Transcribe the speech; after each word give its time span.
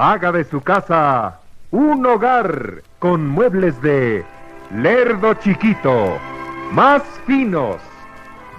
haga 0.00 0.32
de 0.32 0.44
su 0.44 0.62
casa 0.62 1.40
un 1.70 2.06
hogar 2.06 2.82
con 2.98 3.28
muebles 3.28 3.80
de 3.82 4.24
Lerdo 4.74 5.34
Chiquito, 5.34 6.16
más 6.72 7.02
finos, 7.26 7.76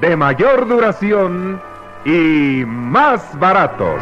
de 0.01 0.15
mayor 0.15 0.67
duración 0.67 1.59
y 2.05 2.63
más 2.63 3.23
baratos. 3.39 3.99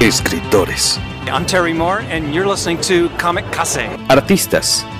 Escritores. 0.00 1.00
I'm 1.26 1.46
Terry 1.46 1.72
Moore, 1.72 2.02
and 2.10 2.34
you're 2.34 2.46
listening 2.46 2.78
to 2.82 3.08
Comic 3.18 3.50
Case. 3.50 3.88
Artistas. 4.10 4.84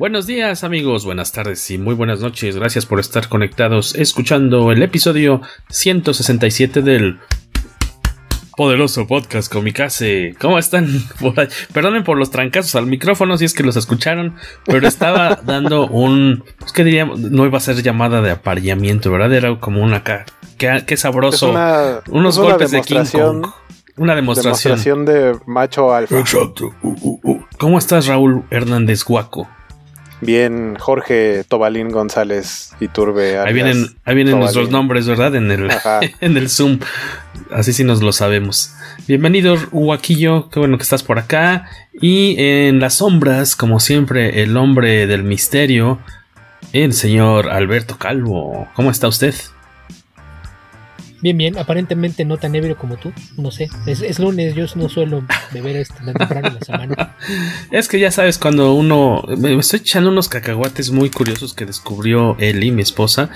Buenos 0.00 0.26
días 0.26 0.64
amigos, 0.64 1.04
buenas 1.04 1.30
tardes 1.30 1.70
y 1.70 1.76
muy 1.76 1.94
buenas 1.94 2.20
noches. 2.20 2.56
Gracias 2.56 2.86
por 2.86 3.00
estar 3.00 3.28
conectados 3.28 3.94
escuchando 3.94 4.72
el 4.72 4.82
episodio 4.82 5.42
167 5.68 6.80
del 6.80 7.20
poderoso 8.56 9.06
podcast 9.06 9.52
Comicase. 9.52 10.34
¿Cómo 10.40 10.58
están? 10.58 10.88
Perdonen 11.74 12.02
por 12.02 12.16
los 12.16 12.30
trancazos 12.30 12.76
al 12.76 12.86
micrófono 12.86 13.36
si 13.36 13.44
es 13.44 13.52
que 13.52 13.62
los 13.62 13.76
escucharon, 13.76 14.36
pero 14.64 14.88
estaba 14.88 15.38
dando 15.44 15.86
un... 15.86 16.44
Pues, 16.58 16.72
¿Qué 16.72 16.82
diríamos? 16.82 17.20
No 17.20 17.44
iba 17.44 17.58
a 17.58 17.60
ser 17.60 17.82
llamada 17.82 18.22
de 18.22 18.30
apareamiento, 18.30 19.12
¿verdad? 19.12 19.34
Era 19.34 19.60
como 19.60 19.82
una... 19.82 20.02
Qué, 20.56 20.82
qué 20.86 20.96
sabroso. 20.96 21.50
Una, 21.50 22.00
Unos 22.08 22.38
golpes 22.38 22.70
de 22.70 22.80
King 22.80 23.04
Kong. 23.12 23.46
Una 23.98 24.14
demostración. 24.14 24.76
demostración 24.76 25.04
de 25.04 25.38
macho 25.44 25.92
alfa. 25.92 26.18
Exacto. 26.18 26.74
Uh, 26.80 26.96
uh, 27.02 27.20
uh. 27.22 27.40
¿Cómo 27.58 27.76
estás, 27.76 28.06
Raúl 28.06 28.44
Hernández 28.50 29.04
Guaco? 29.04 29.46
Bien, 30.20 30.76
Jorge 30.78 31.44
Tobalín 31.48 31.90
González 31.90 32.72
Iturbe. 32.78 33.38
Ahí 33.38 33.54
vienen, 33.54 33.96
ahí 34.04 34.14
vienen 34.14 34.38
nuestros 34.38 34.70
nombres, 34.70 35.06
¿verdad? 35.06 35.34
En 35.34 35.50
el, 35.50 35.70
en 36.20 36.36
el 36.36 36.50
Zoom. 36.50 36.80
Así 37.50 37.72
sí 37.72 37.84
nos 37.84 38.02
lo 38.02 38.12
sabemos. 38.12 38.74
Bienvenido, 39.08 39.56
Huaquillo. 39.72 40.50
Qué 40.50 40.58
bueno 40.58 40.76
que 40.76 40.82
estás 40.82 41.02
por 41.02 41.18
acá. 41.18 41.68
Y 42.00 42.36
en 42.38 42.80
las 42.80 42.94
sombras, 42.94 43.56
como 43.56 43.80
siempre, 43.80 44.42
el 44.42 44.56
hombre 44.56 45.06
del 45.06 45.24
misterio, 45.24 45.98
el 46.72 46.92
señor 46.92 47.48
Alberto 47.48 47.96
Calvo. 47.96 48.68
¿Cómo 48.74 48.90
está 48.90 49.08
usted? 49.08 49.34
Bien, 51.22 51.36
bien, 51.36 51.58
aparentemente 51.58 52.24
no 52.24 52.38
tan 52.38 52.54
ebrio 52.54 52.76
como 52.76 52.96
tú, 52.96 53.12
no 53.36 53.50
sé, 53.50 53.68
es, 53.86 54.00
es 54.00 54.18
lunes, 54.18 54.54
yo 54.54 54.64
no 54.74 54.88
suelo 54.88 55.22
beber 55.52 55.76
este 55.76 56.02
tan 56.02 56.14
temprano 56.14 56.48
en 56.48 56.54
la 56.54 56.60
semana. 56.60 57.16
es 57.70 57.88
que 57.88 58.00
ya 58.00 58.10
sabes, 58.10 58.38
cuando 58.38 58.72
uno, 58.72 59.22
me 59.36 59.54
estoy 59.58 59.80
echando 59.80 60.10
unos 60.10 60.28
cacahuates 60.28 60.90
muy 60.90 61.10
curiosos 61.10 61.52
que 61.52 61.66
descubrió 61.66 62.36
Eli, 62.38 62.70
mi 62.70 62.80
esposa, 62.80 63.30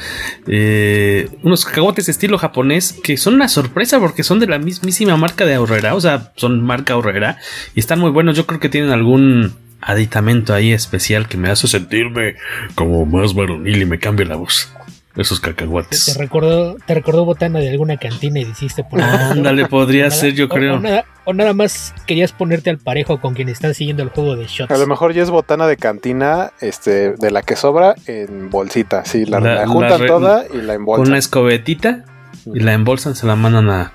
eh, 0.46 1.28
unos 1.42 1.66
cacahuates 1.66 2.08
estilo 2.08 2.38
japonés 2.38 2.98
que 3.02 3.18
son 3.18 3.34
una 3.34 3.48
sorpresa 3.48 3.98
porque 4.00 4.22
son 4.22 4.40
de 4.40 4.46
la 4.46 4.58
mismísima 4.58 5.16
marca 5.16 5.44
de 5.44 5.54
Aurrera, 5.54 5.94
o 5.94 6.00
sea, 6.00 6.32
son 6.36 6.62
marca 6.62 6.94
Aurrera 6.94 7.38
y 7.74 7.80
están 7.80 8.00
muy 8.00 8.10
buenos, 8.10 8.36
yo 8.36 8.46
creo 8.46 8.60
que 8.60 8.70
tienen 8.70 8.90
algún 8.90 9.52
aditamento 9.82 10.54
ahí 10.54 10.72
especial 10.72 11.28
que 11.28 11.36
me 11.36 11.50
hace 11.50 11.68
sentirme 11.68 12.36
como 12.74 13.04
más 13.04 13.34
varonil 13.34 13.82
y 13.82 13.84
me 13.84 13.98
cambia 13.98 14.24
la 14.24 14.36
voz 14.36 14.72
esos 15.16 15.41
cacahuates. 15.41 16.06
¿Te 16.06 16.19
recordó, 16.19 16.76
te 16.86 16.94
recordó 16.94 17.25
botana 17.25 17.60
de 17.60 17.70
alguna 17.70 17.97
cantina 17.97 18.41
y 18.41 18.42
hiciste 18.42 18.82
por 18.82 19.00
Ándale, 19.00 19.66
podría 19.66 20.10
ser, 20.10 20.34
yo 20.34 20.48
creo. 20.48 20.76
O 20.76 20.80
nada, 20.80 21.04
o 21.25 21.32
nada, 21.32 21.52
más 21.52 21.94
querías 22.06 22.32
ponerte 22.32 22.70
al 22.70 22.78
parejo 22.78 23.20
con 23.20 23.34
quien 23.34 23.48
están 23.48 23.75
siguiendo 23.75 24.02
el 24.02 24.08
juego 24.08 24.36
de 24.36 24.47
shots. 24.47 24.72
A 24.72 24.76
lo 24.76 24.86
mejor 24.86 25.12
ya 25.12 25.22
es 25.22 25.30
botana 25.30 25.66
de 25.66 25.76
cantina, 25.76 26.52
este, 26.60 27.12
de 27.12 27.30
la 27.30 27.42
que 27.42 27.54
sobra 27.54 27.94
en 28.06 28.50
bolsita. 28.50 29.04
Sí, 29.04 29.25
la, 29.25 29.41
la, 29.41 29.54
la 29.54 29.66
juntan 29.66 30.00
la 30.00 30.06
toda 30.06 30.44
y 30.52 30.58
la 30.58 30.75
embolsan. 30.75 31.08
Una 31.08 31.19
escobetita 31.19 32.04
y 32.46 32.60
la 32.60 32.72
embolsan, 32.72 33.14
se 33.14 33.26
la 33.26 33.36
mandan 33.36 33.70
a. 33.70 33.92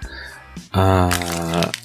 A, 0.71 1.09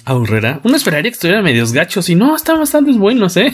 a 0.03 0.15
Urrera. 0.15 0.59
Uno 0.63 0.75
esperaría 0.75 1.09
que 1.09 1.15
estuvieran 1.15 1.43
medios 1.43 1.73
gachos 1.73 2.07
y 2.09 2.13
no, 2.13 2.35
están 2.35 2.59
bastante 2.59 2.91
buenos, 2.91 3.35
¿eh? 3.35 3.51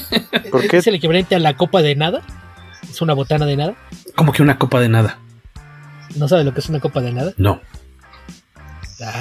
¿Por 0.51 0.67
qué? 0.67 0.77
¿Es 0.77 0.87
el 0.87 0.95
equivalente 0.95 1.35
a 1.35 1.39
la 1.39 1.55
copa 1.55 1.81
de 1.81 1.95
nada? 1.95 2.21
¿Es 2.89 3.01
una 3.01 3.13
botana 3.13 3.45
de 3.45 3.55
nada? 3.55 3.75
Como 4.15 4.33
que 4.33 4.41
una 4.41 4.57
copa 4.57 4.81
de 4.81 4.89
nada. 4.89 5.19
¿No 6.15 6.27
sabes 6.27 6.45
lo 6.45 6.53
que 6.53 6.59
es 6.59 6.69
una 6.69 6.79
copa 6.79 7.01
de 7.01 7.11
nada? 7.11 7.33
No. 7.37 7.61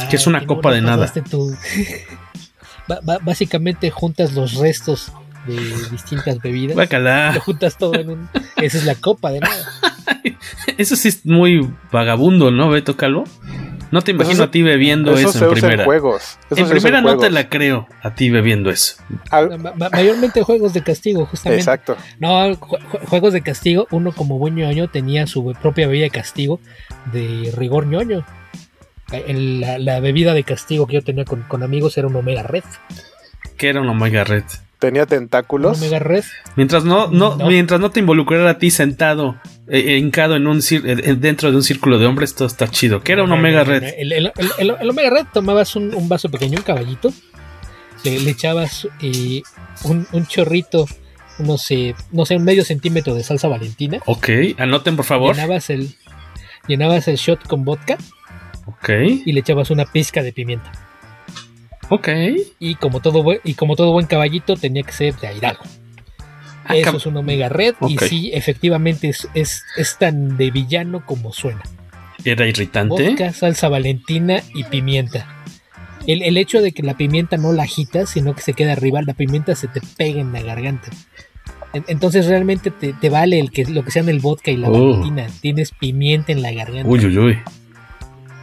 ¿Qué 0.08 0.16
es 0.16 0.26
una 0.26 0.46
copa 0.46 0.72
de 0.72 0.82
nada? 0.82 1.10
Tu... 1.30 1.56
básicamente 3.22 3.90
juntas 3.90 4.34
los 4.34 4.54
restos 4.54 5.12
de 5.46 5.56
distintas 5.90 6.38
bebidas. 6.40 6.76
Bacala. 6.76 7.32
Lo 7.32 7.40
juntas 7.40 7.78
todo 7.78 7.94
en 7.94 8.10
un. 8.10 8.28
Esa 8.56 8.78
es 8.78 8.84
la 8.84 8.94
copa 8.94 9.30
de 9.30 9.40
nada. 9.40 9.72
Eso 10.78 10.96
sí 10.96 11.08
es 11.08 11.24
muy 11.24 11.68
vagabundo, 11.90 12.50
¿no, 12.50 12.68
Beto 12.68 12.96
Calvo? 12.96 13.24
No 13.90 14.02
te 14.02 14.12
imagino 14.12 14.34
eso, 14.34 14.42
a 14.44 14.50
ti 14.50 14.62
bebiendo 14.62 15.16
eso, 15.16 15.30
eso 15.30 15.46
en 15.46 15.52
primera. 15.52 15.82
En, 15.82 15.84
juegos. 15.84 16.38
Eso 16.50 16.62
en 16.62 16.68
primera 16.68 16.98
en 16.98 17.04
no 17.04 17.16
te 17.16 17.30
la 17.30 17.48
creo 17.48 17.88
a 18.02 18.14
ti 18.14 18.30
bebiendo 18.30 18.70
eso. 18.70 18.96
Al... 19.30 19.58
mayormente 19.58 20.42
juegos 20.42 20.74
de 20.74 20.82
castigo, 20.82 21.26
justamente. 21.26 21.60
Exacto. 21.60 21.96
No, 22.18 22.54
ju 22.54 22.78
juegos 23.06 23.32
de 23.32 23.42
castigo, 23.42 23.86
uno 23.90 24.12
como 24.12 24.38
buen 24.38 24.54
ñoño 24.54 24.88
tenía 24.88 25.26
su 25.26 25.54
propia 25.60 25.86
bebida 25.88 26.04
de 26.04 26.10
castigo 26.10 26.60
de 27.12 27.52
rigor 27.56 27.86
ñoño. 27.86 28.24
La, 29.10 29.78
la 29.78 29.98
bebida 29.98 30.34
de 30.34 30.44
castigo 30.44 30.86
que 30.86 30.94
yo 30.94 31.02
tenía 31.02 31.24
con, 31.24 31.42
con, 31.42 31.64
amigos 31.64 31.98
era 31.98 32.06
un 32.06 32.14
Omega 32.14 32.44
Red. 32.44 32.62
¿Qué 33.56 33.68
era 33.68 33.80
un 33.80 33.88
Omega 33.88 34.22
Red? 34.22 34.44
Tenía 34.80 35.04
tentáculos. 35.04 35.76
¿Un 35.76 35.84
Omega 35.84 35.98
Red. 35.98 36.24
Mientras 36.56 36.84
no, 36.84 37.08
no, 37.08 37.36
no. 37.36 37.46
mientras 37.46 37.78
no 37.80 37.90
te 37.90 38.00
involucrara 38.00 38.48
a 38.48 38.58
ti 38.58 38.70
sentado, 38.70 39.38
eh, 39.68 39.98
hincado 39.98 40.36
en 40.36 40.46
un 40.46 40.60
eh, 40.70 41.16
dentro 41.18 41.50
de 41.50 41.56
un 41.58 41.62
círculo 41.62 41.98
de 41.98 42.06
hombres, 42.06 42.34
todo 42.34 42.48
está 42.48 42.66
chido. 42.66 43.02
¿Qué 43.02 43.12
era 43.12 43.22
un 43.22 43.30
Omega 43.30 43.62
Red? 43.62 43.84
El, 43.98 44.12
el, 44.12 44.32
el, 44.58 44.74
el, 44.80 44.90
Omega 44.90 45.10
Red 45.10 45.26
tomabas 45.34 45.76
un, 45.76 45.94
un, 45.94 46.08
vaso 46.08 46.30
pequeño, 46.30 46.56
un 46.56 46.64
caballito, 46.64 47.12
le, 48.04 48.20
le 48.20 48.30
echabas 48.30 48.88
eh, 49.02 49.42
un, 49.84 50.06
un, 50.12 50.26
chorrito, 50.26 50.86
unos, 51.38 51.70
eh, 51.70 51.94
no 52.10 52.24
sé, 52.24 52.36
un 52.36 52.44
medio 52.44 52.64
centímetro 52.64 53.14
de 53.14 53.22
salsa 53.22 53.48
valentina. 53.48 54.00
Ok, 54.06 54.30
anoten 54.56 54.96
por 54.96 55.04
favor. 55.04 55.36
Llenabas 55.36 55.68
el, 55.68 55.94
llenabas 56.68 57.06
el 57.06 57.16
shot 57.16 57.46
con 57.46 57.66
vodka. 57.66 57.98
Ok. 58.64 58.88
Y 59.26 59.32
le 59.32 59.40
echabas 59.40 59.70
una 59.70 59.84
pizca 59.84 60.22
de 60.22 60.32
pimienta. 60.32 60.89
Ok. 61.90 62.08
Y 62.58 62.76
como 62.76 63.00
todo, 63.00 63.22
buen, 63.22 63.40
y 63.44 63.54
como 63.54 63.76
todo 63.76 63.92
buen 63.92 64.06
caballito, 64.06 64.56
tenía 64.56 64.82
que 64.82 64.92
ser 64.92 65.14
de 65.16 65.34
Hidalgo. 65.34 65.62
Ah, 66.64 66.76
Eso 66.76 66.96
es 66.96 67.06
un 67.06 67.16
Omega 67.16 67.48
Red. 67.48 67.74
Okay. 67.80 67.96
Y 67.96 68.08
sí, 68.08 68.30
efectivamente 68.32 69.08
es, 69.08 69.28
es, 69.34 69.62
es, 69.76 69.98
tan 69.98 70.36
de 70.36 70.50
villano 70.50 71.04
como 71.04 71.32
suena. 71.32 71.62
¿Era 72.24 72.46
irritante? 72.46 73.08
Vodka, 73.08 73.32
salsa 73.32 73.68
valentina 73.68 74.40
y 74.54 74.64
pimienta. 74.64 75.26
El, 76.06 76.22
el, 76.22 76.36
hecho 76.36 76.62
de 76.62 76.72
que 76.72 76.82
la 76.82 76.96
pimienta 76.96 77.36
no 77.36 77.52
la 77.52 77.64
agitas, 77.64 78.10
sino 78.10 78.34
que 78.34 78.42
se 78.42 78.52
queda 78.54 78.72
arriba, 78.72 79.02
la 79.02 79.14
pimienta 79.14 79.54
se 79.54 79.68
te 79.68 79.80
pega 79.96 80.20
en 80.20 80.32
la 80.32 80.42
garganta. 80.42 80.88
Entonces 81.72 82.26
realmente 82.26 82.70
te, 82.70 82.92
te 82.92 83.10
vale 83.10 83.38
el 83.38 83.50
que, 83.50 83.64
lo 83.64 83.84
que 83.84 83.90
sean 83.90 84.08
el 84.08 84.18
vodka 84.20 84.50
y 84.50 84.56
la 84.56 84.70
Oh. 84.70 84.90
valentina. 84.90 85.26
Tienes 85.40 85.70
pimienta 85.72 86.32
en 86.32 86.42
la 86.42 86.52
garganta. 86.52 86.88
Uy, 86.88 87.04
uy, 87.04 87.18
uy. 87.18 87.38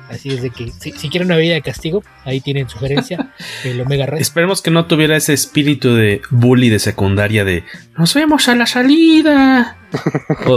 Así 0.10 0.30
es 0.30 0.42
de 0.42 0.50
que 0.52 0.72
si, 0.72 0.92
quieren 1.10 1.28
una 1.28 1.36
bebida 1.36 1.56
de 1.56 1.62
castigo, 1.62 2.04
ahí 2.24 2.40
tienen 2.40 2.70
sugerencia 2.70 3.34
el 3.64 3.82
Omega 3.82 4.06
Red. 4.06 4.20
Esperemos 4.20 4.62
que 4.62 4.72
no 4.72 4.86
tuviera 4.86 5.18
ese 5.18 5.34
espíritu 5.34 5.96
de 5.96 6.22
bully 6.30 6.70
de 6.70 6.80
secundaria 6.80 7.44
de 7.44 7.64
nos 7.98 8.14
vemos 8.14 8.48
a 8.48 8.56
la 8.56 8.66
salida. 8.66 9.78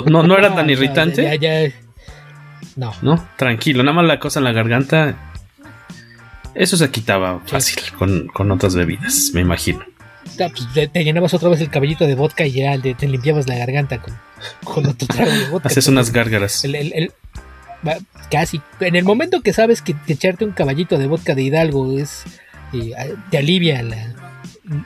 no, 0.07 0.23
no 0.23 0.39
era 0.39 0.55
tan 0.55 0.71
irritante. 0.71 1.23
Ya, 1.23 1.35
ya, 1.35 1.73
no. 2.77 2.93
No, 3.03 3.29
tranquilo, 3.37 3.83
nada 3.83 3.95
más 3.95 4.07
la 4.07 4.21
cosa 4.21 4.41
en 4.41 4.45
la 4.45 4.53
garganta. 4.53 5.17
Eso 6.55 6.77
se 6.77 6.91
quitaba 6.91 7.41
fácil 7.47 7.83
con, 7.97 8.51
otras 8.51 8.75
bebidas, 8.75 9.31
me 9.35 9.41
imagino. 9.41 9.85
Pues, 10.37 10.91
te, 10.93 11.05
llenabas 11.05 11.35
otra 11.35 11.49
vez 11.49 11.61
el 11.61 11.71
cabellito 11.71 12.07
de 12.07 12.15
vodka 12.15 12.47
y 12.47 12.53
ya 12.53 12.79
te, 12.79 13.09
limpiabas 13.09 13.47
la 13.47 13.57
garganta 13.57 14.01
con, 14.01 14.17
con 14.65 14.87
otro 14.87 15.07
trago 15.07 15.31
de 15.31 15.49
vodka. 15.49 15.69
Haces 15.69 15.87
unas 15.89 16.13
gárgaras. 16.13 16.65
el, 16.65 17.13
casi. 18.31 18.61
En 18.81 18.97
el 18.97 19.05
momento 19.05 19.41
que 19.43 19.53
sabes 19.53 19.83
que, 19.83 19.95
echarte 20.07 20.45
un 20.45 20.53
caballito 20.53 20.99
de 20.99 21.07
vodka 21.07 21.35
de 21.35 21.43
Hidalgo 21.43 21.99
es 21.99 22.25
eh, 22.73 23.15
te 23.31 23.39
alivia 23.39 23.83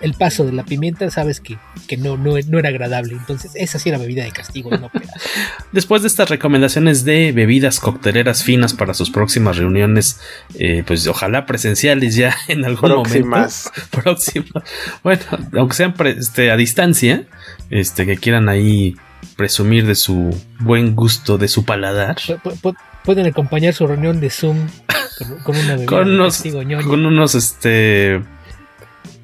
el 0.00 0.14
paso 0.14 0.44
de 0.46 0.52
la 0.52 0.64
pimienta, 0.64 1.10
sabes 1.10 1.40
que, 1.40 1.58
no, 1.98 2.16
no, 2.16 2.36
era 2.36 2.68
agradable. 2.68 3.12
Entonces, 3.12 3.52
esa 3.54 3.78
sí 3.78 3.90
era 3.90 3.98
bebida 3.98 4.24
de 4.24 4.30
castigo. 4.30 4.70
Después 5.72 6.02
de 6.02 6.08
estas 6.08 6.30
recomendaciones 6.30 7.04
de 7.04 7.32
bebidas 7.32 7.80
cocteleras 7.80 8.44
finas 8.44 8.72
para 8.72 8.94
sus 8.94 9.10
próximas 9.10 9.58
reuniones, 9.58 10.20
eh, 10.54 10.82
pues 10.86 11.06
ojalá 11.06 11.46
presenciales 11.46 12.16
ya 12.16 12.34
en 12.48 12.64
algún 12.64 12.90
Próximas. 12.90 13.70
momento. 13.74 13.90
Próximas. 14.02 14.64
Bueno, 15.02 15.22
aunque 15.54 15.74
sean 15.74 15.94
este, 16.16 16.50
a 16.50 16.56
distancia, 16.56 17.26
este, 17.70 18.06
que 18.06 18.16
quieran 18.16 18.48
ahí 18.48 18.96
presumir 19.36 19.86
de 19.86 19.94
su 19.94 20.34
buen 20.60 20.94
gusto, 20.94 21.38
de 21.38 21.48
su 21.48 21.64
paladar. 21.64 22.16
pueden 23.04 23.26
acompañar 23.26 23.74
su 23.74 23.86
reunión 23.86 24.20
de 24.20 24.30
Zoom 24.30 24.68
con, 25.44 25.56
una 25.56 25.84
con 25.86 26.10
unos, 26.10 26.42
con 26.86 27.06
unos 27.06 27.34
este 27.34 28.22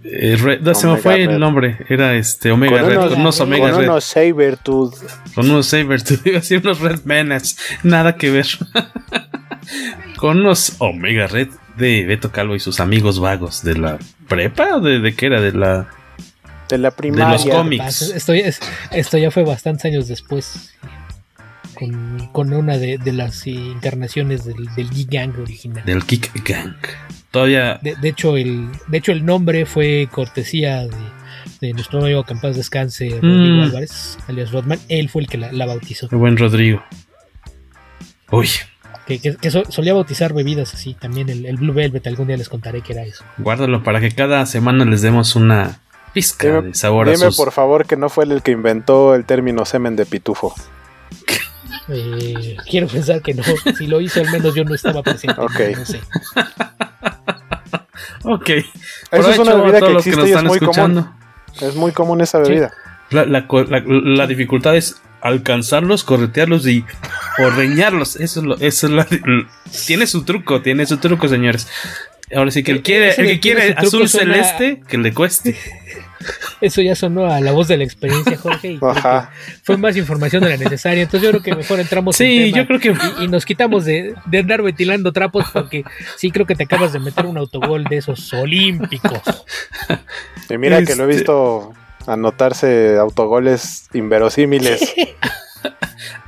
eh, 0.03 0.59
se 0.75 0.87
me 0.87 0.97
fue 0.97 1.23
el 1.25 1.39
nombre, 1.39 1.79
era 1.89 2.15
este 2.15 2.51
Omega 2.51 2.83
Red, 2.83 2.97
con 2.97 3.21
unos 3.21 3.41
Omega 3.41 3.71
con 3.71 3.85
Unos 3.85 4.05
Sabertooth. 4.05 4.95
Con 5.35 5.51
unos 5.51 5.67
Sabertooth, 5.67 6.21
iba 6.27 6.39
a 6.39 6.41
decir 6.41 6.61
unos 6.65 6.81
Red 6.81 7.01
Menace, 7.05 7.57
nada 7.83 8.17
que 8.17 8.31
ver. 8.31 8.47
con 10.17 10.41
unos 10.41 10.77
Omega 10.79 11.27
Red 11.27 11.49
de 11.77 12.07
Beto 12.07 12.33
Calvo 12.33 12.55
y 12.55 12.61
sus 12.61 12.81
amigos 12.81 13.21
vagos 13.21 13.63
de 13.63 13.77
la 13.77 13.99
prepa 14.27 14.77
o 14.77 14.81
de, 14.81 15.01
de 15.01 15.15
qué 15.15 15.27
era, 15.27 15.41
de 15.41 15.53
la 15.53 15.89
de 16.71 16.79
la 16.79 16.91
primaria. 16.91 17.39
De 17.39 17.45
los 17.45 17.57
cómics. 17.57 18.03
Esto, 18.03 18.33
esto 18.33 19.19
ya 19.19 19.31
fue 19.31 19.45
bastantes 19.45 19.85
años 19.87 20.09
después. 20.09 20.75
Con, 22.33 22.53
una 22.53 22.77
de, 22.77 22.99
las 23.13 23.47
internaciones 23.47 24.45
del, 24.45 24.67
del 24.77 24.91
Geek 24.91 25.11
Gang 25.11 25.39
original. 25.39 25.85
Del 25.85 26.03
Geek 26.03 26.47
Gang. 26.47 26.77
Todavía. 27.31 27.81
De, 27.81 28.09
hecho, 28.09 28.37
el, 28.37 28.69
de 28.89 28.99
hecho, 28.99 29.13
el 29.13 29.25
nombre 29.25 29.65
fue 29.65 30.09
cortesía 30.11 30.87
de, 31.61 31.73
nuestro 31.73 32.01
amigo 32.01 32.25
Campas 32.25 32.57
Descanse, 32.57 33.09
Rodrigo 33.09 33.57
mm. 33.57 33.63
Álvarez, 33.63 34.19
alias 34.29 34.53
Rodman. 34.53 34.79
Él 34.89 35.09
fue 35.09 35.23
el 35.23 35.29
que 35.29 35.39
la, 35.39 35.67
bautizó. 35.67 36.09
Qué 36.09 36.17
buen 36.17 36.37
Rodrigo. 36.37 36.83
Uy. 38.31 38.49
Que, 39.07 39.51
solía 39.71 39.95
bautizar 39.95 40.35
bebidas 40.35 40.75
así. 40.75 40.95
También 40.95 41.31
el, 41.31 41.47
el 41.47 41.57
Blue 41.57 41.73
Velvet, 41.73 42.07
algún 42.07 42.27
día 42.27 42.37
les 42.37 42.49
contaré 42.49 42.83
que 42.83 42.93
era 42.93 43.05
eso. 43.05 43.25
Guárdalo 43.39 43.83
para 43.83 44.01
que 44.01 44.11
cada 44.11 44.45
semana 44.45 44.85
les 44.85 45.01
demos 45.01 45.35
una 45.35 45.81
Pizca 46.13 46.61
de 46.61 46.75
sabor 46.75 47.09
dime 47.09 47.31
por 47.37 47.53
favor 47.53 47.87
que 47.87 47.97
no 47.97 48.09
fue 48.09 48.25
el 48.25 48.43
que 48.43 48.51
inventó 48.51 49.15
el 49.15 49.25
término 49.25 49.65
semen 49.65 49.97
de 49.97 50.07
pitufo. 50.07 50.55
Eh, 51.89 52.57
quiero 52.69 52.87
pensar 52.87 53.21
que 53.23 53.35
no. 53.35 53.43
Si 53.77 53.87
lo 53.87 54.01
hizo, 54.01 54.21
al 54.21 54.31
menos 54.31 54.55
yo 54.55 54.65
no 54.65 54.75
estaba 54.75 55.03
presente. 55.03 55.41
Ok. 55.41 55.61
No 55.77 55.85
sé. 55.85 56.01
ok. 58.25 58.51
Eso 59.11 59.31
es 59.31 59.39
una 59.39 59.55
bebida 59.55 59.81
que 59.81 59.93
existe 59.93 60.29
y 60.29 60.33
es 60.33 60.43
muy 60.43 60.59
común. 60.61 61.09
Es 61.61 61.75
muy 61.75 61.93
común 61.93 62.21
esa 62.21 62.39
bebida. 62.39 62.73
La, 63.11 64.27
dificultad 64.27 64.77
es 64.77 65.03
alcanzarlos, 65.21 66.05
corretearlos 66.05 66.67
y 66.67 66.85
ordeñarlos. 67.39 68.17
Eso 68.17 68.41
es 68.41 68.47
lo, 68.47 68.57
eso 68.59 68.87
es 68.87 68.93
la, 68.93 69.07
tiene 69.87 70.07
su 70.07 70.25
truco, 70.25 70.63
tiene 70.63 70.87
su 70.87 70.99
truco, 70.99 71.29
señores. 71.29 71.69
Ahora 72.35 72.51
sí 72.51 72.63
que 72.63 72.73
el, 72.73 72.83
quiere, 72.83 73.11
el 73.11 73.27
que 73.27 73.41
quiere 73.41 73.75
azul 73.77 74.09
celeste, 74.09 74.81
que 74.87 74.99
le 74.99 75.13
cueste. 75.13 75.57
Eso 76.61 76.83
ya 76.83 76.95
sonó 76.95 77.27
a 77.27 77.41
la 77.41 77.53
voz 77.53 77.69
de 77.69 77.77
la 77.77 77.85
experiencia, 77.85 78.37
Jorge. 78.37 78.79
Fue 79.63 79.77
más 79.77 79.97
información 79.97 80.43
de 80.43 80.51
la 80.51 80.57
necesaria. 80.57 81.03
Entonces 81.03 81.23
yo 81.23 81.31
creo 81.31 81.43
que 81.43 81.55
mejor 81.55 81.81
entramos 81.81 82.17
sí, 82.17 82.53
yo 82.53 82.67
creo 82.67 82.79
que... 82.79 82.95
y, 83.21 83.29
nos 83.29 83.47
quitamos 83.47 83.85
de, 83.85 84.15
andar 84.33 84.63
ventilando 84.63 85.13
trapos 85.13 85.47
porque 85.53 85.85
sí 86.17 86.31
creo 86.31 86.47
que 86.47 86.55
te 86.55 86.65
acabas 86.65 86.93
de 86.93 87.01
meter 87.01 87.27
un 87.27 87.39
autogol 87.39 87.85
de 87.85 87.97
esos 87.99 88.33
olímpicos. 88.35 89.21
Y 90.51 90.59
mira 90.59 90.85
que 90.85 90.95
lo 90.95 91.05
he 91.05 91.11
este 91.11 91.17
visto 91.19 91.73
anotarse 92.07 92.97
autogoles 92.99 93.89
inverosímiles. 93.95 94.95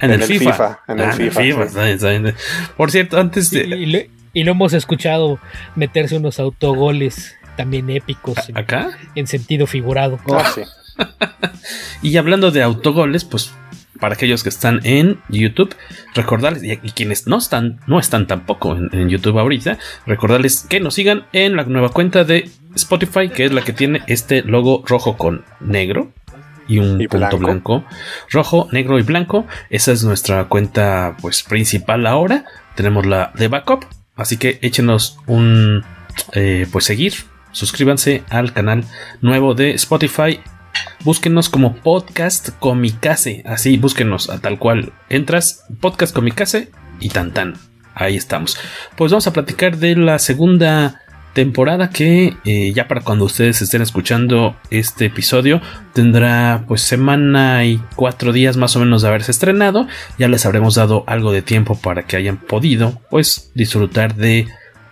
en, 0.00 0.10
el, 0.10 0.22
FIFA. 0.22 0.80
En 0.88 1.00
el 1.00 1.12
FIFA. 1.12 1.66
Ah, 1.76 2.32
Por 2.76 2.90
cierto, 2.90 3.18
antes 3.18 3.50
de... 3.50 3.64
Y 3.64 4.10
lo 4.34 4.52
hemos 4.52 4.72
escuchado 4.72 5.38
meterse 5.76 6.16
unos 6.16 6.40
autogoles 6.40 7.36
también 7.56 7.90
épicos. 7.90 8.36
¿Acá? 8.54 8.90
En, 9.14 9.26
sentido 9.26 9.66
figurado. 9.66 10.18
Ah, 10.30 10.54
y 12.02 12.16
hablando 12.16 12.50
de 12.50 12.62
autogoles, 12.62 13.24
pues 13.24 13.52
para 14.02 14.14
aquellos 14.14 14.42
que 14.42 14.48
están 14.48 14.80
en 14.82 15.20
YouTube, 15.28 15.76
recordarles, 16.14 16.64
y, 16.64 16.90
quienes 16.90 17.28
no 17.28 17.38
están, 17.38 17.78
no 17.86 18.00
están 18.00 18.26
tampoco 18.26 18.76
en, 18.76 19.08
YouTube 19.08 19.38
ahorita, 19.38 19.78
recordarles 20.06 20.66
que 20.68 20.80
nos 20.80 20.94
sigan 20.94 21.26
en 21.32 21.54
la 21.54 21.62
nueva 21.64 21.90
cuenta 21.90 22.24
de 22.24 22.50
Spotify, 22.74 23.28
que 23.28 23.44
es 23.44 23.52
la 23.52 23.62
que 23.62 23.72
tiene 23.72 24.02
este 24.08 24.42
logo 24.42 24.82
rojo 24.86 25.16
con 25.16 25.44
negro 25.60 26.12
y 26.66 26.78
un 26.78 26.98
punto 27.06 27.38
blanco. 27.38 27.84
Rojo, 28.28 28.68
negro 28.72 28.98
y 28.98 29.02
blanco. 29.02 29.46
Esa 29.70 29.92
es 29.92 30.02
nuestra 30.02 30.46
cuenta 30.46 31.16
pues 31.20 31.44
principal 31.44 32.04
ahora. 32.06 32.44
Tenemos 32.74 33.06
la 33.06 33.30
de 33.36 33.46
backup, 33.46 33.84
Así 34.16 34.36
que 34.36 34.58
échenos 34.62 35.18
un 35.26 35.84
eh, 36.32 36.66
pues 36.70 36.84
seguir, 36.84 37.14
suscríbanse 37.52 38.22
al 38.28 38.52
canal 38.52 38.84
nuevo 39.20 39.54
de 39.54 39.72
Spotify. 39.72 40.40
Búsquenos 41.04 41.48
como 41.48 41.74
Podcast 41.76 42.50
Comicase. 42.58 43.42
Así, 43.46 43.76
búsquenos 43.76 44.30
a 44.30 44.40
tal 44.40 44.58
cual. 44.58 44.92
Entras, 45.08 45.64
Podcast 45.80 46.14
Comicase 46.14 46.70
y 47.00 47.08
tan 47.08 47.32
tan. 47.32 47.54
Ahí 47.94 48.16
estamos. 48.16 48.58
Pues 48.96 49.12
vamos 49.12 49.26
a 49.26 49.32
platicar 49.32 49.76
de 49.76 49.96
la 49.96 50.18
segunda 50.18 51.02
temporada 51.32 51.90
que 51.90 52.36
eh, 52.44 52.72
ya 52.74 52.88
para 52.88 53.00
cuando 53.00 53.24
ustedes 53.24 53.62
estén 53.62 53.82
escuchando 53.82 54.56
este 54.70 55.06
episodio 55.06 55.60
tendrá 55.94 56.64
pues 56.68 56.82
semana 56.82 57.64
y 57.64 57.80
cuatro 57.96 58.32
días 58.32 58.56
más 58.56 58.76
o 58.76 58.80
menos 58.80 59.02
de 59.02 59.08
haberse 59.08 59.30
estrenado. 59.30 59.86
Ya 60.18 60.28
les 60.28 60.46
habremos 60.46 60.74
dado 60.74 61.04
algo 61.06 61.32
de 61.32 61.42
tiempo 61.42 61.78
para 61.78 62.04
que 62.04 62.16
hayan 62.16 62.36
podido 62.36 63.00
pues 63.10 63.50
disfrutar 63.54 64.14
de 64.14 64.46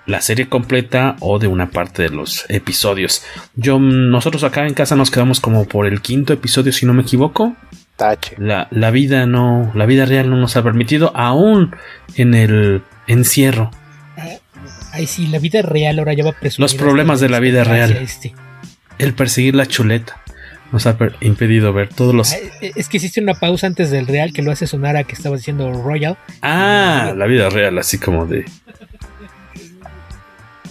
la 0.06 0.20
serie 0.20 0.48
completa 0.48 1.16
o 1.20 1.38
de 1.38 1.46
una 1.46 1.70
parte 1.70 2.02
de 2.02 2.10
los 2.10 2.44
episodios. 2.48 3.22
Yo 3.54 3.78
nosotros 3.78 4.42
acá 4.44 4.66
en 4.66 4.74
casa 4.74 4.96
nos 4.96 5.10
quedamos 5.10 5.40
como 5.40 5.66
por 5.66 5.86
el 5.86 6.00
quinto 6.00 6.32
episodio 6.32 6.72
si 6.72 6.86
no 6.86 6.94
me 6.94 7.02
equivoco. 7.02 7.54
Tache. 7.96 8.34
La, 8.38 8.66
la 8.70 8.90
vida 8.90 9.26
no 9.26 9.70
la 9.74 9.84
vida 9.84 10.06
real 10.06 10.30
no 10.30 10.36
nos 10.36 10.56
ha 10.56 10.62
permitido 10.62 11.12
aún 11.14 11.76
en 12.16 12.34
el 12.34 12.82
encierro 13.06 13.70
Ay, 14.92 15.06
sí, 15.06 15.26
la 15.26 15.38
vida 15.38 15.62
real 15.62 15.98
ahora 15.98 16.14
ya 16.14 16.24
va 16.24 16.30
a 16.30 16.36
Los 16.58 16.74
problemas 16.74 17.20
de 17.20 17.28
la 17.28 17.40
vida 17.40 17.64
real. 17.64 17.92
Este. 17.92 18.34
El 18.98 19.14
perseguir 19.14 19.54
la 19.54 19.66
chuleta 19.66 20.20
nos 20.72 20.86
ha 20.86 20.96
impedido 21.20 21.72
ver 21.72 21.88
todos 21.88 22.14
los. 22.14 22.32
E, 22.32 22.72
es 22.76 22.88
que 22.88 22.98
hiciste 22.98 23.20
una 23.20 23.34
pausa 23.34 23.66
antes 23.66 23.90
del 23.90 24.06
real 24.06 24.32
que 24.32 24.42
lo 24.42 24.52
hace 24.52 24.66
sonar 24.66 24.96
a 24.96 25.04
que 25.04 25.14
estaba 25.14 25.36
diciendo 25.36 25.72
Royal. 25.72 26.16
Ah, 26.42 27.12
la 27.16 27.26
vida 27.26 27.50
real, 27.50 27.78
así 27.78 27.98
como 27.98 28.26
de. 28.26 28.44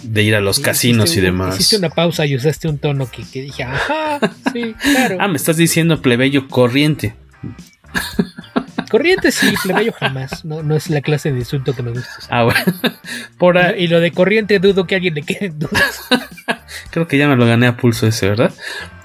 De 0.02 0.22
ir 0.22 0.34
a 0.34 0.40
los 0.40 0.60
casinos 0.60 1.16
y 1.16 1.20
demás. 1.20 1.56
Hiciste 1.56 1.76
una 1.76 1.90
pausa 1.90 2.24
y 2.24 2.34
usaste 2.34 2.68
un 2.68 2.78
tono 2.78 3.10
que, 3.10 3.22
que 3.30 3.42
dije, 3.42 3.64
ajá, 3.64 4.18
sí, 4.52 4.74
claro. 4.80 5.18
Ah, 5.20 5.28
me 5.28 5.36
estás 5.36 5.58
diciendo 5.58 6.00
plebeyo 6.00 6.48
corriente. 6.48 7.14
Corriente 8.90 9.30
sí, 9.30 9.54
plebeyo 9.62 9.92
jamás. 9.92 10.44
No, 10.44 10.62
no 10.62 10.74
es 10.74 10.90
la 10.90 11.00
clase 11.00 11.32
de 11.32 11.38
insulto 11.38 11.74
que 11.74 11.82
me 11.82 11.92
gusta. 11.92 12.10
Ah, 12.28 12.44
bueno. 12.44 12.60
Por 13.38 13.56
Y 13.78 13.86
lo 13.86 14.00
de 14.00 14.10
corriente 14.10 14.58
dudo 14.58 14.86
que 14.86 14.96
alguien 14.96 15.14
le 15.14 15.22
quede 15.22 15.50
dudas. 15.50 16.08
Creo 16.90 17.06
que 17.06 17.16
ya 17.16 17.28
me 17.28 17.36
lo 17.36 17.46
gané 17.46 17.68
a 17.68 17.76
pulso 17.76 18.06
ese, 18.06 18.28
¿verdad? 18.28 18.52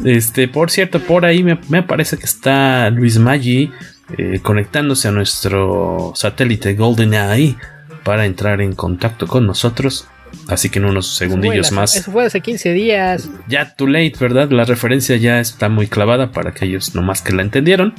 Este, 0.03 0.47
por 0.47 0.71
cierto, 0.71 0.99
por 0.99 1.23
ahí 1.23 1.43
me, 1.43 1.83
parece 1.83 2.17
que 2.17 2.25
está 2.25 2.89
Luis 2.89 3.19
Maggi 3.19 3.71
eh, 4.17 4.39
conectándose 4.41 5.07
a 5.07 5.11
nuestro 5.11 6.13
satélite 6.15 6.73
GoldenEye 6.73 7.55
para 8.03 8.25
entrar 8.25 8.61
en 8.61 8.73
contacto 8.73 9.27
con 9.27 9.45
nosotros. 9.45 10.07
Así 10.47 10.69
que 10.69 10.79
en 10.79 10.85
unos 10.85 11.15
segundillos 11.15 11.71
más. 11.71 11.95
Eso 11.95 12.11
fue 12.11 12.25
hace 12.25 12.41
15 12.41 12.73
días. 12.73 13.29
Ya 13.47 13.75
too 13.75 13.87
late, 13.87 14.13
¿verdad? 14.19 14.49
La 14.49 14.65
referencia 14.65 15.15
ya 15.17 15.39
está 15.39 15.69
muy 15.69 15.87
clavada 15.87 16.31
para 16.31 16.49
aquellos 16.49 16.95
nomás 16.95 17.21
que 17.21 17.33
la 17.33 17.43
entendieron. 17.43 17.93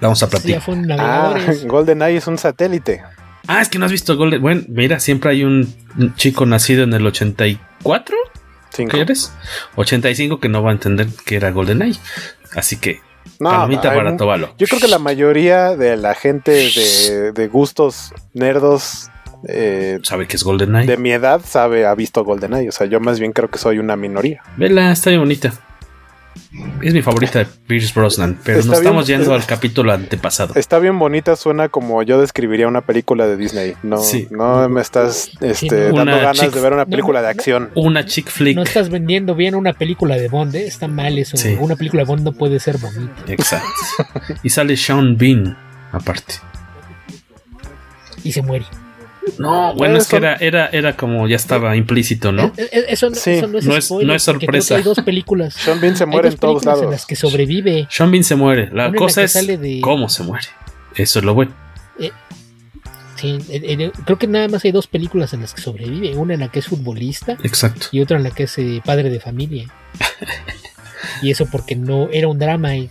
Vamos 0.00 0.22
a 0.22 0.28
platicar. 0.28 0.62
ah, 0.98 1.34
GoldenEye 1.66 2.16
es 2.18 2.26
un 2.26 2.38
satélite. 2.38 3.02
Ah, 3.46 3.60
es 3.62 3.68
que 3.68 3.78
no 3.78 3.86
has 3.86 3.92
visto 3.92 4.16
Golden. 4.16 4.42
Bueno, 4.42 4.62
mira, 4.68 5.00
siempre 5.00 5.30
hay 5.30 5.44
un 5.44 5.72
chico 6.16 6.46
nacido 6.46 6.84
en 6.84 6.92
el 6.92 7.06
84. 7.06 8.16
¿Qué 8.76 9.00
eres? 9.00 9.32
85 9.76 10.38
que 10.38 10.48
no 10.48 10.62
va 10.62 10.70
a 10.70 10.72
entender 10.72 11.08
que 11.24 11.36
era 11.36 11.50
GoldenEye. 11.50 11.98
Así 12.54 12.76
que 12.76 13.00
no, 13.38 13.50
palomita 13.50 13.94
para 13.94 14.16
Tobalo. 14.16 14.54
Yo 14.58 14.66
creo 14.66 14.80
que 14.80 14.88
la 14.88 14.98
mayoría 14.98 15.76
de 15.76 15.96
la 15.96 16.14
gente 16.14 17.32
de, 17.34 17.48
gustos 17.48 18.12
nerdos 18.34 19.08
eh, 19.48 19.98
sabe 20.02 20.26
que 20.26 20.36
es 20.36 20.42
GoldenEye. 20.42 20.86
De 20.86 20.96
mi 20.96 21.12
edad 21.12 21.40
sabe, 21.44 21.86
ha 21.86 21.94
visto 21.94 22.24
GoldenEye. 22.24 22.68
O 22.68 22.72
sea, 22.72 22.86
yo 22.86 23.00
más 23.00 23.18
bien 23.18 23.32
creo 23.32 23.50
que 23.50 23.58
soy 23.58 23.78
una 23.78 23.96
minoría. 23.96 24.42
Vela, 24.56 24.92
está 24.92 25.10
bien 25.10 25.22
bonita. 25.22 25.52
Es 26.82 26.94
mi 26.94 27.02
favorita 27.02 27.40
de 27.40 27.46
Pierce 27.66 27.92
Brosnan, 27.94 28.38
pero 28.44 28.62
nos 28.62 28.78
estamos 28.78 29.06
yendo 29.06 29.34
al 29.34 29.44
capítulo 29.44 29.92
antepasado. 29.92 30.54
Está 30.54 30.78
bien 30.78 30.98
bonita, 30.98 31.36
suena 31.36 31.68
como 31.68 32.02
yo 32.02 32.20
describiría 32.20 32.68
una 32.68 32.82
película 32.82 33.26
de 33.26 33.36
Disney. 33.36 33.74
No, 33.82 34.00
no 34.30 34.68
me 34.68 34.80
estás 34.80 35.30
este, 35.40 35.92
dando 35.92 36.04
ganas 36.04 36.52
de 36.52 36.60
ver 36.60 36.72
una 36.72 36.86
película 36.86 37.22
de 37.22 37.28
acción. 37.28 37.70
Una 37.74 38.04
chick 38.04 38.28
flick. 38.28 38.56
No 38.56 38.62
estás 38.62 38.90
vendiendo 38.90 39.34
bien 39.34 39.54
una 39.54 39.72
película 39.72 40.16
de 40.16 40.28
Bond, 40.28 40.54
¿eh? 40.54 40.66
está 40.66 40.88
mal 40.88 41.18
eso. 41.18 41.36
Una 41.60 41.76
película 41.76 42.02
de 42.02 42.06
Bond 42.06 42.22
no 42.22 42.32
puede 42.32 42.60
ser 42.60 42.78
bonita. 42.78 43.14
Exacto. 43.26 43.68
y 44.42 44.50
sale 44.50 44.76
Sean 44.76 45.16
Bean, 45.16 45.56
aparte. 45.92 46.34
Y 48.22 48.32
se 48.32 48.42
muere. 48.42 48.66
No, 49.38 49.74
bueno, 49.74 49.98
es 49.98 50.06
que 50.06 50.16
era, 50.16 50.36
era, 50.36 50.66
era 50.68 50.96
como 50.96 51.26
ya 51.28 51.36
estaba 51.36 51.76
implícito, 51.76 52.32
¿no? 52.32 52.52
Eh, 52.56 52.68
eh, 52.72 52.84
eso, 52.88 53.10
no, 53.10 53.16
es, 53.16 53.48
no, 53.48 54.14
es, 54.14 54.22
sorpresa. 54.22 54.76
Hay 54.76 54.82
dos 54.82 55.00
películas. 55.00 55.54
Sean 55.58 55.80
Bean 55.80 55.96
se 55.96 56.06
muere 56.06 56.28
en 56.28 56.36
todos 56.36 56.64
lados. 56.64 56.84
En 56.84 56.90
las 56.90 57.06
que 57.06 57.16
sobrevive. 57.16 57.86
Sean 57.90 58.10
Bean 58.10 58.24
se 58.24 58.36
muere. 58.36 58.70
La 58.72 58.92
cosa 58.92 59.22
es 59.22 59.36
cómo 59.82 60.08
se 60.08 60.22
muere. 60.22 60.46
Eso 60.94 61.18
es 61.18 61.24
lo 61.24 61.34
bueno. 61.34 61.54
Eh, 61.98 62.12
sí, 63.16 63.38
creo 64.04 64.18
que 64.18 64.26
nada 64.26 64.48
más 64.48 64.64
hay 64.64 64.72
dos 64.72 64.86
películas 64.86 65.32
en 65.34 65.42
las 65.42 65.54
que 65.54 65.60
sobrevive. 65.60 66.14
Una 66.14 66.34
en 66.34 66.40
la 66.40 66.48
que 66.48 66.60
es 66.60 66.66
futbolista. 66.66 67.36
Exacto. 67.42 67.88
Y 67.92 68.00
otra 68.00 68.16
en 68.16 68.22
la 68.22 68.30
que 68.30 68.44
es 68.44 68.56
padre 68.84 69.10
de 69.10 69.20
familia. 69.20 69.66
y 71.22 71.30
eso 71.30 71.46
porque 71.46 71.76
no 71.76 72.08
era 72.10 72.28
un 72.28 72.38
drama 72.38 72.76
y 72.76 72.90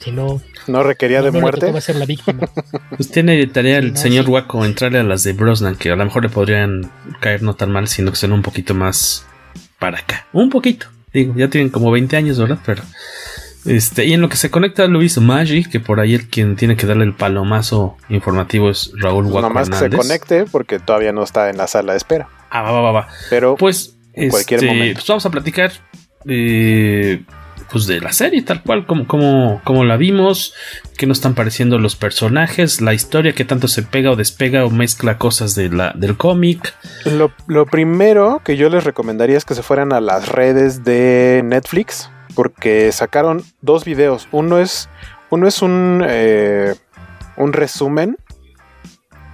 si, 0.00 0.10
no 0.10 0.40
no 0.66 0.82
requería 0.82 1.22
de 1.22 1.30
muerte. 1.30 1.70
Va 1.72 1.78
a 1.78 1.82
ser 1.82 1.96
la 1.96 2.06
víctima. 2.06 2.48
Pues 2.96 3.10
tiene 3.10 3.46
tarea 3.46 3.78
el 3.78 3.96
señor 3.96 4.28
Waco 4.28 4.64
entrarle 4.64 4.98
a 4.98 5.02
las 5.02 5.22
de 5.24 5.32
Brosnan, 5.32 5.76
que 5.76 5.90
a 5.90 5.96
lo 5.96 6.04
mejor 6.04 6.22
le 6.22 6.28
podrían 6.28 6.90
caer 7.20 7.42
no 7.42 7.54
tan 7.54 7.70
mal, 7.70 7.88
sino 7.88 8.10
que 8.10 8.16
sean 8.16 8.32
un 8.32 8.42
poquito 8.42 8.74
más 8.74 9.26
para 9.78 9.98
acá. 9.98 10.26
Un 10.32 10.50
poquito. 10.50 10.86
Digo, 11.12 11.34
ya 11.36 11.48
tienen 11.48 11.70
como 11.70 11.90
20 11.90 12.16
años, 12.16 12.38
¿verdad? 12.38 12.58
Pero. 12.66 12.82
Este, 13.64 14.06
y 14.06 14.14
en 14.14 14.20
lo 14.20 14.28
que 14.28 14.36
se 14.36 14.50
conecta 14.50 14.86
Luis 14.86 15.18
Maggi, 15.18 15.64
que 15.64 15.80
por 15.80 16.00
ahí 16.00 16.14
el 16.14 16.28
quien 16.28 16.56
tiene 16.56 16.76
que 16.76 16.86
darle 16.86 17.04
el 17.04 17.14
palomazo 17.14 17.96
informativo 18.08 18.70
es 18.70 18.92
Raúl 18.96 19.26
Waco. 19.26 19.48
No 19.48 19.50
más 19.50 19.68
que 19.68 19.76
se 19.76 19.90
conecte 19.90 20.44
porque 20.44 20.78
todavía 20.78 21.12
no 21.12 21.22
está 21.22 21.50
en 21.50 21.56
la 21.58 21.66
sala 21.66 21.92
de 21.92 21.98
espera. 21.98 22.28
Ah, 22.50 22.62
va, 22.62 22.80
va, 22.80 22.92
va. 22.92 23.08
Pero 23.30 23.56
pues 23.56 23.96
en 24.14 24.30
cualquier 24.30 24.60
este, 24.60 24.72
momento. 24.72 24.94
Pues 24.94 25.08
vamos 25.08 25.26
a 25.26 25.30
platicar 25.30 25.72
eh, 26.26 27.22
pues 27.70 27.86
de 27.86 28.00
la 28.00 28.12
serie, 28.12 28.42
tal 28.42 28.62
cual, 28.62 28.86
como, 28.86 29.06
como, 29.06 29.60
como 29.64 29.84
la 29.84 29.96
vimos, 29.96 30.54
qué 30.96 31.06
nos 31.06 31.18
están 31.18 31.34
pareciendo 31.34 31.78
los 31.78 31.96
personajes, 31.96 32.80
la 32.80 32.94
historia 32.94 33.32
que 33.32 33.44
tanto 33.44 33.68
se 33.68 33.82
pega 33.82 34.10
o 34.10 34.16
despega 34.16 34.64
o 34.64 34.70
mezcla 34.70 35.18
cosas 35.18 35.54
de 35.54 35.68
la, 35.68 35.92
del 35.94 36.16
cómic. 36.16 36.74
Lo, 37.04 37.32
lo 37.46 37.66
primero 37.66 38.40
que 38.44 38.56
yo 38.56 38.68
les 38.70 38.84
recomendaría 38.84 39.36
es 39.36 39.44
que 39.44 39.54
se 39.54 39.62
fueran 39.62 39.92
a 39.92 40.00
las 40.00 40.28
redes 40.28 40.84
de 40.84 41.42
Netflix, 41.44 42.10
porque 42.34 42.92
sacaron 42.92 43.42
dos 43.60 43.84
videos. 43.84 44.28
Uno 44.30 44.58
es, 44.58 44.88
uno 45.30 45.48
es 45.48 45.60
un, 45.62 46.04
eh, 46.06 46.74
un 47.36 47.52
resumen. 47.52 48.16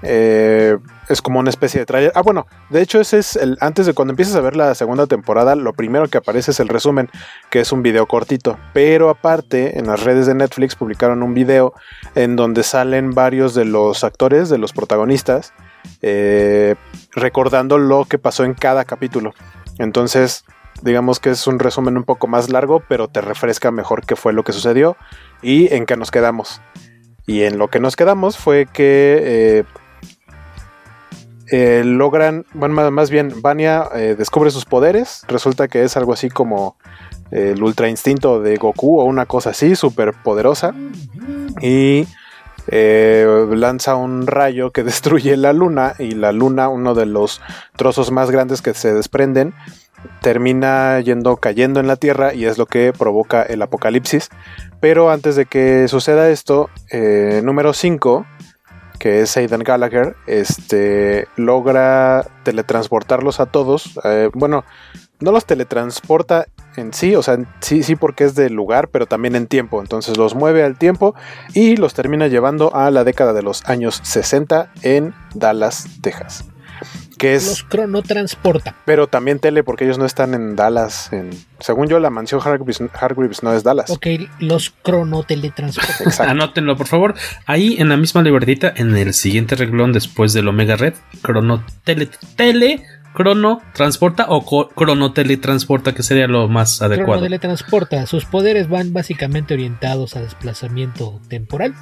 Eh, 0.06 0.76
es 1.08 1.22
como 1.22 1.40
una 1.40 1.50
especie 1.50 1.80
de 1.80 1.86
trailer. 1.86 2.12
Ah, 2.14 2.22
bueno, 2.22 2.46
de 2.70 2.82
hecho 2.82 3.00
ese 3.00 3.18
es 3.18 3.36
el 3.36 3.56
antes 3.60 3.86
de 3.86 3.94
cuando 3.94 4.12
empieces 4.12 4.36
a 4.36 4.40
ver 4.40 4.54
la 4.54 4.74
segunda 4.74 5.06
temporada, 5.06 5.54
lo 5.54 5.72
primero 5.72 6.08
que 6.08 6.18
aparece 6.18 6.50
es 6.50 6.60
el 6.60 6.68
resumen, 6.68 7.10
que 7.50 7.60
es 7.60 7.72
un 7.72 7.82
video 7.82 8.06
cortito. 8.06 8.58
Pero 8.72 9.08
aparte, 9.10 9.78
en 9.78 9.86
las 9.86 10.02
redes 10.04 10.26
de 10.26 10.34
Netflix 10.34 10.76
publicaron 10.76 11.22
un 11.22 11.34
video 11.34 11.74
en 12.14 12.36
donde 12.36 12.62
salen 12.62 13.12
varios 13.12 13.54
de 13.54 13.64
los 13.64 14.04
actores, 14.04 14.48
de 14.48 14.58
los 14.58 14.72
protagonistas, 14.72 15.52
eh, 16.02 16.74
recordando 17.12 17.78
lo 17.78 18.04
que 18.04 18.18
pasó 18.18 18.44
en 18.44 18.54
cada 18.54 18.84
capítulo. 18.84 19.34
Entonces, 19.78 20.44
digamos 20.82 21.18
que 21.18 21.30
es 21.30 21.46
un 21.46 21.58
resumen 21.58 21.96
un 21.96 22.04
poco 22.04 22.26
más 22.26 22.50
largo, 22.50 22.82
pero 22.88 23.08
te 23.08 23.20
refresca 23.20 23.70
mejor 23.70 24.04
qué 24.04 24.16
fue 24.16 24.32
lo 24.32 24.44
que 24.44 24.52
sucedió 24.52 24.96
y 25.42 25.72
en 25.74 25.86
qué 25.86 25.96
nos 25.96 26.10
quedamos. 26.10 26.60
Y 27.26 27.42
en 27.42 27.58
lo 27.58 27.68
que 27.68 27.80
nos 27.80 27.96
quedamos 27.96 28.36
fue 28.36 28.66
que 28.66 29.20
eh, 29.22 29.64
eh, 31.50 31.82
logran, 31.84 32.46
bueno, 32.54 32.90
más 32.90 33.10
bien, 33.10 33.42
Vania 33.42 33.88
eh, 33.94 34.14
descubre 34.16 34.50
sus 34.50 34.64
poderes. 34.64 35.22
Resulta 35.28 35.68
que 35.68 35.84
es 35.84 35.96
algo 35.96 36.12
así 36.12 36.30
como 36.30 36.76
eh, 37.30 37.52
el 37.54 37.62
ultra 37.62 37.88
instinto 37.88 38.40
de 38.40 38.56
Goku 38.56 39.00
o 39.00 39.04
una 39.04 39.26
cosa 39.26 39.50
así, 39.50 39.76
súper 39.76 40.12
poderosa. 40.12 40.74
Y 41.60 42.06
lanza 42.66 43.94
un 43.94 44.26
rayo 44.26 44.70
que 44.70 44.82
destruye 44.84 45.36
la 45.36 45.52
luna. 45.52 45.94
Y 45.98 46.12
la 46.12 46.32
luna, 46.32 46.68
uno 46.68 46.94
de 46.94 47.06
los 47.06 47.40
trozos 47.76 48.10
más 48.10 48.30
grandes 48.30 48.62
que 48.62 48.72
se 48.72 48.94
desprenden, 48.94 49.52
termina 50.22 51.00
yendo 51.00 51.36
cayendo 51.36 51.80
en 51.80 51.86
la 51.86 51.96
Tierra 51.96 52.34
y 52.34 52.46
es 52.46 52.56
lo 52.56 52.66
que 52.66 52.92
provoca 52.92 53.42
el 53.42 53.60
apocalipsis. 53.60 54.30
Pero 54.80 55.10
antes 55.10 55.36
de 55.36 55.46
que 55.46 55.88
suceda 55.88 56.30
esto, 56.30 56.70
número 57.42 57.72
5 57.74 58.26
que 59.04 59.20
es 59.20 59.36
Aidan 59.36 59.62
Gallagher, 59.62 60.16
este, 60.26 61.28
logra 61.36 62.24
teletransportarlos 62.42 63.38
a 63.38 63.44
todos. 63.44 64.00
Eh, 64.02 64.30
bueno, 64.32 64.64
no 65.20 65.30
los 65.30 65.44
teletransporta 65.44 66.46
en 66.76 66.94
sí, 66.94 67.14
o 67.14 67.22
sea, 67.22 67.36
sí, 67.60 67.82
sí 67.82 67.96
porque 67.96 68.24
es 68.24 68.34
del 68.34 68.54
lugar, 68.54 68.88
pero 68.88 69.04
también 69.04 69.36
en 69.36 69.46
tiempo. 69.46 69.82
Entonces 69.82 70.16
los 70.16 70.34
mueve 70.34 70.62
al 70.64 70.78
tiempo 70.78 71.14
y 71.52 71.76
los 71.76 71.92
termina 71.92 72.28
llevando 72.28 72.74
a 72.74 72.90
la 72.90 73.04
década 73.04 73.34
de 73.34 73.42
los 73.42 73.62
años 73.66 74.00
60 74.04 74.72
en 74.80 75.12
Dallas, 75.34 75.86
Texas 76.00 76.46
que 77.18 77.34
es... 77.34 77.46
Los 77.46 77.62
cronotransporta. 77.64 78.74
Pero 78.84 79.06
también 79.06 79.38
tele, 79.38 79.62
porque 79.62 79.84
ellos 79.84 79.98
no 79.98 80.06
están 80.06 80.34
en 80.34 80.56
Dallas. 80.56 81.12
En, 81.12 81.30
según 81.60 81.88
yo, 81.88 81.98
la 81.98 82.10
mansión 82.10 82.40
Hargreaves, 82.42 83.42
no 83.42 83.52
es 83.52 83.62
Dallas. 83.62 83.90
Ok, 83.90 84.06
los 84.40 84.70
cronoteletransporta. 84.82 86.24
Anótenlo, 86.30 86.76
por 86.76 86.86
favor. 86.86 87.14
Ahí 87.46 87.76
en 87.78 87.88
la 87.88 87.96
misma 87.96 88.22
libretita, 88.22 88.72
en 88.76 88.96
el 88.96 89.14
siguiente 89.14 89.56
reglón 89.56 89.92
después 89.92 90.32
del 90.32 90.48
Omega 90.48 90.76
Red, 90.76 90.94
cronotele... 91.22 92.10
Crono 93.14 93.62
transporta 93.72 94.26
o 94.28 94.44
crono 94.68 95.12
teletransporta, 95.12 95.94
que 95.94 96.02
sería 96.02 96.26
lo 96.26 96.48
más 96.48 96.82
adecuado. 96.82 97.12
Crono 97.12 97.22
teletransporta. 97.22 98.06
Sus 98.06 98.24
poderes 98.24 98.68
van 98.68 98.92
básicamente 98.92 99.54
orientados 99.54 100.16
a 100.16 100.20
desplazamiento 100.20 101.20
temporal. 101.28 101.74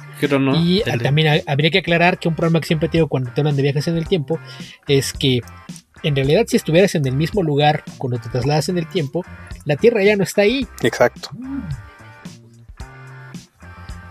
y 0.55 0.83
también 1.01 1.41
habría 1.47 1.71
que 1.71 1.79
aclarar 1.79 2.19
que 2.19 2.27
un 2.27 2.35
problema 2.35 2.59
que 2.59 2.67
siempre 2.67 2.87
tengo 2.87 3.07
cuando 3.07 3.31
te 3.31 3.41
hablan 3.41 3.55
de 3.55 3.63
viajes 3.63 3.87
en 3.87 3.97
el 3.97 4.07
tiempo 4.07 4.39
es 4.87 5.11
que 5.11 5.41
en 6.03 6.15
realidad 6.15 6.45
si 6.47 6.57
estuvieras 6.57 6.93
en 6.95 7.07
el 7.07 7.15
mismo 7.15 7.41
lugar 7.41 7.83
cuando 7.97 8.19
te 8.19 8.29
trasladas 8.29 8.69
en 8.69 8.77
el 8.77 8.87
tiempo, 8.87 9.25
la 9.65 9.75
Tierra 9.75 10.03
ya 10.03 10.15
no 10.15 10.23
está 10.23 10.43
ahí. 10.43 10.67
Exacto. 10.83 11.29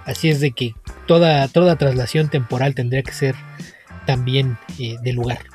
Así 0.04 0.28
es 0.28 0.40
de 0.40 0.50
que 0.50 0.74
toda, 1.06 1.46
toda 1.48 1.76
traslación 1.76 2.28
temporal 2.28 2.74
tendría 2.74 3.02
que 3.02 3.12
ser 3.12 3.36
también 4.06 4.58
eh, 4.80 4.96
de 5.02 5.12
lugar. 5.12 5.51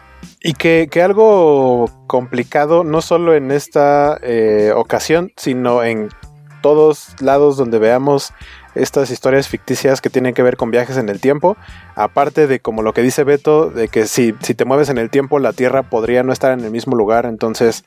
Y 0.48 0.54
que, 0.54 0.89
algo 1.04 1.89
complicado, 2.08 2.86
no 2.86 3.01
solo 3.01 3.36
en 3.36 3.51
esta 3.51 4.18
eh, 4.22 4.72
ocasión, 4.74 5.34
sino 5.36 5.84
en 5.84 6.08
todos 6.62 7.10
lados 7.20 7.58
donde 7.58 7.80
veamos 7.80 8.32
estas 8.74 9.12
historias 9.12 9.50
ficticias 9.50 10.00
que 10.00 10.10
tienen 10.10 10.34
que 10.34 10.44
ver 10.44 10.56
con 10.56 10.72
viajes 10.72 10.96
en 10.96 11.10
el 11.10 11.20
tiempo, 11.20 11.58
aparte 11.96 12.48
de 12.48 12.62
como 12.62 12.82
lo 12.82 12.94
que 12.94 13.01
dice 13.01 13.25
Beto, 13.25 13.70
de 13.70 13.89
que 13.89 14.06
si, 14.08 14.36
si 14.39 14.54
te 14.54 14.63
mueves 14.63 14.88
en 14.88 15.00
el 15.00 15.10
tiempo, 15.10 15.38
la 15.39 15.51
Tierra 15.51 15.84
podría 15.84 16.24
no 16.24 16.32
estar 16.32 16.58
en 16.58 16.63
el 16.63 16.72
mismo 16.72 16.96
lugar, 16.96 17.25
entonces 17.25 17.84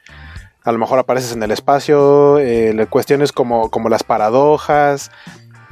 a 0.62 0.70
lo 0.70 0.76
mejor 0.76 0.98
apareces 0.98 1.32
en 1.32 1.42
el 1.42 1.52
espacio, 1.52 2.38
eh, 2.40 2.86
cuestiones 2.90 3.32
como, 3.32 3.70
como 3.70 3.88
las 3.88 4.02
paradojas, 4.02 5.10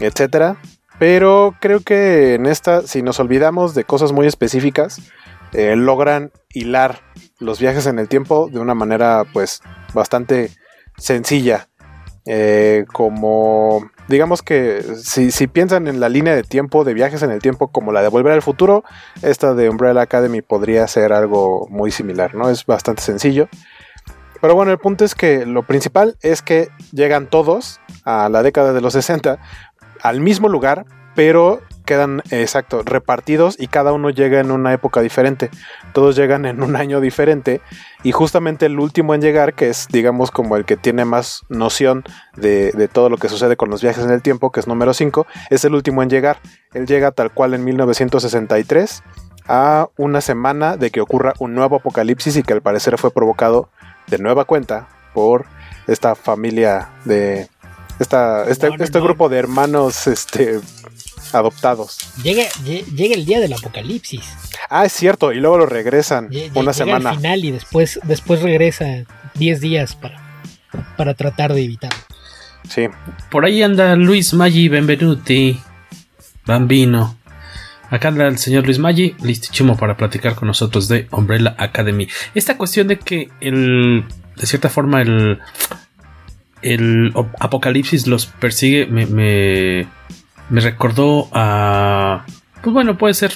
etcétera. 0.01 0.57
Pero 0.99 1.55
creo 1.61 1.81
que 1.81 2.33
en 2.33 2.47
esta, 2.47 2.81
si 2.81 3.03
nos 3.03 3.21
olvidamos 3.21 3.75
de 3.75 3.85
cosas 3.85 4.13
muy 4.13 4.27
específicas, 4.27 5.03
eh, 5.53 5.77
logran 5.77 6.33
hilar 6.51 7.01
los 7.39 7.61
viajes 7.61 7.87
en 7.87 7.99
el 7.99 8.09
tiempo 8.09 8.49
de 8.51 8.59
una 8.59 8.75
manera 8.75 9.25
pues 9.33 9.63
bastante 9.95 10.51
sencilla. 10.97 11.69
Eh, 12.31 12.85
como 12.93 13.91
digamos 14.09 14.43
que 14.43 14.83
si, 15.03 15.31
si, 15.31 15.47
piensan 15.47 15.89
en 15.89 15.99
la 15.99 16.11
línea 16.11 16.35
de 16.35 16.43
tiempo 16.43 16.85
de 16.85 16.93
viajes 16.93 17.23
en 17.23 17.31
el 17.31 17.41
tiempo 17.41 17.69
como 17.69 17.91
la 17.91 18.03
de 18.03 18.09
Volver 18.09 18.35
al 18.35 18.43
Futuro, 18.43 18.85
esta 19.23 19.55
de 19.55 19.71
Umbrella 19.71 20.03
Academy 20.03 20.43
podría 20.43 20.87
ser 20.89 21.15
algo 21.15 21.67
muy 21.71 21.91
similar, 21.91 22.35
¿no? 22.35 22.51
Es 22.51 22.67
bastante 22.67 23.01
sencillo. 23.03 23.49
Pero 24.41 24.55
bueno, 24.55 24.71
el 24.71 24.79
punto 24.79 25.05
es 25.05 25.15
que 25.15 25.47
lo 25.47 25.63
principal 25.63 26.17
es 26.23 26.43
que 26.43 26.69
llegan 26.93 27.29
todos 27.29 27.81
a 28.05 28.29
la 28.29 28.43
década 28.43 28.73
de 28.73 28.81
los 28.81 28.93
60 28.93 29.39
al 30.03 30.21
mismo 30.21 30.49
lugar, 30.49 30.85
pero 31.15 31.61
quedan, 31.89 32.23
exacto, 32.31 32.83
repartidos 32.85 33.57
y 33.59 33.69
cada 33.69 33.95
uno 33.95 34.11
llega 34.11 34.41
en 34.41 34.51
una 34.51 34.75
época 34.75 35.01
diferente. 35.01 35.49
Todos 35.95 36.17
llegan 36.17 36.45
en 36.45 36.63
un 36.63 36.77
año 36.85 37.01
diferente 37.01 37.63
y 38.03 38.13
justamente 38.13 38.67
el 38.67 38.79
último 38.79 39.15
en 39.15 39.23
llegar, 39.23 39.55
que 39.55 39.71
es 39.71 39.89
digamos 39.91 40.31
como 40.31 40.57
el 40.57 40.67
que 40.67 40.77
tiene 40.77 41.07
más 41.07 41.45
noción 41.49 42.05
de, 42.37 42.73
de 42.73 42.89
todo 42.89 43.09
lo 43.09 43.17
que 43.17 43.31
sucede 43.31 43.57
con 43.57 43.71
los 43.71 43.81
viajes 43.81 44.05
en 44.05 44.11
el 44.11 44.21
tiempo, 44.21 44.53
que 44.53 44.61
es 44.61 44.67
número 44.67 44.93
5, 44.93 45.27
es 45.49 45.65
el 45.65 45.75
último 45.75 46.03
en 46.03 46.11
llegar. 46.11 46.41
Él 46.75 46.87
llega 46.87 47.11
tal 47.11 47.33
cual 47.33 47.55
en 47.55 47.65
1963 47.65 49.03
a 49.47 49.89
una 49.97 50.21
semana 50.21 50.77
de 50.77 50.91
que 50.91 51.01
ocurra 51.01 51.33
un 51.39 51.55
nuevo 51.55 51.77
apocalipsis 51.77 52.37
y 52.37 52.43
que 52.43 52.53
al 52.53 52.61
parecer 52.61 52.99
fue 52.99 53.11
provocado 53.11 53.71
de 54.09 54.19
nueva 54.19 54.45
cuenta 54.45 54.89
por 55.15 55.47
esta 55.87 56.15
familia 56.15 56.91
de 57.07 57.49
esta, 57.99 58.45
este, 58.45 58.69
No, 58.69 58.77
no, 58.77 58.85
este 58.85 58.99
no. 58.99 59.05
grupo 59.05 59.29
de 59.29 59.39
hermanos 59.39 60.07
este, 60.07 60.61
adoptados. 61.35 61.99
Llega, 62.23 62.45
lle- 62.65 62.85
llega 62.95 63.15
el 63.15 63.25
día 63.25 63.41
del 63.41 63.53
apocalipsis. 63.53 64.23
Ah, 64.71 64.85
es 64.85 64.93
cierto, 64.93 65.33
y 65.33 65.41
luego 65.41 65.59
lo 65.59 65.67
regresan 65.67 66.29
Lle- 66.31 66.51
una 66.55 66.73
llega 66.73 66.73
semana. 66.73 67.11
al 67.11 67.17
final 67.17 67.45
y 67.45 67.51
después, 67.51 68.01
después 68.05 68.43
regresa 68.43 69.05
10 69.35 69.61
días 69.61 69.95
para, 69.97 70.21
para 70.97 71.15
tratar 71.15 71.55
de 71.55 71.63
evitarlo. 71.65 71.99
Sí, 72.69 72.87
Por 73.31 73.45
ahí 73.45 73.63
anda 73.63 73.97
Luis 73.97 74.35
Maggi 74.35 74.69
Benvenuti, 74.69 75.59
Bambino. 76.45 77.17
Acá 77.91 78.09
anda 78.09 78.27
el 78.27 78.37
señor 78.37 78.65
Luis 78.67 78.79
Maggi, 78.79 79.15
listísimo 79.23 79.75
para 79.77 79.97
platicar 79.97 80.35
con 80.35 80.49
nosotros 80.49 80.89
de 80.89 81.09
Umbrella 81.11 81.55
Academy. 81.57 82.07
Esta 82.35 82.59
cuestión 82.59 82.89
de 82.89 82.99
que 82.99 83.31
el, 83.41 84.05
de 84.37 84.47
cierta 84.47 84.69
forma 84.69 85.01
el, 85.01 85.39
el 86.61 87.13
apocalipsis 87.41 88.07
los 88.07 88.27
persigue 88.27 88.85
me, 88.87 89.07
me, 89.07 89.87
me 90.51 90.61
recordó 90.61 91.29
a, 91.33 92.25
pues 92.63 92.73
bueno, 92.73 92.97
puede 92.99 93.15
ser 93.15 93.33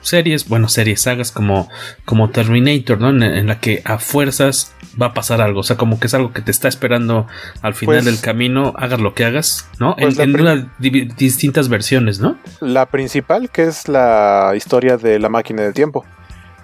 series, 0.00 0.48
bueno, 0.48 0.68
series, 0.68 1.02
sagas 1.02 1.32
como, 1.32 1.68
como 2.04 2.30
Terminator, 2.30 3.00
¿no? 3.00 3.10
En, 3.10 3.22
en 3.22 3.46
la 3.46 3.60
que 3.60 3.82
a 3.84 3.98
fuerzas 3.98 4.72
va 5.00 5.06
a 5.06 5.14
pasar 5.14 5.40
algo, 5.40 5.60
o 5.60 5.62
sea, 5.62 5.76
como 5.76 5.98
que 6.00 6.06
es 6.06 6.14
algo 6.14 6.32
que 6.32 6.40
te 6.40 6.50
está 6.50 6.68
esperando 6.68 7.26
al 7.62 7.74
final 7.74 7.96
Pues- 7.96 8.04
del 8.04 8.20
camino, 8.20 8.74
hagas 8.76 9.00
lo 9.00 9.14
que 9.14 9.24
hagas, 9.24 9.68
¿no? 9.78 9.96
Pues 9.96 10.18
en 10.18 10.34
en 10.34 10.40
unas 10.40 10.64
distintas 10.78 11.68
versiones, 11.68 12.20
¿no? 12.20 12.36
la 12.60 12.86
principal 12.86 13.50
que 13.50 13.64
es 13.64 13.88
la 13.88 14.52
historia 14.56 14.96
de 14.96 15.18
la 15.18 15.28
máquina 15.28 15.62
del 15.62 15.74
tiempo. 15.74 16.04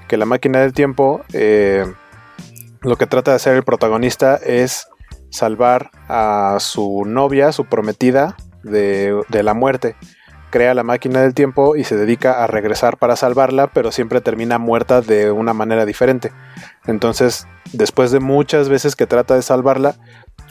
Que 0.08 0.16
la 0.16 0.26
máquina 0.26 0.60
del 0.60 0.72
tiempo 0.72 1.24
eh, 1.32 1.84
lo 2.82 2.96
que 2.96 3.06
trata 3.06 3.30
de 3.32 3.36
hacer 3.36 3.56
el 3.56 3.62
protagonista 3.62 4.36
es 4.36 4.86
salvar 5.30 5.90
a 6.08 6.58
su 6.60 7.04
novia, 7.06 7.50
su 7.52 7.64
prometida, 7.64 8.36
de, 8.64 9.24
la 9.30 9.54
muerte. 9.54 9.96
Crea 10.50 10.74
la 10.74 10.84
máquina 10.84 11.20
del 11.20 11.34
tiempo 11.34 11.76
y 11.76 11.84
se 11.84 11.96
dedica 11.96 12.44
a 12.44 12.46
regresar 12.46 12.96
para 12.96 13.16
salvarla, 13.16 13.68
pero 13.68 13.90
siempre 13.90 14.20
termina 14.20 14.58
muerta 14.58 15.00
de 15.00 15.30
una 15.30 15.52
manera 15.52 15.84
diferente. 15.84 16.32
Entonces, 16.86 17.46
después 17.72 18.10
de 18.10 18.20
muchas 18.20 18.68
veces 18.68 18.94
que 18.94 19.06
trata 19.06 19.34
de 19.34 19.42
salvarla, 19.42 19.96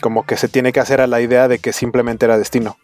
como 0.00 0.26
que 0.26 0.36
se 0.36 0.48
tiene 0.48 0.72
que 0.72 0.80
hacer 0.80 1.00
a 1.00 1.06
la 1.06 1.20
idea 1.20 1.48
de 1.48 1.58
que 1.58 1.72
simplemente 1.72 2.26
era 2.26 2.38
destino. 2.38 2.76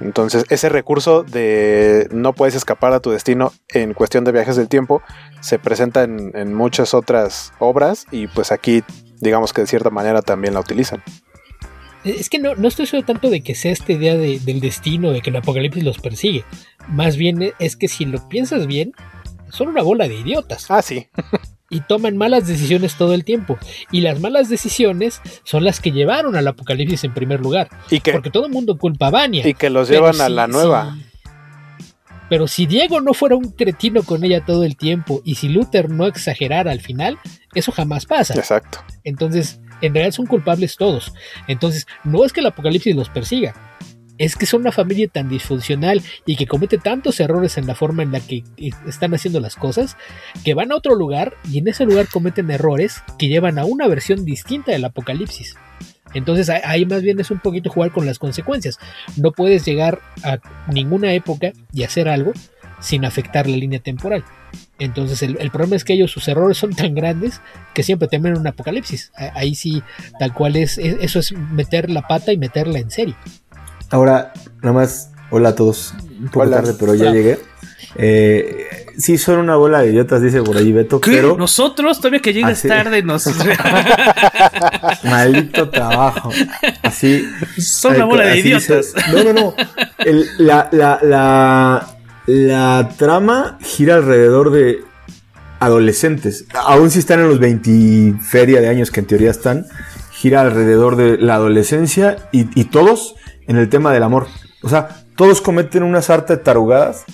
Entonces, 0.00 0.44
ese 0.48 0.68
recurso 0.68 1.22
de 1.22 2.08
no 2.10 2.32
puedes 2.32 2.54
escapar 2.54 2.92
a 2.92 3.00
tu 3.00 3.10
destino 3.10 3.52
en 3.68 3.94
cuestión 3.94 4.24
de 4.24 4.32
viajes 4.32 4.56
del 4.56 4.68
tiempo 4.68 5.00
se 5.40 5.58
presenta 5.58 6.02
en, 6.02 6.32
en 6.34 6.54
muchas 6.54 6.92
otras 6.92 7.52
obras 7.60 8.06
y 8.10 8.26
pues 8.26 8.50
aquí 8.52 8.82
digamos 9.20 9.52
que 9.52 9.60
de 9.60 9.68
cierta 9.68 9.90
manera 9.90 10.20
también 10.20 10.54
la 10.54 10.60
utilizan. 10.60 11.02
Es 12.04 12.28
que 12.28 12.38
no, 12.38 12.54
no 12.56 12.68
estoy 12.68 12.86
seguro 12.86 13.06
tanto 13.06 13.30
de 13.30 13.42
que 13.42 13.54
sea 13.54 13.72
esta 13.72 13.92
idea 13.92 14.16
de- 14.16 14.40
del 14.40 14.60
destino, 14.60 15.10
de 15.12 15.20
que 15.20 15.30
el 15.30 15.36
apocalipsis 15.36 15.84
los 15.84 15.98
persigue. 15.98 16.44
Más 16.88 17.16
bien 17.16 17.52
es 17.58 17.76
que 17.76 17.88
si 17.88 18.04
lo 18.04 18.28
piensas 18.28 18.66
bien, 18.66 18.92
son 19.50 19.68
una 19.68 19.82
bola 19.82 20.08
de 20.08 20.14
idiotas. 20.18 20.66
Ah, 20.70 20.82
sí. 20.82 21.06
y 21.70 21.80
toman 21.80 22.18
malas 22.18 22.46
decisiones 22.46 22.96
todo 22.96 23.14
el 23.14 23.24
tiempo. 23.24 23.56
Y 23.90 24.00
las 24.02 24.20
malas 24.20 24.50
decisiones 24.50 25.22
son 25.44 25.64
las 25.64 25.80
que 25.80 25.90
llevaron 25.90 26.36
al 26.36 26.46
apocalipsis 26.46 27.02
en 27.04 27.14
primer 27.14 27.40
lugar. 27.40 27.70
Y 27.90 28.00
que, 28.00 28.12
Porque 28.12 28.28
todo 28.30 28.44
el 28.44 28.52
mundo 28.52 28.76
culpa 28.76 29.06
a 29.06 29.10
Vania. 29.10 29.46
y 29.48 29.54
que 29.54 29.70
los 29.70 29.88
llevan 29.88 30.20
a 30.20 30.26
si- 30.26 30.32
la 30.32 30.46
nueva. 30.48 30.94
si- 30.98 31.04
pero 32.28 32.46
si 32.46 32.66
Diego 32.66 33.00
no 33.00 33.14
fuera 33.14 33.36
un 33.36 33.52
cretino 33.52 34.02
con 34.02 34.24
ella 34.24 34.44
todo 34.44 34.64
el 34.64 34.76
tiempo 34.76 35.20
y 35.24 35.34
si 35.36 35.48
Luther 35.48 35.88
no 35.90 36.06
exagerara 36.06 36.72
al 36.72 36.80
final, 36.80 37.18
eso 37.54 37.72
jamás 37.72 38.04
pasa. 38.06 38.34
Exacto. 38.34 38.78
Entonces, 39.04 39.60
en 39.82 39.92
realidad 39.94 40.14
son 40.14 40.26
culpables 40.26 40.76
todos. 40.76 41.12
Entonces, 41.48 41.86
no 42.04 42.24
es 42.24 42.32
que 42.32 42.40
el 42.40 42.46
apocalipsis 42.46 42.96
los 42.96 43.08
persiga. 43.10 43.54
Es 44.18 44.36
que 44.36 44.46
son 44.46 44.60
una 44.60 44.72
familia 44.72 45.08
tan 45.08 45.28
disfuncional 45.28 46.02
y 46.26 46.36
que 46.36 46.46
comete 46.46 46.78
tantos 46.78 47.18
errores 47.18 47.58
en 47.58 47.66
la 47.66 47.74
forma 47.74 48.02
en 48.02 48.12
la 48.12 48.20
que 48.20 48.44
eh, 48.56 48.70
están 48.86 49.14
haciendo 49.14 49.40
las 49.40 49.56
cosas 49.56 49.96
que 50.44 50.54
van 50.54 50.70
a 50.70 50.76
otro 50.76 50.94
lugar 50.94 51.34
y 51.50 51.58
en 51.58 51.68
ese 51.68 51.84
lugar 51.86 52.06
cometen 52.08 52.50
errores 52.50 53.02
que 53.18 53.28
llevan 53.28 53.58
a 53.58 53.64
una 53.64 53.88
versión 53.88 54.24
distinta 54.24 54.70
del 54.72 54.84
apocalipsis. 54.84 55.56
Entonces 56.14 56.50
ahí- 56.50 56.60
ahí 56.64 56.84
más 56.84 57.00
bien 57.02 57.18
es 57.20 57.30
un 57.30 57.40
poquito 57.40 57.70
jugar 57.70 57.90
con 57.90 58.04
las 58.06 58.18
consecuencias. 58.18 58.78
No 59.16 59.32
puedes 59.32 59.64
llegar 59.64 60.00
a 60.22 60.38
ninguna 60.70 61.14
época 61.14 61.52
y 61.72 61.84
hacer 61.84 62.06
algo 62.08 62.32
sin 62.82 63.04
afectar 63.06 63.46
la 63.48 63.56
línea 63.56 63.78
temporal. 63.80 64.24
Entonces 64.78 65.22
el, 65.22 65.38
el 65.40 65.50
problema 65.50 65.76
es 65.76 65.84
que 65.84 65.94
ellos, 65.94 66.10
sus 66.10 66.28
errores 66.28 66.58
son 66.58 66.74
tan 66.74 66.94
grandes 66.94 67.40
que 67.72 67.82
siempre 67.82 68.08
temen 68.08 68.36
un 68.36 68.46
apocalipsis. 68.46 69.12
Ahí 69.34 69.54
sí, 69.54 69.82
tal 70.18 70.34
cual 70.34 70.56
es, 70.56 70.76
es- 70.76 70.96
eso 71.00 71.18
es 71.20 71.32
meter 71.32 71.88
la 71.88 72.02
pata 72.06 72.32
y 72.32 72.36
meterla 72.36 72.78
en 72.80 72.90
serio. 72.90 73.14
Ahora, 73.90 74.32
nada 74.60 74.72
más, 74.74 75.10
hola 75.30 75.50
a 75.50 75.54
todos. 75.54 75.94
Un 76.20 76.26
poco 76.26 76.40
Hola. 76.40 76.56
tarde, 76.56 76.74
pero 76.78 76.94
ya 76.94 77.04
Hola. 77.04 77.12
llegué. 77.14 77.38
Eh, 77.96 78.66
sí, 78.96 79.18
son 79.18 79.38
una 79.38 79.56
bola 79.56 79.80
de 79.82 79.88
idiotas, 79.90 80.22
dice 80.22 80.42
por 80.42 80.56
ahí 80.56 80.72
Beto, 80.72 80.98
¿Qué? 81.00 81.10
pero 81.10 81.36
Nosotros 81.36 81.98
todavía 81.98 82.20
que 82.20 82.32
llegas 82.32 82.52
Así- 82.58 82.68
tarde 82.68 83.02
nos 83.02 83.26
maldito 85.04 85.68
trabajo. 85.68 86.30
Así. 86.82 87.24
son 87.58 87.94
una 87.94 88.04
Ay, 88.04 88.08
bola 88.10 88.24
de 88.26 88.38
idiotas. 88.38 88.94
dice- 88.94 89.12
no, 89.12 89.24
no, 89.24 89.32
no. 89.32 89.54
El- 89.98 90.26
la, 90.38 90.68
la, 90.72 90.98
la, 91.02 91.91
la 92.26 92.90
trama 92.96 93.58
gira 93.60 93.96
alrededor 93.96 94.50
de 94.50 94.80
adolescentes. 95.60 96.46
Aún 96.54 96.90
si 96.90 96.98
están 96.98 97.20
en 97.20 97.28
los 97.28 97.38
20 97.38 98.18
feria 98.20 98.60
de 98.60 98.68
años 98.68 98.90
que 98.90 99.00
en 99.00 99.06
teoría 99.06 99.30
están, 99.30 99.66
gira 100.10 100.40
alrededor 100.40 100.96
de 100.96 101.18
la 101.18 101.34
adolescencia 101.34 102.16
y, 102.32 102.64
todos 102.64 103.14
en 103.46 103.56
el 103.56 103.68
tema 103.68 103.92
del 103.92 104.02
amor. 104.02 104.26
O 104.62 104.68
sea, 104.68 104.88
todos 105.16 105.40
cometen 105.40 105.82
una 105.82 106.02
sarta 106.02 106.36
de 106.36 106.42
tarugadas 106.42 107.04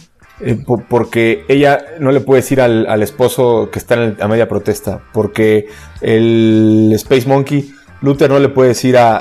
eh, 0.40 0.54
po- 0.64 0.84
porque 0.88 1.44
ella 1.48 1.84
no 2.00 2.12
le 2.12 2.20
puede 2.20 2.42
decir 2.42 2.60
al, 2.60 3.02
esposo 3.02 3.70
que 3.72 3.78
está 3.78 3.94
en 4.02 4.16
a 4.20 4.28
media 4.28 4.48
protesta, 4.48 5.02
porque 5.12 5.66
el 6.00 6.92
Space 6.94 7.26
Monkey, 7.26 7.74
Luther 8.02 8.30
no 8.30 8.38
le 8.38 8.48
puede 8.48 8.68
decir 8.68 8.96
a, 8.96 9.16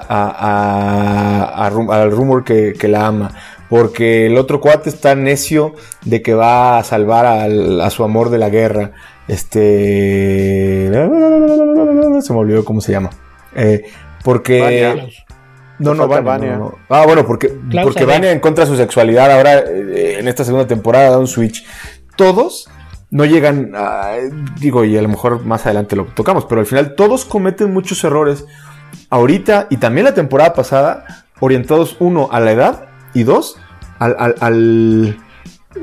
al 1.58 2.12
Rumor 2.12 2.44
que 2.44 2.88
la 2.88 3.08
ama, 3.08 3.32
porque 3.70 4.26
el 4.28 4.38
otro 4.38 4.60
cuate 4.62 4.90
está 4.90 5.16
necio 5.16 5.74
de 6.06 6.22
que 6.22 6.34
va 6.34 6.78
a 6.80 6.84
salvar 6.84 7.26
al- 7.26 7.82
a 7.82 7.90
su 7.90 8.04
amor 8.04 8.30
de 8.30 8.38
la 8.38 8.50
guerra. 8.50 8.92
Este. 9.28 10.90
Se 12.22 12.34
me 12.34 12.40
olvidó 12.40 12.64
cómo 12.66 12.82
se 12.82 12.92
llama. 12.92 13.10
Eh, 13.56 13.84
porque. 14.24 14.62
Vania. 14.62 15.08
No, 15.80 15.94
no, 15.94 16.08
Vania, 16.08 16.24
Vania. 16.24 16.52
no, 16.54 16.60
no. 16.60 16.76
Ah, 16.90 17.04
bueno, 17.06 17.26
porque, 17.26 17.54
Klaus 17.70 17.88
porque. 17.94 18.06
Vania 18.06 18.32
en 18.32 18.40
contra 18.40 18.66
de 18.66 18.72
su 18.72 18.78
sexualidad 18.78 19.32
ahora 19.32 19.60
eh, 19.60 20.18
en 20.20 20.28
esta 20.28 20.44
segunda 20.44 20.66
temporada 20.68 21.12
da 21.12 21.20
un 21.20 21.28
switch. 21.28 21.66
Todos 22.16 22.68
no 23.12 23.26
llegan 23.26 23.74
a, 23.76 24.14
digo, 24.60 24.84
y 24.86 24.98
a 24.98 25.02
lo 25.02 25.08
mejor 25.08 25.46
más 25.46 25.66
adelante 25.66 25.96
lo 25.96 26.06
tocamos, 26.06 26.46
pero 26.46 26.62
al 26.62 26.68
final 26.68 26.96
todos 26.96 27.26
cometen 27.26 27.72
muchos 27.72 28.04
errores 28.04 28.46
ahorita 29.10 29.68
y 29.70 29.78
también 29.78 30.06
la 30.06 30.14
temporada 30.14 30.54
pasada, 30.54 31.06
orientados 31.40 31.96
uno 32.00 32.28
a 32.32 32.40
la 32.40 32.52
edad 32.52 32.87
y 33.20 33.24
dos 33.24 33.58
al, 34.00 34.16
al- 34.20 34.36
al- 34.40 35.18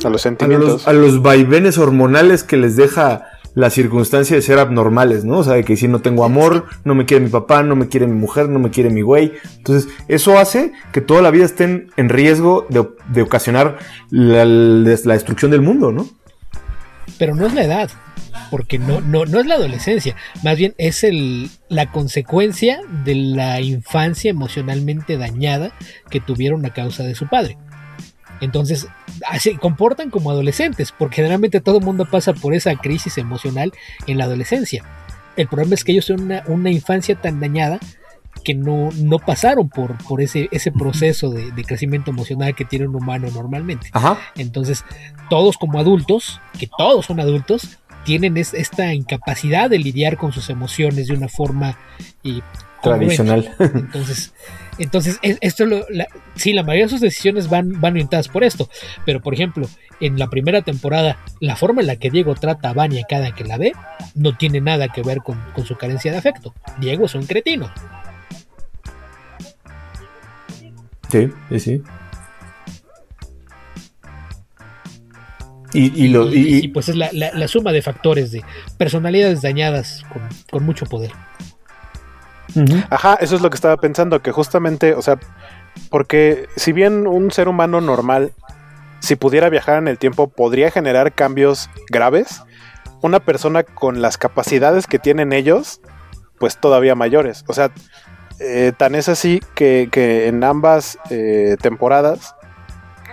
A 0.04 0.08
los 0.08 0.20
a 0.20 0.22
sentimientos. 0.22 0.68
los, 0.68 0.88
a 0.88 0.92
los 0.92 1.22
vaivenes 1.22 1.78
hormonales 1.78 2.42
que 2.44 2.56
les 2.56 2.76
deja 2.76 3.26
la 3.54 3.70
circunstancia 3.70 4.34
de 4.34 4.42
ser 4.42 4.58
abnormales, 4.58 5.24
¿no? 5.24 5.38
O 5.38 5.44
sea, 5.44 5.52
de 5.54 5.62
que 5.62 5.76
si 5.76 5.86
no 5.86 6.00
tengo 6.00 6.24
amor, 6.24 6.64
no 6.84 6.96
me 6.96 7.06
quiere 7.06 7.24
mi 7.24 7.30
papá, 7.30 7.62
no 7.62 7.76
me 7.76 7.86
quiere 7.88 8.08
mi 8.08 8.14
mujer, 8.18 8.48
no 8.48 8.58
me 8.58 8.70
quiere 8.70 8.90
mi 8.90 9.00
güey. 9.02 9.32
Entonces, 9.58 9.88
eso 10.08 10.38
hace 10.38 10.72
que 10.92 11.00
toda 11.00 11.22
la 11.22 11.30
vida 11.30 11.44
estén 11.44 11.92
en 11.96 12.08
riesgo 12.08 12.66
de, 12.68 12.84
de 13.12 13.22
ocasionar 13.22 13.78
la, 14.10 14.44
la 14.44 15.12
destrucción 15.14 15.52
del 15.52 15.60
mundo, 15.62 15.92
¿no? 15.92 16.08
Pero 17.18 17.34
no 17.34 17.46
es 17.46 17.54
la 17.54 17.64
edad, 17.64 17.90
porque 18.50 18.78
no, 18.78 19.00
no, 19.00 19.24
no 19.26 19.40
es 19.40 19.46
la 19.46 19.54
adolescencia, 19.54 20.16
más 20.42 20.56
bien 20.56 20.74
es 20.78 21.04
el, 21.04 21.50
la 21.68 21.90
consecuencia 21.90 22.80
de 23.04 23.14
la 23.14 23.60
infancia 23.60 24.30
emocionalmente 24.30 25.16
dañada 25.16 25.72
que 26.10 26.20
tuvieron 26.20 26.64
a 26.66 26.72
causa 26.72 27.02
de 27.02 27.14
su 27.14 27.28
padre. 27.28 27.58
Entonces, 28.40 28.88
se 29.38 29.56
comportan 29.58 30.10
como 30.10 30.30
adolescentes, 30.30 30.92
porque 30.92 31.16
generalmente 31.16 31.60
todo 31.60 31.78
el 31.78 31.84
mundo 31.84 32.04
pasa 32.10 32.32
por 32.32 32.54
esa 32.54 32.74
crisis 32.76 33.16
emocional 33.18 33.72
en 34.06 34.18
la 34.18 34.24
adolescencia. 34.24 34.84
El 35.36 35.48
problema 35.48 35.74
es 35.74 35.84
que 35.84 35.92
ellos 35.92 36.06
tienen 36.06 36.26
una, 36.26 36.42
una 36.46 36.70
infancia 36.70 37.14
tan 37.14 37.40
dañada 37.40 37.80
que 38.44 38.54
no, 38.54 38.90
no 38.96 39.18
pasaron 39.18 39.68
por, 39.68 39.96
por 40.04 40.20
ese, 40.20 40.48
ese 40.52 40.70
proceso 40.70 41.30
de, 41.30 41.50
de 41.50 41.64
crecimiento 41.64 42.10
emocional 42.10 42.54
que 42.54 42.64
tiene 42.64 42.86
un 42.86 42.94
humano 42.94 43.28
normalmente. 43.32 43.88
Ajá. 43.92 44.18
Entonces, 44.36 44.84
todos 45.30 45.56
como 45.56 45.78
adultos, 45.80 46.40
que 46.58 46.68
todos 46.78 47.06
son 47.06 47.18
adultos, 47.18 47.78
tienen 48.04 48.36
es, 48.36 48.54
esta 48.54 48.94
incapacidad 48.94 49.68
de 49.68 49.78
lidiar 49.78 50.16
con 50.16 50.32
sus 50.32 50.50
emociones 50.50 51.08
de 51.08 51.14
una 51.14 51.28
forma 51.28 51.76
y 52.22 52.42
tradicional. 52.82 53.50
Entonces, 53.58 54.32
entonces 54.78 55.18
esto 55.22 55.64
lo, 55.64 55.86
la, 55.88 56.06
sí, 56.36 56.52
la 56.52 56.62
mayoría 56.62 56.84
de 56.84 56.90
sus 56.90 57.00
decisiones 57.00 57.48
van, 57.48 57.80
van 57.80 57.94
orientadas 57.94 58.28
por 58.28 58.44
esto. 58.44 58.68
Pero, 59.04 59.20
por 59.20 59.34
ejemplo, 59.34 59.68
en 60.00 60.18
la 60.18 60.28
primera 60.28 60.62
temporada, 60.62 61.18
la 61.40 61.56
forma 61.56 61.80
en 61.80 61.86
la 61.88 61.96
que 61.96 62.10
Diego 62.10 62.34
trata 62.34 62.70
a 62.70 62.74
Vania 62.74 63.06
cada 63.08 63.34
que 63.34 63.44
la 63.44 63.56
ve 63.56 63.72
no 64.14 64.36
tiene 64.36 64.60
nada 64.60 64.88
que 64.88 65.02
ver 65.02 65.18
con, 65.18 65.40
con 65.54 65.64
su 65.64 65.76
carencia 65.76 66.12
de 66.12 66.18
afecto. 66.18 66.54
Diego 66.78 67.06
es 67.06 67.14
un 67.14 67.26
cretino. 67.26 67.72
Sí, 71.10 71.30
sí, 71.50 71.60
sí. 71.60 71.82
Y, 75.72 76.04
y, 76.04 76.08
lo, 76.08 76.32
y, 76.32 76.58
y, 76.58 76.68
pues 76.68 76.88
es 76.88 76.94
la, 76.94 77.10
la, 77.12 77.32
la, 77.32 77.48
suma 77.48 77.72
de 77.72 77.82
factores 77.82 78.30
de 78.30 78.44
personalidades 78.78 79.42
dañadas 79.42 80.04
con, 80.12 80.22
con 80.50 80.64
mucho 80.64 80.86
poder. 80.86 81.10
Uh 82.54 82.60
-huh. 82.60 82.86
Ajá, 82.90 83.14
eso 83.20 83.34
es 83.34 83.42
lo 83.42 83.50
que 83.50 83.56
estaba 83.56 83.76
pensando, 83.78 84.22
que 84.22 84.30
justamente, 84.30 84.94
o 84.94 85.02
sea, 85.02 85.18
porque 85.90 86.48
si 86.54 86.72
bien 86.72 87.08
un 87.08 87.32
ser 87.32 87.48
humano 87.48 87.80
normal, 87.80 88.32
si 89.00 89.16
pudiera 89.16 89.50
viajar 89.50 89.78
en 89.78 89.88
el 89.88 89.98
tiempo, 89.98 90.28
podría 90.28 90.70
generar 90.70 91.12
cambios 91.12 91.68
graves, 91.90 92.42
una 93.02 93.20
persona 93.20 93.64
con 93.64 94.00
las 94.00 94.16
capacidades 94.16 94.86
que 94.86 95.00
tienen 95.00 95.32
ellos, 95.32 95.80
pues 96.38 96.58
todavía 96.58 96.94
mayores. 96.94 97.44
O 97.48 97.52
sea, 97.52 97.72
eh, 98.40 98.72
tan 98.76 98.94
es 98.94 99.08
así 99.08 99.40
que, 99.54 99.88
que 99.90 100.26
en 100.26 100.42
ambas 100.44 100.98
eh, 101.10 101.56
temporadas 101.60 102.34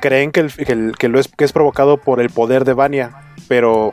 creen 0.02 0.32
que, 0.32 0.42
el, 0.42 0.52
que, 0.98 1.08
es, 1.08 1.28
que 1.28 1.44
es 1.46 1.54
provocado 1.54 1.98
por 1.98 2.20
el 2.20 2.30
poder 2.30 2.66
de 2.66 2.74
Vania, 2.74 3.12
pero 3.48 3.92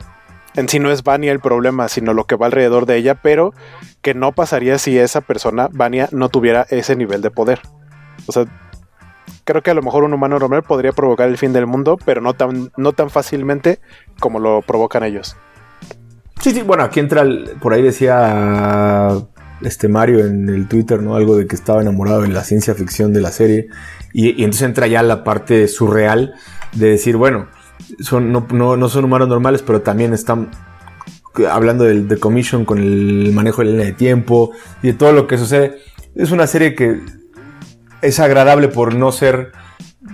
en 0.55 0.67
sí 0.67 0.79
no 0.79 0.91
es 0.91 1.03
Vania 1.03 1.31
el 1.31 1.39
problema, 1.39 1.87
sino 1.87 2.13
lo 2.13 2.25
que 2.25 2.35
va 2.35 2.47
alrededor 2.47 2.85
de 2.85 2.97
ella, 2.97 3.15
pero 3.15 3.53
que 4.01 4.13
no 4.13 4.31
pasaría 4.31 4.77
si 4.79 4.97
esa 4.97 5.21
persona, 5.21 5.69
Vania, 5.71 6.09
no 6.11 6.29
tuviera 6.29 6.65
ese 6.69 6.95
nivel 6.95 7.21
de 7.21 7.31
poder. 7.31 7.61
O 8.25 8.31
sea, 8.31 8.45
creo 9.45 9.61
que 9.61 9.71
a 9.71 9.75
lo 9.75 9.83
mejor 9.83 10.03
un 10.03 10.13
humano 10.13 10.39
normal 10.39 10.63
podría 10.63 10.91
provocar 10.91 11.29
el 11.29 11.37
fin 11.37 11.53
del 11.53 11.67
mundo, 11.67 11.97
pero 12.03 12.21
no 12.21 12.33
tan, 12.33 12.71
no 12.75 12.93
tan 12.93 13.09
fácilmente 13.09 13.79
como 14.19 14.39
lo 14.39 14.61
provocan 14.61 15.03
ellos. 15.03 15.37
Sí, 16.41 16.51
sí, 16.51 16.61
bueno, 16.61 16.83
aquí 16.83 16.99
entra, 16.99 17.21
el, 17.21 17.51
por 17.61 17.73
ahí 17.73 17.81
decía 17.81 19.11
este 19.61 19.87
Mario 19.87 20.25
en 20.25 20.49
el 20.49 20.67
Twitter, 20.67 21.01
¿no? 21.01 21.15
Algo 21.15 21.35
de 21.35 21.47
que 21.47 21.55
estaba 21.55 21.81
enamorado 21.81 22.21
de 22.21 22.29
la 22.29 22.43
ciencia 22.43 22.73
ficción 22.75 23.13
de 23.13 23.21
la 23.21 23.31
serie. 23.31 23.67
Y, 24.13 24.43
entonces 24.43 24.63
entra 24.63 24.87
ya 24.87 25.03
la 25.03 25.23
parte 25.23 25.67
surreal 25.67 26.33
de 26.73 26.89
decir, 26.89 27.17
bueno, 27.17 27.47
son, 27.99 28.31
no, 28.31 28.47
no, 28.51 28.77
no, 28.77 28.89
son 28.89 29.05
humanos 29.05 29.27
normales, 29.27 29.61
pero 29.61 29.81
también 29.81 30.13
están 30.13 30.49
hablando 31.49 31.83
del 31.83 32.07
de 32.07 32.17
Commission 32.17 32.65
con 32.65 32.79
el 32.79 33.31
manejo 33.33 33.61
de 33.61 33.65
la 33.65 33.71
línea 33.71 33.85
de 33.87 33.93
tiempo 33.93 34.51
y 34.81 34.87
de 34.87 34.93
todo 34.93 35.11
lo 35.11 35.27
que 35.27 35.37
sucede. 35.37 35.77
Es 36.15 36.31
una 36.31 36.47
serie 36.47 36.75
que 36.75 36.99
es 38.01 38.19
agradable 38.19 38.67
por 38.67 38.95
no 38.95 39.11
ser 39.11 39.51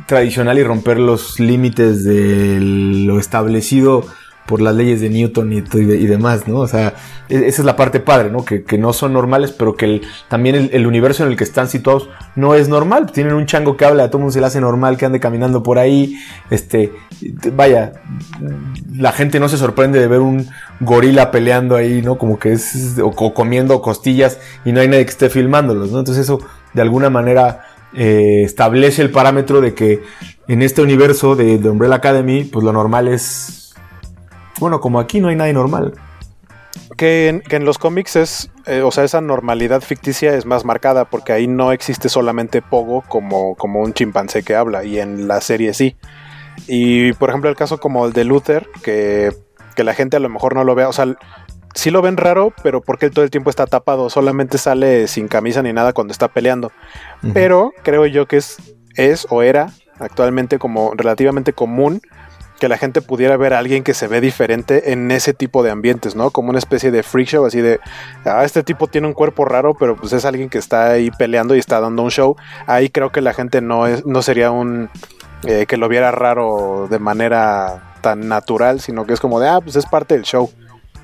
tradicional 0.07 0.59
y 0.59 0.63
romper 0.63 0.99
los 0.99 1.39
límites 1.39 2.03
de 2.03 2.59
lo 2.59 3.19
establecido 3.19 4.05
por 4.45 4.61
las 4.61 4.75
leyes 4.75 5.01
de 5.01 5.09
Newton 5.09 5.51
y, 5.53 5.57
y, 5.57 6.05
demás, 6.05 6.47
¿no? 6.47 6.59
O 6.59 6.67
sea, 6.67 6.93
esa 7.29 7.61
es 7.61 7.65
la 7.65 7.75
parte 7.75 7.99
padre, 7.99 8.29
¿no? 8.29 8.45
Que, 8.45 8.63
no 8.77 8.93
son 8.93 9.13
normales, 9.13 9.51
pero 9.51 9.75
que 9.75 9.85
el, 9.85 10.01
también 10.27 10.55
el, 10.55 10.69
el, 10.73 10.85
universo 10.85 11.23
en 11.23 11.31
el 11.31 11.37
que 11.37 11.43
están 11.43 11.67
situados 11.67 12.09
no 12.35 12.53
es 12.53 12.69
normal. 12.69 13.11
Tienen 13.11 13.33
un 13.33 13.45
chango 13.47 13.75
que 13.75 13.85
habla, 13.85 14.03
a 14.03 14.07
todo 14.09 14.19
mundo 14.19 14.33
se 14.33 14.39
le 14.39 14.45
hace 14.45 14.61
normal 14.61 14.97
que 14.97 15.05
ande 15.05 15.19
caminando 15.19 15.63
por 15.63 15.79
ahí. 15.79 16.19
Este, 16.51 16.91
vaya, 17.53 17.93
la 18.95 19.11
gente 19.11 19.39
no 19.39 19.49
se 19.49 19.57
sorprende 19.57 19.99
de 19.99 20.07
ver 20.07 20.19
un 20.19 20.47
gorila 20.79 21.31
peleando 21.31 21.75
ahí, 21.75 22.01
¿no? 22.03 22.17
Como 22.17 22.37
que 22.37 22.53
es, 22.53 22.99
o, 22.99 23.07
o 23.07 23.33
comiendo 23.33 23.81
costillas 23.81 24.39
y 24.63 24.71
no 24.71 24.81
hay 24.81 24.87
nadie 24.87 25.05
que 25.05 25.11
esté 25.11 25.29
filmándolos, 25.29 25.91
¿no? 25.91 25.99
Entonces 25.99 26.23
eso, 26.23 26.39
de 26.73 26.81
alguna 26.81 27.09
manera, 27.09 27.61
eh, 27.95 28.43
establece 28.43 29.01
el 29.01 29.09
parámetro 29.09 29.61
de 29.61 29.73
que 29.73 30.03
en 30.47 30.61
este 30.61 30.81
universo 30.81 31.35
de, 31.35 31.57
de 31.57 31.69
Umbrella 31.69 31.95
Academy, 31.95 32.43
pues 32.43 32.63
lo 32.65 32.73
normal 32.73 33.07
es 33.07 33.64
bueno, 34.59 34.79
como 34.79 34.99
aquí 34.99 35.19
no 35.19 35.27
hay 35.27 35.35
nadie 35.35 35.53
normal. 35.53 35.93
Que 36.97 37.29
en, 37.29 37.41
que 37.41 37.55
en 37.55 37.65
los 37.65 37.77
cómics 37.77 38.15
es, 38.15 38.51
eh, 38.65 38.81
o 38.81 38.91
sea, 38.91 39.03
esa 39.03 39.21
normalidad 39.21 39.81
ficticia 39.81 40.35
es 40.35 40.45
más 40.45 40.65
marcada 40.65 41.05
porque 41.05 41.33
ahí 41.33 41.47
no 41.47 41.71
existe 41.71 42.09
solamente 42.09 42.61
Pogo 42.61 43.01
como, 43.07 43.55
como 43.55 43.81
un 43.81 43.93
chimpancé 43.93 44.43
que 44.43 44.55
habla 44.55 44.83
y 44.83 44.99
en 44.99 45.27
la 45.27 45.41
serie 45.41 45.73
sí. 45.73 45.95
Y 46.67 47.13
por 47.13 47.29
ejemplo 47.29 47.49
el 47.49 47.55
caso 47.55 47.79
como 47.79 48.05
el 48.05 48.13
de 48.13 48.23
Luther, 48.23 48.67
que, 48.83 49.33
que 49.75 49.83
la 49.83 49.93
gente 49.93 50.17
a 50.17 50.19
lo 50.19 50.29
mejor 50.29 50.55
no 50.55 50.63
lo 50.63 50.75
vea, 50.75 50.87
o 50.87 50.93
sea, 50.93 51.15
sí 51.73 51.91
lo 51.91 52.01
ven 52.01 52.17
raro, 52.17 52.53
pero 52.63 52.81
porque 52.81 53.07
él 53.07 53.11
todo 53.11 53.25
el 53.25 53.31
tiempo 53.31 53.49
está 53.49 53.65
tapado, 53.67 54.09
solamente 54.09 54.57
sale 54.57 55.07
sin 55.07 55.27
camisa 55.27 55.61
ni 55.61 55.73
nada 55.73 55.93
cuando 55.93 56.11
está 56.11 56.29
peleando. 56.29 56.71
Uh 57.21 57.27
-huh. 57.27 57.33
Pero 57.33 57.71
creo 57.83 58.05
yo 58.05 58.27
que 58.27 58.37
es, 58.37 58.57
es 58.95 59.27
o 59.29 59.43
era 59.43 59.71
actualmente 59.99 60.59
como 60.59 60.93
relativamente 60.95 61.53
común 61.53 62.01
que 62.59 62.69
la 62.69 62.77
gente 62.77 63.01
pudiera 63.01 63.37
ver 63.37 63.53
a 63.53 63.59
alguien 63.59 63.83
que 63.83 63.93
se 63.93 64.07
ve 64.07 64.21
diferente 64.21 64.91
en 64.93 65.11
ese 65.11 65.33
tipo 65.33 65.63
de 65.63 65.71
ambientes, 65.71 66.15
¿no? 66.15 66.31
Como 66.31 66.49
una 66.49 66.59
especie 66.59 66.91
de 66.91 67.03
freak 67.03 67.27
show, 67.27 67.45
así 67.45 67.61
de, 67.61 67.79
ah, 68.25 68.43
este 68.43 68.63
tipo 68.63 68.87
tiene 68.87 69.07
un 69.07 69.13
cuerpo 69.13 69.45
raro, 69.45 69.73
pero 69.73 69.95
pues 69.95 70.13
es 70.13 70.25
alguien 70.25 70.49
que 70.49 70.57
está 70.57 70.91
ahí 70.91 71.11
peleando 71.11 71.55
y 71.55 71.59
está 71.59 71.79
dando 71.79 72.03
un 72.03 72.11
show. 72.11 72.35
Ahí 72.65 72.89
creo 72.89 73.11
que 73.11 73.21
la 73.21 73.33
gente 73.33 73.61
no, 73.61 73.87
es, 73.87 74.05
no 74.05 74.21
sería 74.21 74.51
un, 74.51 74.89
eh, 75.43 75.65
que 75.67 75.77
lo 75.77 75.89
viera 75.89 76.11
raro 76.11 76.87
de 76.89 76.99
manera 76.99 77.93
tan 78.01 78.27
natural, 78.27 78.79
sino 78.79 79.05
que 79.05 79.13
es 79.13 79.19
como 79.19 79.39
de, 79.39 79.49
ah, 79.49 79.59
pues 79.61 79.75
es 79.75 79.85
parte 79.85 80.15
del 80.15 80.23
show. 80.23 80.49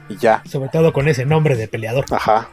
Y 0.10 0.18
ya. 0.18 0.44
Sobre 0.50 0.70
todo 0.70 0.94
con 0.94 1.08
ese 1.08 1.26
nombre 1.26 1.56
de 1.56 1.68
peleador. 1.68 2.06
Ajá. 2.12 2.50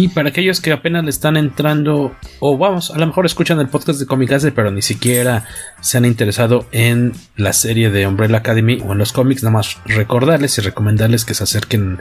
Y 0.00 0.06
para 0.06 0.28
aquellos 0.28 0.60
que 0.60 0.70
apenas 0.70 1.02
le 1.02 1.10
están 1.10 1.36
entrando, 1.36 2.14
o 2.38 2.56
vamos, 2.56 2.92
a 2.92 2.98
lo 2.98 3.06
mejor 3.08 3.26
escuchan 3.26 3.58
el 3.58 3.66
podcast 3.66 3.98
de 3.98 4.06
Comicase, 4.06 4.52
pero 4.52 4.70
ni 4.70 4.80
siquiera 4.80 5.44
se 5.80 5.98
han 5.98 6.04
interesado 6.04 6.68
en 6.70 7.14
la 7.34 7.52
serie 7.52 7.90
de 7.90 8.06
Umbrella 8.06 8.36
Academy 8.36 8.80
o 8.86 8.92
en 8.92 8.98
los 8.98 9.12
cómics, 9.12 9.42
nada 9.42 9.54
más 9.54 9.76
recordarles 9.86 10.56
y 10.56 10.60
recomendarles 10.60 11.24
que 11.24 11.34
se 11.34 11.42
acerquen, 11.42 11.98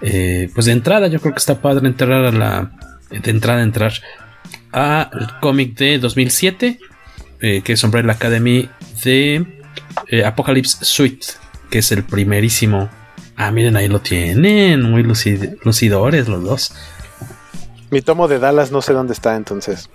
eh, 0.00 0.50
pues 0.54 0.66
de 0.66 0.72
entrada, 0.72 1.06
yo 1.06 1.20
creo 1.20 1.34
que 1.34 1.38
está 1.38 1.62
padre 1.62 1.86
entrar 1.86 2.24
a 2.24 2.32
la, 2.32 2.72
de 3.10 3.30
entrada 3.30 3.62
entrar 3.62 3.92
a 4.72 5.08
cómic 5.40 5.78
de 5.78 6.00
2007, 6.00 6.80
eh, 7.42 7.62
que 7.62 7.74
es 7.74 7.84
Umbrella 7.84 8.10
Academy 8.10 8.68
de 9.04 9.46
eh, 10.08 10.24
Apocalypse 10.24 10.84
Suite, 10.84 11.28
que 11.70 11.78
es 11.78 11.92
el 11.92 12.02
primerísimo. 12.02 12.90
Ah, 13.36 13.52
miren, 13.52 13.76
ahí 13.76 13.86
lo 13.86 14.00
tienen, 14.00 14.82
muy 14.82 15.04
lucid 15.04 15.44
lucidores 15.62 16.26
los 16.26 16.42
dos. 16.42 16.72
Mi 17.90 18.02
tomo 18.02 18.28
de 18.28 18.38
Dallas 18.38 18.70
no 18.72 18.82
sé 18.82 18.92
dónde 18.92 19.12
está, 19.12 19.36
entonces. 19.36 19.88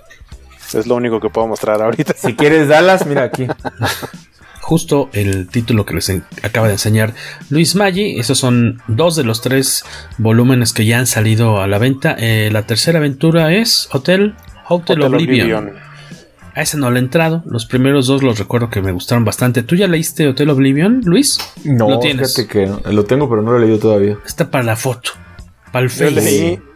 Es 0.74 0.88
lo 0.88 0.96
único 0.96 1.20
que 1.20 1.30
puedo 1.30 1.48
mostrar 1.48 1.82
ahorita. 1.82 2.14
Si 2.16 2.36
quieres 2.36 2.68
Dallas, 2.68 3.06
mira 3.06 3.24
aquí. 3.24 3.48
Justo 4.62 5.10
el 5.12 5.48
título 5.50 5.86
que 5.86 5.96
les 5.96 6.10
acaba 6.44 6.68
de 6.68 6.74
enseñar 6.74 7.14
Luis 7.50 7.76
Maggi. 7.76 8.20
Esos 8.20 8.38
son 8.38 8.82
dos 8.88 9.16
de 9.16 9.24
los 9.24 9.42
tres 9.42 9.84
volúmenes 10.18 10.72
que 10.72 10.86
ya 10.86 11.00
han 11.00 11.08
salido 11.08 11.62
a 11.62 11.68
la 11.68 11.78
venta. 11.78 12.16
Eh, 12.18 12.50
la 12.54 12.66
tercera 12.66 13.00
aventura 13.00 13.54
es 13.54 13.90
Hotel, 13.92 14.36
Hotel, 14.70 15.02
Hotel 15.02 15.14
Oblivion. 15.16 15.58
Oblivion. 15.58 15.92
A 16.54 16.62
ese 16.62 16.78
no 16.78 16.92
le 16.92 17.00
he 17.00 17.04
entrado. 17.04 17.44
Los 17.46 17.66
primeros 17.66 18.08
dos 18.08 18.24
los 18.24 18.38
recuerdo 18.40 18.70
que 18.70 18.82
me 18.82 18.92
gustaron 18.92 19.26
bastante. 19.26 19.64
¿Tú 19.64 19.76
ya 19.76 19.88
leíste 19.88 20.28
Hotel 20.28 20.50
Oblivion, 20.50 21.02
Luis? 21.04 21.40
No, 21.66 21.90
¿Lo 21.90 22.00
tienes? 22.00 22.34
fíjate 22.36 22.48
que 22.48 22.92
lo 22.92 23.04
tengo, 23.04 23.30
pero 23.30 23.42
no 23.42 23.52
lo 23.52 23.58
he 23.58 23.62
leído 23.62 23.80
todavía. 23.80 24.18
Está 24.26 24.50
para 24.50 24.64
la 24.64 24.76
foto. 24.76 25.12
Para 25.72 25.84
el 25.84 25.90
Facebook. 25.90 26.71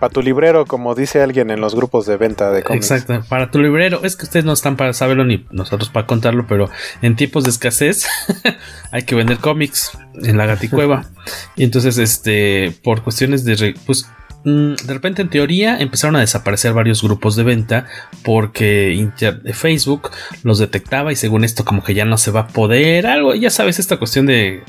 Para 0.00 0.12
tu 0.12 0.22
librero, 0.22 0.66
como 0.66 0.94
dice 0.94 1.22
alguien 1.22 1.50
en 1.50 1.60
los 1.60 1.74
grupos 1.74 2.06
de 2.06 2.16
venta 2.16 2.50
de 2.50 2.62
cómics. 2.62 2.90
Exacto, 2.90 3.24
para 3.28 3.50
tu 3.50 3.58
librero. 3.58 4.00
Es 4.04 4.16
que 4.16 4.24
ustedes 4.24 4.44
no 4.44 4.52
están 4.52 4.76
para 4.76 4.92
saberlo 4.92 5.24
ni 5.24 5.46
nosotros 5.50 5.88
para 5.88 6.06
contarlo, 6.06 6.46
pero 6.46 6.68
en 7.00 7.16
tiempos 7.16 7.44
de 7.44 7.50
escasez 7.50 8.06
hay 8.92 9.02
que 9.04 9.14
vender 9.14 9.38
cómics 9.38 9.92
en 10.22 10.36
la 10.36 10.46
gaticueva. 10.46 11.06
y 11.56 11.64
entonces, 11.64 11.96
este, 11.96 12.74
por 12.82 13.02
cuestiones 13.02 13.44
de, 13.44 13.74
pues, 13.86 14.06
de 14.46 14.94
repente 14.94 15.22
en 15.22 15.28
teoría 15.28 15.76
empezaron 15.76 16.14
a 16.14 16.20
desaparecer 16.20 16.72
varios 16.72 17.02
grupos 17.02 17.34
de 17.34 17.42
venta 17.42 17.86
porque 18.22 19.10
Facebook 19.52 20.10
los 20.44 20.60
detectaba 20.60 21.10
y 21.10 21.16
según 21.16 21.42
esto 21.42 21.64
como 21.64 21.82
que 21.82 21.94
ya 21.94 22.04
no 22.04 22.16
se 22.16 22.30
va 22.30 22.40
a 22.40 22.46
poder 22.46 23.08
algo 23.08 23.34
ya 23.34 23.50
sabes 23.50 23.80
esta 23.80 23.96
cuestión 23.96 24.26
de 24.26 24.62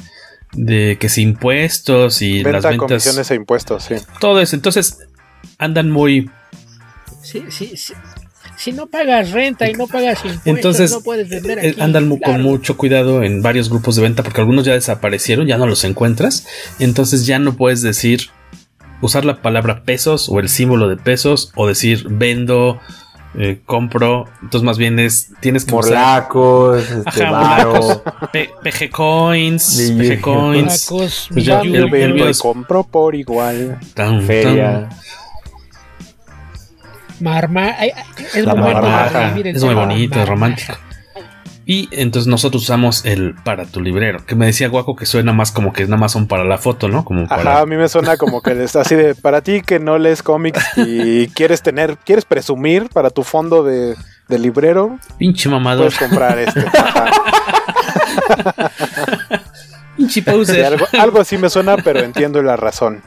de 0.54 0.98
que 1.00 1.10
si 1.10 1.22
impuestos 1.22 2.24
y 2.24 2.42
Venta, 2.42 2.54
las 2.54 2.64
ventas 2.64 2.88
comisiones 2.88 3.30
e 3.30 3.36
impuestos 3.36 3.84
sí 3.84 3.96
todo 4.20 4.42
eso 4.42 4.56
entonces 4.56 5.07
andan 5.58 5.92
muy 5.92 6.30
sí, 7.22 7.44
sí, 7.50 7.74
sí. 7.76 7.94
Si 8.58 8.72
no 8.72 8.88
pagas 8.88 9.32
renta 9.32 9.70
y 9.70 9.74
no 9.74 9.86
pagas 9.86 10.18
impuestos, 10.26 10.48
Entonces, 10.48 10.92
no 10.92 11.02
puedes 11.02 11.30
vender 11.30 11.60
aquí. 11.60 11.80
andan 11.80 12.08
claro. 12.18 12.34
con 12.34 12.42
mucho 12.42 12.76
cuidado 12.76 13.22
en 13.22 13.44
varios 13.44 13.70
grupos 13.70 13.96
de 13.96 14.02
venta 14.02 14.24
porque 14.24 14.42
algunos 14.42 14.66
ya 14.66 14.74
desaparecieron, 14.74 15.46
ya 15.46 15.60
no 15.60 15.68
los 15.68 15.84
encuentras. 15.84 16.48
Entonces 16.80 17.28
ya 17.28 17.38
no 17.38 17.56
puedes 17.56 17.84
decir 17.84 18.32
usar 19.02 19.26
la 19.26 19.44
palabra 19.44 19.84
pesos 19.84 20.28
o 20.30 20.40
el 20.40 20.50
símbolo 20.50 20.90
de 20.90 20.98
pesos 20.98 21.52
o 21.56 21.68
decir 21.68 22.08
vendo, 22.10 22.80
eh, 23.38 23.62
compro. 23.64 24.26
Entonces, 24.42 24.66
más 24.66 24.80
bien 24.80 24.98
es. 24.98 25.32
Tienes 25.40 25.66
que 25.66 25.74
Morlacos, 25.74 26.82
este, 26.82 27.26
Ajá, 27.26 27.70
PG 28.32 28.90
Coins, 28.90 29.94
PG 29.96 30.22
Coins. 30.22 30.88
Pues 30.90 31.30
ya, 31.32 31.62
el, 31.62 31.76
el, 31.76 31.90
vendo 31.92 32.28
y 32.28 32.34
compro 32.34 32.84
por 32.84 33.14
igual. 33.14 33.80
Tan, 33.94 34.24
Feria. 34.24 34.90
Tan. 34.90 34.98
Marma, 37.20 37.76
es, 38.34 38.46
la 38.46 38.56
muy 38.56 38.74
marmaja. 38.74 39.38
es 39.38 39.64
muy 39.64 39.74
bonito, 39.74 40.20
es 40.20 40.28
romántico. 40.28 40.78
Y 41.70 41.90
entonces 41.92 42.28
nosotros 42.28 42.64
usamos 42.64 43.04
el 43.04 43.36
para 43.44 43.66
tu 43.66 43.82
librero, 43.82 44.26
que 44.26 44.36
me 44.36 44.46
decía 44.46 44.70
Guaco 44.70 44.96
que 44.96 45.06
suena 45.06 45.34
más 45.34 45.52
como 45.52 45.74
que 45.74 45.84
es 45.84 45.90
nada 45.90 46.00
más 46.00 46.14
son 46.14 46.28
para 46.28 46.46
la 46.46 46.58
foto, 46.58 46.88
¿no? 46.88 47.04
Como 47.04 47.28
para... 47.28 47.42
Ajá, 47.42 47.62
a 47.62 47.66
mí 47.66 47.76
me 47.76 47.90
suena 47.90 48.16
como 48.16 48.42
que 48.42 48.64
es 48.64 48.78
así 48.78 48.96
de 48.96 49.16
para 49.16 49.42
ti 49.42 49.62
que 49.62 49.78
no 49.78 49.98
lees 49.98 50.24
cómics 50.24 50.66
y 50.78 51.28
quieres 51.28 51.62
tener, 51.62 51.98
quieres 51.98 52.24
presumir 52.24 52.88
para 52.88 53.10
tu 53.10 53.24
fondo 53.24 53.66
de, 53.66 53.98
de 54.30 54.40
librero. 54.40 54.98
Pinche 55.18 55.50
mamador. 55.50 55.88
Puedes 55.88 56.00
comprar 56.00 56.40
este. 56.40 56.66
Pinche 60.08 60.22
poser. 60.32 60.66
algo, 60.66 60.86
algo, 60.94 61.20
así 61.22 61.38
me 61.38 61.50
suena, 61.50 61.78
pero 61.78 62.00
entiendo 62.00 62.42
la 62.42 62.56
razón. 62.56 63.02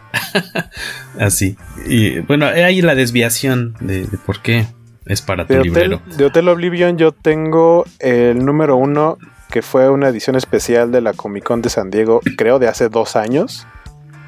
así. 1.19 1.57
Y 1.87 2.21
bueno, 2.21 2.47
hay 2.47 2.83
la 2.83 2.95
desviación 2.95 3.75
de, 3.81 4.07
de 4.07 4.19
por 4.19 4.41
qué 4.41 4.67
es 5.07 5.23
para 5.23 5.47
tu 5.47 5.55
de 5.55 5.63
librero. 5.63 5.97
Hotel, 5.97 6.17
de 6.17 6.25
Hotel 6.25 6.49
Oblivion 6.49 6.99
yo 6.99 7.13
tengo 7.13 7.85
el 7.99 8.45
número 8.45 8.77
uno, 8.77 9.19
que 9.51 9.63
fue 9.63 9.89
una 9.89 10.09
edición 10.09 10.37
especial 10.37 10.93
de 10.93 11.01
la 11.01 11.13
Comic 11.13 11.45
Con 11.45 11.63
de 11.63 11.71
San 11.71 11.91
Diego, 11.91 12.21
creo 12.37 12.59
de 12.59 12.69
hace 12.69 12.89
dos 12.89 13.17
años. 13.17 13.67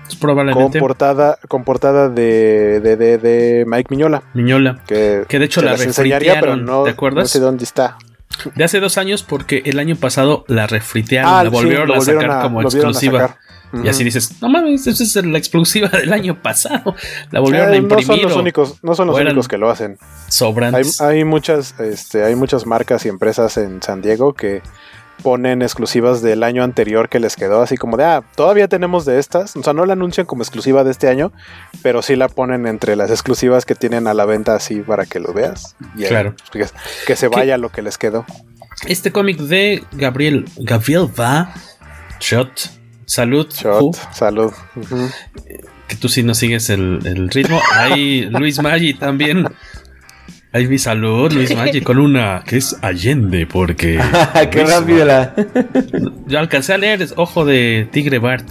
Pues 0.06 0.16
probablemente. 0.16 0.78
Con 0.78 0.88
portada, 0.88 1.38
con 1.48 1.64
portada 1.64 2.08
de, 2.08 2.80
de, 2.80 2.96
de, 2.96 3.18
de 3.18 3.64
Mike 3.66 3.88
Miñola. 3.90 4.22
Miñola. 4.34 4.82
Que, 4.86 5.24
que 5.28 5.38
de 5.38 5.44
hecho 5.44 5.62
la 5.62 5.76
refritearon, 5.76 6.40
pero 6.40 6.56
no, 6.56 6.84
¿te 6.84 6.90
acuerdas? 6.90 7.24
No 7.24 7.28
sé 7.28 7.40
dónde 7.40 7.64
está. 7.64 7.96
De 8.54 8.64
hace 8.64 8.80
dos 8.80 8.98
años 8.98 9.22
porque 9.22 9.62
el 9.66 9.78
año 9.78 9.96
pasado 9.96 10.44
la 10.48 10.66
refritearon, 10.66 11.32
ah, 11.32 11.44
la 11.44 11.50
volvieron, 11.50 11.88
sí, 11.88 12.10
a 12.10 12.14
sacar 12.14 12.30
a, 12.30 12.42
como 12.42 12.62
exclusiva. 12.62 13.38
Y 13.84 13.88
así 13.88 14.04
dices, 14.04 14.42
no 14.42 14.50
mames, 14.50 14.86
esa 14.86 15.02
es 15.02 15.24
la 15.24 15.38
exclusiva 15.38 15.88
del 15.88 16.12
año 16.12 16.42
pasado. 16.42 16.94
La 17.30 17.40
volvieron 17.40 17.70
eh, 17.70 17.74
a 17.74 17.76
imprimir. 17.76 18.06
No 18.06 18.14
son 18.14 18.22
los 18.22 18.36
únicos, 18.36 18.78
no 18.82 18.94
son 18.94 19.06
los 19.06 19.18
únicos 19.18 19.48
que 19.48 19.56
lo 19.56 19.70
hacen. 19.70 19.98
Sobrantes. 20.28 21.00
Hay, 21.00 21.18
hay, 21.18 21.24
muchas, 21.24 21.74
este, 21.80 22.22
hay 22.22 22.34
muchas 22.34 22.66
marcas 22.66 23.06
y 23.06 23.08
empresas 23.08 23.56
en 23.56 23.82
San 23.82 24.02
Diego 24.02 24.34
que 24.34 24.62
ponen 25.22 25.62
exclusivas 25.62 26.22
del 26.22 26.42
año 26.42 26.62
anterior 26.62 27.08
que 27.08 27.20
les 27.20 27.36
quedó, 27.36 27.62
así 27.62 27.76
como 27.76 27.96
de, 27.96 28.04
ah, 28.04 28.22
todavía 28.34 28.68
tenemos 28.68 29.04
de 29.04 29.18
estas. 29.18 29.56
O 29.56 29.62
sea, 29.62 29.72
no 29.72 29.86
la 29.86 29.94
anuncian 29.94 30.26
como 30.26 30.42
exclusiva 30.42 30.84
de 30.84 30.90
este 30.90 31.08
año, 31.08 31.32
pero 31.82 32.02
sí 32.02 32.16
la 32.16 32.28
ponen 32.28 32.66
entre 32.66 32.96
las 32.96 33.10
exclusivas 33.10 33.64
que 33.64 33.74
tienen 33.74 34.06
a 34.06 34.14
la 34.14 34.24
venta 34.24 34.54
así 34.54 34.80
para 34.80 35.06
que 35.06 35.20
lo 35.20 35.32
veas. 35.32 35.76
Y 35.96 36.04
claro. 36.04 36.34
Que, 36.52 36.66
que 37.06 37.16
se 37.16 37.28
vaya 37.28 37.56
lo 37.58 37.70
que 37.70 37.82
les 37.82 37.98
quedó. 37.98 38.24
Este 38.86 39.12
cómic 39.12 39.38
de 39.38 39.84
Gabriel, 39.92 40.46
Gabriel 40.56 41.08
Va, 41.18 41.54
Shot, 42.20 42.82
Salud. 43.06 43.46
Shot, 43.52 43.94
salud. 44.14 44.52
Uh 44.74 44.80
-huh. 44.80 45.14
Que 45.86 45.96
tú 45.96 46.08
sí 46.08 46.22
no 46.22 46.34
sigues 46.34 46.70
el, 46.70 47.00
el 47.04 47.28
ritmo. 47.28 47.60
Hay 47.74 48.22
Luis 48.22 48.62
Maggi 48.62 48.94
también. 48.94 49.48
Hay 50.54 50.66
mi 50.66 50.78
salud, 50.78 51.32
Luis 51.32 51.54
Maggi, 51.56 51.80
con 51.80 51.98
una 51.98 52.44
que 52.46 52.58
es 52.58 52.76
Allende, 52.82 53.46
porque. 53.46 53.98
¡Qué 54.50 54.64
rápido 54.64 55.06
la! 55.06 55.34
Yo 56.26 56.38
alcancé 56.38 56.74
a 56.74 56.78
leer 56.78 57.06
Ojo 57.16 57.46
de 57.46 57.88
Tigre 57.90 58.18
Bart. 58.18 58.50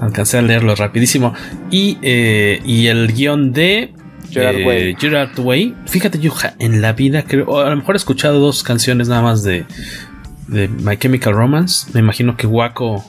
Alcancé 0.00 0.38
a 0.38 0.42
leerlo 0.42 0.74
rapidísimo. 0.74 1.34
Y, 1.70 1.98
eh, 2.02 2.60
y 2.64 2.88
el 2.88 3.12
guion 3.12 3.52
de. 3.52 3.94
Gerard 4.30 4.56
eh, 4.56 4.66
Way. 4.66 4.96
Gerard 4.98 5.38
Way. 5.38 5.76
Fíjate, 5.86 6.18
yo 6.18 6.34
en 6.58 6.82
la 6.82 6.92
vida 6.92 7.22
creo. 7.22 7.60
A 7.60 7.70
lo 7.70 7.76
mejor 7.76 7.94
he 7.94 7.98
escuchado 7.98 8.40
dos 8.40 8.64
canciones 8.64 9.08
nada 9.08 9.22
más 9.22 9.44
de. 9.44 9.64
De 10.48 10.66
My 10.66 10.96
Chemical 10.96 11.34
Romance. 11.34 11.88
Me 11.92 12.00
imagino 12.00 12.36
que 12.36 12.48
Waco 12.48 13.04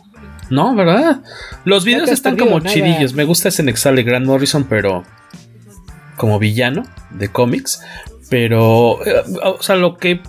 no, 0.50 0.76
¿verdad? 0.76 1.22
Los 1.63 1.86
videos 1.86 2.08
no 2.08 2.13
están 2.13 2.38
como 2.38 2.60
nada. 2.60 2.74
chidillos. 2.74 3.13
Me 3.13 3.24
gusta 3.24 3.50
ese 3.50 3.63
Nexale 3.63 4.04
Grant 4.04 4.26
Morrison, 4.26 4.65
pero 4.65 5.04
como 6.18 6.39
villano 6.39 6.84
de 7.12 7.30
cómics. 7.30 7.82
Pero, 8.30 9.06
eh, 9.06 9.24
o 9.44 9.62
sea, 9.62 9.76
lo 9.76 9.98
que 9.98 10.22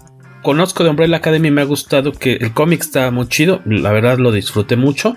conozco 0.42 0.84
de 0.84 0.90
Umbrella 0.90 1.18
Academy 1.18 1.50
me 1.50 1.60
ha 1.60 1.64
gustado 1.64 2.12
que 2.12 2.34
el 2.34 2.52
cómic 2.52 2.80
está 2.80 3.10
muy 3.10 3.28
chido. 3.28 3.60
La 3.64 3.92
verdad 3.92 4.18
lo 4.18 4.32
disfruté 4.32 4.76
mucho. 4.76 5.16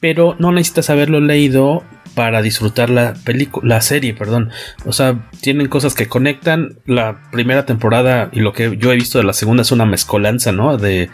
Pero 0.00 0.34
no 0.38 0.50
necesitas 0.50 0.90
haberlo 0.90 1.20
leído 1.20 1.84
para 2.14 2.42
disfrutar 2.42 2.90
la 2.90 3.14
película, 3.24 3.76
la 3.76 3.80
serie, 3.80 4.14
perdón. 4.14 4.50
O 4.84 4.92
sea, 4.92 5.28
tienen 5.40 5.68
cosas 5.68 5.94
que 5.94 6.08
conectan. 6.08 6.78
La 6.86 7.22
primera 7.30 7.66
temporada 7.66 8.28
y 8.32 8.40
lo 8.40 8.52
que 8.52 8.76
yo 8.76 8.92
he 8.92 8.96
visto 8.96 9.18
de 9.18 9.24
la 9.24 9.32
segunda 9.32 9.62
es 9.62 9.72
una 9.72 9.86
mezcolanza, 9.86 10.52
¿no? 10.52 10.76
De, 10.76 11.08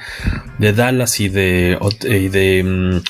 de 0.58 0.72
Dallas 0.72 1.20
y 1.20 1.28
de, 1.28 1.78
y 2.04 2.28
de 2.28 2.62
um, 2.64 3.02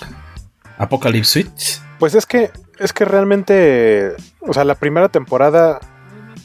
Apocalypse 0.79 1.43
Switch. 1.43 1.81
Pues 1.99 2.15
es 2.15 2.27
que, 2.27 2.51
es 2.79 2.93
que 2.93 3.05
realmente, 3.05 4.13
o 4.41 4.53
sea, 4.53 4.65
la 4.65 4.75
primera 4.75 5.09
temporada 5.09 5.81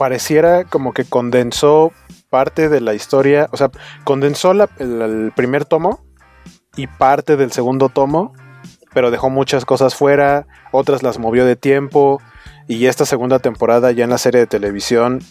pareciera 0.03 0.65
como 0.65 0.91
que 0.91 1.05
condensó 1.05 1.93
parte 2.29 2.67
de 2.67 2.81
la 2.81 2.93
historia, 2.93 3.47
o 3.53 3.55
sea, 3.55 3.71
condensó 4.03 4.51
el 4.51 5.31
primer 5.33 5.63
tomo 5.63 6.03
y 6.75 6.87
parte 6.87 7.37
del 7.37 7.53
segundo 7.53 7.87
tomo 7.87 8.33
pero 8.93 9.11
dejó 9.11 9.29
muchas 9.29 9.63
cosas 9.63 9.95
fuera, 9.95 10.45
otras 10.73 11.03
las 11.03 11.19
movió 11.19 11.45
de 11.45 11.55
tiempo 11.55 12.21
y 12.67 12.85
esta 12.87 13.05
segunda 13.05 13.39
temporada 13.39 13.93
ya 13.93 14.03
en 14.03 14.09
la 14.09 14.17
serie 14.17 14.41
de 14.41 14.47
televisión 14.47 15.21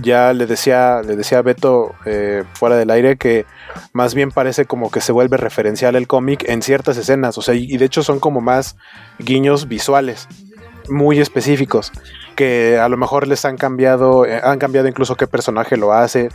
ya 0.00 0.32
le 0.32 0.46
decía, 0.46 1.02
le 1.02 1.16
decía 1.16 1.38
a 1.38 1.42
Beto 1.42 1.96
eh, 2.06 2.44
fuera 2.54 2.76
del 2.76 2.90
aire 2.90 3.16
que 3.16 3.44
más 3.92 4.14
bien 4.14 4.30
parece 4.30 4.66
como 4.66 4.88
que 4.92 5.00
se 5.00 5.10
vuelve 5.10 5.36
referencial 5.36 5.96
el 5.96 6.06
cómic 6.06 6.48
en 6.48 6.62
ciertas 6.62 6.96
escenas, 6.96 7.36
o 7.38 7.42
sea, 7.42 7.56
y 7.56 7.76
de 7.76 7.84
hecho 7.84 8.04
son 8.04 8.20
como 8.20 8.40
más 8.40 8.76
guiños 9.18 9.66
visuales, 9.66 10.28
muy 10.88 11.20
específicos, 11.20 11.90
que 12.32 12.78
a 12.78 12.88
lo 12.88 12.96
mejor 12.96 13.28
les 13.28 13.44
han 13.44 13.56
cambiado, 13.56 14.26
eh, 14.26 14.40
han 14.42 14.58
cambiado 14.58 14.88
incluso 14.88 15.16
qué 15.16 15.26
personaje 15.26 15.76
lo 15.76 15.92
hace. 15.92 16.28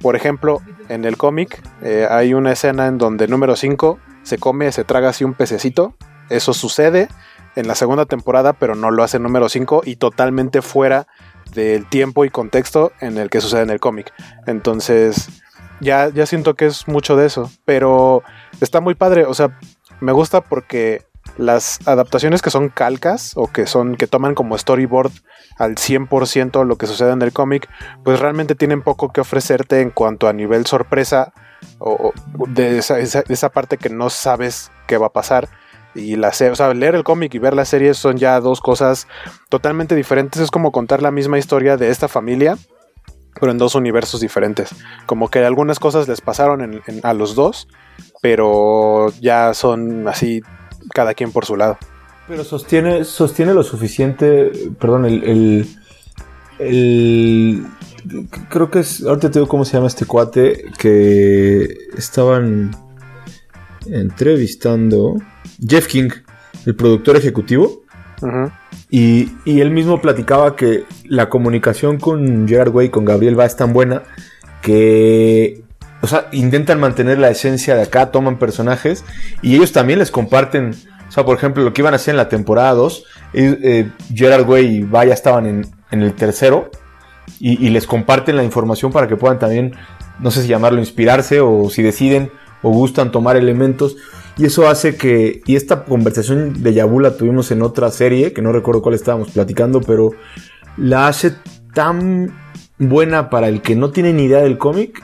Por 0.00 0.16
ejemplo, 0.16 0.60
en 0.88 1.04
el 1.04 1.16
cómic 1.16 1.62
eh, 1.82 2.06
hay 2.08 2.34
una 2.34 2.52
escena 2.52 2.86
en 2.86 2.98
donde 2.98 3.26
número 3.26 3.56
5 3.56 3.98
se 4.22 4.38
come, 4.38 4.70
se 4.72 4.84
traga 4.84 5.08
así 5.08 5.24
un 5.24 5.34
pececito 5.34 5.94
eso 6.28 6.52
sucede 6.52 7.08
en 7.56 7.66
la 7.66 7.74
segunda 7.74 8.06
temporada, 8.06 8.52
pero 8.52 8.74
no 8.74 8.90
lo 8.90 9.02
hace 9.02 9.18
número 9.18 9.48
5 9.48 9.82
y 9.84 9.96
totalmente 9.96 10.62
fuera 10.62 11.06
del 11.54 11.88
tiempo 11.88 12.24
y 12.24 12.30
contexto 12.30 12.92
en 13.00 13.18
el 13.18 13.30
que 13.30 13.40
sucede 13.40 13.62
en 13.62 13.70
el 13.70 13.80
cómic. 13.80 14.12
Entonces, 14.46 15.28
ya, 15.80 16.08
ya 16.08 16.26
siento 16.26 16.54
que 16.54 16.66
es 16.66 16.86
mucho 16.86 17.16
de 17.16 17.26
eso, 17.26 17.50
pero 17.64 18.22
está 18.60 18.80
muy 18.80 18.94
padre. 18.94 19.24
O 19.24 19.34
sea, 19.34 19.58
me 20.00 20.12
gusta 20.12 20.42
porque 20.42 21.06
las 21.38 21.78
adaptaciones 21.86 22.42
que 22.42 22.50
son 22.50 22.68
calcas 22.68 23.32
o 23.36 23.46
que 23.46 23.66
son 23.66 23.96
que 23.96 24.06
toman 24.06 24.34
como 24.34 24.58
storyboard 24.58 25.12
al 25.56 25.76
100% 25.76 26.64
lo 26.64 26.76
que 26.76 26.86
sucede 26.86 27.12
en 27.12 27.22
el 27.22 27.32
cómic, 27.32 27.68
pues 28.04 28.20
realmente 28.20 28.54
tienen 28.54 28.82
poco 28.82 29.12
que 29.12 29.20
ofrecerte 29.20 29.80
en 29.80 29.90
cuanto 29.90 30.28
a 30.28 30.32
nivel 30.32 30.66
sorpresa 30.66 31.32
o, 31.78 32.12
de, 32.48 32.78
esa, 32.78 33.48
parte 33.50 33.78
que 33.78 33.88
no 33.88 34.10
sabes 34.10 34.70
qué 34.86 34.98
va 34.98 35.06
a 35.06 35.12
pasar 35.12 35.48
y 35.94 36.16
la 36.16 36.28
o 36.28 36.32
sea, 36.32 36.74
leer 36.74 36.94
el 36.94 37.04
cómic 37.04 37.34
y 37.34 37.38
ver 37.38 37.54
la 37.54 37.64
serie 37.64 37.94
son 37.94 38.16
ya 38.16 38.38
dos 38.40 38.60
cosas 38.60 39.08
totalmente 39.48 39.94
diferentes. 39.94 40.40
Es 40.40 40.50
como 40.50 40.70
contar 40.70 41.02
la 41.02 41.10
misma 41.10 41.38
historia 41.38 41.76
de 41.76 41.90
esta 41.90 42.08
familia, 42.08 42.56
pero 43.40 43.50
en 43.50 43.58
dos 43.58 43.74
universos 43.74 44.20
diferentes. 44.20 44.70
Como 45.06 45.28
que 45.28 45.44
algunas 45.44 45.80
cosas 45.80 46.06
les 46.06 46.20
pasaron 46.20 46.82
a 47.02 47.14
los 47.14 47.34
dos, 47.34 47.68
pero 48.20 49.10
ya 49.20 49.54
son 49.54 50.06
así 50.06 50.42
cada 50.92 51.14
quien 51.14 51.32
por 51.32 51.44
su 51.44 51.56
lado. 51.56 51.78
Pero 52.26 52.44
sostiene, 52.44 53.04
sostiene 53.04 53.54
lo 53.54 53.62
suficiente, 53.62 54.52
perdón, 54.78 55.06
el, 55.06 55.24
el, 55.24 55.66
el 56.58 57.66
creo 58.48 58.70
que 58.70 58.80
es, 58.80 59.02
ahorita 59.02 59.30
te 59.30 59.38
digo 59.38 59.48
cómo 59.48 59.64
se 59.64 59.74
llama 59.74 59.86
este 59.86 60.04
cuate, 60.04 60.64
que 60.78 61.76
estaban 61.96 62.70
entrevistando 63.86 65.16
Jeff 65.66 65.86
King, 65.86 66.10
el 66.66 66.74
productor 66.74 67.16
ejecutivo. 67.16 67.82
Uh 68.20 68.26
-huh. 68.26 68.52
y, 68.90 69.30
y, 69.44 69.60
él 69.60 69.70
mismo 69.70 70.00
platicaba 70.00 70.56
que 70.56 70.82
la 71.04 71.28
comunicación 71.28 71.98
con 71.98 72.48
Gerard 72.48 72.74
Way, 72.74 72.88
con 72.88 73.04
Gabriel, 73.04 73.38
va 73.38 73.46
es 73.46 73.54
tan 73.54 73.72
buena 73.72 74.02
que, 74.60 75.62
o 76.00 76.06
sea, 76.06 76.28
intentan 76.32 76.80
mantener 76.80 77.18
la 77.18 77.30
esencia 77.30 77.74
de 77.74 77.82
acá, 77.82 78.10
toman 78.10 78.38
personajes 78.38 79.04
y 79.42 79.56
ellos 79.56 79.72
también 79.72 79.98
les 79.98 80.10
comparten, 80.10 80.74
o 81.08 81.12
sea, 81.12 81.24
por 81.24 81.36
ejemplo, 81.36 81.62
lo 81.64 81.72
que 81.72 81.82
iban 81.82 81.94
a 81.94 81.96
hacer 81.96 82.12
en 82.12 82.18
la 82.18 82.28
temporada 82.28 82.72
2, 82.72 83.04
eh, 83.34 83.90
Gerard 84.14 84.48
Way 84.48 84.66
y 84.66 84.82
Vaya 84.82 85.14
estaban 85.14 85.46
en, 85.46 85.66
en 85.90 86.02
el 86.02 86.14
tercero 86.14 86.70
y, 87.40 87.64
y 87.64 87.70
les 87.70 87.86
comparten 87.86 88.36
la 88.36 88.44
información 88.44 88.92
para 88.92 89.08
que 89.08 89.16
puedan 89.16 89.38
también, 89.38 89.74
no 90.20 90.30
sé 90.30 90.42
si 90.42 90.48
llamarlo 90.48 90.78
inspirarse 90.78 91.40
o 91.40 91.68
si 91.70 91.82
deciden 91.82 92.30
o 92.62 92.70
gustan 92.70 93.12
tomar 93.12 93.36
elementos 93.36 93.96
y 94.38 94.46
eso 94.46 94.68
hace 94.68 94.96
que, 94.96 95.42
y 95.46 95.56
esta 95.56 95.84
conversación 95.84 96.62
de 96.62 96.72
Yabu 96.72 97.00
la 97.00 97.16
tuvimos 97.16 97.50
en 97.50 97.60
otra 97.60 97.90
serie, 97.90 98.32
que 98.32 98.40
no 98.40 98.52
recuerdo 98.52 98.82
cuál 98.82 98.94
estábamos 98.94 99.30
platicando, 99.30 99.80
pero 99.80 100.12
la 100.76 101.08
hace 101.08 101.34
tan 101.74 102.32
buena 102.78 103.30
para 103.30 103.48
el 103.48 103.62
que 103.62 103.74
no 103.74 103.90
tiene 103.90 104.12
ni 104.12 104.24
idea 104.24 104.38
del 104.38 104.56
cómic 104.56 105.02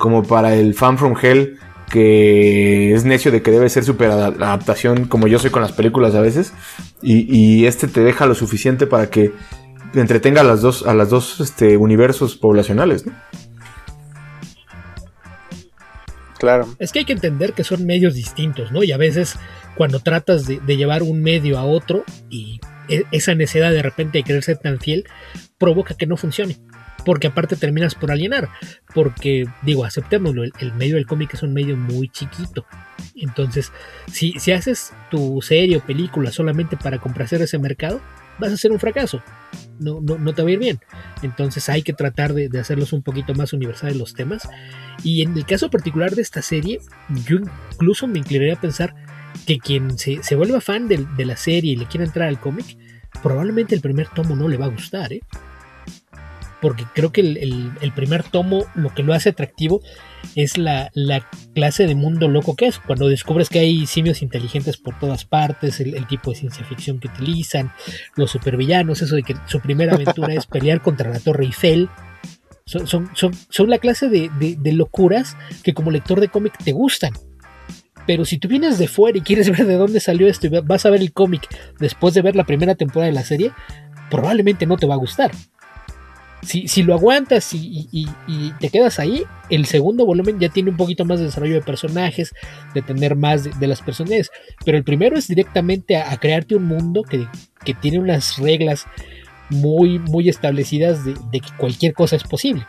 como 0.00 0.22
para 0.22 0.56
el 0.56 0.74
fan 0.74 0.96
from 0.96 1.14
hell 1.20 1.58
que 1.90 2.94
es 2.94 3.04
necio 3.04 3.30
de 3.30 3.42
que 3.42 3.50
debe 3.50 3.68
ser 3.68 3.84
super 3.84 4.10
adaptación 4.10 5.04
como 5.04 5.26
yo 5.26 5.38
soy 5.38 5.50
con 5.50 5.60
las 5.60 5.72
películas 5.72 6.14
a 6.14 6.22
veces 6.22 6.54
y, 7.02 7.66
este 7.66 7.86
te 7.86 8.00
deja 8.00 8.24
lo 8.26 8.34
suficiente 8.34 8.86
para 8.86 9.10
que 9.10 9.32
entretenga 9.94 10.40
a 10.40 10.44
las 10.44 10.62
dos 10.62 10.86
a 10.86 10.94
las 10.94 11.10
dos 11.10 11.40
este, 11.40 11.76
universos 11.76 12.34
poblacionales 12.34 13.06
¿no? 13.06 13.12
Claro. 16.38 16.74
Es 16.78 16.90
que 16.90 17.00
hay 17.00 17.04
que 17.04 17.12
entender 17.12 17.52
que 17.52 17.64
son 17.64 17.84
medios 17.84 18.14
distintos, 18.14 18.72
¿no? 18.72 18.82
Y 18.82 18.92
a 18.92 18.96
veces 18.96 19.38
cuando 19.76 20.00
tratas 20.00 20.46
de, 20.46 20.58
llevar 20.74 21.02
un 21.02 21.22
medio 21.22 21.58
a 21.58 21.64
otro 21.64 22.02
y 22.30 22.60
e, 22.88 23.04
esa 23.12 23.34
necesidad 23.34 23.72
de 23.72 23.82
repente 23.82 24.16
de 24.16 24.24
querer 24.24 24.42
ser 24.42 24.56
tan 24.56 24.80
fiel 24.80 25.04
provoca 25.58 25.94
que 25.94 26.06
no 26.06 26.16
funcione. 26.16 26.56
Porque 27.04 27.28
aparte 27.28 27.56
terminas 27.56 27.94
por 27.94 28.10
alienar. 28.10 28.48
Porque, 28.94 29.44
digo, 29.62 29.84
aceptémoslo, 29.84 30.44
el, 30.44 30.72
medio 30.74 30.96
del 30.96 31.06
cómic 31.06 31.34
es 31.34 31.42
un 31.42 31.52
medio 31.52 31.76
muy 31.76 32.08
chiquito. 32.08 32.66
Entonces, 33.14 33.72
si, 34.10 34.32
si 34.38 34.52
haces 34.52 34.92
tu 35.10 35.40
serie 35.42 35.78
o 35.78 35.80
película 35.80 36.30
solamente 36.30 36.76
para 36.76 36.98
complacer 36.98 37.40
ese 37.42 37.58
mercado, 37.58 38.00
vas 38.40 38.52
a 38.52 38.56
ser 38.56 38.72
un 38.72 38.80
fracaso. 38.80 39.22
No, 39.78 40.00
no, 40.00 40.34
te 40.34 40.42
va 40.42 40.48
a 40.48 40.52
ir 40.52 40.58
bien. 40.58 40.80
Entonces 41.22 41.68
hay 41.68 41.82
que 41.82 41.92
tratar 41.92 42.34
de, 42.34 42.50
hacerlos 42.58 42.92
un 42.92 43.02
poquito 43.02 43.34
más 43.34 43.52
universales 43.52 43.96
los 43.96 44.14
temas. 44.14 44.48
Y 45.04 45.22
en 45.22 45.36
el 45.36 45.46
caso 45.46 45.70
particular 45.70 46.14
de 46.14 46.22
esta 46.22 46.42
serie, 46.42 46.80
yo 47.26 47.38
incluso 47.72 48.06
me 48.06 48.18
inclinaría 48.18 48.54
a 48.54 48.60
pensar 48.60 48.94
que 49.46 49.58
quien 49.58 49.96
se, 49.98 50.22
se 50.22 50.34
vuelva 50.34 50.60
fan 50.60 50.88
de, 50.88 51.06
de, 51.16 51.24
la 51.24 51.36
serie 51.36 51.72
y 51.72 51.76
le 51.76 51.86
quiera 51.86 52.04
entrar 52.04 52.28
al 52.28 52.40
cómic, 52.40 52.76
probablemente 53.22 53.74
el 53.74 53.80
primer 53.80 54.08
tomo 54.08 54.34
no 54.34 54.48
le 54.48 54.56
va 54.56 54.66
a 54.66 54.70
gustar, 54.70 55.12
¿eh? 55.12 55.20
Porque 56.60 56.84
creo 56.94 57.12
que 57.12 57.20
el, 57.20 57.92
primer 57.94 58.22
tomo 58.22 58.66
lo 58.74 58.94
que 58.94 59.02
lo 59.02 59.14
hace 59.14 59.30
atractivo 59.30 59.80
es 60.34 60.58
la, 60.58 60.90
clase 61.54 61.86
de 61.86 61.94
mundo 61.94 62.28
loco 62.28 62.54
que 62.54 62.66
es, 62.66 62.78
cuando 62.78 63.08
descubres 63.08 63.48
que 63.48 63.60
hay 63.60 63.86
simios 63.86 64.22
inteligentes 64.22 64.76
por 64.76 64.98
todas 64.98 65.24
partes, 65.24 65.80
el, 65.80 66.06
tipo 66.06 66.30
de 66.30 66.36
ciencia 66.36 66.64
ficción 66.64 67.00
que 67.00 67.08
utilizan, 67.08 67.72
los 68.16 68.30
supervillanos, 68.30 69.02
eso 69.02 69.16
de 69.16 69.22
que 69.22 69.36
su 69.46 69.60
primera 69.60 69.94
aventura 69.94 70.34
es 70.34 70.46
pelear 70.46 70.82
contra 70.82 71.10
la 71.10 71.20
Torre 71.20 71.44
Eiffel. 71.44 71.88
Son, 72.66 72.86
son, 72.86 73.70
la 73.70 73.78
clase 73.78 74.08
de, 74.08 74.30
de 74.30 74.72
locuras 74.72 75.36
que 75.64 75.74
como 75.74 75.90
lector 75.90 76.20
de 76.20 76.28
cómic 76.28 76.56
te 76.62 76.70
gustan. 76.70 77.12
Pero 78.06 78.24
si 78.24 78.38
tú 78.38 78.46
vienes 78.46 78.78
de 78.78 78.86
fuera 78.86 79.18
y 79.18 79.22
quieres 79.22 79.50
ver 79.56 79.66
de 79.66 79.74
dónde 79.74 79.98
salió 79.98 80.28
esto 80.28 80.46
y 80.46 80.50
vas 80.50 80.86
a 80.86 80.90
ver 80.90 81.00
el 81.00 81.12
cómic 81.12 81.48
después 81.80 82.14
de 82.14 82.22
ver 82.22 82.36
la 82.36 82.44
primera 82.44 82.76
temporada 82.76 83.06
de 83.06 83.14
la 83.14 83.24
serie, 83.24 83.50
probablemente 84.08 84.66
no 84.66 84.76
te 84.76 84.86
va 84.86 84.94
a 84.94 84.98
gustar 84.98 85.32
si, 86.42 86.82
lo 86.82 86.94
aguantas 86.94 87.50
y, 87.52 88.06
te 88.58 88.70
quedas 88.70 88.98
ahí, 88.98 89.24
el 89.50 89.66
segundo 89.66 90.06
volumen 90.06 90.38
ya 90.38 90.48
tiene 90.48 90.70
un 90.70 90.76
poquito 90.76 91.04
más 91.04 91.18
de 91.18 91.26
desarrollo 91.26 91.54
de 91.54 91.62
personajes, 91.62 92.34
de 92.74 92.82
tener 92.82 93.16
más 93.16 93.44
de, 93.58 93.66
las 93.66 93.82
personalidades. 93.82 94.30
Pero 94.64 94.78
el 94.78 94.84
primero 94.84 95.16
es 95.16 95.28
directamente 95.28 95.96
a, 95.96 96.16
crearte 96.16 96.56
un 96.56 96.64
mundo 96.64 97.02
que, 97.02 97.26
tiene 97.80 97.98
unas 97.98 98.38
reglas 98.38 98.86
muy, 99.50 99.98
muy 99.98 100.28
establecidas 100.28 101.04
de 101.04 101.40
que 101.40 101.48
cualquier 101.58 101.92
cosa 101.92 102.16
es 102.16 102.24
posible. 102.24 102.66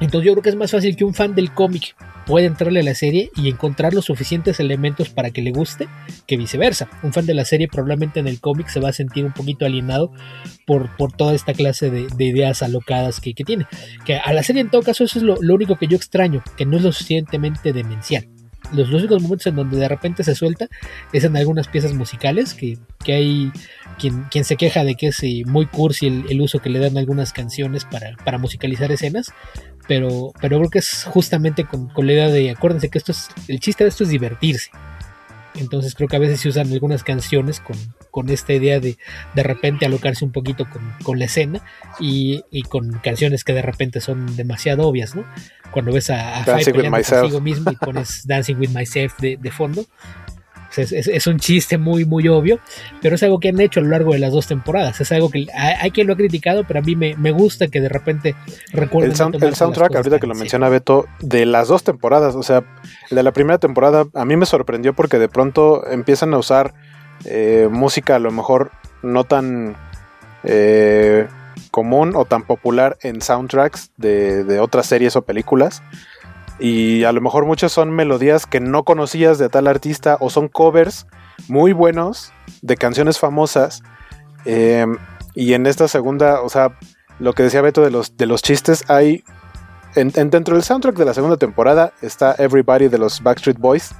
Entonces 0.00 0.26
yo 0.26 0.32
creo 0.32 0.42
que 0.42 0.50
es 0.50 0.56
más 0.56 0.70
fácil 0.70 0.96
que 0.96 1.04
un 1.04 1.14
fan 1.14 1.34
del 1.34 1.52
cómic 1.52 1.96
pueda 2.26 2.46
entrarle 2.46 2.80
a 2.80 2.82
la 2.82 2.94
serie 2.94 3.30
y 3.36 3.48
encontrar 3.48 3.94
los 3.94 4.06
suficientes 4.06 4.60
elementos 4.60 5.08
para 5.08 5.30
que 5.30 5.42
le 5.42 5.52
guste 5.52 5.88
que 6.26 6.36
viceversa. 6.36 6.88
Un 7.02 7.12
fan 7.12 7.24
de 7.24 7.34
la 7.34 7.44
serie 7.44 7.68
probablemente 7.68 8.20
en 8.20 8.26
el 8.26 8.40
cómic 8.40 8.68
se 8.68 8.80
va 8.80 8.90
a 8.90 8.92
sentir 8.92 9.24
un 9.24 9.32
poquito 9.32 9.64
alienado 9.64 10.12
por, 10.66 10.94
por 10.96 11.12
toda 11.12 11.34
esta 11.34 11.54
clase 11.54 11.90
de, 11.90 12.24
ideas 12.24 12.62
alocadas 12.62 13.20
que, 13.20 13.32
tiene. 13.32 13.66
Que 14.04 14.16
a 14.16 14.32
la 14.32 14.42
serie 14.42 14.62
en 14.62 14.70
todo 14.70 14.82
caso 14.82 15.04
eso 15.04 15.18
es 15.18 15.24
lo, 15.24 15.54
único 15.54 15.76
que 15.76 15.86
yo 15.86 15.96
extraño, 15.96 16.42
que 16.56 16.66
no 16.66 16.76
es 16.76 16.82
lo 16.82 16.92
suficientemente 16.92 17.72
demencial 17.72 18.28
los 18.72 18.90
únicos 18.90 19.22
momentos 19.22 19.46
en 19.46 19.54
donde 19.54 19.76
de 19.76 19.86
repente 19.86 20.24
se 20.24 20.34
suelta 20.34 20.66
es 21.12 21.22
en 21.22 21.36
algunas 21.36 21.68
piezas 21.68 21.92
musicales 21.92 22.52
que, 22.52 22.78
hay 23.06 23.52
quien, 23.96 24.24
quien, 24.24 24.44
se 24.44 24.56
queja 24.56 24.82
de 24.82 24.96
que 24.96 25.08
es 25.08 25.22
eh, 25.22 25.44
muy 25.46 25.66
cursi 25.66 26.06
el, 26.06 26.40
uso 26.40 26.58
que 26.58 26.68
le 26.68 26.80
dan 26.80 26.98
algunas 26.98 27.32
canciones 27.32 27.84
para, 27.84 28.16
para 28.24 28.38
musicalizar 28.38 28.90
escenas 28.90 29.32
pero, 29.88 30.32
pero 30.40 30.58
creo 30.58 30.70
que 30.70 30.78
es 30.78 31.04
justamente 31.04 31.64
con, 31.64 31.88
con, 31.88 32.06
la 32.06 32.12
idea 32.12 32.28
de 32.28 32.50
acuérdense 32.50 32.88
que 32.88 32.98
esto 32.98 33.12
es 33.12 33.28
el 33.48 33.60
chiste 33.60 33.84
de 33.84 33.88
esto 33.88 34.04
es 34.04 34.10
divertirse 34.10 34.70
entonces 35.60 35.94
creo 35.94 36.08
que 36.08 36.16
a 36.16 36.20
veces 36.20 36.40
se 36.40 36.48
usan 36.48 36.70
algunas 36.72 37.02
canciones 37.02 37.60
con, 37.60 37.76
con 38.10 38.28
esta 38.30 38.52
idea 38.52 38.80
de 38.80 38.98
de 39.34 39.42
repente 39.42 39.86
alocarse 39.86 40.24
un 40.24 40.32
poquito 40.32 40.68
con, 40.68 40.82
con 41.02 41.18
la 41.18 41.26
escena 41.26 41.60
y, 41.98 42.44
y, 42.50 42.62
con 42.62 42.98
canciones 42.98 43.44
que 43.44 43.52
de 43.52 43.62
repente 43.62 44.00
son 44.00 44.36
demasiado 44.36 44.86
obvias, 44.86 45.14
¿no? 45.14 45.24
Cuando 45.70 45.92
ves 45.92 46.10
a, 46.10 46.42
a 46.42 46.44
Dancing 46.44 46.76
with 46.76 46.90
consigo 46.90 47.40
mismo 47.40 47.70
y 47.70 47.76
pones 47.76 48.22
Dancing 48.26 48.56
with 48.56 48.70
Myself 48.70 49.18
de, 49.18 49.36
de 49.36 49.50
fondo, 49.50 49.86
es, 50.78 51.26
un 51.26 51.38
chiste 51.38 51.78
muy, 51.78 52.04
muy 52.04 52.28
obvio, 52.28 52.60
pero 53.00 53.14
es 53.14 53.22
algo 53.22 53.40
que 53.40 53.48
han 53.48 53.60
hecho 53.60 53.80
a 53.80 53.82
lo 53.82 53.90
largo 53.90 54.12
de 54.12 54.18
las 54.18 54.32
dos 54.32 54.46
temporadas. 54.46 55.00
Es 55.00 55.12
algo 55.12 55.30
que 55.30 55.46
hay, 55.54 55.90
quien 55.90 56.06
lo 56.06 56.14
ha 56.14 56.16
criticado, 56.16 56.64
pero 56.64 56.80
a 56.80 56.82
mí 56.82 56.96
me, 56.96 57.30
gusta 57.30 57.68
que 57.68 57.80
de 57.80 57.88
repente 57.88 58.34
recuerden. 58.72 59.10
El, 59.10 59.54
soundtrack, 59.54 59.94
ahorita 59.94 60.18
que 60.18 60.26
lo 60.26 60.34
menciona 60.34 60.68
Beto, 60.68 61.06
de 61.20 61.46
las 61.46 61.68
dos 61.68 61.84
temporadas, 61.84 62.34
o 62.34 62.42
sea, 62.42 62.64
el 63.10 63.16
de 63.16 63.22
la 63.22 63.32
primera 63.32 63.58
temporada, 63.58 64.06
a 64.14 64.24
mí 64.24 64.36
me 64.36 64.46
sorprendió 64.46 64.94
porque 64.94 65.18
de 65.18 65.28
pronto 65.28 65.86
empiezan 65.88 66.34
a 66.34 66.38
usar 66.38 66.74
eh, 67.24 67.68
música 67.70 68.16
a 68.16 68.18
lo 68.18 68.30
mejor 68.30 68.70
no 69.02 69.24
tan 69.24 69.76
eh, 70.44 71.26
común 71.70 72.12
o 72.14 72.24
tan 72.24 72.46
popular 72.46 72.98
en 73.02 73.20
soundtracks 73.20 73.90
de, 73.96 74.44
de 74.44 74.60
otras 74.60 74.86
series 74.86 75.16
o 75.16 75.22
películas 75.22 75.82
y 76.58 77.04
a 77.04 77.12
lo 77.12 77.20
mejor 77.20 77.44
muchas 77.44 77.72
son 77.72 77.90
melodías 77.90 78.46
que 78.46 78.60
no 78.60 78.84
conocías 78.84 79.38
de 79.38 79.48
tal 79.48 79.66
artista 79.66 80.16
o 80.20 80.30
son 80.30 80.48
covers 80.48 81.06
muy 81.48 81.72
buenos 81.72 82.32
de 82.62 82.76
canciones 82.76 83.18
famosas. 83.18 83.82
Em, 84.44 84.96
y 85.34 85.52
en 85.52 85.66
esta 85.66 85.88
segunda, 85.88 86.40
o 86.40 86.48
sea, 86.48 86.78
lo 87.18 87.32
que 87.34 87.42
decía 87.42 87.60
Beto 87.60 87.82
de 87.82 87.90
los, 87.90 88.16
de 88.16 88.26
los 88.26 88.42
chistes, 88.42 88.84
hay. 88.88 89.22
En, 89.94 90.10
dentro 90.10 90.54
del 90.54 90.62
soundtrack 90.62 90.94
de 90.96 91.06
la 91.06 91.14
segunda 91.14 91.38
temporada 91.38 91.94
está 92.02 92.34
Everybody 92.38 92.88
de 92.88 92.98
los 92.98 93.22
Backstreet 93.22 93.58
Boys. 93.58 93.94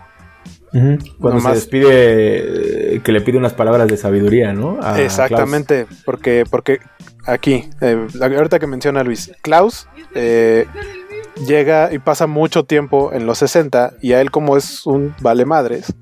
Cuando 1.18 1.40
se 1.40 1.50
despide, 1.52 3.00
que 3.02 3.12
le 3.12 3.22
pide 3.22 3.38
unas 3.38 3.54
palabras 3.54 3.88
de 3.88 3.96
sabiduría, 3.96 4.52
¿no? 4.52 4.78
exactamente, 4.96 5.86
porque, 6.04 6.44
porque 6.50 6.80
aquí, 7.24 7.70
eh, 7.80 8.06
ahorita 8.20 8.58
que 8.58 8.66
menciona 8.66 9.02
Luis, 9.02 9.32
Klaus 9.40 9.88
eh, 10.14 10.66
llega 11.44 11.92
y 11.92 11.98
pasa 11.98 12.26
mucho 12.26 12.64
tiempo 12.64 13.12
en 13.12 13.26
los 13.26 13.38
60 13.38 13.94
y 14.00 14.12
a 14.12 14.20
él 14.20 14.30
como 14.30 14.56
es 14.56 14.86
un 14.86 15.14
vale 15.20 15.44
madres, 15.44 15.94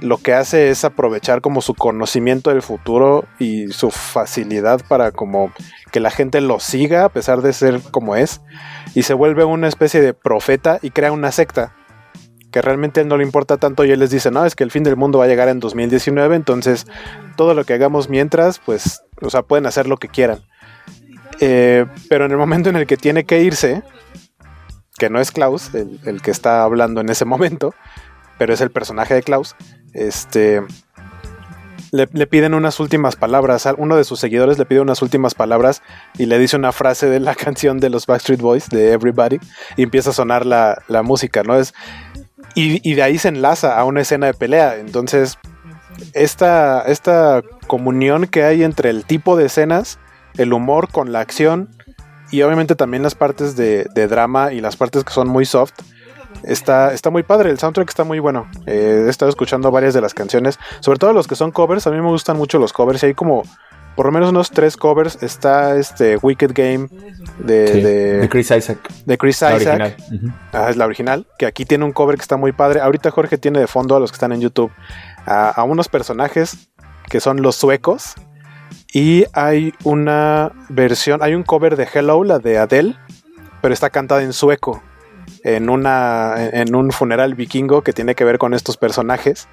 lo 0.00 0.18
que 0.18 0.34
hace 0.34 0.70
es 0.70 0.84
aprovechar 0.84 1.40
como 1.40 1.60
su 1.60 1.74
conocimiento 1.74 2.50
del 2.50 2.62
futuro 2.62 3.24
y 3.38 3.68
su 3.68 3.90
facilidad 3.90 4.80
para 4.88 5.10
como 5.10 5.52
que 5.90 6.00
la 6.00 6.10
gente 6.10 6.40
lo 6.40 6.60
siga 6.60 7.04
a 7.04 7.08
pesar 7.08 7.42
de 7.42 7.52
ser 7.52 7.80
como 7.90 8.14
es 8.14 8.40
y 8.94 9.02
se 9.02 9.14
vuelve 9.14 9.44
una 9.44 9.68
especie 9.68 10.00
de 10.00 10.14
profeta 10.14 10.78
y 10.82 10.90
crea 10.90 11.12
una 11.12 11.32
secta 11.32 11.74
que 12.50 12.62
realmente 12.62 13.04
no 13.04 13.16
le 13.16 13.24
importa 13.24 13.56
tanto 13.58 13.84
y 13.84 13.90
él 13.90 14.00
les 14.00 14.10
dice, 14.10 14.30
no, 14.30 14.46
es 14.46 14.54
que 14.54 14.64
el 14.64 14.70
fin 14.70 14.82
del 14.82 14.96
mundo 14.96 15.18
va 15.18 15.26
a 15.26 15.28
llegar 15.28 15.48
en 15.48 15.60
2019, 15.60 16.34
entonces 16.34 16.86
todo 17.36 17.54
lo 17.54 17.64
que 17.64 17.74
hagamos 17.74 18.08
mientras, 18.08 18.58
pues, 18.58 19.02
o 19.20 19.28
sea, 19.28 19.42
pueden 19.42 19.66
hacer 19.66 19.86
lo 19.86 19.98
que 19.98 20.08
quieran. 20.08 20.40
Eh, 21.40 21.84
pero 22.08 22.24
en 22.24 22.30
el 22.30 22.38
momento 22.38 22.70
en 22.70 22.76
el 22.76 22.86
que 22.86 22.96
tiene 22.96 23.24
que 23.24 23.42
irse, 23.42 23.82
que 24.98 25.10
no 25.10 25.20
es 25.20 25.30
Klaus, 25.30 25.70
el, 25.74 26.20
que 26.22 26.30
está 26.30 26.62
hablando 26.62 27.00
en 27.00 27.08
ese 27.08 27.24
momento, 27.24 27.74
pero 28.38 28.52
es 28.52 28.60
el 28.60 28.70
personaje 28.70 29.14
de 29.14 29.22
Klaus, 29.22 29.56
este, 29.94 30.62
le, 31.90 32.06
piden 32.26 32.54
unas 32.54 32.80
últimas 32.80 33.16
palabras, 33.16 33.66
uno 33.78 33.96
de 33.96 34.04
sus 34.04 34.20
seguidores 34.20 34.58
le 34.58 34.66
pide 34.66 34.80
unas 34.80 35.00
últimas 35.00 35.34
palabras 35.34 35.82
y 36.18 36.26
le 36.26 36.38
dice 36.38 36.56
una 36.56 36.72
frase 36.72 37.08
de 37.08 37.20
la 37.20 37.34
canción 37.36 37.80
de 37.80 37.90
los 37.90 38.06
Backstreet 38.06 38.40
Boys, 38.40 38.68
de 38.68 38.92
Everybody, 38.92 39.38
y 39.76 39.82
empieza 39.82 40.10
a 40.10 40.14
sonar 40.14 40.44
la, 40.44 41.02
música, 41.02 41.42
¿no? 41.42 41.56
Es, 41.56 41.74
y, 42.54 42.88
y, 42.88 42.94
de 42.94 43.02
ahí 43.02 43.18
se 43.18 43.28
enlaza 43.28 43.78
a 43.78 43.84
una 43.84 44.00
escena 44.00 44.26
de 44.26 44.34
pelea, 44.34 44.76
entonces 44.76 45.38
esta, 46.12 46.82
esta 46.82 47.42
comunión 47.66 48.26
que 48.26 48.44
hay 48.44 48.62
entre 48.62 48.90
el 48.90 49.04
tipo 49.04 49.36
de 49.36 49.46
escenas, 49.46 49.98
el 50.36 50.52
humor 50.52 50.90
con 50.90 51.12
la 51.12 51.20
acción, 51.20 51.68
y 52.30 52.42
obviamente 52.42 52.74
también 52.74 53.02
las 53.02 53.14
partes 53.14 53.56
de, 53.56 53.84
drama 54.08 54.52
y 54.52 54.60
las 54.60 54.76
partes 54.76 55.04
que 55.04 55.12
son 55.12 55.28
muy 55.28 55.44
soft. 55.44 55.72
Está, 56.44 56.92
está 56.92 57.10
muy 57.10 57.22
padre, 57.22 57.50
el 57.50 57.58
soundtrack 57.58 57.88
está 57.88 58.04
muy 58.04 58.18
bueno. 58.18 58.48
Eh, 58.66 59.04
he 59.06 59.10
estado 59.10 59.28
escuchando 59.28 59.70
varias 59.70 59.94
de 59.94 60.00
las 60.00 60.14
canciones, 60.14 60.58
sobre 60.80 60.98
todo 60.98 61.12
los 61.12 61.26
que 61.26 61.34
son 61.34 61.50
covers. 61.50 61.86
A 61.86 61.90
mí 61.90 61.96
me 61.96 62.08
gustan 62.08 62.36
mucho 62.36 62.58
los 62.58 62.72
covers 62.72 63.02
y 63.02 63.06
hay 63.06 63.14
como 63.14 63.42
por 63.96 64.06
lo 64.06 64.12
menos 64.12 64.30
unos 64.30 64.50
tres 64.50 64.76
covers. 64.76 65.20
Está 65.22 65.76
este 65.76 66.16
Wicked 66.18 66.52
Game 66.54 66.88
de, 67.38 67.68
Sí, 67.68 67.80
de, 67.80 68.18
de 68.18 68.28
Chris 68.28 68.50
Isaac. 68.50 68.78
de 69.04 69.18
Chris 69.18 69.40
La 69.40 69.56
Isaac. 69.56 69.80
original. 69.80 70.34
Ah, 70.52 70.70
es 70.70 70.76
la 70.76 70.84
original. 70.84 71.26
Que 71.38 71.46
aquí 71.46 71.64
tiene 71.64 71.84
un 71.84 71.92
cover 71.92 72.16
que 72.16 72.22
está 72.22 72.36
muy 72.36 72.52
padre. 72.52 72.80
Ahorita 72.80 73.10
Jorge 73.10 73.38
tiene 73.38 73.58
de 73.58 73.66
fondo 73.66 73.96
a 73.96 74.00
los 74.00 74.12
que 74.12 74.16
están 74.16 74.32
en 74.32 74.40
YouTube 74.40 74.70
a, 75.26 75.48
a 75.50 75.64
unos 75.64 75.88
personajes 75.88 76.68
que 77.08 77.18
son 77.20 77.42
los 77.42 77.56
suecos. 77.56 78.14
Y 78.92 79.24
hay 79.32 79.74
una 79.84 80.52
versión, 80.68 81.22
hay 81.22 81.34
un 81.34 81.42
cover 81.42 81.76
de 81.76 81.86
Hello, 81.92 82.24
la 82.24 82.38
de 82.38 82.58
Adele, 82.58 82.96
pero 83.60 83.74
está 83.74 83.90
cantada 83.90 84.22
en 84.22 84.32
sueco. 84.32 84.82
En, 85.44 85.68
una, 85.70 86.34
en 86.52 86.74
un 86.74 86.90
funeral 86.90 87.34
vikingo 87.34 87.82
que 87.82 87.92
tiene 87.92 88.14
que 88.14 88.24
ver 88.24 88.38
con 88.38 88.54
estos 88.54 88.76
personajes. 88.76 89.46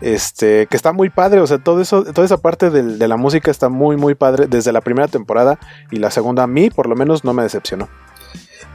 Este, 0.00 0.66
que 0.66 0.76
está 0.76 0.92
muy 0.92 1.08
padre, 1.08 1.40
o 1.40 1.46
sea, 1.46 1.56
todo 1.58 1.80
eso, 1.80 2.04
toda 2.04 2.24
esa 2.24 2.36
parte 2.36 2.68
de 2.70 3.08
la 3.08 3.16
música 3.16 3.50
está 3.50 3.70
muy, 3.70 3.96
muy 3.96 4.14
padre 4.14 4.46
desde 4.46 4.70
la 4.72 4.82
primera 4.82 5.08
temporada 5.08 5.58
y 5.90 5.96
la 5.96 6.10
segunda 6.10 6.42
a 6.42 6.46
mí, 6.46 6.68
por 6.68 6.86
lo 6.86 6.94
menos, 6.96 7.24
no 7.24 7.32
me 7.32 7.42
decepcionó. 7.42 7.88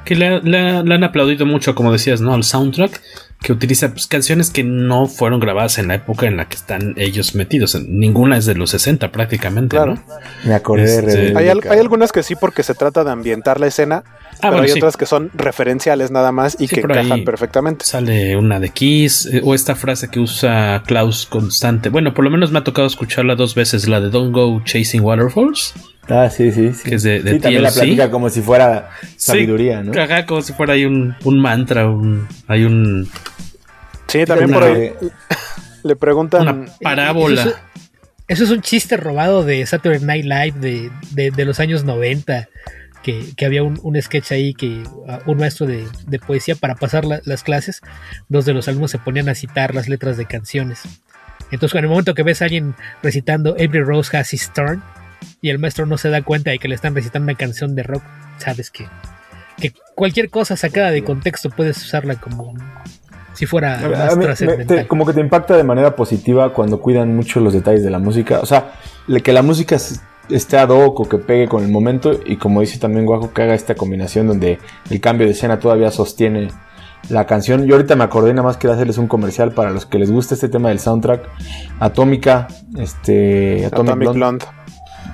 Que 0.03 0.15
le, 0.15 0.41
le- 0.41 0.83
le 0.83 0.95
han 0.95 1.03
aplaudido 1.03 1.45
mucho, 1.45 1.75
como 1.75 1.91
decías, 1.91 2.21
¿no? 2.21 2.33
Al 2.33 2.43
soundtrack, 2.43 2.99
que 3.41 3.51
utiliza 3.51 3.89
pues, 3.91 4.05
canciones 4.05 4.51
que 4.51 4.63
no 4.63 5.07
fueron 5.07 5.39
grabadas 5.39 5.79
en 5.79 5.87
la 5.87 5.95
época 5.95 6.27
en 6.27 6.37
la 6.37 6.47
que 6.47 6.55
están 6.55 6.93
ellos 6.97 7.33
metidos. 7.33 7.75
Ninguna 7.87 8.37
es 8.37 8.45
de 8.45 8.53
los 8.53 8.69
60 8.69 9.11
prácticamente, 9.11 9.75
Claro. 9.77 9.95
¿no? 9.95 10.03
Me 10.45 10.53
acordé 10.53 11.01
de 11.01 11.07
Este, 11.27 11.37
Hay, 11.37 11.49
al- 11.49 11.61
hay 11.69 11.79
algunas 11.79 12.11
que 12.11 12.21
sí 12.21 12.35
porque 12.35 12.61
se 12.61 12.75
trata 12.75 13.03
de 13.03 13.11
ambientar 13.11 13.59
la 13.59 13.65
escena, 13.65 14.03
pero 14.39 14.53
bueno, 14.53 14.63
hay 14.63 14.69
sí. 14.69 14.77
otras 14.79 14.95
que 14.95 15.07
son 15.07 15.31
referenciales 15.33 16.11
nada 16.11 16.31
más 16.31 16.55
y 16.59 16.67
Sí, 16.67 16.75
que 16.75 16.81
encajan 16.81 17.23
perfectamente. 17.23 17.83
Sale 17.83 18.37
una 18.37 18.59
de 18.59 18.69
Kiss, 18.69 19.25
eh, 19.25 19.41
o 19.43 19.55
esta 19.55 19.75
frase 19.75 20.09
que 20.09 20.19
usa 20.19 20.83
Klaus 20.85 21.25
constante. 21.25 21.89
Bueno, 21.89 22.13
por 22.13 22.23
lo 22.23 22.29
menos 22.29 22.51
me 22.51 22.59
ha 22.59 22.63
tocado 22.63 22.85
escucharla 22.87 23.33
dos 23.35 23.55
veces, 23.55 23.87
la 23.87 23.99
de 24.01 24.09
Don't 24.11 24.33
Go 24.35 24.61
Chasing 24.63 25.01
Waterfalls. 25.01 25.73
Ah, 26.07 26.29
sí, 26.29 26.51
sí, 26.51 26.73
sí. 26.73 26.89
Que 26.89 26.95
es 26.95 27.03
de- 27.03 27.21
de 27.21 27.33
sí, 27.33 27.39
también 27.39 27.63
la 27.63 27.71
platica 27.71 28.09
como 28.11 28.29
si 28.29 28.41
fuera 28.41 28.89
sabiduría, 29.17 29.83
¿no? 29.83 29.99
Ajá, 30.01 30.25
como 30.25 30.41
si 30.41 30.53
fuera 30.53 30.73
ahí 30.73 30.85
un, 30.85 31.15
un 31.23 31.39
mantra, 31.39 31.87
un, 31.89 32.27
hay 32.47 32.63
un, 32.63 33.07
Sí, 34.07 34.25
también 34.25 34.49
una, 34.49 34.59
por 34.59 34.67
ahí 34.69 34.91
le 35.83 35.95
preguntan. 35.95 36.41
una 36.41 36.65
parábola. 36.81 37.41
Eso, 37.43 37.55
eso 38.27 38.43
es 38.45 38.49
un 38.49 38.61
chiste 38.61 38.97
robado 38.97 39.43
de 39.45 39.65
Saturday 39.65 40.01
Night 40.01 40.25
Live 40.25 40.53
de, 40.59 40.91
de- 41.11 41.31
de 41.31 41.45
los 41.45 41.59
años 41.59 41.83
90. 41.83 42.47
Que, 43.03 43.25
que 43.35 43.47
había 43.47 43.63
un, 43.63 43.79
un 43.81 43.99
sketch 43.99 44.31
ahí 44.31 44.53
que 44.53 44.83
uh, 44.85 45.17
un 45.31 45.37
maestro 45.39 45.65
de, 45.65 45.87
de 46.05 46.19
poesía 46.19 46.53
para 46.53 46.75
pasar 46.75 47.03
la- 47.03 47.19
las 47.25 47.41
clases, 47.41 47.81
dos 48.29 48.45
de 48.45 48.53
los 48.53 48.67
alumnos 48.67 48.91
se 48.91 48.99
ponían 48.99 49.27
a 49.27 49.33
citar 49.33 49.73
las 49.73 49.87
letras 49.89 50.17
de 50.17 50.27
canciones. 50.27 50.81
Entonces, 51.49 51.75
en 51.79 51.85
el 51.85 51.89
momento 51.89 52.13
que 52.13 52.21
ves 52.21 52.43
a 52.43 52.45
alguien 52.45 52.75
recitando 53.01 53.55
Every 53.57 53.83
Rose 53.83 54.15
Has 54.15 54.35
Its 54.35 54.53
Thorn 54.53 54.83
y 55.41 55.49
el 55.49 55.59
maestro 55.59 55.85
no 55.85 55.97
se 55.97 56.09
da 56.09 56.21
cuenta 56.21 56.51
de 56.51 56.59
que 56.59 56.67
le 56.67 56.75
están 56.75 56.95
recitando 56.95 57.25
una 57.25 57.35
canción 57.37 57.75
de 57.75 57.83
rock, 57.83 58.03
sabes 58.37 58.69
que, 58.71 58.87
que 59.57 59.73
cualquier 59.95 60.29
cosa 60.29 60.55
sacada 60.55 60.91
de 60.91 61.03
contexto 61.03 61.49
puedes 61.49 61.77
usarla 61.83 62.15
como 62.15 62.53
si 63.33 63.45
fuera 63.45 63.79
A- 63.79 63.85
a 63.85 63.89
más 63.89 64.11
mí 64.13 64.19
me- 64.19 64.25
trascendental. 64.25 64.77
te- 64.77 64.87
como 64.87 65.05
que 65.05 65.13
te 65.13 65.21
impacta 65.21 65.55
de 65.55 65.63
manera 65.63 65.95
positiva 65.95 66.53
cuando 66.53 66.79
cuidan 66.81 67.15
mucho 67.15 67.39
los 67.39 67.53
detalles 67.53 67.83
de 67.83 67.89
la 67.89 67.99
música. 67.99 68.39
O 68.41 68.45
sea, 68.45 68.73
le- 69.07 69.21
que 69.21 69.31
la 69.33 69.41
música 69.41 69.77
esté 70.29 70.57
ad 70.57 70.69
hoc 70.69 70.99
o 70.99 71.09
que 71.09 71.17
pegue 71.17 71.47
con 71.47 71.63
el 71.63 71.69
momento. 71.71 72.19
Y 72.25 72.35
como 72.37 72.61
dice 72.61 72.77
también 72.79 73.05
Guajo, 73.05 73.33
que 73.33 73.41
haga 73.43 73.53
esta 73.53 73.73
combinación 73.75 74.27
donde 74.27 74.59
el 74.89 74.99
cambio 75.01 75.27
de 75.27 75.33
escena 75.33 75.59
todavía 75.59 75.91
sostiene 75.91 76.49
la 77.09 77.25
canción. 77.25 77.65
Yo 77.65 77.75
ahorita 77.75 77.95
me 77.95 78.03
acordé, 78.03 78.33
nada 78.33 78.43
más 78.47 78.57
quiero 78.57 78.73
hacerles 78.73 78.97
un 78.97 79.07
comercial 79.07 79.53
para 79.53 79.71
los 79.71 79.85
que 79.85 79.97
les 79.97 80.11
gusta 80.11 80.35
este 80.35 80.49
tema 80.49 80.69
del 80.69 80.79
soundtrack. 80.79 81.27
Atómica, 81.79 82.47
este, 82.77 83.65
Atomic, 83.65 83.73
Atomic 83.91 83.97
Blonde, 84.13 84.19
Blonde. 84.19 84.45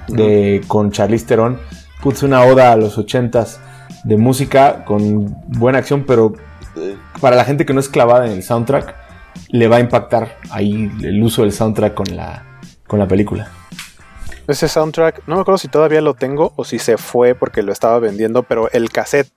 De, 0.07 0.61
con 0.67 0.91
Charlize 0.91 1.25
Theron. 1.25 1.59
Puse 2.01 2.25
una 2.25 2.43
oda 2.43 2.71
a 2.71 2.77
los 2.77 2.97
ochentas 2.97 3.59
de 4.03 4.17
música 4.17 4.85
con 4.85 5.35
buena 5.47 5.79
acción, 5.79 6.05
pero 6.05 6.33
eh, 6.75 6.95
para 7.19 7.35
la 7.35 7.43
gente 7.43 7.65
que 7.65 7.73
no 7.73 7.79
es 7.79 7.89
clavada 7.89 8.25
en 8.27 8.33
el 8.33 8.43
soundtrack, 8.43 8.95
le 9.49 9.67
va 9.67 9.77
a 9.77 9.79
impactar 9.79 10.37
ahí 10.51 10.91
el 11.01 11.21
uso 11.21 11.41
del 11.41 11.51
soundtrack 11.51 11.93
con 11.93 12.15
la, 12.15 12.59
con 12.87 12.99
la 12.99 13.07
película. 13.07 13.49
Ese 14.47 14.69
soundtrack, 14.69 15.27
no 15.27 15.35
me 15.35 15.41
acuerdo 15.41 15.57
si 15.57 15.67
todavía 15.67 15.99
lo 15.99 16.13
tengo 16.13 16.53
o 16.55 16.63
si 16.63 16.79
se 16.79 16.97
fue 16.97 17.35
porque 17.35 17.63
lo 17.63 17.73
estaba 17.73 17.99
vendiendo, 17.99 18.43
pero 18.43 18.71
el 18.71 18.89
cassette, 18.89 19.29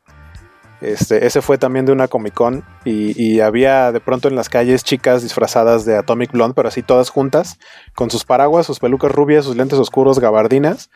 este, 0.80 1.26
ese 1.26 1.42
fue 1.42 1.58
también 1.58 1.86
de 1.86 1.92
una 1.92 2.08
Comic 2.08 2.34
Con 2.34 2.64
y, 2.84 3.12
y 3.22 3.40
había 3.40 3.92
de 3.92 4.00
pronto 4.00 4.28
en 4.28 4.34
las 4.36 4.48
calles 4.48 4.82
chicas 4.84 5.22
disfrazadas 5.22 5.84
de 5.84 5.96
Atomic 5.96 6.32
Blonde, 6.32 6.54
pero 6.54 6.68
así 6.68 6.82
todas 6.82 7.10
juntas, 7.10 7.58
con 7.94 8.10
sus 8.10 8.24
paraguas, 8.24 8.66
sus 8.66 8.78
pelucas 8.78 9.10
rubias, 9.12 9.44
sus 9.44 9.56
lentes 9.56 9.78
oscuros, 9.78 10.18
gabardinas, 10.18 10.90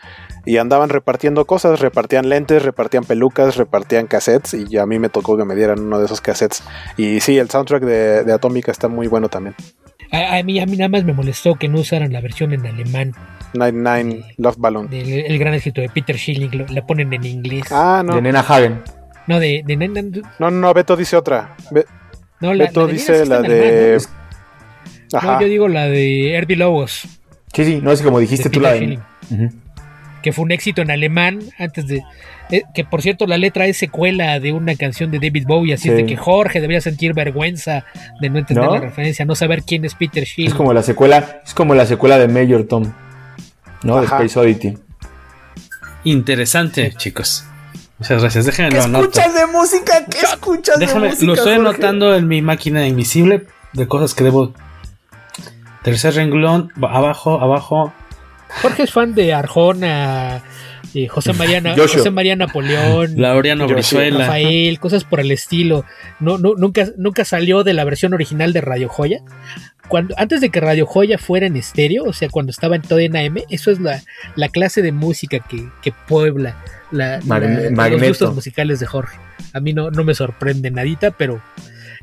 y 0.47 0.57
andaban 0.59 0.89
repartiendo 0.89 1.45
cosas, 1.47 1.81
repartían 1.81 2.29
lentes, 2.29 2.63
repartían 2.63 3.05
pelucas, 3.05 3.57
repartían 3.57 4.07
cassettes, 4.07 4.55
y 4.55 4.79
a 4.79 4.87
mí 4.87 4.99
me 4.99 5.09
tocó 5.09 5.37
que 5.37 5.45
me 5.45 5.55
dieran 5.55 5.81
uno 5.81 5.99
de 5.99 6.07
esos 6.07 6.21
cassettes. 6.21 6.63
Y 6.97 7.21
sí, 7.21 7.39
el 7.39 7.51
soundtrack 7.51 7.83
de, 7.85 8.25
de 8.25 8.33
Atomica 8.33 8.71
está 8.73 8.89
muy 8.89 9.07
bueno 9.07 9.29
también. 9.29 9.55
A, 10.11 10.37
a 10.39 10.43
mí, 10.43 10.61
a 10.61 10.67
mí 10.67 10.77
nada 10.77 10.89
más 10.89 11.05
me 11.05 11.13
molestó 11.13 11.55
que 11.57 11.69
no 11.69 11.81
usaran 11.81 12.13
la 12.13 12.21
versión 12.21 12.53
en 12.53 12.65
alemán. 12.67 13.13
99 13.55 14.25
Love 14.39 14.57
Balloon. 14.59 14.89
el 14.93 15.39
gran 15.39 15.55
éxito 15.55 15.81
de 15.81 15.89
Peter 15.89 16.17
Schilling, 16.19 16.51
lo- 16.59 16.67
la 16.69 16.85
ponen 16.87 17.13
en 17.13 17.25
inglés. 17.25 17.65
Ah, 17.71 18.03
no. 18.05 18.15
De 18.15 18.23
Nena 18.23 18.41
Hagen. 18.41 18.83
No, 19.27 19.41
de, 19.41 19.63
de 19.65 20.23
No, 20.39 20.51
no, 20.51 20.75
Beto 20.75 20.97
dice 20.97 21.17
otra. 21.17 21.57
Be- 21.71 21.87
no, 22.41 22.53
la, 22.53 22.67
Beto 22.67 22.83
la 22.83 22.87
de 22.87 22.93
dice 22.93 23.27
la 23.27 23.41
de. 23.43 23.99
Ajá. 25.13 25.35
No, 25.35 25.41
yo 25.43 25.47
digo 25.47 25.69
la 25.69 25.87
de 25.87 26.35
Herbie 26.35 26.57
Lobos, 26.57 27.03
Sí, 27.55 27.65
sí, 27.65 27.81
no 27.81 27.93
es 27.93 28.03
como 28.03 28.19
dijiste 28.19 28.51
tú 28.51 28.61
la 28.61 28.73
de... 28.73 28.99
Que 30.23 30.33
fue 30.33 30.45
un 30.45 30.51
éxito 30.53 30.83
en 30.83 30.91
alemán 30.91 31.39
antes 31.59 31.87
de... 31.87 32.03
eh, 32.51 32.63
que 32.75 32.85
por 32.85 33.01
cierto 33.03 33.27
la 33.27 33.37
letra 33.39 33.67
es 33.67 33.77
secuela 33.77 34.41
de 34.41 34.53
una 34.53 34.75
canción 34.75 35.11
de 35.13 35.19
David 35.19 35.45
Bowie, 35.47 35.75
así 35.75 35.89
es 35.91 35.97
de 35.97 36.07
que 36.07 36.17
Jorge 36.17 36.61
debería 36.61 36.81
sentir 36.81 37.15
vergüenza 37.15 37.85
de 38.21 38.31
no 38.31 38.39
entender 38.39 38.65
¿No? 38.65 38.75
la 38.75 38.81
referencia, 38.81 39.25
no 39.25 39.35
saber 39.37 39.63
quién 39.63 39.85
es 39.85 39.95
Peter 39.95 40.25
Schilling. 40.25 40.51
Es 40.51 40.55
como 40.57 40.73
la 40.73 40.83
secuela, 40.83 41.43
es 41.45 41.55
como 41.55 41.75
la 41.75 41.87
secuela 41.87 42.19
de 42.19 42.27
Major 42.27 42.65
Tom, 42.65 42.93
¿no? 43.85 44.01
De. 44.01 44.07
Space 44.07 44.39
Oddity. 44.39 44.79
Interesante, 46.05 46.93
chicos. 46.97 47.45
Muchas 47.99 48.21
gracias. 48.21 48.45
Déjenme 48.47 48.71
¿Qué 48.71 48.79
anoto. 48.81 49.05
escuchas 49.05 49.35
de 49.35 49.47
música? 49.47 50.05
¿Qué 50.07 50.19
escuchas 50.21 50.79
Déjame, 50.79 51.03
de 51.07 51.09
música? 51.11 51.27
lo 51.27 51.35
estoy 51.35 51.55
Jorge? 51.57 51.69
anotando 51.69 52.15
en 52.15 52.27
mi 52.29 52.43
máquina 52.43 52.87
invisible 52.87 53.47
de 53.73 53.89
cosas 53.89 54.15
que 54.15 54.25
debo. 54.25 54.53
Tercer 55.83 56.15
renglón, 56.15 56.73
ba- 56.77 56.93
abajo, 56.93 57.41
abajo. 57.41 57.93
Jorge 58.63 58.85
es 58.85 58.93
fan 58.93 59.15
de 59.15 59.35
Arjona, 59.35 60.43
eh, 60.95 61.09
José. 61.09 61.33
José 61.33 62.11
María 62.11 62.37
Napoleón, 62.37 63.15
Laureano 63.21 63.67
Brizuela. 63.67 64.21
Rafael, 64.21 64.79
cosas 64.79 65.05
por 65.05 65.21
el 65.21 65.31
estilo. 65.31 65.85
No, 66.21 66.39
no, 66.39 66.55
nunca, 66.57 66.87
nunca 66.97 67.25
salió 67.25 67.65
de 67.65 67.75
la 67.75 67.85
versión 67.85 68.15
original 68.15 68.53
de 68.53 68.61
Radio 68.61 68.89
Joya. 68.89 69.21
Cuando, 69.89 70.15
antes 70.17 70.41
de 70.41 70.51
que 70.51 70.61
Radio 70.61 70.87
Joya 70.87 71.19
fuera 71.19 71.47
en 71.47 71.57
estéreo, 71.57 72.05
o 72.05 72.13
sea, 72.13 72.29
cuando 72.29 72.51
estaba 72.51 72.77
en 72.77 72.83
todo 72.83 73.01
en 73.01 73.17
AM, 73.17 73.37
eso 73.51 73.71
es 73.71 73.81
la, 73.81 74.03
la 74.35 74.49
clase 74.49 74.81
de 74.81 74.93
música 74.93 75.41
que, 75.41 75.69
que 75.83 75.93
puebla 76.07 76.57
la, 76.91 77.21
los 77.21 78.03
gustos 78.03 78.35
musicales 78.35 78.81
de 78.81 78.87
Jorge. 78.87 79.19
A 79.53 79.61
mí 79.61 79.73
no, 79.73 79.91
no 79.91 80.05
me 80.05 80.15
sorprende 80.15 80.71
nadita, 80.71 81.11
pero 81.11 81.43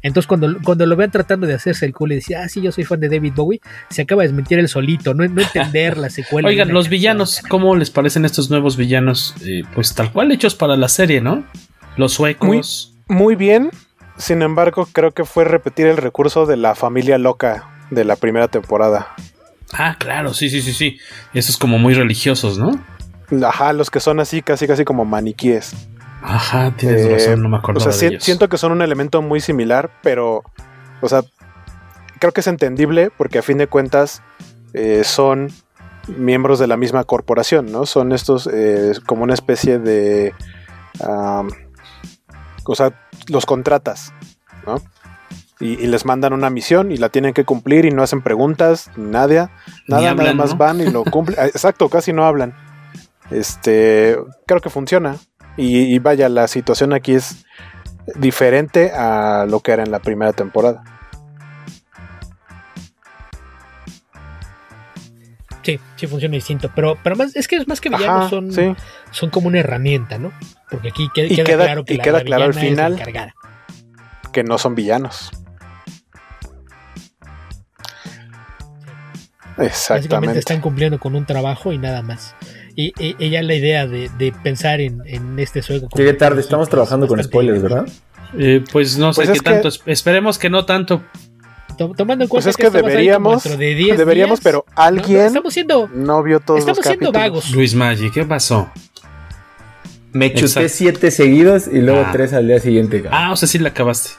entonces 0.01 0.27
cuando, 0.27 0.57
cuando 0.63 0.85
lo 0.85 0.95
vean 0.95 1.11
tratando 1.11 1.47
de 1.47 1.53
hacerse 1.53 1.85
el 1.85 1.93
cool 1.93 2.13
y 2.13 2.15
decir, 2.15 2.37
ah, 2.37 2.47
sí, 2.49 2.61
yo 2.61 2.71
soy 2.71 2.83
fan 2.83 2.99
de 2.99 3.09
David 3.09 3.33
Bowie, 3.35 3.61
se 3.89 4.03
acaba 4.03 4.23
de 4.23 4.29
desmentir 4.29 4.59
el 4.59 4.67
solito, 4.67 5.13
no, 5.13 5.27
no 5.27 5.41
entender 5.41 5.97
la 5.97 6.09
secuela. 6.09 6.47
Oigan, 6.49 6.69
los 6.69 6.85
canción. 6.85 6.91
villanos, 6.91 7.41
¿cómo 7.49 7.75
les 7.75 7.89
parecen 7.89 8.25
estos 8.25 8.49
nuevos 8.49 8.77
villanos? 8.77 9.35
Eh, 9.45 9.63
pues 9.73 9.93
tal 9.95 10.11
cual 10.11 10.31
hechos 10.31 10.55
para 10.55 10.75
la 10.75 10.87
serie, 10.87 11.21
¿no? 11.21 11.43
Los 11.97 12.13
suecos. 12.13 12.93
Muy 13.07 13.35
bien. 13.35 13.69
Sin 14.17 14.41
embargo, 14.41 14.87
creo 14.91 15.11
que 15.11 15.25
fue 15.25 15.45
repetir 15.45 15.87
el 15.87 15.97
recurso 15.97 16.45
de 16.45 16.57
la 16.57 16.75
familia 16.75 17.17
loca 17.17 17.69
de 17.89 18.05
la 18.05 18.15
primera 18.15 18.47
temporada. 18.47 19.13
Ah, 19.73 19.95
claro, 19.97 20.33
sí, 20.33 20.49
sí, 20.49 20.61
sí, 20.61 20.73
sí. 20.73 20.99
Esos 21.33 21.57
como 21.57 21.77
muy 21.77 21.93
religiosos, 21.93 22.57
¿no? 22.57 22.71
Ajá, 23.45 23.73
los 23.73 23.89
que 23.89 23.99
son 23.99 24.19
así, 24.19 24.41
casi 24.41 24.67
casi 24.67 24.83
como 24.83 25.05
maniquíes. 25.05 25.73
Ajá, 26.21 26.71
tienes 26.77 27.01
Eh, 27.05 27.09
razón, 27.11 27.41
no 27.43 27.49
me 27.49 27.57
acuerdo 27.57 27.79
O 27.79 27.81
sea, 27.83 27.91
de 27.91 27.97
si- 27.97 28.05
ellos. 28.07 28.23
siento 28.23 28.47
que 28.49 28.57
son 28.57 28.71
un 28.71 28.81
elemento 28.81 29.21
muy 29.21 29.39
similar, 29.41 29.89
pero, 30.03 30.43
o 31.01 31.09
sea, 31.09 31.21
creo 32.19 32.31
que 32.31 32.41
es 32.41 32.47
entendible 32.47 33.09
porque 33.17 33.39
a 33.39 33.41
fin 33.41 33.57
de 33.57 33.67
cuentas 33.67 34.21
eh, 34.73 35.03
son 35.03 35.49
miembros 36.07 36.59
de 36.59 36.67
la 36.67 36.77
misma 36.77 37.03
corporación, 37.03 37.71
¿no? 37.71 37.85
Son 37.85 38.11
estos 38.11 38.47
eh, 38.51 38.93
como 39.05 39.23
una 39.23 39.33
especie 39.33 39.79
de... 39.79 40.33
o 42.65 42.75
sea, 42.75 42.93
los 43.27 43.45
contratas, 43.45 44.13
¿no? 44.65 44.81
Y, 45.59 45.73
y 45.73 45.87
les 45.87 46.05
mandan 46.05 46.33
una 46.33 46.49
misión 46.49 46.91
y 46.91 46.97
la 46.97 47.09
tienen 47.09 47.33
que 47.33 47.45
cumplir 47.45 47.85
y 47.85 47.91
no 47.91 48.01
hacen 48.01 48.21
preguntas, 48.23 48.89
nada, 48.95 49.51
nada, 49.87 50.15
nada 50.15 50.33
más 50.33 50.51
¿no? 50.51 50.57
van 50.57 50.81
y 50.81 50.89
lo 50.89 51.03
cumplen. 51.03 51.37
Ah, 51.41 51.45
Exacto, 51.45 51.87
casi 51.89 52.13
no 52.13 52.25
hablan. 52.25 52.55
Este, 53.29 54.17
creo 54.47 54.59
que 54.59 54.69
funciona. 54.71 55.17
Y, 55.57 55.93
y 55.93 55.99
vaya, 55.99 56.29
la 56.29 56.47
situación 56.47 56.93
aquí 56.93 57.13
es 57.13 57.45
diferente 58.15 58.91
a 58.91 59.45
lo 59.47 59.59
que 59.59 59.71
era 59.71 59.83
en 59.83 59.91
la 59.91 59.99
primera 59.99 60.33
temporada. 60.33 60.83
Sí, 65.63 65.79
sí 65.95 66.07
funciona 66.07 66.33
distinto, 66.33 66.71
pero, 66.73 66.97
pero 67.03 67.15
más, 67.15 67.35
es 67.35 67.47
que 67.47 67.57
es 67.57 67.67
más 67.67 67.79
que 67.79 67.89
villanos, 67.89 68.09
Ajá, 68.21 68.29
son, 68.29 68.51
sí. 68.51 68.73
son 69.11 69.29
como 69.29 69.47
una 69.47 69.59
herramienta, 69.59 70.17
¿no? 70.17 70.31
Porque 70.71 70.87
aquí 70.89 71.07
queda, 71.13 71.27
queda 71.27 71.43
queda- 71.43 71.65
claro 71.65 71.85
que 71.85 71.93
y 71.93 71.97
la, 71.97 72.03
queda 72.03 72.17
la 72.19 72.23
claro 72.23 72.43
al 72.45 72.53
final. 72.55 73.01
Que 74.33 74.43
no 74.43 74.57
son 74.57 74.73
villanos. 74.73 75.29
Básicamente 79.57 79.67
Exactamente. 79.67 80.39
están 80.39 80.61
cumpliendo 80.61 80.99
con 80.99 81.15
un 81.15 81.25
trabajo 81.25 81.71
y 81.71 81.77
nada 81.77 82.01
más. 82.01 82.33
Y, 82.75 82.93
y- 82.99 83.15
y 83.19 83.29
ya 83.29 83.41
la 83.41 83.53
idea 83.55 83.85
de, 83.87 84.09
de 84.17 84.31
pensar 84.43 84.79
en, 84.81 85.01
en 85.05 85.37
este 85.39 85.61
juego. 85.61 85.89
como 85.89 85.99
Llegué 85.99 86.13
tarde, 86.13 86.41
estamos 86.41 86.67
es 86.67 86.69
trabajando 86.69 87.07
con 87.07 87.21
spoilers, 87.23 87.61
¿verdad? 87.61 87.85
Eh, 88.37 88.63
pues 88.71 88.97
no 88.97 89.11
sé 89.13 89.17
Pues 89.23 89.29
qué 89.29 89.33
es 89.37 89.41
que- 89.41 89.49
tanto. 89.51 89.67
es- 89.67 89.81
Esperemos 89.85 90.37
que 90.37 90.49
no 90.49 90.65
tanto. 90.65 91.01
To- 91.77 91.93
Tomando 91.95 92.23
en 92.25 92.29
Pues 92.29 92.43
cuenta 92.45 92.49
es 92.51 92.57
que 92.57 92.63
como 92.77 92.87
deberíamos, 92.89 93.43
de 93.43 93.75
10 93.75 93.97
deberíamos, 93.97 94.39
días. 94.39 94.43
pero 94.43 94.65
No, 94.67 94.73
no, 94.75 94.81
alguien 94.81 95.21
estamos 95.21 95.53
siendo, 95.53 95.89
no 95.93 96.21
vio 96.23 96.39
todos 96.39 96.59
estamos 96.59 96.77
los 96.79 96.85
siendo 96.85 97.11
capítulos. 97.11 97.43
vagos. 97.43 97.51
Luis 97.55 97.75
Maggi, 97.75 98.11
¿qué 98.11 98.23
pasó? 98.25 98.69
Me 100.13 100.29
chuté 100.33 100.45
Exacto. 100.45 100.69
siete 100.69 101.11
seguidos 101.11 101.67
y 101.67 101.79
luego 101.81 102.03
Ah. 102.05 102.09
tres 102.11 102.33
al 102.33 102.45
día 102.47 102.59
siguiente. 102.59 103.03
Ah, 103.11 103.31
o 103.31 103.35
sea, 103.37 103.47
sí 103.47 103.57
la 103.59 103.69
acabaste. 103.69 104.09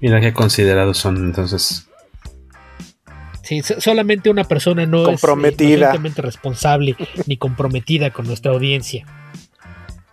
Mira 0.00 0.20
qué 0.20 0.32
considerados 0.32 0.98
son 0.98 1.16
entonces. 1.16 1.88
Sí, 3.42 3.62
so- 3.62 3.80
solamente 3.80 4.30
una 4.30 4.44
persona 4.44 4.86
no 4.86 5.04
Comprometida. 5.04 5.92
es 5.92 6.00
eh, 6.18 6.22
responsable 6.22 6.96
ni 7.26 7.36
comprometida 7.36 8.10
con 8.10 8.26
nuestra 8.26 8.52
audiencia. 8.52 9.04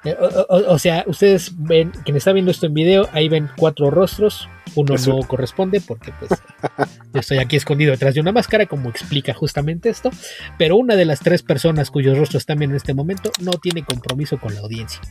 Eh, 0.04 0.16
O, 0.20 0.56
o- 0.56 0.74
o 0.74 0.80
sea, 0.80 1.04
ustedes 1.08 1.52
ven, 1.58 1.92
quien 2.06 2.16
está 2.18 2.32
viendo 2.32 2.52
esto 2.52 2.66
en 2.66 2.74
video, 2.74 3.08
ahí 3.12 3.28
ven 3.30 3.50
cuatro 3.58 3.92
rostros. 3.92 4.48
Uno 4.76 4.96
Eso. 4.96 5.12
no 5.18 5.28
corresponde 5.28 5.82
porque 5.82 6.12
pues 6.20 6.32
yo 7.14 7.20
estoy 7.20 7.40
aquí 7.40 7.56
escondido 7.56 7.92
detrás 7.92 8.14
de 8.14 8.22
una 8.22 8.32
máscara, 8.32 8.66
como 8.68 8.90
explica 8.90 9.34
justamente 9.34 9.90
esto. 9.90 10.10
Pero 10.58 10.78
una 10.78 10.96
de 10.96 11.06
las 11.06 11.20
tres 11.20 11.44
personas 11.44 11.92
cuyos 11.92 12.18
rostros 12.18 12.42
están 12.42 12.60
viendo 12.60 12.74
en 12.76 12.78
este 12.78 12.94
momento 12.94 13.32
no 13.42 13.52
tiene 13.54 13.84
compromiso 13.84 14.38
con 14.40 14.54
la 14.54 14.62
audiencia. 14.62 15.02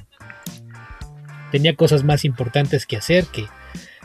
Tenía 1.51 1.75
cosas 1.77 2.05
más 2.05 2.25
importantes 2.25 2.85
que 2.87 2.97
hacer 2.97 3.25
que, 3.27 3.47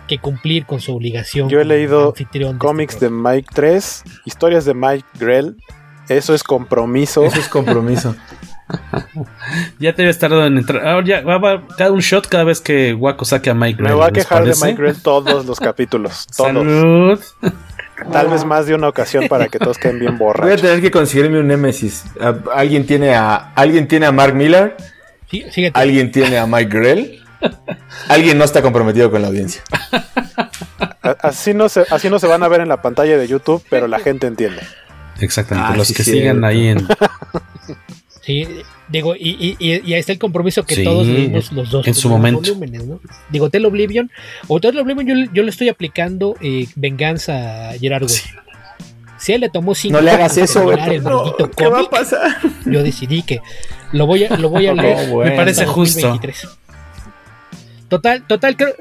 que 0.08 0.18
cumplir 0.20 0.66
con 0.66 0.80
su 0.80 0.96
obligación. 0.96 1.50
Yo 1.50 1.60
he 1.60 1.66
leído 1.66 2.14
de 2.14 2.58
Cómics 2.58 2.96
este 2.96 3.06
de 3.06 3.12
Mike 3.12 3.50
3, 3.54 4.04
historias 4.26 4.66
de 4.66 4.74
Mike 4.74 5.06
Grell. 5.20 5.56
Eso 6.10 6.34
es 6.34 6.44
compromiso. 6.44 7.24
Eso 7.26 7.40
es 7.40 7.48
compromiso. 7.48 8.16
Ya 9.80 9.94
te 9.94 10.02
habías 10.02 10.18
tardado 10.18 10.48
en 10.48 10.58
entrar. 10.58 10.88
Ahora 10.88 11.06
ya 11.06 11.22
va, 11.22 11.38
va 11.38 11.68
cada 11.78 11.92
un 11.92 12.00
shot 12.00 12.28
cada 12.28 12.46
vez 12.46 12.62
que 12.62 12.94
Waco 12.94 13.26
saque 13.26 13.50
a 13.50 13.54
Mike 13.54 13.82
Me 13.82 13.90
Grell, 13.90 13.96
voy 13.98 14.06
a 14.06 14.10
¿les 14.10 14.26
quejar 14.26 14.46
de? 14.46 14.54
Mike 14.62 14.82
Grell 14.82 15.02
todos 15.02 15.46
los 15.46 15.60
capítulos. 15.60 16.26
Todos. 16.36 16.50
Salud. 16.54 17.20
Tal 18.12 18.30
vez 18.30 18.46
más 18.46 18.66
de 18.66 18.74
una 18.74 18.88
ocasión 18.88 19.28
para 19.28 19.48
que 19.50 19.60
todos 19.60 19.78
queden 19.78 20.00
bien 20.00 20.18
Voy 20.18 20.24
a 20.26 20.28
borrachos. 20.28 20.62
tener 20.62 20.82
que 20.82 20.92
conseguirme 20.92 21.40
un 21.40 21.48
Nemesis. 21.48 22.06
Alguien 22.54 22.86
tiene 22.86 23.14
a 23.14 23.52
alguien 23.54 23.88
tiene 23.88 24.06
a 24.08 24.12
Mark 24.12 24.34
Miller, 24.34 24.76
Fíjate, 25.28 25.72
alguien 25.74 26.12
tiene 26.12 26.38
a 26.38 26.48
Mike 26.48 26.70
Grell, 26.78 27.23
alguien 28.10 28.38
no 28.38 28.44
está 28.44 28.62
comprometido 28.62 29.10
con 29.12 29.22
la 29.22 29.28
audiencia. 29.30 29.62
Así 31.22 31.54
no, 31.54 31.70
se, 31.70 31.84
así 31.90 32.10
no 32.10 32.20
se 32.20 32.28
van 32.28 32.44
a 32.44 32.48
ver 32.48 32.62
en 32.62 32.70
la 32.70 32.82
pantalla 32.82 33.18
de 33.18 33.28
YouTube, 33.28 33.64
pero 33.70 33.88
la 33.88 34.00
gente 34.00 34.28
entiende. 34.28 34.62
Exactamente. 35.20 35.74
Ah, 35.74 35.78
los 35.78 35.88
sí, 35.88 35.94
que 35.94 36.04
cierto. 36.04 36.20
sigan 36.22 36.44
ahí 36.46 36.68
en. 36.70 36.88
Sí, 38.26 38.48
digo, 38.88 39.18
y, 39.18 39.32
y, 39.32 39.58
y- 39.60 39.82
y 39.86 39.94
ahí 39.94 40.00
está 40.00 40.14
el 40.14 40.18
compromiso 40.20 40.64
que 40.64 40.76
Sí, 40.76 40.84
todos 40.86 41.06
leímos 41.06 41.52
los 41.52 41.70
dos 41.70 41.86
en 41.86 41.94
su 41.94 42.08
momento. 42.08 42.40
volúmenes, 42.40 42.86
¿no? 42.86 43.02
Digo, 43.30 43.48
Hotel 43.48 43.66
Oblivion, 43.66 44.10
Hotel 44.48 44.80
Oblivion 44.80 45.06
yo, 45.26 45.32
yo 45.34 45.44
le 45.44 45.50
estoy 45.50 45.68
aplicando 45.68 46.38
eh, 46.40 46.68
venganza 46.78 47.72
a 47.72 47.74
Gerardo. 47.78 48.08
Si 48.08 49.32
a 49.34 49.36
él 49.36 49.42
le 49.42 49.50
tomó 49.50 49.76
cinco 49.76 49.98
No 49.98 50.02
le 50.02 50.12
hagas 50.12 50.38
eso, 50.38 50.72
el 50.72 51.04
No, 51.04 51.36
¿Qué 51.36 51.68
va 51.68 51.82
a 51.82 51.90
pasar? 51.90 52.38
yo 52.66 52.82
decidí 52.82 53.24
que 53.24 53.42
lo 53.92 54.06
voy 54.08 54.24
a, 54.24 54.38
lo 54.38 54.48
voy 54.48 54.68
a 54.68 54.74
leer. 54.82 55.10
bueno. 55.10 55.30
Me 55.32 55.36
parece 55.36 55.66
justo. 55.66 56.08
2023. 56.08 56.48
Total, 57.98 58.26
total, 58.28 58.56
creo, 58.58 58.74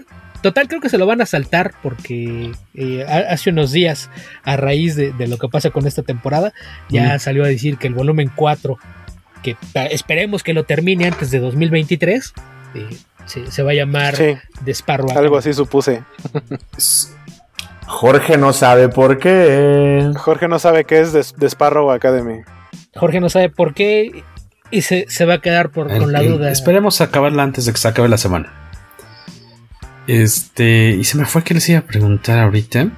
total 0.43 0.69
creo 0.69 0.81
que 0.81 0.89
se 0.89 0.99
lo 0.99 1.07
van 1.07 1.21
a 1.21 1.27
saltar 1.27 1.73
porque 1.83 2.53
eh, 2.75 3.05
ha- 3.09 3.33
hace 3.33 3.51
unos 3.51 3.73
días, 3.73 4.11
a 4.45 4.57
raíz 4.57 4.97
de, 4.97 5.13
de 5.13 5.27
lo 5.27 5.37
que 5.39 5.49
pasa 5.49 5.71
con 5.71 5.87
esta 5.87 6.03
temporada, 6.03 6.53
ya 6.89 7.15
Mm. 7.15 7.19
salió 7.19 7.45
a 7.45 7.49
decir 7.49 7.77
que 7.79 7.87
el 7.89 7.95
volumen 7.95 8.31
4, 8.35 8.79
que 9.43 9.57
esperemos 9.91 10.43
que 10.43 10.55
lo 10.55 10.65
termine 10.65 11.07
antes 11.07 11.31
de 11.31 11.41
2023, 11.41 12.33
eh, 12.75 12.87
se, 13.27 13.51
se 13.51 13.63
va 13.63 13.73
a 13.73 13.75
llamar 13.75 14.17
Sí, 14.17 14.37
algo 15.17 15.37
así 15.37 15.53
supuse. 15.53 16.03
Jorge 17.87 18.39
no 18.39 18.53
sabe 18.53 18.89
por 18.89 19.19
qué. 19.19 20.11
Jorge 20.17 20.49
no 20.49 20.59
sabe 20.59 20.85
qué 20.85 21.01
es 21.01 21.13
de, 21.13 21.25
de 21.37 21.47
Sparrow 21.49 21.91
Academy. 21.91 22.41
Jorge 22.97 23.21
no 23.21 23.29
sabe 23.29 23.49
por 23.51 23.75
qué 23.75 24.23
y 24.71 24.83
se, 24.83 25.05
se 25.09 25.25
va 25.25 25.35
a 25.35 25.39
quedar 25.41 25.71
por, 25.71 25.91
El- 25.91 25.99
con 25.99 26.13
la 26.13 26.23
duda. 26.23 26.51
Esperemos 26.51 27.01
acabarla 27.01 27.43
antes 27.43 27.67
de 27.67 27.73
que 27.73 27.79
se 27.79 27.89
acabe 27.89 28.09
la 28.09 28.19
semana. 28.19 28.53
Este. 30.07 30.91
Y 30.91 31.05
se 31.05 31.17
me 31.19 31.25
fue 31.25 31.43
que 31.45 31.55
les 31.55 31.69
iba 31.69 31.81
a 31.81 31.83
preguntar 31.83 32.39
ahorita. 32.39 32.89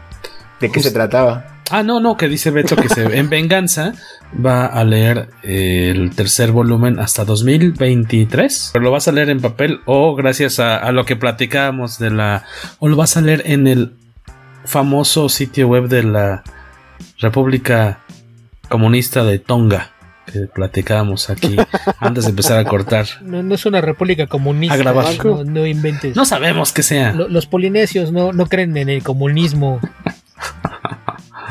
¿De 0.61 0.70
qué 0.70 0.80
se 0.80 0.90
trataba? 0.90 1.55
Ah, 1.70 1.82
no, 1.82 1.98
no, 1.98 2.16
que 2.16 2.28
dice 2.28 2.50
Beto 2.50 2.76
que 2.76 2.88
se, 2.88 3.02
en 3.18 3.30
venganza 3.30 3.94
va 4.44 4.66
a 4.66 4.84
leer 4.84 5.30
eh, 5.42 5.90
el 5.94 6.14
tercer 6.14 6.52
volumen 6.52 6.98
hasta 6.98 7.24
2023. 7.24 8.70
Pero 8.72 8.84
lo 8.84 8.90
vas 8.90 9.09
a 9.09 9.12
leer 9.12 9.30
en 9.30 9.40
papel 9.40 9.80
o 9.86 10.14
gracias 10.14 10.61
a, 10.61 10.76
a 10.76 10.92
lo 10.92 11.05
que 11.05 11.16
platicábamos 11.16 11.98
de 11.98 12.11
la... 12.11 12.44
O 12.78 12.88
lo 12.88 12.96
vas 12.96 13.16
a 13.16 13.22
leer 13.22 13.42
en 13.46 13.66
el 13.66 13.94
famoso 14.64 15.28
sitio 15.28 15.68
web 15.68 15.88
de 15.88 16.02
la 16.02 16.42
República 17.18 18.00
Comunista 18.68 19.24
de 19.24 19.38
Tonga. 19.38 19.93
Que 20.27 20.41
platicábamos 20.47 21.29
aquí 21.31 21.57
antes 22.01 22.25
de 22.25 22.31
empezar 22.31 22.59
a 22.59 22.64
cortar. 22.64 23.07
No, 23.22 23.43
no 23.43 23.55
es 23.55 23.66
una 23.66 23.81
república 23.81 24.27
comunista. 24.27 24.75
A 24.75 24.79
grabar. 24.79 25.25
No, 25.25 25.45
no 25.45 25.66
inventes. 25.66 26.16
No 26.16 26.25
sabemos 26.25 26.72
que 26.72 26.83
sea. 26.83 27.12
Lo- 27.12 27.29
los 27.29 27.47
polinesios 27.47 28.12
no, 28.12 28.33
no 28.33 28.47
creen 28.47 28.77
en 28.77 28.89
el 28.89 29.03
comunismo. 29.03 29.81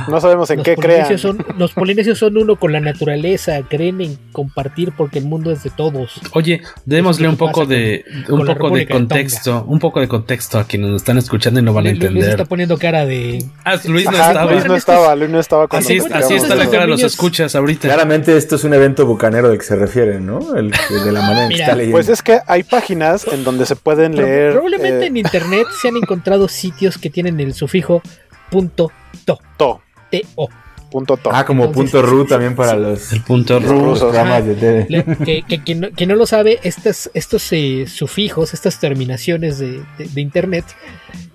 No 0.07 0.19
sabemos 0.21 0.49
en 0.51 0.57
los 0.57 0.65
qué 0.65 0.75
crean. 0.75 1.17
son 1.17 1.45
los 1.57 1.73
polinesios 1.73 2.17
son 2.19 2.37
uno 2.37 2.55
con 2.57 2.71
la 2.71 2.79
naturaleza, 2.79 3.59
creen 3.69 4.01
en 4.01 4.17
compartir 4.31 4.91
porque 4.95 5.19
el 5.19 5.25
mundo 5.25 5.51
es 5.51 5.63
de 5.63 5.69
todos. 5.69 6.19
Oye, 6.33 6.61
démosle 6.85 7.27
un 7.27 7.37
poco 7.37 7.65
de 7.65 8.03
con- 8.27 8.39
un 8.41 8.45
con 8.45 8.55
poco 8.55 8.75
de 8.75 8.87
contexto, 8.87 9.65
un 9.67 9.79
poco 9.79 9.99
de 9.99 10.07
contexto 10.07 10.59
a 10.59 10.65
quienes 10.65 10.89
nos 10.89 11.01
están 11.01 11.17
escuchando 11.17 11.59
y 11.59 11.63
no 11.63 11.73
van 11.73 11.87
a 11.87 11.89
Lu- 11.89 11.95
Luis 11.95 12.03
entender. 12.07 12.29
está 12.31 12.45
poniendo 12.45 12.77
cara 12.77 13.05
de 13.05 13.43
Ah, 13.63 13.75
Luis 13.85 14.05
no 14.05 14.11
Ajá, 14.11 14.27
estaba. 14.27 14.51
Luis 14.51 14.65
no 14.65 14.75
estaba, 14.75 15.15
Luis 15.15 15.29
no 15.29 15.39
estaba 15.39 15.67
cuando 15.67 15.87
Así, 15.87 15.99
así 16.13 16.33
está 16.35 16.55
la 16.55 16.69
cara 16.69 16.83
de 16.83 16.87
los 16.89 17.03
escuchas 17.03 17.55
ahorita. 17.55 17.87
Claramente 17.87 18.35
esto 18.37 18.55
es 18.55 18.63
un 18.63 18.73
evento 18.73 19.05
bucanero 19.05 19.49
del 19.49 19.57
que 19.57 19.65
se 19.65 19.75
refiere, 19.75 20.19
¿no? 20.19 20.55
El, 20.55 20.71
el 20.89 21.03
de 21.05 21.11
la 21.11 21.21
manera 21.21 21.43
en 21.43 21.49
que 21.49 21.55
está 21.55 21.75
leyendo. 21.75 21.95
Pues 21.95 22.09
es 22.09 22.21
que 22.21 22.39
hay 22.47 22.63
páginas 22.63 23.25
en 23.31 23.43
donde 23.43 23.65
se 23.65 23.75
pueden 23.75 24.15
leer 24.15 24.51
Probablemente 24.53 25.03
eh, 25.05 25.07
en 25.07 25.17
internet 25.17 25.67
se 25.81 25.87
han 25.87 25.97
encontrado 25.97 26.47
sitios 26.47 26.97
que 26.97 27.09
tienen 27.09 27.39
el 27.39 27.53
sufijo 27.53 28.01
punto 28.49 28.91
to, 29.25 29.39
to, 29.57 29.81
to. 30.21 30.49
punto 30.91 31.17
to. 31.17 31.31
ah, 31.33 31.43
como 31.45 31.65
entonces- 31.65 31.91
punto 31.91 32.07
ru 32.07 32.25
también 32.25 32.55
para 32.55 32.75
los, 32.75 33.11
El 33.13 33.21
punto 33.21 33.59
los 33.59 33.69
ru. 33.69 33.97
programas 33.97 34.45
de 34.45 34.53
TV. 34.55 34.85
Le- 34.89 35.03
que, 35.25 35.41
que- 35.47 35.63
que 35.63 35.75
no, 35.75 35.89
que 35.91 36.05
no 36.05 36.15
lo 36.15 36.25
sabe, 36.27 36.59
estas, 36.63 37.09
estos 37.15 37.51
eh, 37.51 37.85
sufijos, 37.87 38.53
estas 38.53 38.79
terminaciones 38.79 39.57
de, 39.57 39.83
de- 39.97 40.05
de 40.07 40.21
internet, 40.21 40.65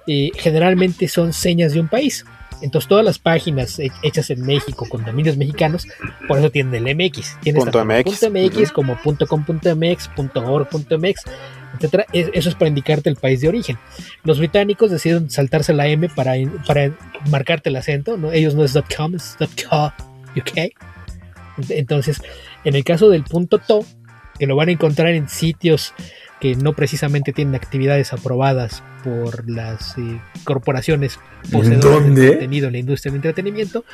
eh, 0.06 0.30
generalmente 0.36 1.08
son 1.08 1.32
señas 1.32 1.72
de 1.72 1.80
un 1.80 1.88
país. 1.88 2.24
Entonces 2.62 2.88
todas 2.88 3.04
las 3.04 3.18
páginas 3.18 3.78
he- 3.78 3.90
hechas 4.02 4.30
en 4.30 4.44
México 4.44 4.86
con 4.88 5.04
dominios 5.04 5.36
mexicanos, 5.36 5.86
por 6.26 6.38
eso 6.38 6.50
tienen 6.50 6.74
el 6.86 6.94
MX. 6.96 7.38
Tienes 7.40 7.62
Punto 7.64 7.78
tanto 7.78 7.84
MX. 7.94 8.04
punto 8.20 8.30
MX 8.38 8.72
como 8.72 8.96
punto 9.02 9.26
.com, 9.26 9.44
punto 9.44 9.74
.mx, 9.76 10.08
punto 10.08 10.40
.org, 10.52 10.68
punto 10.68 10.98
.mx, 10.98 11.22
etcétera. 11.76 12.06
Eso 12.12 12.48
es 12.48 12.54
para 12.54 12.68
indicarte 12.68 13.08
el 13.10 13.16
país 13.16 13.40
de 13.40 13.48
origen. 13.48 13.78
Los 14.24 14.38
británicos 14.38 14.90
deciden 14.90 15.30
saltarse 15.30 15.72
la 15.72 15.86
M 15.88 16.08
para, 16.08 16.34
para 16.66 16.90
marcarte 17.30 17.68
el 17.68 17.76
acento. 17.76 18.16
¿no? 18.16 18.32
Ellos 18.32 18.54
no 18.54 18.64
es 18.64 18.76
.com, 18.96 19.14
es 19.14 19.36
.co, 19.68 19.92
UK. 20.36 20.72
Entonces, 21.70 22.20
en 22.64 22.74
el 22.74 22.84
caso 22.84 23.08
del 23.08 23.24
punto 23.24 23.58
.to, 23.58 23.84
que 24.38 24.46
lo 24.46 24.56
van 24.56 24.68
a 24.68 24.72
encontrar 24.72 25.08
en 25.08 25.28
sitios 25.28 25.92
que 26.40 26.54
no 26.56 26.72
precisamente 26.72 27.32
tienen 27.32 27.54
actividades 27.54 28.12
aprobadas 28.12 28.82
por 29.02 29.48
las 29.50 29.98
eh, 29.98 30.20
corporaciones 30.44 31.18
poseedoras 31.50 32.14
de 32.14 32.28
contenido 32.28 32.66
en 32.68 32.72
la 32.74 32.78
industria 32.78 33.10
del 33.10 33.16
entretenimiento. 33.18 33.84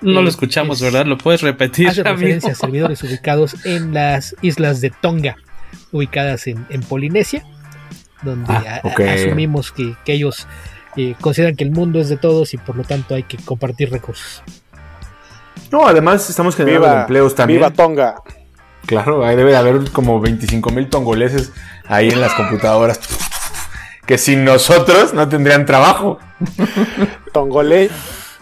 No 0.00 0.20
eh, 0.20 0.22
lo 0.24 0.28
escuchamos, 0.28 0.78
es- 0.78 0.82
¿verdad? 0.92 1.06
¿Lo 1.06 1.16
puedes 1.18 1.42
repetir? 1.42 1.88
Hace 1.88 2.00
amigo? 2.00 2.14
referencia 2.16 2.52
a 2.52 2.54
servidores 2.54 3.02
ubicados 3.04 3.64
en 3.64 3.94
las 3.94 4.34
islas 4.42 4.80
de 4.80 4.90
Tonga, 4.90 5.36
ubicadas 5.92 6.46
en, 6.48 6.66
en 6.68 6.80
Polinesia, 6.82 7.44
donde 8.22 8.52
Ah, 8.52 8.80
a- 8.82 9.12
asumimos 9.14 9.70
que, 9.70 9.94
que 10.04 10.14
ellos 10.14 10.46
eh, 10.96 11.14
consideran 11.20 11.54
que 11.56 11.64
el 11.64 11.70
mundo 11.70 12.00
es 12.00 12.08
de 12.08 12.16
todos 12.16 12.54
y 12.54 12.56
por 12.56 12.76
lo 12.76 12.82
tanto 12.84 13.14
hay 13.14 13.22
que 13.22 13.36
compartir 13.38 13.90
recursos. 13.90 14.42
No, 15.70 15.86
además 15.86 16.28
estamos 16.28 16.54
generando 16.56 16.86
Viva, 16.88 17.00
empleos 17.02 17.34
también. 17.34 17.60
viva 17.60 17.70
Tonga. 17.72 18.16
Claro, 18.86 19.24
ahí 19.24 19.34
debe 19.34 19.52
de 19.52 19.56
haber 19.56 19.90
como 19.92 20.20
25 20.20 20.70
mil 20.70 20.88
tongoleses 20.90 21.52
ahí 21.86 22.08
en 22.08 22.20
las 22.20 22.34
computadoras. 22.34 23.00
Que 24.06 24.18
sin 24.18 24.44
nosotros 24.44 25.14
no 25.14 25.28
tendrían 25.28 25.64
trabajo. 25.66 26.18
Tongole, 27.32 27.90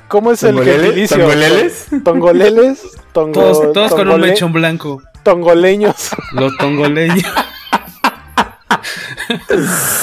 ¿Cómo 0.09 0.33
es 0.33 0.43
el 0.43 0.51
¿Tongolele? 0.57 0.83
gentilicio? 0.85 1.17
¿Tongoleles? 1.19 1.87
Tongoleles. 2.05 2.81
Tongo, 3.13 3.33
Todos, 3.33 3.73
todos 3.73 3.95
con 3.95 4.09
un 4.09 4.21
mechón 4.21 4.53
blanco. 4.53 5.03
Tongoleños. 5.23 6.11
Los 6.33 6.57
tongoleños. 6.59 7.25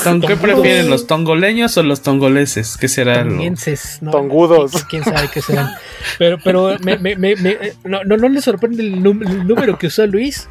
Ton- 0.03 0.21
¿Qué 0.21 0.35
prefieren, 0.37 0.89
los 0.89 1.05
tongoleños 1.07 1.75
o 1.77 1.83
los 1.83 2.01
tongoleses? 2.01 2.77
¿Qué 2.77 2.87
será? 2.87 3.23
lo- 3.23 3.31
Tonguenses, 3.31 3.97
¿no? 4.01 4.11
Tongudos. 4.11 4.71
¿Qui- 4.73 4.85
¿Quién 4.89 5.03
sabe 5.03 5.29
qué 5.33 5.41
serán? 5.41 5.69
Pero, 6.17 6.37
pero 6.43 6.77
me, 6.81 6.97
me- 6.97 7.15
me- 7.15 7.35
me- 7.35 7.49
eh, 7.51 7.73
no, 7.83 8.03
no, 8.03 8.17
no 8.17 8.29
le 8.29 8.41
sorprende 8.41 8.81
el, 8.83 8.93
el 8.95 9.47
número 9.47 9.77
que 9.77 9.87
usó 9.87 10.05
Luis. 10.07 10.47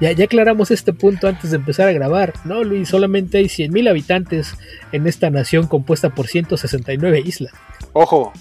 Ya, 0.00 0.12
ya 0.12 0.24
aclaramos 0.24 0.70
este 0.70 0.92
punto 0.92 1.28
antes 1.28 1.50
de 1.50 1.56
empezar 1.58 1.88
a 1.88 1.92
grabar. 1.92 2.32
No, 2.44 2.64
Luis, 2.64 2.88
solamente 2.88 3.38
hay 3.38 3.44
100.000 3.46 3.90
habitantes 3.90 4.54
en 4.92 5.06
esta 5.06 5.28
nación 5.30 5.66
compuesta 5.66 6.10
por 6.10 6.26
169 6.26 7.20
islas. 7.24 7.52
Ojo. 7.92 8.32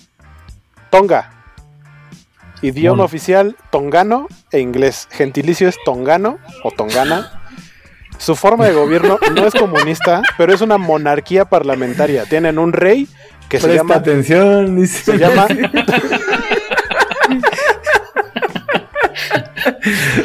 Tonga. 0.90 1.32
Idioma 2.62 2.98
Mono. 2.98 3.04
oficial 3.06 3.56
tongano 3.72 4.28
e 4.52 4.60
inglés. 4.60 5.08
Gentilicio 5.12 5.68
es 5.68 5.78
tongano 5.86 6.40
o 6.64 6.72
tongana. 6.72 7.42
Su 8.18 8.36
forma 8.36 8.66
de 8.68 8.74
gobierno 8.74 9.18
no 9.36 9.46
es 9.46 9.54
comunista, 9.54 10.22
pero 10.38 10.54
es 10.54 10.62
una 10.62 10.78
monarquía 10.78 11.46
parlamentaria. 11.46 12.26
Tienen 12.26 12.58
un 12.60 12.74
rey 12.74 13.08
que 13.50 13.60
se 13.60 13.68
Presta 13.68 13.84
llama 13.84 13.96
atención, 13.96 14.76
dice. 14.76 15.12
se 15.12 15.18
llama 15.18 15.48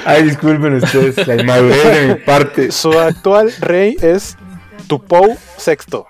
Ay, 0.05 0.25
disculpen 0.25 0.75
ustedes, 0.75 1.27
la 1.27 1.37
inmadurez 1.37 1.85
de 1.85 2.15
mi 2.15 2.21
parte. 2.21 2.73
su 2.73 2.93
actual 2.93 3.53
rey 3.61 3.97
es 4.01 4.37
Tupou 4.87 5.37
VI. 5.65 6.05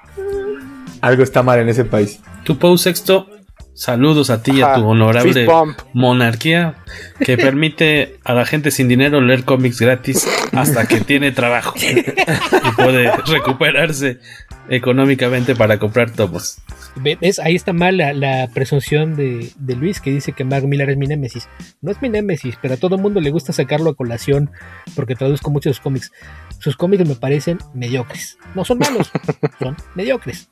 Algo 1.00 1.22
está 1.22 1.42
mal 1.42 1.58
en 1.60 1.68
ese 1.68 1.84
país. 1.84 2.20
Tu 2.44 2.58
Pau 2.58 2.76
Sexto, 2.78 3.26
saludos 3.74 4.30
a 4.30 4.42
ti 4.42 4.52
y 4.52 4.62
a 4.62 4.74
tu 4.74 4.86
honorable 4.86 5.46
monarquía 5.92 6.76
que 7.20 7.36
permite 7.38 8.18
a 8.24 8.34
la 8.34 8.44
gente 8.44 8.70
sin 8.70 8.88
dinero 8.88 9.20
leer 9.20 9.44
cómics 9.44 9.80
gratis 9.80 10.28
hasta 10.52 10.86
que 10.86 11.00
tiene 11.00 11.32
trabajo 11.32 11.74
y 11.76 12.70
puede 12.76 13.10
recuperarse 13.26 14.20
económicamente 14.68 15.54
para 15.54 15.78
comprar 15.78 16.10
tomos. 16.10 16.58
Ve- 16.96 17.18
¿Ves? 17.20 17.38
Ahí 17.38 17.54
está 17.54 17.72
mal 17.72 17.96
la, 17.96 18.12
la 18.12 18.48
presunción 18.54 19.16
de, 19.16 19.50
de 19.58 19.76
Luis 19.76 20.00
que 20.00 20.10
dice 20.10 20.32
que 20.32 20.44
Mark 20.44 20.66
Miller 20.66 20.90
es 20.90 20.96
mi 20.96 21.06
némesis. 21.06 21.48
No 21.82 21.90
es 21.90 22.00
mi 22.02 22.08
némesis, 22.08 22.56
pero 22.60 22.74
a 22.74 22.76
todo 22.76 22.98
mundo 22.98 23.20
le 23.20 23.30
gusta 23.30 23.52
sacarlo 23.52 23.90
a 23.90 23.94
colación 23.94 24.50
porque 24.94 25.14
traduzco 25.14 25.50
muchos 25.50 25.80
cómics. 25.80 26.12
Sus 26.60 26.76
cómics 26.76 27.06
me 27.08 27.14
parecen 27.16 27.58
mediocres. 27.74 28.38
No 28.54 28.64
son 28.64 28.78
malos, 28.78 29.10
son 29.58 29.76
mediocres. 29.94 30.48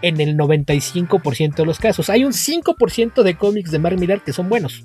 En 0.00 0.20
el 0.20 0.36
95% 0.36 1.54
de 1.56 1.64
los 1.66 1.78
casos. 1.80 2.08
Hay 2.08 2.24
un 2.24 2.32
5% 2.32 3.22
de 3.22 3.34
cómics 3.36 3.70
de 3.70 3.78
Mark 3.78 3.98
Miller 3.98 4.20
que 4.20 4.32
son 4.32 4.48
buenos. 4.48 4.84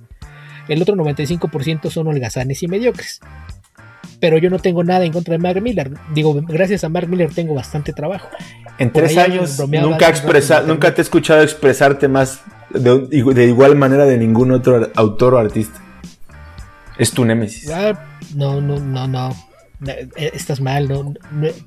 El 0.68 0.82
otro 0.82 0.95
95% 0.95 1.89
son 1.91 2.08
holgazanes 2.08 2.64
y 2.64 2.68
mediocres. 2.68 3.20
Pero 4.24 4.38
yo 4.38 4.49
no 4.49 4.57
tengo 4.57 4.86
nada 4.86 5.03
en 5.03 5.11
contra 5.11 5.34
de 5.34 5.38
Mark 5.38 5.61
Miller. 5.61 5.91
Digo, 6.13 6.34
gracias 6.47 6.86
a 6.86 6.88
Mark 6.88 7.09
Miller 7.09 7.30
tengo 7.36 7.53
bastante 7.53 7.91
trabajo. 7.91 8.30
En 8.78 8.89
Por 8.89 9.03
tres 9.03 9.17
años 9.17 9.59
nunca, 9.67 10.07
expresa, 10.07 10.61
nunca 10.61 10.93
te 10.93 11.01
he 11.01 11.03
escuchado 11.03 11.41
expresarte 11.41 12.07
más 12.07 12.39
de, 12.69 13.05
de 13.09 13.47
igual 13.47 13.76
manera 13.76 14.05
de 14.05 14.17
ningún 14.17 14.53
otro 14.53 14.89
autor 14.95 15.34
o 15.34 15.39
artista. 15.39 15.78
Es 16.97 17.11
tu 17.11 17.26
némesis. 17.26 17.69
Ah, 17.69 17.99
no, 18.34 18.61
no, 18.61 18.80
no, 18.80 19.09
no. 19.09 19.36
Eh, 19.86 20.32
Estás 20.34 20.61
mal, 20.61 20.88
no, 20.88 21.13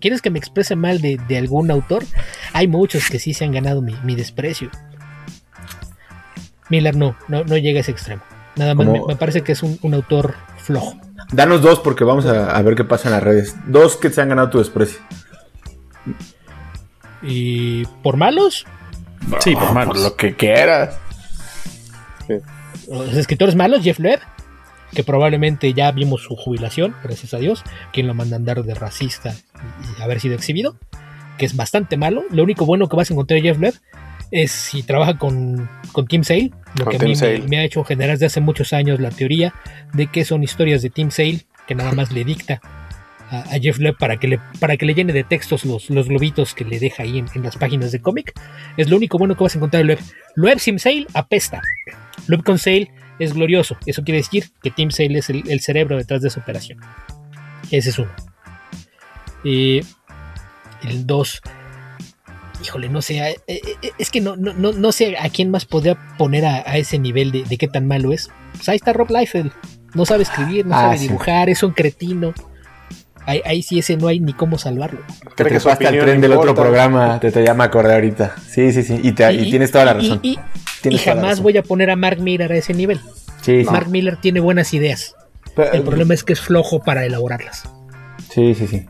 ¿Quieres 0.01 0.23
que 0.23 0.31
me 0.31 0.39
exprese 0.39 0.77
mal 0.77 1.03
de, 1.03 1.21
de 1.29 1.37
algún 1.37 1.71
autor? 1.71 2.05
Hay 2.55 2.69
muchos 2.69 3.11
que 3.11 3.19
sí 3.19 3.35
se 3.35 3.45
han 3.45 3.53
ganado 3.53 3.83
mi, 3.83 3.95
mi 4.03 4.15
desprecio. 4.15 4.71
Miller 6.71 6.97
no, 6.97 7.17
no, 7.29 7.45
no 7.45 7.59
llega 7.59 7.81
a 7.81 7.83
ese 7.83 7.91
extremo. 7.91 8.23
Nada 8.57 8.75
más 8.75 8.87
me, 8.87 9.17
parece 9.17 9.43
que 9.43 9.53
es 9.53 9.63
un, 9.63 9.79
un 9.83 9.93
autor 9.93 10.37
flojo. 10.57 10.97
Danos 11.33 11.63
dos 11.63 11.81
porque 11.81 12.05
vamos 12.05 12.27
a, 12.27 12.57
a 12.57 12.63
ver 12.63 12.75
qué 12.75 12.85
pasa 12.85 13.09
en 13.09 13.15
las 13.15 13.23
redes. 13.23 13.57
Dos 13.67 13.97
que 13.97 14.11
se 14.11 14.21
han 14.21 14.29
ganado 14.29 14.51
tu 14.51 14.59
desprecio. 14.59 15.01
¿Y 17.23 17.85
por 18.03 18.17
malos? 18.17 18.67
Sí, 19.41 19.55
por 19.55 19.73
malos. 19.73 19.95
Por 19.95 20.03
lo 20.03 20.17
que 20.17 20.37
quieras. 20.37 20.99
Los 22.89 23.15
escritores 23.15 23.57
malos, 23.57 23.83
Jeff 23.83 23.99
Loeb, 23.99 24.21
que 24.95 25.03
probablemente 25.03 25.73
ya 25.75 25.91
vimos 25.91 26.23
su 26.23 26.37
jubilación, 26.37 26.95
gracias 27.03 27.35
a 27.35 27.39
Dios, 27.39 27.65
quien 27.93 28.07
lo 28.07 28.15
manda 28.15 28.37
a 28.37 28.39
andar 28.39 28.63
de 28.63 28.75
racista 28.75 29.35
y, 29.35 29.99
y 29.99 30.03
haber 30.03 30.21
sido 30.21 30.35
exhibido, 30.37 30.77
que 31.39 31.47
es 31.47 31.57
bastante 31.57 31.97
malo. 31.97 32.23
Lo 32.31 32.45
único 32.45 32.67
bueno 32.67 32.89
que 32.89 32.97
vas 32.97 33.11
a 33.11 33.15
encontrar 33.15 33.41
de 33.41 33.49
Jeff 33.49 33.59
Loeb 33.59 33.75
es 34.31 34.51
si 34.53 34.83
trabaja 34.83 35.19
con, 35.19 35.69
con 35.93 36.07
Tim 36.07 36.25
Sale, 36.25 36.51
lo 36.79 36.85
Con 36.85 36.91
que 36.91 36.97
a 36.97 37.01
mí 37.01 37.09
me, 37.11 37.17
Sale. 37.17 37.43
me 37.49 37.59
ha 37.59 37.65
hecho 37.65 37.85
generar 37.85 38.15
desde 38.15 38.27
hace 38.27 38.41
muchos 38.41 38.73
años 38.73 39.01
la 39.01 39.11
teoría 39.11 39.55
de 39.93 40.07
que 40.09 40.25
son 40.25 40.43
historias 40.43 40.83
de 40.83 40.91
Tim 40.91 41.11
Sale 41.11 41.47
que 41.67 41.75
nada 41.75 41.93
más 41.93 42.13
le 42.13 42.25
dicta 42.25 42.61
a, 43.31 43.41
a 43.41 43.59
Jeff 43.59 43.79
Loeb 43.79 43.97
para 43.99 44.17
que 44.19 44.29
le, 44.29 44.41
para 44.61 44.77
que 44.77 44.87
le 44.87 44.95
llene 44.95 45.13
de 45.13 45.25
textos 45.25 45.65
los, 45.65 45.91
los 45.91 46.09
globitos 46.09 46.55
que 46.55 46.65
le 46.65 46.79
deja 46.79 47.03
ahí 47.03 47.19
en, 47.19 47.27
en 47.35 47.43
las 47.43 47.57
páginas 47.57 47.93
de 47.93 48.01
cómic. 48.01 48.33
Es 48.77 48.89
lo 48.89 48.97
único 48.97 49.19
bueno 49.19 49.37
que 49.37 49.43
vas 49.45 49.55
a 49.55 49.59
encontrar 49.59 49.83
de 49.83 49.87
Loeb. 49.89 49.99
Loeb 50.37 50.59
sin 50.61 50.79
Sale 50.79 51.07
apesta. 51.13 51.61
Loeb 52.29 52.45
con 52.45 52.59
Sale 52.59 52.91
es 53.19 53.35
glorioso. 53.35 53.77
Eso 53.87 54.05
quiere 54.05 54.19
decir 54.19 54.45
que 54.63 54.71
Tim 54.71 54.91
Sale 54.91 55.19
es 55.19 55.31
el, 55.31 55.43
el 55.51 55.61
cerebro 55.61 55.97
detrás 55.97 56.23
de 56.23 56.29
esa 56.29 56.41
operación. 56.41 56.79
Ese 57.71 57.91
es 57.91 57.99
uno. 57.99 58.11
Eh, 59.45 59.83
el 60.85 61.07
2. 61.07 61.41
Híjole, 62.63 62.89
no 62.89 63.03
sé. 63.03 63.19
eh, 63.19 63.37
eh, 63.47 63.61
eh, 63.83 63.91
es 63.99 64.11
que 64.11 64.21
no, 64.21 64.37
no, 64.37 64.53
no, 64.55 64.73
no 64.73 64.93
sé 64.93 65.17
a 65.19 65.29
quién 65.29 65.51
más 65.51 65.65
podría 65.67 65.97
poner 66.19 66.45
a, 66.47 66.57
a 66.69 66.77
ese 66.79 66.99
nivel 66.99 67.31
de, 67.33 67.45
de 67.45 67.57
qué 67.59 67.69
tan 67.69 67.87
malo 67.87 68.13
es. 68.13 68.31
Pues 68.55 68.69
ahí 68.69 68.77
está 68.77 68.93
Rob 68.93 69.11
Liefeld. 69.11 69.53
No 69.95 70.05
sabe 70.07 70.23
escribir, 70.25 70.67
no 70.67 70.75
Ah, 70.77 70.83
sabe 70.83 70.99
sí. 70.99 71.09
dibujar, 71.09 71.49
es 71.49 71.63
un 71.63 71.73
cretino. 71.73 72.33
Ahí, 73.25 73.41
ahí 73.45 73.63
sí 73.63 73.79
ese 73.79 73.97
no 73.97 74.07
hay 74.09 74.21
ni 74.21 74.33
cómo 74.33 74.57
salvarlo. 74.59 75.01
Te 75.35 75.43
Cree 75.45 75.53
que 75.55 75.61
su 75.61 75.65
trepaste 75.69 75.87
al 75.89 75.99
tren 76.05 76.21
del 76.21 76.33
otro 76.33 76.55
programa. 76.55 77.19
Te, 77.21 77.33
te 77.33 77.43
llama 77.43 77.65
a 77.65 77.67
acordar 77.69 77.95
ahorita. 77.95 78.37
Sí, 78.49 78.73
sí, 78.73 78.83
sí. 78.83 79.01
Y, 79.03 79.13
te- 79.13 79.33
y 79.33 79.51
tienes 79.51 79.71
toda 79.73 79.85
la 79.85 79.95
razón. 79.95 80.21
Y, 80.23 80.39
jamás 80.99 81.23
razón. 81.31 81.43
voy 81.43 81.57
a 81.57 81.63
poner 81.63 81.91
a 81.91 81.97
Mark 81.97 82.21
Miller 82.21 82.53
a 82.53 82.57
ese 82.57 82.73
nivel. 82.73 83.01
Sí. 83.43 83.65
Mark 83.71 83.89
Miller 83.89 84.17
tiene 84.17 84.41
buenas 84.41 84.73
ideas. 84.75 85.15
Pero- 85.57 85.73
El 85.73 85.83
problema 85.83 86.15
es 86.15 86.23
que 86.23 86.35
es 86.35 86.41
flojo 86.41 86.81
para 86.83 87.05
elaborarlas. 87.05 87.65
Sí, 88.33 88.55
sí, 88.55 88.67
sí. 88.69 88.87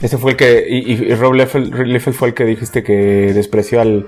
Ese 0.00 0.18
fue 0.18 0.32
el 0.32 0.36
que. 0.36 0.64
Y, 0.68 0.92
y- 0.92 1.10
y 1.10 1.14
Rob 1.14 1.34
Liefeld, 1.34 1.74
Liefeld 1.74 2.16
fue 2.16 2.28
el 2.28 2.34
que 2.34 2.44
dijiste 2.44 2.82
que 2.82 3.32
despreció 3.34 3.80
al. 3.80 4.06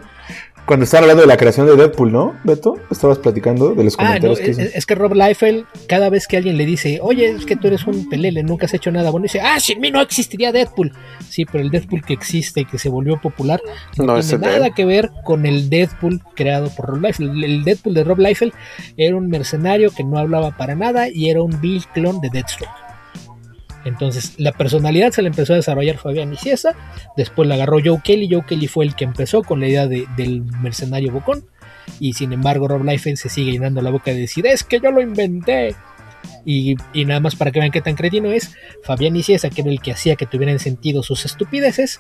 Cuando 0.65 0.85
estaban 0.85 1.03
hablando 1.05 1.23
de 1.23 1.27
la 1.27 1.37
creación 1.37 1.67
de 1.67 1.75
Deadpool, 1.75 2.13
¿no? 2.13 2.35
Beto, 2.45 2.77
estabas 2.89 3.19
platicando 3.19 3.75
de 3.75 3.83
los 3.83 3.97
Ah, 3.99 4.03
no, 4.03 4.07
comentarios 4.07 4.39
que 4.39 4.51
es, 4.53 4.59
hizo. 4.61 4.79
es 4.79 4.87
que 4.87 4.95
Rob 4.95 5.13
Liefeld, 5.13 5.65
cada 5.89 6.09
vez 6.09 6.29
que 6.29 6.37
alguien 6.37 6.57
le 6.57 6.65
dice, 6.65 7.01
oye, 7.03 7.31
es 7.31 7.45
que 7.47 7.57
tú 7.57 7.67
eres 7.67 7.85
un 7.85 8.09
pelele, 8.09 8.45
nunca 8.45 8.67
has 8.67 8.73
hecho 8.75 8.93
nada 8.93 9.11
bueno, 9.11 9.25
dice, 9.25 9.41
ah, 9.41 9.59
sin 9.59 9.81
mí 9.81 9.91
no 9.91 10.01
existiría 10.01 10.53
Deadpool. 10.53 10.93
Sí, 11.29 11.45
pero 11.47 11.65
el 11.65 11.71
Deadpool 11.71 12.05
que 12.05 12.13
existe 12.13 12.61
y 12.61 12.65
que 12.65 12.79
se 12.79 12.89
volvió 12.91 13.21
popular 13.21 13.61
no, 13.99 14.05
No 14.05 14.21
tiene 14.21 14.39
de 14.39 14.53
nada 14.59 14.71
que 14.71 14.85
ver 14.85 15.11
con 15.25 15.47
el 15.47 15.69
Deadpool 15.69 16.21
creado 16.37 16.71
por 16.71 16.87
Rob 16.91 17.03
Liefeld. 17.03 17.31
El- 17.33 17.45
El 17.45 17.65
Deadpool 17.65 17.95
de 17.95 18.05
Rob 18.05 18.21
Liefeld 18.21 18.53
era 18.97 19.17
un 19.17 19.29
mercenario 19.29 19.91
que 19.91 20.05
no 20.05 20.17
hablaba 20.17 20.57
para 20.57 20.77
nada 20.77 21.09
y 21.09 21.29
era 21.29 21.43
un 21.43 21.61
vil 21.61 21.83
clon 21.93 22.21
de 22.21 22.31
Deathstroke. 22.31 22.71
Entonces, 23.85 24.35
la 24.39 24.53
personalidad 24.53 25.11
se 25.13 25.23
le 25.23 25.29
empezó 25.29 25.53
a 25.55 25.57
desarrollar 25.57 25.99
Fabián 25.99 26.33
Iciesa, 26.33 26.75
después 27.17 27.49
la 27.49 27.57
agarró 27.57 27.79
Joe 27.85 28.01
Kelly, 28.03 28.29
Joe 28.31 28.45
Kelly 28.47 28.69
fue 28.69 28.85
el 28.85 28.95
que 28.95 29.05
empezó 29.05 29.43
con 29.43 29.61
la 29.61 29.69
idea 29.69 29.87
de- 29.87 30.07
del 30.17 30.43
mercenario 30.63 31.13
bocón, 31.13 31.45
y 31.99 32.13
sin 32.13 32.33
embargo 32.33 32.69
Rob 32.69 32.85
Liefeld 32.85 33.17
se 33.17 33.29
sigue 33.29 33.53
llenando 33.53 33.83
la 33.83 33.91
boca 33.91 34.13
de 34.13 34.21
decir, 34.21 34.47
es 34.47 34.63
que 34.65 34.81
yo 34.81 34.91
lo 34.91 35.01
inventé. 35.01 35.75
Y, 36.45 36.77
nada 37.05 37.19
más 37.21 37.35
para 37.35 37.51
que 37.51 37.59
vean 37.59 37.73
qué 37.73 37.81
tan 37.81 37.97
cretino 37.97 38.31
es, 38.31 38.55
Fabián 38.85 39.17
Iciesa, 39.17 39.51
que 39.51 39.63
era 39.63 39.71
el 39.71 39.81
que 39.81 39.93
hacía 39.93 40.15
que 40.17 40.27
tuvieran 40.27 40.61
sentido 40.61 41.03
sus 41.03 41.25
estupideces, 41.25 41.99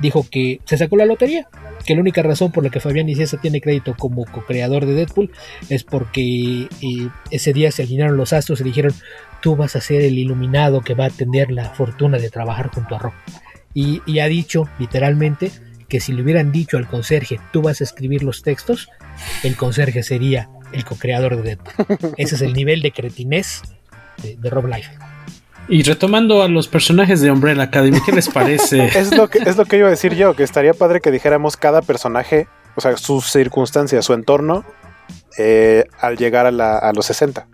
dijo 0.00 0.26
que 0.30 0.60
se 0.64 0.78
sacó 0.78 0.96
la 0.96 1.04
lotería, 1.04 1.46
que 1.86 1.94
la 1.94 2.00
única 2.00 2.22
razón 2.22 2.52
por 2.52 2.64
la 2.64 2.70
que 2.70 2.80
Fabián 2.80 3.08
Iciesa 3.08 3.38
tiene 3.38 3.60
crédito 3.60 3.94
como 3.98 4.24
co-creador 4.24 4.86
de 4.86 4.94
Deadpool 4.94 5.30
es 5.68 5.84
porque 5.84 6.68
eh, 6.80 7.08
ese 7.30 7.52
día 7.52 7.70
se 7.70 7.82
alinearon 7.82 8.16
los 8.16 8.32
astros 8.32 8.60
y 8.62 8.64
dijeron, 8.64 8.94
tú 9.40 9.56
vas 9.56 9.76
a 9.76 9.80
ser 9.80 10.02
el 10.02 10.18
iluminado 10.18 10.80
que 10.82 10.94
va 10.94 11.06
a 11.06 11.10
tener 11.10 11.50
la 11.50 11.70
fortuna 11.70 12.18
de 12.18 12.30
trabajar 12.30 12.68
junto 12.68 12.94
a 12.96 12.98
Rob. 12.98 13.12
Y, 13.74 14.02
y 14.06 14.18
ha 14.20 14.26
dicho 14.26 14.68
literalmente 14.78 15.50
que 15.88 16.00
si 16.00 16.12
le 16.12 16.22
hubieran 16.22 16.52
dicho 16.52 16.76
al 16.76 16.86
conserje, 16.86 17.40
tú 17.52 17.62
vas 17.62 17.80
a 17.80 17.84
escribir 17.84 18.22
los 18.22 18.42
textos, 18.42 18.88
el 19.42 19.56
conserje 19.56 20.02
sería 20.02 20.48
el 20.72 20.84
co-creador 20.84 21.36
de 21.36 21.42
Deadpool. 21.56 22.14
Ese 22.16 22.34
es 22.36 22.42
el 22.42 22.52
nivel 22.52 22.80
de 22.82 22.92
cretinez 22.92 23.62
de, 24.22 24.36
de 24.36 24.50
Rob 24.50 24.66
Liefeld. 24.66 24.98
Y 25.68 25.82
retomando 25.82 26.42
a 26.42 26.48
los 26.48 26.66
personajes 26.68 27.20
de 27.20 27.30
Umbrella 27.30 27.64
Academy, 27.64 27.98
¿qué 28.04 28.12
les 28.12 28.28
parece? 28.28 28.86
Es 28.98 29.14
lo 29.16 29.28
que 29.28 29.38
es 29.38 29.56
lo 29.56 29.64
que 29.66 29.78
iba 29.78 29.86
a 29.86 29.90
decir 29.90 30.14
yo, 30.16 30.34
que 30.34 30.42
estaría 30.42 30.74
padre 30.74 31.00
que 31.00 31.10
dijéramos 31.12 31.56
cada 31.56 31.80
personaje, 31.82 32.48
o 32.76 32.80
sea, 32.80 32.96
sus 32.96 33.30
circunstancias, 33.30 34.04
su 34.04 34.12
entorno, 34.14 34.64
eh, 35.38 35.84
al 36.00 36.16
llegar 36.16 36.46
a, 36.46 36.50
la- 36.50 36.78
a 36.78 36.92
los 36.92 37.06
60. 37.06 37.46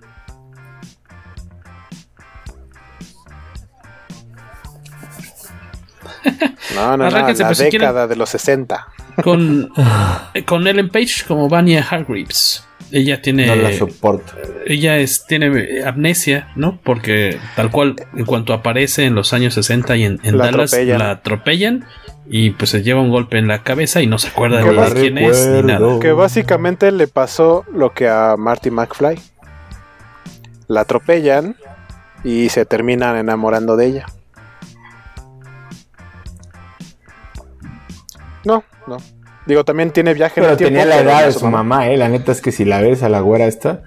No, 6.74 6.96
no, 6.96 7.04
no, 7.04 7.10
la 7.10 7.24
pues, 7.24 7.38
si 7.38 7.64
década 7.64 7.68
quieren, 7.70 8.08
de 8.08 8.16
los 8.16 8.28
60. 8.30 8.88
Con, 9.22 9.72
con 10.44 10.66
Ellen 10.66 10.90
Page 10.90 11.24
como 11.26 11.48
Vania 11.48 11.86
Hargreaves. 11.88 12.64
Ella 12.92 13.20
tiene. 13.20 13.46
No 13.46 13.56
la 13.56 13.72
soporto. 13.72 14.32
Ella 14.66 14.98
es, 14.98 15.26
tiene 15.26 15.82
amnesia, 15.84 16.48
¿no? 16.54 16.78
Porque 16.82 17.38
tal 17.56 17.70
cual, 17.70 17.96
en 18.14 18.24
cuanto 18.24 18.52
aparece 18.52 19.04
en 19.04 19.14
los 19.14 19.32
años 19.32 19.54
60 19.54 19.96
y 19.96 20.04
en, 20.04 20.20
en 20.22 20.38
La 20.38 20.46
Dallas, 20.46 20.72
atropellan. 20.72 20.98
la 20.98 21.10
atropellan 21.10 21.84
y 22.28 22.50
pues 22.50 22.70
se 22.70 22.82
lleva 22.82 23.00
un 23.00 23.10
golpe 23.10 23.38
en 23.38 23.48
la 23.48 23.62
cabeza 23.62 24.02
y 24.02 24.06
no 24.06 24.18
se 24.18 24.28
acuerda 24.28 24.62
de 24.62 24.94
quién 24.94 25.18
es 25.18 25.46
ni 25.46 25.62
nada. 25.62 25.98
Que 26.00 26.12
básicamente 26.12 26.90
le 26.92 27.08
pasó 27.08 27.64
lo 27.72 27.92
que 27.92 28.08
a 28.08 28.36
Marty 28.36 28.70
McFly. 28.70 29.18
La 30.68 30.82
atropellan 30.82 31.56
y 32.24 32.48
se 32.48 32.66
terminan 32.66 33.16
enamorando 33.16 33.76
de 33.76 33.86
ella. 33.86 34.06
No, 38.46 38.64
no. 38.86 38.96
Digo, 39.46 39.64
también 39.64 39.90
tiene 39.90 40.14
viaje 40.14 40.40
en 40.40 40.44
Pero 40.44 40.52
el 40.52 40.56
tiempo. 40.58 40.78
tenía 40.80 40.86
la 40.86 41.00
edad 41.02 41.26
de 41.26 41.32
su 41.32 41.46
mamá, 41.46 41.88
eh. 41.88 41.96
La 41.96 42.08
neta 42.08 42.32
es 42.32 42.40
que 42.40 42.50
si 42.52 42.64
la 42.64 42.80
ves 42.80 43.02
a 43.02 43.08
la 43.08 43.20
güera 43.20 43.46
esta. 43.46 43.82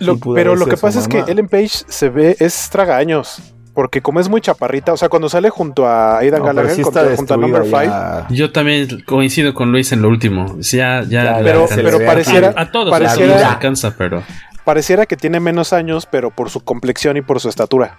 Lo- 0.00 0.14
sí 0.14 0.20
pudo 0.20 0.34
pero 0.34 0.56
lo 0.56 0.66
que 0.66 0.76
pasa 0.76 0.98
es 1.00 1.08
que. 1.08 1.18
Ellen 1.26 1.48
Page 1.48 1.68
se 1.86 2.08
ve, 2.08 2.36
es 2.38 2.70
tragaños. 2.70 3.42
Porque 3.74 4.02
como 4.02 4.20
es 4.20 4.28
muy 4.28 4.42
chaparrita, 4.42 4.92
o 4.92 4.96
sea, 4.98 5.08
cuando 5.08 5.30
sale 5.30 5.48
junto 5.48 5.86
a 5.86 6.18
Aidan 6.18 6.40
No, 6.40 6.44
pero 6.46 6.56
Gallagher, 6.56 6.74
sí 6.76 6.82
está 6.82 7.00
junto, 7.00 7.16
junto 7.16 7.34
a 7.34 7.36
Number 7.38 7.62
destruida 7.62 8.16
5, 8.18 8.26
ya. 8.28 8.34
Yo 8.36 8.52
también 8.52 8.88
coincido 9.06 9.54
con 9.54 9.72
Luis 9.72 9.92
en 9.92 10.02
lo 10.02 10.08
último. 10.08 10.56
Ya, 10.60 11.02
ya, 11.08 11.40
pero- 11.42 11.66
pero 11.74 11.98
pareciera- 12.04 12.52
a, 12.54 12.62
a 12.62 12.70
todos 12.70 12.90
pareciera- 12.90 13.48
alcanza, 13.50 13.94
pero 13.96 14.22
pareciera 14.64 15.06
que 15.06 15.16
tiene 15.16 15.40
menos 15.40 15.72
años, 15.72 16.04
pero 16.04 16.30
por 16.30 16.50
su 16.50 16.60
complexión 16.62 17.16
y 17.16 17.22
por 17.22 17.40
su 17.40 17.48
estatura. 17.48 17.96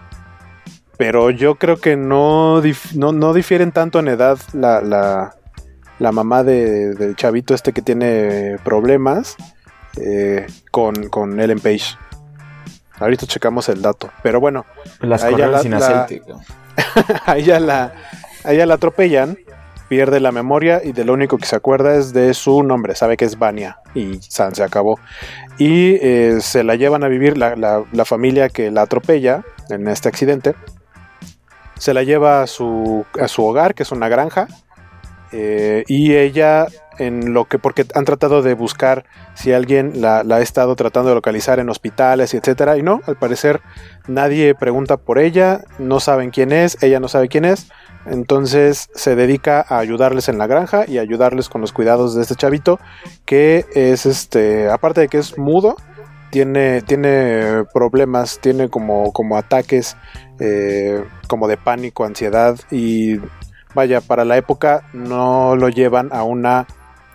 Pero 0.97 1.31
yo 1.31 1.55
creo 1.55 1.77
que 1.77 1.95
no, 1.95 2.61
dif- 2.61 2.93
no, 2.93 3.11
no 3.11 3.33
difieren 3.33 3.71
tanto 3.71 3.99
en 3.99 4.09
edad 4.09 4.37
la, 4.53 4.79
la, 4.81 5.33
la 6.03 6.11
mamá 6.11 6.43
de- 6.43 6.93
del 6.95 7.15
chavito 7.15 7.53
este 7.55 7.71
que 7.71 7.81
tiene 7.81 8.57
problemas 8.63 9.37
eh, 9.97 10.45
con, 10.69 11.07
con 11.07 11.39
Ellen 11.39 11.59
Page. 11.61 11.95
Ahorita 12.99 13.25
checamos 13.25 13.69
el 13.69 13.81
dato. 13.81 14.09
Pero 14.21 14.39
bueno, 14.41 14.65
Las 14.99 15.23
a 15.23 15.29
ella 15.29 15.37
correas 15.47 15.51
la- 15.51 15.59
sin 15.61 15.71
la- 15.71 15.77
aceite. 15.77 16.19
cabrón. 16.19 16.41
a 17.25 17.37
ella 17.37 17.59
la, 17.61 17.93
a 18.43 18.51
ella 18.53 18.65
la 18.65 18.73
atropellan, 18.73 19.37
pierde 19.87 20.19
la 20.19 20.31
memoria 20.33 20.81
y 20.83 20.91
de 20.91 21.05
lo 21.05 21.13
único 21.13 21.37
que 21.37 21.45
se 21.45 21.55
acuerda 21.55 21.95
es 21.95 22.11
de 22.11 22.33
su 22.33 22.63
nombre. 22.63 22.95
Sabe 22.95 23.15
que 23.15 23.23
es 23.25 23.39
Vania 23.39 23.77
y 23.95 24.19
San 24.21 24.53
se 24.55 24.63
acabó. 24.63 24.99
Y 25.57 25.95
eh, 26.01 26.39
se 26.41 26.63
la 26.65 26.75
llevan 26.75 27.03
a 27.05 27.07
vivir 27.07 27.37
la, 27.37 27.55
la- 27.55 27.83
la 27.93 28.03
familia 28.05 28.49
que 28.49 28.71
la 28.71 28.81
atropella 28.81 29.43
en 29.69 29.87
este 29.87 30.09
accidente. 30.09 30.53
Se 31.79 31.93
la 31.93 32.03
lleva 32.03 32.41
a 32.43 32.47
su, 32.47 33.05
a 33.21 33.27
su 33.27 33.43
hogar, 33.45 33.73
que 33.73 33.83
es 33.83 33.91
una 33.91 34.09
granja. 34.09 34.47
Eh, 35.33 35.83
y 35.87 36.15
ella, 36.15 36.67
en 36.99 37.33
lo 37.33 37.45
que, 37.45 37.57
porque 37.57 37.85
han 37.95 38.05
tratado 38.05 38.43
de 38.43 38.53
buscar 38.53 39.03
si 39.33 39.51
alguien 39.51 39.99
la, 39.99 40.19
ha 40.19 40.41
estado 40.41 40.75
tratando 40.75 41.09
de 41.09 41.15
localizar 41.15 41.59
en 41.59 41.69
hospitales 41.69 42.33
y 42.33 42.37
etcétera. 42.37 42.77
Y 42.77 42.83
no, 42.83 43.01
al 43.07 43.17
parecer 43.17 43.61
nadie 44.07 44.53
pregunta 44.53 44.97
por 44.97 45.17
ella, 45.17 45.61
no 45.79 45.99
saben 45.99 46.29
quién 46.29 46.51
es, 46.51 46.81
ella 46.83 46.99
no 46.99 47.07
sabe 47.07 47.29
quién 47.29 47.45
es. 47.45 47.67
Entonces 48.05 48.89
se 48.93 49.15
dedica 49.15 49.65
a 49.67 49.79
ayudarles 49.79 50.29
en 50.29 50.37
la 50.37 50.45
granja 50.45 50.85
y 50.87 50.99
ayudarles 50.99 51.49
con 51.49 51.61
los 51.61 51.73
cuidados 51.73 52.13
de 52.13 52.21
este 52.21 52.35
chavito, 52.35 52.79
que 53.25 53.65
es 53.73 54.05
este, 54.05 54.69
aparte 54.69 55.01
de 55.01 55.07
que 55.07 55.17
es 55.17 55.37
mudo, 55.37 55.77
tiene, 56.29 56.81
tiene 56.81 57.63
problemas, 57.73 58.39
tiene 58.39 58.69
como, 58.69 59.13
como 59.13 59.37
ataques 59.37 59.95
eh, 60.39 61.03
como 61.27 61.47
de 61.47 61.57
pánico, 61.57 62.05
ansiedad 62.05 62.59
y 62.69 63.19
vaya, 63.73 64.01
para 64.01 64.25
la 64.25 64.37
época 64.37 64.83
no 64.93 65.55
lo 65.55 65.69
llevan 65.69 66.09
a 66.11 66.23
una 66.23 66.65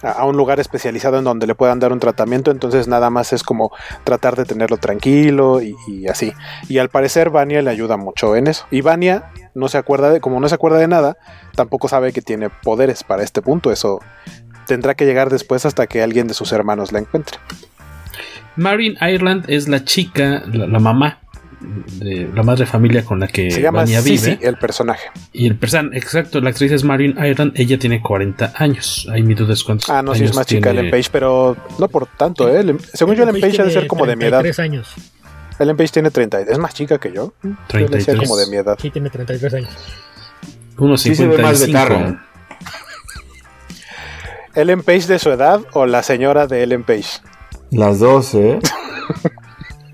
a- 0.02 0.24
un 0.24 0.36
lugar 0.36 0.60
especializado 0.60 1.18
en 1.18 1.24
donde 1.24 1.48
le 1.48 1.56
puedan 1.56 1.80
dar 1.80 1.92
un 1.92 1.98
tratamiento, 1.98 2.52
entonces 2.52 2.86
nada 2.86 3.10
más 3.10 3.32
es 3.32 3.42
como 3.42 3.72
tratar 4.04 4.36
de 4.36 4.44
tenerlo 4.44 4.76
tranquilo 4.76 5.60
y, 5.60 5.74
y 5.88 6.06
así. 6.06 6.32
Y 6.68 6.78
al 6.78 6.88
parecer 6.88 7.30
Vania 7.30 7.62
le 7.62 7.70
ayuda 7.70 7.96
mucho 7.96 8.36
en 8.36 8.46
eso. 8.46 8.64
Y 8.70 8.80
Vania 8.80 9.24
no 9.56 9.66
se 9.66 9.76
acuerda 9.76 10.10
de, 10.10 10.20
como 10.20 10.38
no 10.38 10.48
se 10.48 10.54
acuerda 10.54 10.78
de 10.78 10.86
nada, 10.86 11.16
tampoco 11.56 11.88
sabe 11.88 12.12
que 12.12 12.22
tiene 12.22 12.48
poderes 12.48 13.02
para 13.02 13.24
este 13.24 13.42
punto. 13.42 13.72
Eso 13.72 13.98
tendrá 14.68 14.94
que 14.94 15.04
llegar 15.04 15.30
después 15.30 15.66
hasta 15.66 15.88
que 15.88 16.00
alguien 16.00 16.28
de 16.28 16.34
sus 16.34 16.52
hermanos 16.52 16.92
la 16.92 17.00
encuentre. 17.00 17.38
Marin 18.54 18.96
Ireland 19.00 19.46
es 19.48 19.66
la 19.68 19.84
chica, 19.84 20.42
la, 20.46 20.66
la 20.66 20.78
mamá, 20.78 21.18
de 21.60 22.30
la 22.34 22.42
madre 22.42 22.66
familia 22.66 23.04
con 23.04 23.18
la 23.20 23.26
que 23.28 23.50
se 23.50 23.60
llama 23.60 23.80
Vania 23.80 24.00
vive. 24.00 24.38
el 24.42 24.56
personaje. 24.56 25.08
Y 25.32 25.46
el 25.46 25.56
person, 25.56 25.90
exacto, 25.94 26.40
la 26.40 26.50
actriz 26.50 26.70
es 26.72 26.84
Marin 26.84 27.12
Ireland, 27.18 27.52
ella 27.56 27.78
tiene 27.78 28.00
40 28.00 28.52
años. 28.56 29.08
Ahí 29.12 29.22
mi 29.22 29.34
duda 29.34 29.54
es 29.54 29.64
cuántos 29.64 29.90
Ah, 29.90 30.02
no, 30.02 30.14
sí 30.14 30.20
años 30.20 30.30
es 30.30 30.36
más 30.36 30.46
chica 30.46 30.70
tiene- 30.70 30.80
Ellen 30.80 30.90
Page, 30.92 31.08
pero 31.10 31.56
no 31.78 31.88
por 31.88 32.06
tanto, 32.06 32.48
¿eh? 32.48 32.64
Según 32.94 33.14
yo, 33.16 33.24
Ellen 33.24 33.40
Page 33.40 33.60
ha 33.60 33.64
de 33.64 33.70
ser 33.72 33.86
como 33.86 34.06
de 34.06 34.16
mi 34.16 34.24
edad. 34.24 34.40
33 34.40 34.58
años. 34.60 34.94
Ellen 35.58 35.76
Page 35.76 35.90
tiene 35.90 36.10
30, 36.12 36.40
es 36.42 36.58
más 36.58 36.72
chica 36.74 36.98
que 36.98 37.12
yo. 37.12 37.32
Yo 37.42 37.50
le 37.50 37.88
decía 37.88 38.14
33. 38.14 38.18
como 38.28 38.36
de 38.36 38.46
mi 38.46 38.56
edad. 38.56 38.76
Sí, 38.80 38.90
tiene 38.90 39.10
33 39.10 39.54
años. 39.54 39.70
Unos 40.78 41.00
Sí 41.02 41.14
se 41.16 41.26
ve 41.26 41.38
más 41.38 41.58
55. 41.58 41.94
betarra. 41.98 42.24
¿Ellen 44.54 44.82
Page 44.82 45.06
de 45.06 45.18
su 45.18 45.30
edad 45.30 45.60
o 45.72 45.86
la 45.86 46.02
señora 46.02 46.46
de 46.46 46.62
Ellen 46.62 46.84
Page? 46.84 47.20
Las 47.70 47.98
dos, 48.00 48.34
¿eh? 48.34 48.58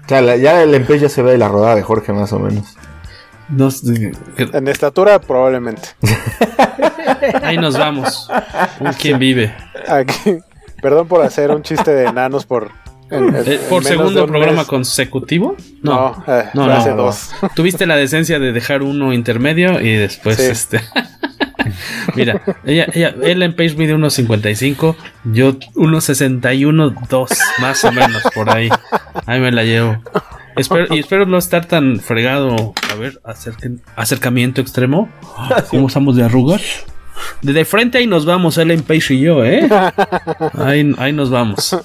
o 0.05 0.09
sea, 0.09 0.21
la- 0.23 0.37
ya 0.37 0.63
el 0.63 0.75
empeño 0.75 1.01
ya 1.03 1.09
se 1.09 1.23
ve 1.23 1.37
la 1.39 1.49
rodada 1.49 1.75
de 1.75 1.83
Jorge 1.83 2.13
más 2.13 2.33
o 2.33 2.39
menos. 2.39 2.77
No 3.49 3.69
En 4.53 4.69
estatura, 4.69 5.21
probablemente. 5.21 5.89
ahí 7.43 7.57
nos 7.59 7.77
vamos. 7.79 8.29
Un 8.81 8.93
quien 8.95 9.19
vive. 9.19 9.55
Aquí, 9.89 10.39
perdón 10.83 11.07
por 11.09 11.23
hacer 11.23 11.51
un 11.51 11.63
chiste 11.63 11.91
de 11.93 12.07
enanos 12.07 12.47
por. 12.47 12.71
en- 13.11 13.29
en- 13.29 13.37
Eh, 13.37 13.55
en 13.63 13.69
¿Por 13.69 13.83
de 13.83 13.89
segundo 13.91 14.25
un 14.25 14.31
programa 14.31 14.59
mes. 14.59 14.67
consecutivo? 14.67 15.57
No, 15.83 16.25
eh, 16.27 16.45
no, 16.55 16.65
fue 16.65 16.73
no, 16.73 16.79
hace 16.79 16.91
no. 16.91 16.97
dos. 16.97 17.31
Tuviste 17.55 17.87
la 17.87 17.97
decencia 17.97 18.39
de 18.39 18.53
dejar 18.53 18.83
uno 18.83 19.13
intermedio 19.13 19.79
y 19.81 19.95
después 19.95 20.37
Sí. 20.39 20.45
este. 20.45 20.81
Mira, 22.15 22.43
ella, 22.65 22.87
ella, 22.93 23.15
Ellen 23.23 23.55
Page 23.55 23.75
mide 23.77 23.95
1.55, 23.97 24.97
yo 25.25 25.53
1.61, 25.75 27.07
2, 27.09 27.31
más 27.61 27.85
o 27.85 27.93
menos 27.93 28.23
por 28.35 28.51
ahí. 28.51 28.69
Ahí 29.27 29.41
me 29.41 29.53
la 29.53 29.65
llevo. 29.65 29.97
Espero, 30.57 30.95
y 30.95 31.01
espero 31.01 31.27
no 31.27 31.39
estar 31.39 31.67
tan 31.67 31.99
fregado. 32.01 32.75
A 32.93 32.95
ver, 32.95 33.21
acerquen- 33.25 33.81
acercamiento 33.97 34.61
extremo. 34.61 35.09
¿Cómo 35.71 35.89
estamos 35.89 36.17
de 36.17 36.25
arrugas? 36.25 36.63
De, 37.43 37.53
de 37.53 37.65
frente 37.65 37.99
ahí 37.99 38.07
nos 38.07 38.25
vamos, 38.27 38.59
Ellen 38.59 38.83
Page 38.83 39.15
y 39.15 39.21
yo, 39.21 39.45
¿eh? 39.45 39.69
Ahí, 40.59 40.93
ahí 40.99 41.13
nos 41.13 41.31
vamos. 41.31 41.77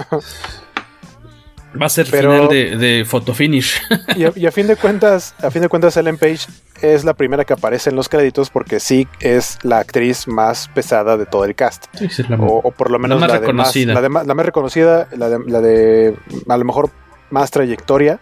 Va 1.79 1.85
a 1.85 1.89
ser 1.89 2.07
Pero- 2.09 2.31
final 2.31 2.47
de, 2.49 2.77
de 2.77 3.05
photo 3.05 3.33
finish. 3.33 3.79
Y 4.15 4.23
a, 4.25 4.31
y 4.35 4.45
a 4.47 4.51
fin 4.51 4.65
de 4.67 4.75
cuentas, 4.75 5.35
a 5.41 5.51
fin 5.51 5.61
de 5.61 5.69
cuentas, 5.69 5.95
Ellen 5.97 6.17
Page 6.17 6.47
es 6.81 7.03
la 7.03 7.13
primera 7.13 7.45
que 7.45 7.53
aparece 7.53 7.89
en 7.91 7.95
los 7.95 8.09
créditos 8.09 8.49
porque 8.49 8.79
sí 8.79 9.07
es 9.19 9.59
la 9.63 9.77
actriz 9.79 10.27
más 10.27 10.67
pesada 10.69 11.15
de 11.17 11.25
todo 11.25 11.45
el 11.45 11.53
cast. 11.55 11.85
Sí, 11.93 12.09
sí, 12.09 12.23
la- 12.27 12.37
o, 12.37 12.59
o 12.63 12.71
por 12.71 12.89
lo 12.89 12.97
menos 12.99 13.19
la 13.21 13.27
más 13.27 13.33
de 13.33 13.39
reconocida. 13.41 13.93
la, 13.93 14.01
de 14.01 14.09
más, 14.09 14.25
la 14.25 14.33
más 14.33 14.45
reconocida, 14.45 15.07
la 15.15 15.29
de, 15.29 15.39
la 15.45 15.61
de 15.61 16.15
a 16.47 16.57
lo 16.57 16.65
mejor 16.65 16.89
más 17.29 17.51
trayectoria. 17.51 18.19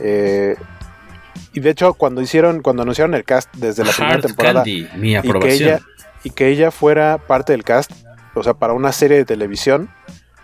Eh, 0.00 0.54
y 1.52 1.60
de 1.60 1.70
hecho, 1.70 1.94
cuando 1.94 2.20
hicieron, 2.20 2.60
cuando 2.62 2.82
anunciaron 2.82 3.14
el 3.14 3.24
cast 3.24 3.52
desde 3.56 3.84
la 3.84 3.92
primera 3.92 4.20
temporada 4.20 4.54
Candy, 4.62 4.86
mi 4.96 5.16
y 5.16 5.22
que 5.40 5.52
ella 5.52 5.80
y 6.24 6.30
que 6.30 6.48
ella 6.48 6.70
fuera 6.70 7.18
parte 7.18 7.52
del 7.52 7.64
cast, 7.64 7.90
o 8.34 8.42
sea, 8.42 8.54
para 8.54 8.72
una 8.74 8.92
serie 8.92 9.16
de 9.16 9.24
televisión, 9.24 9.88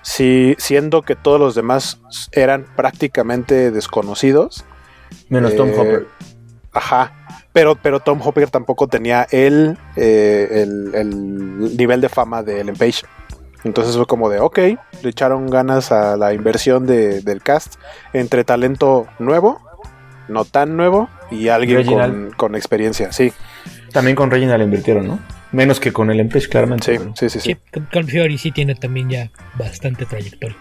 sí, 0.04 0.54
siendo 0.58 1.02
que 1.02 1.16
todos 1.16 1.40
los 1.40 1.56
demás 1.56 2.00
eran 2.30 2.66
prácticamente 2.76 3.72
desconocidos. 3.72 4.64
Menos 5.28 5.56
Tom 5.56 5.70
Eh, 5.70 5.74
Hopper. 5.76 6.06
Ajá. 6.72 7.12
Pero, 7.52 7.76
pero 7.76 8.00
Tom 8.00 8.20
Hopper 8.22 8.50
tampoco 8.50 8.86
tenía 8.88 9.26
el, 9.30 9.76
eh, 9.96 10.48
el, 10.62 10.94
el 10.94 11.76
nivel 11.76 12.00
de 12.00 12.08
fama 12.08 12.42
de 12.42 12.60
Ellen 12.60 12.76
Page. 12.76 13.02
Entonces 13.62 13.96
fue 13.96 14.06
como 14.06 14.28
de, 14.28 14.40
ok, 14.40 14.58
le 14.58 15.08
echaron 15.08 15.48
ganas 15.48 15.90
a 15.90 16.16
la 16.16 16.34
inversión 16.34 16.84
de- 16.86 17.22
del 17.22 17.42
cast 17.42 17.76
entre 18.12 18.44
talento 18.44 19.06
nuevo, 19.18 19.60
no 20.28 20.44
tan 20.44 20.76
nuevo, 20.76 21.08
y 21.30 21.48
alguien 21.48 21.86
con, 21.86 22.30
con 22.36 22.54
experiencia, 22.56 23.10
sí. 23.12 23.32
También 23.92 24.16
con 24.16 24.30
Reginald 24.30 24.62
invirtieron, 24.64 25.06
¿no? 25.06 25.18
Menos 25.54 25.78
que 25.80 25.92
con 25.92 26.10
el 26.10 26.20
Empage, 26.20 26.48
claramente. 26.48 26.98
Sí, 27.14 27.28
sí, 27.28 27.40
sí, 27.40 27.56
sí. 28.42 28.50
Tiene 28.52 28.74
también 28.74 29.08
ya 29.08 29.30
bastante 29.58 30.04
trayectoria. 30.04 30.56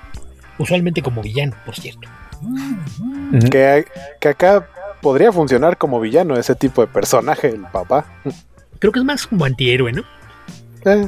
Usualmente 0.58 1.02
como 1.02 1.22
villano, 1.22 1.56
por 1.66 1.76
cierto. 1.76 2.08
Que, 3.50 3.86
que 4.20 4.28
acá 4.30 4.68
podría 5.02 5.32
funcionar 5.32 5.78
como 5.78 6.00
villano 6.00 6.36
ese 6.38 6.56
tipo 6.56 6.82
de 6.82 6.88
personaje, 6.88 7.50
el 7.50 7.62
papá. 7.72 8.06
Creo 8.80 8.91
que 8.91 9.00
es 9.00 9.06
más 9.06 9.26
como 9.28 9.46
antihéroe, 9.46 9.91
¿no? 9.94 10.04
Eh, 10.86 11.08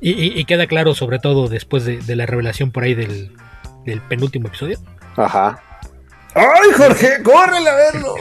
Y, 0.00 0.10
y- 0.12 0.38
y 0.38 0.44
queda 0.44 0.66
claro, 0.66 0.94
sobre 0.94 1.18
todo 1.18 1.48
después 1.48 1.84
de, 1.84 1.98
de 1.98 2.16
la 2.16 2.26
revelación 2.26 2.70
por 2.70 2.84
ahí 2.84 2.94
del, 2.94 3.32
del 3.84 4.00
penúltimo 4.02 4.48
episodio. 4.48 4.78
ajá. 5.16 5.60
¡Ay, 6.34 6.70
Jorge! 6.76 7.22
¡Córrele 7.24 7.68
a 7.70 7.74
verlo! 7.74 8.14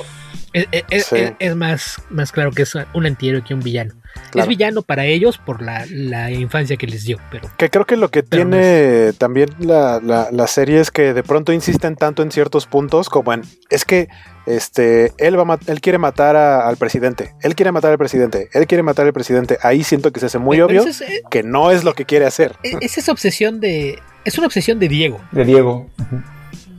Es, 0.53 0.67
es- 0.71 0.83
es- 0.89 1.05
Sí. 1.05 1.15
es- 1.17 1.33
es 1.39 1.55
más, 1.55 2.01
más 2.09 2.31
claro 2.31 2.51
que 2.51 2.63
es 2.63 2.73
un 2.93 3.05
antihéroe 3.05 3.43
que 3.43 3.53
un 3.53 3.59
villano. 3.59 3.93
Es 4.33 4.47
villano 4.47 4.81
para 4.81 5.05
ellos 5.05 5.37
por 5.37 5.61
la, 5.61 5.85
la, 5.89 6.31
infancia 6.31 6.77
que 6.77 6.87
les 6.87 7.05
dio. 7.05 7.17
Pero, 7.31 7.49
que 7.57 7.69
creo 7.69 7.85
que 7.85 7.97
lo 7.97 8.09
que 8.09 8.23
tiene 8.23 9.13
también 9.17 9.49
la, 9.59 9.99
la, 10.03 10.29
la, 10.31 10.47
serie 10.47 10.79
es 10.79 10.91
que 10.91 11.13
de 11.13 11.23
pronto 11.23 11.53
insisten 11.53 11.95
tanto 11.95 12.23
en 12.23 12.31
ciertos 12.31 12.65
puntos 12.65 13.09
como 13.09 13.33
en, 13.33 13.41
es 13.69 13.85
que 13.85 14.07
este, 14.45 15.11
él, 15.17 15.37
va 15.37 15.59
él 15.67 15.81
quiere 15.81 15.97
matar 15.97 16.35
a, 16.35 16.67
al 16.67 16.77
presidente, 16.77 17.33
él 17.41 17.53
quiere 17.53 17.71
matar 17.71 17.91
al 17.91 17.97
presidente, 17.97 18.49
él 18.53 18.65
quiere 18.65 18.81
matar 18.81 19.05
al 19.05 19.13
presidente. 19.13 19.57
Ahí 19.61 19.83
siento 19.83 20.11
que 20.11 20.19
se 20.19 20.27
hace 20.27 20.39
muy 20.39 20.61
obvio 20.61 20.83
es, 20.83 21.01
eh, 21.01 21.21
que 21.29 21.43
no 21.43 21.71
es 21.71 21.83
lo 21.83 21.93
que 21.93 22.05
quiere 22.05 22.25
hacer. 22.25 22.55
Es 22.63 22.97
esa 22.97 23.11
obsesión 23.11 23.59
de, 23.59 23.99
es 24.23 24.37
una 24.37 24.47
obsesión 24.47 24.79
de 24.79 24.87
Diego. 24.87 25.19
De 25.31 25.43
Diego. 25.43 25.89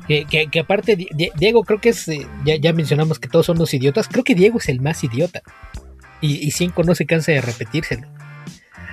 Que, 0.06 0.24
que, 0.24 0.48
que, 0.48 0.60
aparte, 0.60 0.96
Diego 1.36 1.64
creo 1.64 1.80
que 1.80 1.90
es, 1.90 2.08
eh, 2.08 2.26
ya, 2.46 2.56
ya, 2.56 2.72
mencionamos 2.72 3.18
que 3.18 3.28
todos 3.28 3.44
son 3.44 3.58
los 3.58 3.74
idiotas, 3.74 4.08
creo 4.08 4.24
que 4.24 4.34
Diego 4.34 4.56
es 4.56 4.70
el 4.70 4.80
más 4.80 5.04
idiota. 5.04 5.42
Y, 6.20 6.46
y 6.46 6.50
Cinco 6.50 6.82
no 6.84 6.94
se 6.94 7.06
cansa 7.06 7.32
de 7.32 7.40
repetírselo. 7.40 8.08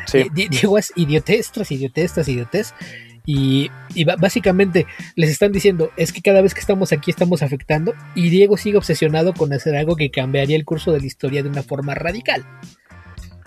Sí. 0.06 0.28
Diego 0.34 0.78
es 0.78 0.94
idiotez 0.96 1.52
tras 1.52 1.72
idiotez 1.72 2.14
tras 2.14 2.28
idiotez. 2.28 2.74
Y, 3.28 3.72
y, 3.96 4.04
básicamente 4.04 4.86
les 5.16 5.32
están 5.32 5.52
diciendo, 5.52 5.90
es 5.98 6.14
que 6.14 6.22
cada 6.22 6.42
vez 6.42 6.54
que 6.54 6.60
estamos 6.60 6.92
aquí 6.92 7.10
estamos 7.10 7.42
afectando. 7.42 7.96
Y 8.14 8.30
Diego 8.30 8.56
sigue 8.58 8.78
obsesionado 8.78 9.34
con 9.34 9.52
hacer 9.52 9.76
algo 9.76 9.96
que 9.96 10.12
cambiaría 10.12 10.56
el 10.56 10.66
curso 10.66 10.92
de 10.92 11.00
la 11.00 11.08
historia 11.08 11.42
de 11.42 11.50
una 11.50 11.64
forma 11.64 11.96
radical 11.96 12.46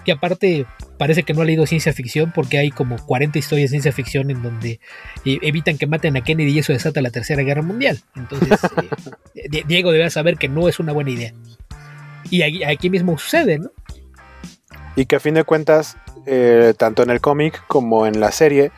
que 0.09 0.13
aparte 0.13 0.65
parece 0.97 1.23
que 1.23 1.35
no 1.35 1.43
ha 1.43 1.45
leído 1.45 1.67
ciencia 1.67 1.93
ficción 1.93 2.33
porque 2.35 2.57
hay 2.57 2.71
como 2.71 2.97
40 2.97 3.39
historias 3.39 3.71
de 3.71 3.75
ciencia 3.75 3.93
ficción 3.93 4.31
en 4.31 4.43
donde 4.43 4.81
eh, 5.27 5.39
evitan 5.43 5.77
que 5.77 5.87
maten 5.87 6.17
a 6.17 6.23
Kennedy 6.23 6.51
y 6.53 6.61
eso 6.61 6.73
desata 6.73 7.03
la 7.03 7.11
Tercera 7.11 7.43
Guerra 7.43 7.61
Mundial. 7.61 8.01
Entonces, 8.17 8.59
eh, 9.35 9.65
Diego 9.67 9.93
debe 9.93 10.09
saber 10.09 10.39
que 10.39 10.49
no 10.49 10.67
es 10.67 10.81
una 10.81 10.95
buena 10.95 11.11
idea. 11.11 11.35
Y 12.31 12.43
aquí, 12.43 12.65
aquí 12.65 12.91
mismo 12.91 13.19
sucede, 13.19 13.59
¿no? 13.59 13.71
Y 14.97 15.07
que 15.07 15.17
a 15.17 15.21
fin 15.21 15.35
de 15.35 15.45
cuentas, 15.45 15.97
eh, 16.27 16.75
tanto 16.77 17.03
en 17.03 17.11
el 17.11 17.21
cómic 17.21 17.63
como 17.69 18.07
en 18.07 18.21
la 18.21 18.33
serie, 18.33 18.73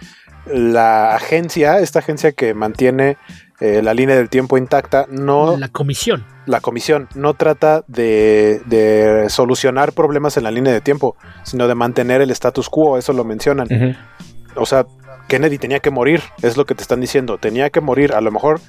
la 0.47 1.15
agencia, 1.15 1.79
esta 1.79 2.01
agencia 2.01 2.33
que 2.33 2.55
mantiene 2.55 3.17
eh, 3.61 3.83
la 3.83 3.95
línea 3.95 4.17
del 4.17 4.29
tiempo 4.29 4.57
intacta, 4.57 5.07
no... 5.11 5.57
La 5.57 5.69
comisión. 5.69 6.25
La 6.47 6.61
comisión 6.61 7.09
no 7.15 7.35
trata 7.35 7.85
de, 7.89 8.63
de, 8.67 9.29
solucionar 9.29 9.93
problemas 9.93 10.37
en 10.37 10.45
la 10.45 10.51
línea 10.51 10.73
de 10.73 10.81
tiempo, 10.81 11.17
sino 11.43 11.69
de 11.69 11.75
mantener 11.75 12.23
el 12.23 12.31
status 12.31 12.69
quo, 12.69 12.99
eso 12.99 13.13
lo 13.13 13.25
mencionan. 13.25 13.69
O 14.57 14.67
sea, 14.67 14.87
Kennedy 15.29 15.59
tenía 15.59 15.81
que 15.81 15.91
morir, 15.91 16.23
es 16.43 16.57
lo 16.57 16.65
que 16.65 16.75
te 16.75 16.83
están 16.83 17.01
diciendo, 17.01 17.39
tenía 17.39 17.71
que 17.71 17.81
morir, 17.81 18.15
a 18.15 18.21
lo 18.21 18.33
mejor 18.33 18.61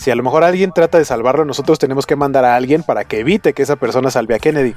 si 0.00 0.10
a 0.10 0.14
lo 0.14 0.22
mejor 0.22 0.44
alguien 0.44 0.72
trata 0.72 0.96
de 0.96 1.04
salvarlo, 1.04 1.44
nosotros 1.44 1.78
tenemos 1.78 2.06
que 2.06 2.16
mandar 2.16 2.46
a 2.46 2.56
alguien 2.56 2.82
para 2.82 3.04
que 3.04 3.20
evite 3.20 3.52
que 3.52 3.62
esa 3.62 3.76
persona 3.76 4.10
salve 4.10 4.34
a 4.34 4.38
Kennedy. 4.38 4.74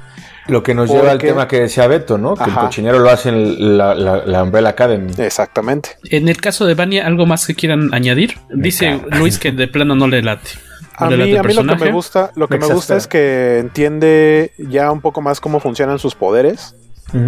Lo 0.48 0.62
que 0.62 0.74
nos 0.74 0.90
lleva 0.90 1.12
al 1.12 1.18
tema 1.18 1.48
que 1.48 1.60
decía 1.60 1.86
Beto, 1.86 2.18
¿no? 2.18 2.34
Que 2.34 2.44
el 2.44 2.54
cochinero 2.54 2.98
lo 2.98 3.08
hace 3.08 3.30
en 3.30 3.78
la, 3.78 3.94
la, 3.94 4.42
Umbrella 4.42 4.68
Academy. 4.68 5.14
Exactamente. 5.16 5.96
En 6.10 6.28
el 6.28 6.36
caso 6.42 6.66
de 6.66 6.74
Vania, 6.74 7.06
¿algo 7.06 7.24
más 7.24 7.46
que 7.46 7.54
quieran 7.54 7.94
añadir? 7.94 8.36
Dice 8.50 9.00
Luis 9.12 9.38
que 9.38 9.50
de 9.50 9.66
plano 9.66 9.94
no 9.94 10.08
le 10.08 10.20
late. 10.20 10.50
a, 10.96 11.08
mí, 11.08 11.34
a 11.34 11.42
mí, 11.42 11.54
lo 11.54 11.64
que 11.64 11.76
me 11.76 11.90
gusta, 11.90 12.30
lo 12.36 12.46
que 12.46 12.58
me 12.58 12.66
gusta 12.66 12.94
es 12.94 13.06
que 13.06 13.60
entiende 13.60 14.52
ya 14.58 14.92
un 14.92 15.00
poco 15.00 15.22
más 15.22 15.40
cómo 15.40 15.58
funcionan 15.58 15.98
sus 15.98 16.14
poderes 16.14 16.76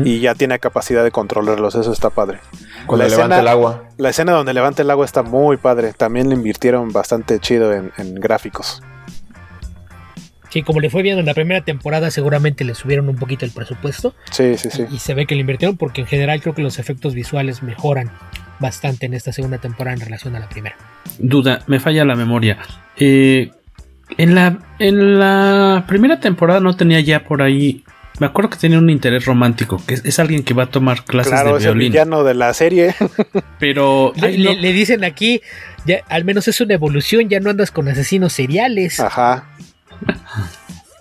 y 0.04 0.20
ya 0.20 0.34
tiene 0.34 0.58
capacidad 0.58 1.04
de 1.04 1.10
controlarlos. 1.10 1.74
Eso 1.74 1.92
está 1.92 2.10
padre. 2.10 2.38
Cuando 2.86 3.04
la 3.04 3.10
levanta 3.10 3.40
el 3.40 3.48
agua. 3.48 3.84
La 3.96 4.10
escena 4.10 4.32
donde 4.32 4.52
levanta 4.52 4.82
el 4.82 4.90
agua 4.90 5.04
está 5.04 5.22
muy 5.22 5.56
padre. 5.56 5.92
También 5.92 6.28
le 6.28 6.34
invirtieron 6.34 6.92
bastante 6.92 7.38
chido 7.38 7.72
en, 7.72 8.14
gráficos. 8.16 8.82
Sí, 10.50 10.62
como 10.62 10.80
le 10.80 10.90
fue 10.90 11.02
bien 11.02 11.18
en 11.18 11.26
la 11.26 11.34
primera 11.34 11.62
temporada, 11.62 12.10
seguramente 12.10 12.64
le 12.64 12.74
subieron 12.74 13.08
un 13.08 13.16
poquito 13.16 13.44
el 13.44 13.50
presupuesto. 13.50 14.14
Sí, 14.30 14.56
sí, 14.56 14.70
sí. 14.70 14.86
Y, 14.90 14.98
se 14.98 15.14
ve 15.14 15.26
que 15.26 15.34
le 15.34 15.42
invirtieron 15.42 15.76
porque 15.76 16.00
en 16.00 16.06
general 16.06 16.40
creo 16.40 16.54
que 16.54 16.62
los 16.62 16.78
efectos 16.78 17.14
visuales 17.14 17.62
mejoran 17.62 18.10
bastante 18.58 19.06
en 19.06 19.14
esta 19.14 19.32
segunda 19.32 19.58
temporada 19.58 19.94
en 19.94 20.00
relación 20.00 20.34
a 20.34 20.40
la 20.40 20.48
primera. 20.48 20.76
Duda, 21.18 21.60
me 21.66 21.78
falla 21.78 22.04
la 22.04 22.14
memoria. 22.14 22.58
Eh, 22.96 23.50
en, 24.16 24.34
la, 24.34 24.58
en 24.78 25.18
la 25.18 25.84
primera 25.86 26.20
temporada 26.20 26.60
no 26.60 26.76
tenía 26.76 27.00
ya 27.00 27.24
por 27.24 27.42
ahí 27.42 27.84
me 28.18 28.26
acuerdo 28.26 28.50
que 28.50 28.58
tiene 28.58 28.78
un 28.78 28.88
interés 28.88 29.24
romántico, 29.26 29.80
que 29.86 29.94
es, 29.94 30.18
alguien 30.18 30.42
que 30.42 30.54
va 30.54 30.64
a 30.64 30.70
tomar 30.70 31.04
clases 31.04 31.32
de 31.32 31.36
violín. 31.36 31.50
Claro, 31.50 31.58
es 31.58 31.64
el 31.66 31.78
villano 31.78 32.24
de 32.24 32.34
la 32.34 32.54
serie. 32.54 32.94
Pero 33.58 34.12
le, 34.16 34.72
dicen 34.72 35.04
aquí, 35.04 35.42
ya, 35.84 36.00
al 36.08 36.24
menos 36.24 36.48
es 36.48 36.60
una 36.60 36.74
evolución, 36.74 37.28
ya 37.28 37.40
no 37.40 37.50
andas 37.50 37.70
con 37.70 37.88
asesinos 37.88 38.32
seriales. 38.32 39.00
Ajá. 39.00 39.48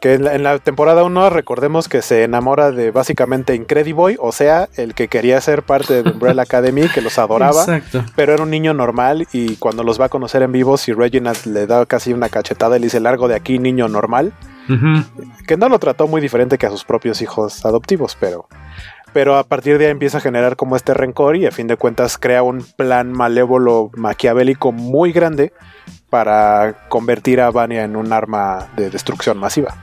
que 0.01 0.15
en 0.15 0.43
la, 0.43 0.59
temporada 0.59 1.03
1 1.03 1.29
recordemos 1.29 1.87
que 1.87 2.01
se 2.01 2.23
enamora 2.23 2.71
de 2.71 2.91
básicamente 2.91 3.55
Incrediboy, 3.55 4.17
o 4.19 4.31
sea, 4.31 4.67
el 4.75 4.93
que 4.93 5.07
quería 5.07 5.39
ser 5.39 5.63
parte 5.63 6.03
de 6.03 6.09
Umbrella 6.09 6.41
Academy, 6.43 6.89
que 6.89 7.01
los 7.01 7.17
adoraba, 7.17 7.61
Exacto. 7.61 8.03
pero 8.15 8.33
era 8.33 8.43
un 8.43 8.49
niño 8.49 8.73
normal 8.73 9.27
y 9.31 9.55
cuando 9.55 9.83
los 9.83 9.99
va 9.99 10.05
a 10.05 10.09
conocer 10.09 10.41
en 10.41 10.51
vivo, 10.51 10.77
si 10.77 10.91
Reginald 10.91 11.45
le 11.45 11.65
da 11.65 11.85
casi 11.85 12.13
una 12.13 12.29
cachetada 12.29 12.75
y 12.75 12.79
le 12.81 12.87
dice 12.87 12.99
largo 12.99 13.27
de 13.27 13.35
aquí, 13.35 13.57
niño 13.57 13.87
normal 13.87 14.33
que 15.47 15.57
no 15.57 15.69
lo 15.69 15.79
trató 15.79 16.07
muy 16.07 16.21
diferente 16.21 16.57
que 16.57 16.65
a 16.65 16.71
sus 16.71 16.83
propios 16.83 17.21
hijos 17.21 17.65
adoptivos, 17.65 18.17
pero, 18.19 18.47
pero 19.13 19.37
a 19.37 19.43
partir 19.43 19.77
de 19.77 19.85
ahí 19.85 19.91
empieza 19.91 20.17
a 20.17 20.21
generar 20.21 20.55
como 20.55 20.75
este 20.75 20.93
rencor 20.93 21.37
y 21.37 21.45
a 21.45 21.51
fin 21.51 21.67
de 21.67 21.77
cuentas 21.77 22.17
crea 22.17 22.43
un 22.43 22.65
plan 22.75 23.11
malévolo 23.11 23.91
maquiavélico 23.95 24.71
muy 24.71 25.11
grande 25.11 25.53
para 26.09 26.87
convertir 26.89 27.41
a 27.41 27.51
Vania 27.51 27.83
en 27.83 27.95
un 27.95 28.13
arma 28.13 28.67
de 28.75 28.89
destrucción 28.89 29.37
masiva. 29.37 29.75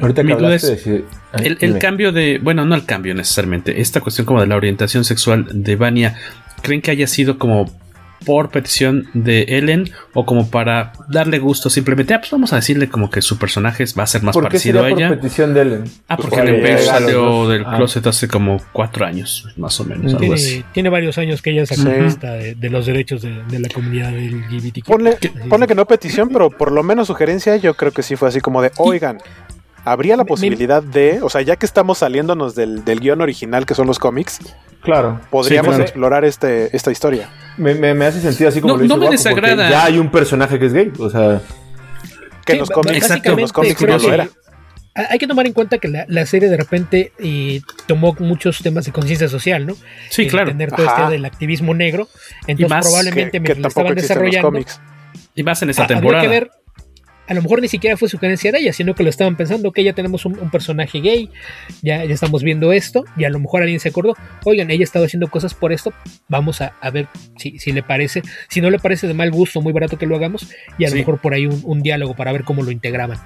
Ahorita 0.00 0.24
que 0.24 0.34
de 0.34 1.04
el, 1.38 1.58
el 1.60 1.78
cambio 1.78 2.12
de, 2.12 2.38
bueno, 2.38 2.64
no 2.64 2.74
el 2.74 2.84
cambio 2.84 3.14
necesariamente, 3.14 3.80
esta 3.80 4.00
cuestión 4.00 4.26
como 4.26 4.40
de 4.40 4.46
la 4.46 4.56
orientación 4.56 5.04
sexual 5.04 5.46
de 5.50 5.76
Vania, 5.76 6.16
¿creen 6.62 6.80
que 6.80 6.90
haya 6.90 7.06
sido 7.06 7.38
como 7.38 7.66
por 8.24 8.50
petición 8.50 9.08
de 9.14 9.42
Ellen 9.48 9.90
o 10.14 10.26
como 10.26 10.50
para 10.50 10.92
darle 11.08 11.38
gusto 11.38 11.70
simplemente, 11.70 12.14
ah, 12.14 12.20
pues 12.20 12.30
vamos 12.30 12.52
a 12.52 12.56
decirle 12.56 12.88
como 12.88 13.10
que 13.10 13.22
su 13.22 13.38
personaje 13.38 13.84
va 13.98 14.02
a 14.02 14.06
ser 14.06 14.22
más 14.22 14.36
parecido 14.36 14.84
a 14.84 14.90
ella. 14.90 15.08
por 15.08 15.20
petición 15.20 15.54
de 15.54 15.62
Ellen? 15.62 15.84
Ah, 16.08 16.16
porque 16.16 16.40
Ellen 16.40 16.62
Page 16.62 16.82
salió 16.84 17.48
del 17.48 17.64
ah. 17.66 17.76
closet 17.76 18.06
hace 18.06 18.28
como 18.28 18.60
cuatro 18.72 19.06
años, 19.06 19.48
más 19.56 19.78
o 19.80 19.84
menos. 19.84 20.12
Tiene, 20.12 20.26
algo 20.26 20.34
así. 20.34 20.64
tiene 20.72 20.88
varios 20.88 21.18
años 21.18 21.42
que 21.42 21.50
ella 21.50 21.62
es 21.62 21.72
activista 21.72 22.32
de, 22.32 22.70
los 22.70 22.86
derechos 22.86 23.22
de, 23.22 23.58
la 23.58 23.68
comunidad 23.68 24.12
LGBT. 24.12 24.84
Ponle, 24.84 25.18
ponle 25.48 25.66
que 25.66 25.74
no 25.74 25.86
petición, 25.86 26.28
pero 26.28 26.50
por 26.50 26.72
lo 26.72 26.82
menos 26.82 27.06
sugerencia, 27.06 27.56
yo 27.56 27.74
creo 27.74 27.92
que 27.92 28.02
sí 28.02 28.16
fue 28.16 28.28
así 28.28 28.40
como 28.40 28.62
de, 28.62 28.70
oigan, 28.76 29.18
habría 29.84 30.16
la 30.16 30.24
posibilidad 30.24 30.82
de, 30.82 31.20
o 31.22 31.30
sea, 31.30 31.42
ya 31.42 31.56
que 31.56 31.66
estamos 31.66 31.98
saliéndonos 31.98 32.54
del, 32.54 32.84
del 32.84 33.00
guion 33.00 33.20
original 33.20 33.66
que 33.66 33.74
son 33.74 33.86
los 33.86 33.98
cómics, 33.98 34.38
claro, 34.82 35.20
podríamos 35.30 35.78
explorar 35.78 36.24
este, 36.24 36.74
esta 36.76 36.90
historia. 36.90 37.28
Me, 37.56 37.74
me, 37.74 38.06
hace 38.06 38.20
sentido 38.20 38.48
así 38.48 38.60
como 38.60 38.76
no, 38.76 38.82
lo 38.82 38.88
no 38.88 38.96
me 38.96 39.10
desagrada. 39.10 39.68
Ya 39.68 39.84
hay 39.84 39.98
un 39.98 40.10
personaje 40.10 40.58
que 40.58 40.66
es 40.66 40.72
gay, 40.72 40.92
o 40.98 41.10
sea, 41.10 41.40
que 42.44 42.52
en 42.52 42.58
los 42.60 42.70
cómics, 42.70 43.08
los 43.24 43.52
cómics 43.52 43.82
no 43.82 43.98
lo 43.98 44.12
era. 44.12 44.28
Hay 44.94 45.18
que 45.18 45.26
tomar 45.26 45.46
en 45.46 45.52
cuenta 45.52 45.78
que 45.78 45.88
la, 45.88 46.04
la 46.08 46.26
serie 46.26 46.48
de 46.48 46.56
repente 46.56 47.12
eh, 47.18 47.60
tomó 47.86 48.14
muchos 48.18 48.60
temas 48.60 48.84
de 48.84 48.92
conciencia 48.92 49.28
social, 49.28 49.64
¿no? 49.66 49.76
Sí, 50.08 50.26
claro. 50.26 50.50
Tener 50.50 50.72
todo 50.72 50.86
este 50.86 51.10
del 51.10 51.24
activismo 51.24 51.74
negro. 51.74 52.08
Entonces, 52.46 52.78
probablemente 52.80 53.30
que, 53.30 53.40
mientras 53.40 53.70
estaban 53.70 53.94
desarrollando. 53.94 54.60
Y 55.34 55.42
más 55.44 55.62
en 55.62 55.70
esa 55.70 55.86
temporada. 55.86 56.24
Habría 56.24 56.40
que 56.40 56.40
ver 56.40 56.50
a 57.30 57.34
lo 57.34 57.42
mejor 57.42 57.62
ni 57.62 57.68
siquiera 57.68 57.96
fue 57.96 58.08
su 58.08 58.18
creencia 58.18 58.50
de 58.50 58.58
ella, 58.58 58.72
sino 58.72 58.92
que 58.92 59.04
lo 59.04 59.08
estaban 59.08 59.36
pensando, 59.36 59.70
que 59.70 59.84
ya 59.84 59.92
tenemos 59.92 60.24
un, 60.24 60.34
personaje 60.50 61.00
gay, 61.00 61.30
ya, 61.80 62.04
ya, 62.04 62.12
estamos 62.12 62.42
viendo 62.42 62.72
esto, 62.72 63.04
y 63.16 63.22
a 63.22 63.30
lo 63.30 63.38
mejor 63.38 63.62
alguien 63.62 63.78
se 63.78 63.90
acordó, 63.90 64.16
oigan, 64.44 64.68
ella 64.72 64.82
estaba 64.82 65.06
haciendo 65.06 65.28
cosas 65.28 65.54
por 65.54 65.72
esto, 65.72 65.92
vamos 66.26 66.60
a, 66.60 66.72
ver 66.90 67.06
si, 67.36 67.56
si, 67.60 67.70
le 67.70 67.84
parece, 67.84 68.22
si 68.48 68.60
no 68.60 68.68
le 68.68 68.80
parece 68.80 69.06
de 69.06 69.14
mal 69.14 69.30
gusto, 69.30 69.60
muy 69.60 69.72
barato 69.72 69.96
que 69.96 70.06
lo 70.06 70.16
hagamos, 70.16 70.48
y 70.76 70.86
a 70.86 70.90
lo 70.90 70.96
mejor 70.96 71.20
por 71.20 71.32
ahí 71.32 71.46
un, 71.46 71.82
diálogo 71.82 72.14
para 72.14 72.32
ver 72.32 72.42
cómo 72.42 72.64
lo 72.64 72.72
integraban. 72.72 73.20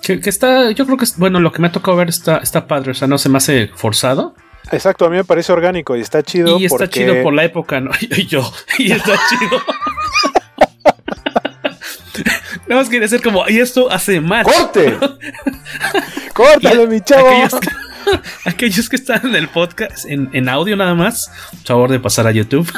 Que, 0.00 0.20
está, 0.22 0.70
yo 0.70 0.86
creo 0.86 0.96
que, 0.96 1.06
bueno, 1.16 1.40
lo 1.40 1.50
que 1.50 1.60
me 1.60 1.66
ha 1.66 1.72
tocado 1.72 1.96
ver 1.96 2.10
está, 2.10 2.36
está 2.36 2.68
padre, 2.68 2.92
o 2.92 2.94
sea, 2.94 3.08
no 3.08 3.18
se 3.18 3.28
me 3.28 3.38
hace 3.38 3.66
forzado. 3.74 4.36
Exacto, 4.70 5.06
a 5.06 5.10
mí 5.10 5.16
me 5.16 5.24
parece 5.24 5.52
orgánico 5.52 5.96
y 5.96 6.02
está 6.02 6.22
chido. 6.22 6.56
Y 6.60 6.66
está 6.66 6.88
chido 6.88 7.20
por 7.24 7.34
la 7.34 7.42
época, 7.42 7.80
¿no? 7.80 7.90
Y 8.00 8.26
yo, 8.26 8.48
y 8.78 8.92
está 8.92 9.18
chido. 9.28 9.60
Nada 12.74 12.82
más 12.82 12.90
quería 12.90 13.06
hacer 13.06 13.22
como, 13.22 13.48
y 13.48 13.60
esto 13.60 13.88
hace 13.88 14.20
más. 14.20 14.44
¡Corte! 14.44 14.98
¡Córtale, 16.34 16.88
mi 16.88 17.00
chavo! 17.00 17.28
Aquellos 18.44 18.88
que, 18.88 18.96
están 18.96 19.24
en 19.28 19.36
el 19.36 19.46
podcast, 19.46 20.06
en, 20.08 20.48
audio 20.48 20.74
nada 20.76 20.96
más, 20.96 21.30
favor 21.64 21.88
de 21.88 22.00
pasar 22.00 22.26
a 22.26 22.32
YouTube. 22.32 22.68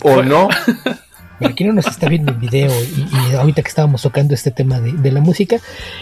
o 0.00 0.24
no. 0.24 0.48
Aquí 1.48 1.62
no 1.62 1.74
nos 1.74 1.86
está 1.86 2.08
viendo 2.08 2.32
en 2.32 2.40
video 2.40 2.72
y, 2.82 3.34
ahorita 3.36 3.62
que 3.62 3.68
estábamos 3.68 4.02
tocando 4.02 4.34
este 4.34 4.50
tema 4.50 4.80
de, 4.80 5.12
la 5.12 5.20
música, 5.20 5.60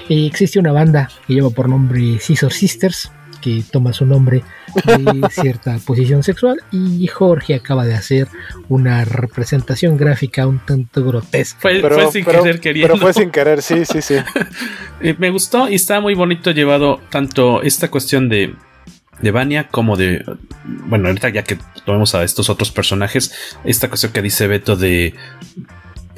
eh, 0.09 0.25
existe 0.25 0.59
una 0.59 0.73
banda 0.73 1.11
que 1.27 1.35
lleva 1.35 1.51
por 1.51 1.69
nombre 1.69 2.19
Scissor 2.19 2.55
Sisters 2.55 3.13
que 3.41 3.63
toma 3.71 3.93
su 3.93 4.07
nombre 4.07 4.43
de 4.85 5.29
cierta 5.31 5.79
posición 5.79 6.23
sexual 6.23 6.63
y 6.71 7.07
Jorge 7.07 7.55
acaba 7.55 7.85
de 7.85 7.95
hacer 7.95 8.29
una 8.69 9.05
representación 9.05 9.97
gráfica 9.97 10.47
un 10.47 10.59
tanto 10.59 11.05
grotesca. 11.05 11.61
Fue, 11.61 11.81
sin 12.13 12.25
querer 12.25 12.61
queriendo. 12.61 12.95
Pero 12.95 13.01
fue 13.01 13.13
sin 13.13 13.31
querer, 13.31 13.63
sí, 13.63 13.85
sí, 13.85 14.03
sí. 14.03 14.17
Me 15.19 15.31
gustó 15.31 15.69
y 15.69 15.75
está 15.75 16.01
muy 16.01 16.15
bonito 16.15 16.51
llevado 16.51 17.01
tanto 17.11 17.63
esta 17.63 17.91
cuestión 17.91 18.29
de 18.29 18.55
de 19.21 19.31
Vania 19.31 19.69
como 19.69 19.97
de. 19.97 20.25
Bueno, 20.65 21.09
ahorita 21.09 21.29
ya 21.29 21.43
que 21.43 21.59
tomemos 21.85 22.15
a 22.15 22.25
estos 22.25 22.49
otros 22.51 22.71
personajes, 22.71 23.57
esta 23.65 23.89
cuestión 23.89 24.13
que 24.13 24.23
dice 24.23 24.47
Beto 24.47 24.77
de. 24.77 25.15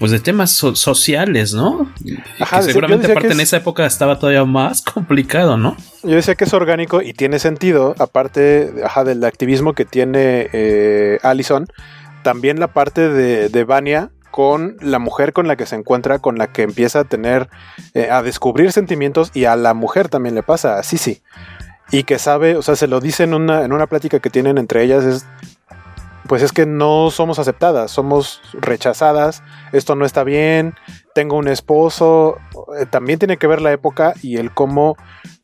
Pues 0.02 0.10
de 0.10 0.18
temas 0.18 0.50
sociales, 0.50 1.54
¿no? 1.54 1.88
Ajá, 2.40 2.56
que 2.56 2.64
seguramente 2.64 3.08
aparte 3.08 3.34
en 3.34 3.38
esa 3.38 3.58
época 3.58 3.86
estaba 3.86 4.18
todavía 4.18 4.44
más 4.44 4.82
complicado, 4.94 5.56
¿no? 5.56 5.76
Yo 6.02 6.16
decía 6.16 6.34
que 6.34 6.42
es 6.42 6.52
orgánico 6.52 7.02
y 7.02 7.12
tiene 7.12 7.38
sentido, 7.38 7.94
aparte 8.00 8.72
ajá, 8.84 9.04
del 9.04 9.22
activismo 9.22 9.74
que 9.74 9.84
tiene 9.84 10.48
eh, 10.52 11.20
Allison, 11.22 11.68
también 12.24 12.58
la 12.58 12.72
parte 12.72 13.10
de, 13.10 13.48
de 13.48 13.62
Vania 13.62 14.10
con 14.32 14.76
la 14.80 14.98
mujer 14.98 15.32
con 15.32 15.46
la 15.46 15.54
que 15.54 15.66
se 15.66 15.76
encuentra, 15.76 16.18
con 16.18 16.36
la 16.36 16.48
que 16.48 16.62
empieza 16.62 16.98
a 16.98 17.04
tener, 17.04 17.48
eh, 17.94 18.10
a 18.10 18.22
descubrir 18.22 18.72
sentimientos 18.72 19.30
y 19.34 19.44
a 19.44 19.54
la 19.54 19.72
mujer 19.72 20.08
también 20.08 20.34
le 20.34 20.42
pasa, 20.42 20.80
a 20.80 20.82
sí 20.82 21.22
Y 21.92 22.02
que 22.02 22.18
sabe, 22.18 22.56
o 22.56 22.62
sea, 22.62 22.74
se 22.74 22.88
lo 22.88 22.98
dice 22.98 23.22
en 23.22 23.34
una, 23.34 23.62
en 23.62 23.72
una 23.72 23.86
plática 23.86 24.18
que 24.18 24.30
tienen 24.30 24.58
entre 24.58 24.82
ellas, 24.82 25.04
es, 25.04 25.26
pues 26.32 26.40
es 26.40 26.52
que 26.52 26.64
no 26.64 27.10
somos 27.10 27.38
aceptadas, 27.38 27.90
somos 27.90 28.40
rechazadas, 28.54 29.42
esto 29.72 29.96
no 29.96 30.06
está 30.06 30.24
bien, 30.24 30.74
tengo 31.14 31.36
un 31.36 31.46
esposo, 31.46 32.38
eh, 32.80 32.86
también 32.86 33.18
tiene 33.18 33.36
que 33.36 33.46
ver 33.46 33.60
la 33.60 33.70
época 33.70 34.14
y 34.22 34.38
el 34.38 34.50
cómo 34.50 34.96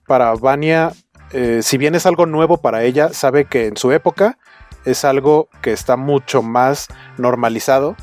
para 0.07 0.32
Vania, 0.32 0.93
eh, 1.32 1.61
si 1.61 1.76
bien 1.76 1.95
es 1.95 2.07
algo 2.07 2.24
nuevo 2.24 2.62
para 2.62 2.84
ella, 2.84 3.11
sabe 3.12 3.45
que 3.45 3.66
en 3.66 3.76
su 3.76 3.93
época 3.93 4.39
es 4.86 5.05
algo 5.05 5.51
que 5.61 5.72
está 5.72 5.99
mucho 5.99 6.41
más 6.41 6.89
normalizado 7.18 7.95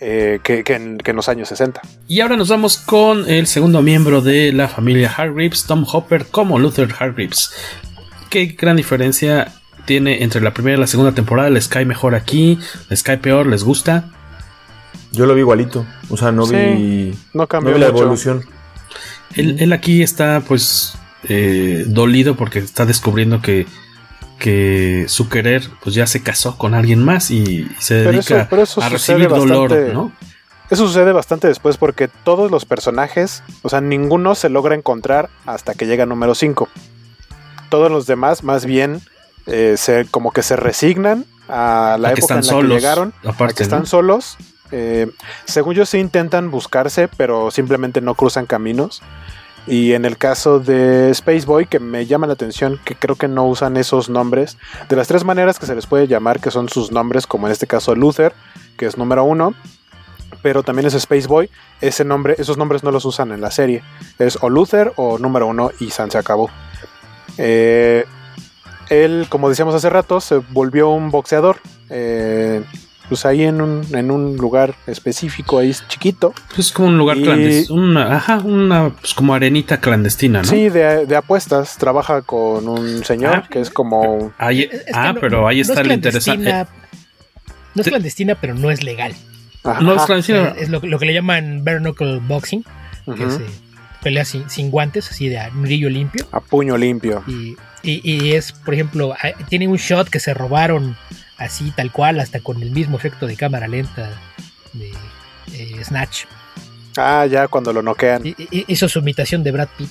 eh, 0.00 0.40
que, 0.42 0.64
en, 0.68 0.96
los 1.14 1.28
años 1.28 1.50
60. 1.50 1.82
Y 2.08 2.20
ahora 2.20 2.38
nos 2.38 2.48
vamos 2.48 2.78
con 2.78 3.28
el 3.28 3.46
segundo 3.46 3.82
miembro 3.82 4.22
de 4.22 4.54
la 4.54 4.68
familia 4.68 5.12
Hargreaves, 5.14 5.66
Tom 5.66 5.84
Hopper, 5.92 6.28
como 6.28 6.58
Luther 6.58 6.88
Hargreaves. 6.98 7.52
¿Qué 8.30 8.46
gran 8.46 8.78
diferencia 8.78 9.59
tiene 9.90 10.22
entre 10.22 10.40
la 10.40 10.54
primera 10.54 10.76
y 10.76 10.80
la 10.80 10.86
segunda 10.86 11.10
temporada? 11.10 11.50
¿Les 11.50 11.66
cae 11.66 11.84
mejor 11.84 12.14
aquí? 12.14 12.60
¿Les 12.90 13.02
cae 13.02 13.18
peor? 13.18 13.48
¿Les 13.48 13.64
gusta? 13.64 14.04
Yo 15.10 15.26
lo 15.26 15.34
vi 15.34 15.40
igualito. 15.40 15.84
O 16.10 16.16
sea, 16.16 16.30
no 16.30 16.46
vi. 16.46 17.12
No 17.34 17.48
cambió 17.48 17.76
la 17.76 17.88
evolución. 17.88 18.44
Él, 19.34 19.72
aquí 19.72 20.04
está, 20.04 20.44
pues, 20.46 20.94
eh, 21.24 21.82
dolido 21.88 22.36
porque 22.36 22.60
está 22.60 22.86
descubriendo 22.86 23.42
que 23.42 23.66
que 24.38 25.04
su 25.08 25.28
querer 25.28 25.68
pues 25.82 25.94
ya 25.94 26.06
se 26.06 26.22
casó 26.22 26.56
con 26.56 26.72
alguien 26.72 27.04
más 27.04 27.30
y, 27.30 27.68
se 27.78 27.96
dedica 27.96 28.48
a 28.80 28.88
recibir 28.88 29.28
dolor, 29.28 29.70
¿no? 29.92 30.12
Eso 30.70 30.86
sucede 30.86 31.12
bastante 31.12 31.46
después 31.48 31.76
porque 31.76 32.08
todos 32.08 32.50
los 32.50 32.64
personajes, 32.64 33.42
o 33.62 33.68
sea, 33.68 33.82
ninguno 33.82 34.34
se 34.36 34.48
logra 34.48 34.76
encontrar 34.76 35.28
hasta 35.44 35.74
que 35.74 35.86
llega 35.86 36.06
número 36.06 36.34
5. 36.34 36.68
Todos 37.68 37.90
los 37.90 38.06
demás 38.06 38.44
más 38.44 38.64
bien 38.64 39.02
eh, 39.46 39.74
se, 39.76 40.06
como 40.10 40.30
que 40.32 40.42
se 40.42 40.56
resignan 40.56 41.24
a 41.48 41.96
la 41.98 42.12
época 42.12 42.38
en 42.38 42.46
la 42.46 42.52
que 42.52 42.62
llegaron, 42.62 43.12
aparte, 43.24 43.54
que 43.54 43.62
están 43.62 43.86
solos. 43.86 44.36
Eh, 44.72 45.10
según 45.46 45.74
yo 45.74 45.84
sí 45.84 45.98
intentan 45.98 46.50
buscarse, 46.50 47.08
pero 47.08 47.50
simplemente 47.50 48.00
no 48.00 48.14
cruzan 48.14 48.46
caminos. 48.46 49.02
Y 49.66 49.92
en 49.92 50.04
el 50.04 50.16
caso 50.16 50.58
de 50.58 51.10
Space 51.10 51.44
Boy, 51.44 51.66
que 51.66 51.80
me 51.80 52.06
llama 52.06 52.26
la 52.26 52.32
atención, 52.32 52.80
que 52.84 52.94
creo 52.94 53.16
que 53.16 53.28
no 53.28 53.46
usan 53.46 53.76
esos 53.76 54.08
nombres, 54.08 54.56
de 54.88 54.96
las 54.96 55.06
tres 55.06 55.24
maneras 55.24 55.58
que 55.58 55.66
se 55.66 55.74
les 55.74 55.86
puede 55.86 56.06
llamar, 56.06 56.40
que 56.40 56.50
son 56.50 56.68
sus 56.68 56.92
nombres, 56.92 57.26
como 57.26 57.46
en 57.46 57.52
este 57.52 57.66
caso 57.66 57.94
Luther, 57.94 58.32
que 58.76 58.86
es 58.86 58.96
número 58.96 59.22
uno, 59.24 59.54
pero 60.42 60.62
también 60.62 60.86
es 60.86 60.94
Space 60.94 61.26
Boy, 61.26 61.50
ese 61.80 62.04
nombre, 62.04 62.34
esos 62.38 62.56
nombres 62.56 62.82
no 62.82 62.90
los 62.90 63.04
usan 63.04 63.32
en 63.32 63.40
la 63.40 63.50
serie. 63.50 63.82
Es 64.18 64.38
o 64.40 64.48
Luther 64.48 64.92
o 64.96 65.18
número 65.18 65.46
uno 65.46 65.70
y 65.78 65.90
San 65.90 66.10
se 66.10 66.18
acabó. 66.18 66.50
Eh, 67.36 68.06
él, 68.90 69.26
como 69.28 69.48
decíamos 69.48 69.74
hace 69.74 69.88
rato, 69.88 70.20
se 70.20 70.36
volvió 70.36 70.90
un 70.90 71.10
boxeador. 71.10 71.58
Eh, 71.88 72.62
pues 73.08 73.26
ahí 73.26 73.42
en 73.42 73.60
un, 73.60 73.84
en 73.92 74.12
un 74.12 74.36
lugar 74.36 74.76
específico, 74.86 75.58
ahí 75.58 75.70
es 75.70 75.86
chiquito. 75.88 76.32
Es 76.56 76.70
como 76.70 76.88
un 76.88 76.96
lugar 76.96 77.16
clandestino, 77.16 77.82
una, 77.82 78.16
ajá, 78.16 78.38
una, 78.38 78.90
pues 78.90 79.14
como 79.14 79.34
arenita 79.34 79.80
clandestina, 79.80 80.42
¿no? 80.42 80.48
Sí, 80.48 80.68
de, 80.68 81.16
apuestas, 81.16 81.76
trabaja 81.76 82.22
con 82.22 82.68
un 82.68 83.04
señor 83.04 83.42
ah, 83.44 83.48
que 83.50 83.60
es 83.60 83.70
como... 83.70 84.32
ah, 84.38 85.14
pero 85.20 85.48
ahí 85.48 85.58
está 85.58 85.80
el 85.80 85.90
interesante. 85.90 86.66
No 87.74 87.82
es 87.82 87.88
clandestina, 87.88 88.36
pero 88.36 88.54
no 88.54 88.70
es 88.70 88.84
legal. 88.84 89.12
no 89.64 89.94
es 89.94 90.02
clandestina. 90.02 90.54
Es, 90.56 90.68
lo, 90.68 90.80
que 90.80 91.06
le 91.06 91.12
llaman 91.12 91.64
bare 91.64 91.80
knuckle 91.80 92.20
boxing, 92.20 92.64
que 93.16 93.24
es 93.24 93.40
pelea 94.04 94.24
sin, 94.24 94.70
guantes, 94.70 95.10
así 95.10 95.28
de 95.28 95.40
brillo 95.54 95.90
limpio. 95.90 96.26
A 96.30 96.38
puño 96.38 96.76
limpio. 96.76 97.24
Y, 97.26 97.56
y, 97.82 98.00
y 98.04 98.32
es, 98.32 98.52
por 98.52 98.74
ejemplo, 98.74 99.14
tiene 99.48 99.68
un 99.68 99.76
shot 99.76 100.08
que 100.08 100.20
se 100.20 100.34
robaron 100.34 100.96
así 101.36 101.70
tal 101.70 101.90
cual, 101.90 102.20
hasta 102.20 102.40
con 102.40 102.62
el 102.62 102.70
mismo 102.70 102.96
efecto 102.96 103.26
de 103.26 103.36
cámara 103.36 103.66
lenta 103.66 104.10
de 104.72 104.92
eh, 105.52 105.82
Snatch. 105.82 106.24
Ah, 106.96 107.26
ya 107.26 107.48
cuando 107.48 107.72
lo 107.72 107.82
noquean. 107.82 108.22
hizo 108.24 108.88
su 108.88 108.98
imitación 108.98 109.42
de 109.42 109.52
Brad 109.52 109.68
Pitt. 109.76 109.90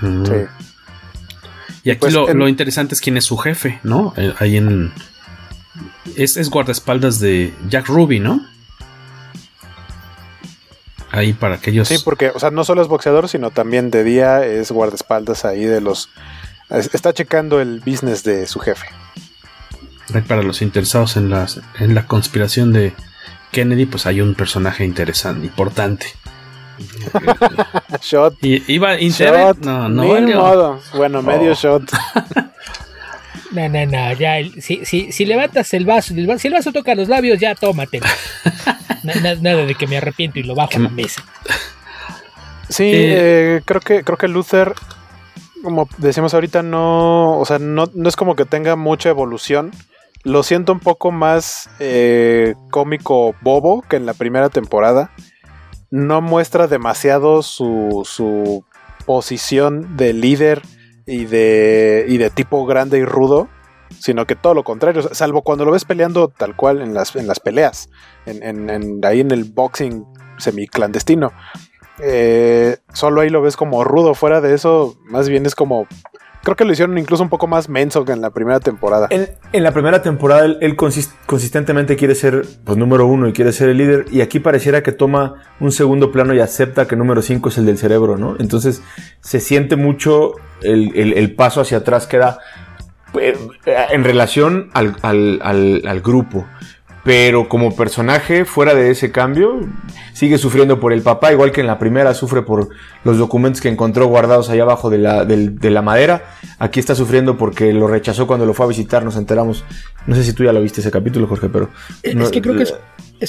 Mm. 0.00 0.24
Sí. 0.24 0.32
Y 1.84 1.90
aquí 1.90 2.00
pues 2.00 2.14
lo, 2.14 2.48
interesante 2.48 2.94
es 2.94 3.00
quién 3.00 3.16
es 3.16 3.24
su 3.24 3.36
jefe, 3.36 3.80
¿no? 3.82 4.14
Eh, 4.16 4.34
ahí 4.38 4.56
en. 4.56 4.92
Es, 6.16 6.36
es, 6.36 6.50
guardaespaldas 6.50 7.18
de 7.20 7.54
Jack 7.68 7.86
Ruby, 7.86 8.20
¿no? 8.20 8.46
Ahí 11.10 11.32
para 11.32 11.56
aquellos. 11.56 11.88
Sí, 11.88 11.96
porque, 12.04 12.30
o 12.30 12.38
sea, 12.38 12.50
no 12.50 12.64
solo 12.64 12.82
es 12.82 12.88
boxeador, 12.88 13.28
sino 13.28 13.50
también 13.50 13.90
de 13.90 14.04
día 14.04 14.44
es 14.44 14.70
guardaespaldas 14.70 15.44
ahí 15.44 15.64
de 15.64 15.80
los. 15.80 16.10
Está 16.70 17.14
checando 17.14 17.60
el 17.60 17.80
business 17.80 18.24
de 18.24 18.46
su 18.46 18.60
jefe 18.60 18.86
para 20.26 20.42
los 20.42 20.62
interesados 20.62 21.16
en, 21.16 21.30
las, 21.30 21.60
en 21.78 21.94
la 21.94 22.06
conspiración 22.06 22.72
de 22.72 22.94
Kennedy, 23.52 23.86
pues 23.86 24.06
hay 24.06 24.20
un 24.20 24.34
personaje 24.34 24.84
interesante, 24.84 25.46
importante. 25.46 26.06
shot. 28.02 28.36
Y, 28.42 28.62
iba 28.72 28.96
shot, 28.96 29.58
no, 29.58 29.88
no 29.88 30.04
modo. 30.04 30.80
Bueno, 30.94 31.22
medio 31.22 31.52
oh. 31.52 31.54
shot. 31.54 31.82
no, 33.52 33.68
no, 33.68 33.86
no, 33.86 34.12
ya, 34.14 34.36
si, 34.60 34.84
si, 34.84 35.12
si, 35.12 35.24
levantas 35.24 35.72
el 35.74 35.86
vaso, 35.86 36.14
si 36.38 36.48
el 36.48 36.54
vaso 36.54 36.72
toca 36.72 36.94
los 36.94 37.08
labios, 37.08 37.38
ya 37.38 37.54
tómate. 37.54 38.00
nada, 39.02 39.64
de 39.64 39.74
que 39.74 39.86
me 39.86 39.96
arrepiento 39.96 40.38
y 40.38 40.42
lo 40.42 40.54
bajo 40.54 40.76
a 40.76 40.80
la 40.80 40.88
mesa. 40.88 41.24
Sí, 42.68 42.84
eh, 42.84 43.56
eh, 43.56 43.62
creo 43.64 43.80
que 43.80 44.04
creo 44.04 44.18
que 44.18 44.28
Luther, 44.28 44.74
como 45.62 45.88
decimos 45.98 46.34
ahorita, 46.34 46.62
no, 46.62 47.38
o 47.38 47.44
sea, 47.46 47.58
no, 47.58 47.90
no 47.94 48.08
es 48.08 48.16
como 48.16 48.36
que 48.36 48.44
tenga 48.44 48.76
mucha 48.76 49.08
evolución 49.08 49.72
lo 50.24 50.42
siento 50.42 50.72
un 50.72 50.80
poco 50.80 51.10
más 51.10 51.70
eh, 51.78 52.54
cómico 52.70 53.34
bobo 53.40 53.82
que 53.82 53.96
en 53.96 54.06
la 54.06 54.14
primera 54.14 54.48
temporada. 54.48 55.10
No 55.90 56.20
muestra 56.20 56.66
demasiado 56.66 57.42
su, 57.42 58.02
su 58.04 58.64
posición 59.06 59.96
de 59.96 60.12
líder 60.12 60.60
y 61.08 61.24
de, 61.24 62.04
y 62.06 62.18
de 62.18 62.28
tipo 62.28 62.66
grande 62.66 62.98
y 62.98 63.04
rudo, 63.04 63.48
sino 63.98 64.26
que 64.26 64.36
todo 64.36 64.52
lo 64.52 64.62
contrario, 64.62 65.02
salvo 65.14 65.40
cuando 65.40 65.64
lo 65.64 65.72
ves 65.72 65.86
peleando 65.86 66.28
tal 66.28 66.54
cual 66.54 66.82
en 66.82 66.92
las, 66.92 67.16
en 67.16 67.26
las 67.26 67.40
peleas, 67.40 67.88
en, 68.26 68.68
en, 68.68 69.00
ahí 69.02 69.20
en 69.20 69.30
el 69.30 69.44
boxing 69.44 70.04
semiclandestino. 70.36 71.32
Eh, 72.00 72.76
solo 72.92 73.22
ahí 73.22 73.30
lo 73.30 73.40
ves 73.40 73.56
como 73.56 73.82
rudo, 73.84 74.14
fuera 74.14 74.42
de 74.42 74.54
eso, 74.54 74.96
más 75.06 75.30
bien 75.30 75.46
es 75.46 75.54
como 75.54 75.86
Creo 76.42 76.56
que 76.56 76.64
lo 76.64 76.72
hicieron 76.72 76.96
incluso 76.98 77.22
un 77.22 77.28
poco 77.28 77.46
más 77.46 77.68
menso 77.68 78.04
que 78.04 78.12
en 78.12 78.20
la 78.20 78.30
primera 78.30 78.60
temporada. 78.60 79.08
En, 79.10 79.62
la 79.62 79.72
primera 79.72 80.02
temporada 80.02 80.44
él, 80.44 80.76
consistentemente 80.76 81.96
quiere 81.96 82.14
ser 82.14 82.46
pues, 82.64 82.78
número 82.78 83.06
uno 83.06 83.28
y 83.28 83.32
quiere 83.32 83.52
ser 83.52 83.68
el 83.68 83.78
líder. 83.78 84.06
Y 84.10 84.20
aquí 84.20 84.38
pareciera 84.38 84.82
que 84.82 84.92
toma 84.92 85.42
un 85.60 85.72
segundo 85.72 86.12
plano 86.12 86.34
y 86.34 86.40
acepta 86.40 86.86
que 86.86 86.96
número 86.96 87.22
cinco 87.22 87.48
es 87.48 87.58
el 87.58 87.66
del 87.66 87.78
cerebro, 87.78 88.16
¿no? 88.16 88.36
Entonces 88.38 88.82
se 89.20 89.40
siente 89.40 89.76
mucho 89.76 90.32
el, 90.62 91.34
paso 91.34 91.60
hacia 91.60 91.78
atrás 91.78 92.06
que 92.06 92.18
da 92.18 92.38
eh, 93.20 93.36
en 93.90 94.04
relación 94.04 94.70
al, 94.74 94.96
al 95.02 96.00
grupo 96.00 96.46
pero 97.08 97.48
como 97.48 97.74
personaje 97.74 98.44
fuera 98.44 98.74
de 98.74 98.90
ese 98.90 99.10
cambio 99.10 99.60
sigue 100.12 100.36
sufriendo 100.36 100.78
por 100.78 100.92
el 100.92 101.00
papá, 101.00 101.32
igual 101.32 101.52
que 101.52 101.62
en 101.62 101.66
la 101.66 101.78
primera 101.78 102.12
sufre 102.12 102.42
por 102.42 102.68
los 103.02 103.16
documentos 103.16 103.62
que 103.62 103.70
encontró 103.70 104.08
guardados 104.08 104.50
allá 104.50 104.64
abajo 104.64 104.90
de 104.90 104.98
la, 104.98 105.24
de, 105.24 105.70
la 105.70 105.80
madera. 105.80 106.34
Aquí 106.58 106.80
está 106.80 106.94
sufriendo 106.94 107.38
porque 107.38 107.72
lo 107.72 107.88
rechazó 107.88 108.26
cuando 108.26 108.44
lo 108.44 108.52
fue 108.52 108.66
a 108.66 108.68
visitar, 108.68 109.06
nos 109.06 109.16
enteramos. 109.16 109.64
No 110.06 110.14
sé 110.16 110.22
si 110.22 110.34
tú 110.34 110.44
ya 110.44 110.52
lo 110.52 110.60
viste 110.60 110.82
ese 110.82 110.90
capítulo, 110.90 111.26
Jorge, 111.26 111.48
pero... 111.48 111.70
Es 112.02 112.14
que 112.28 112.42
creo 112.42 112.56
que 112.56 112.64
es, 112.64 112.74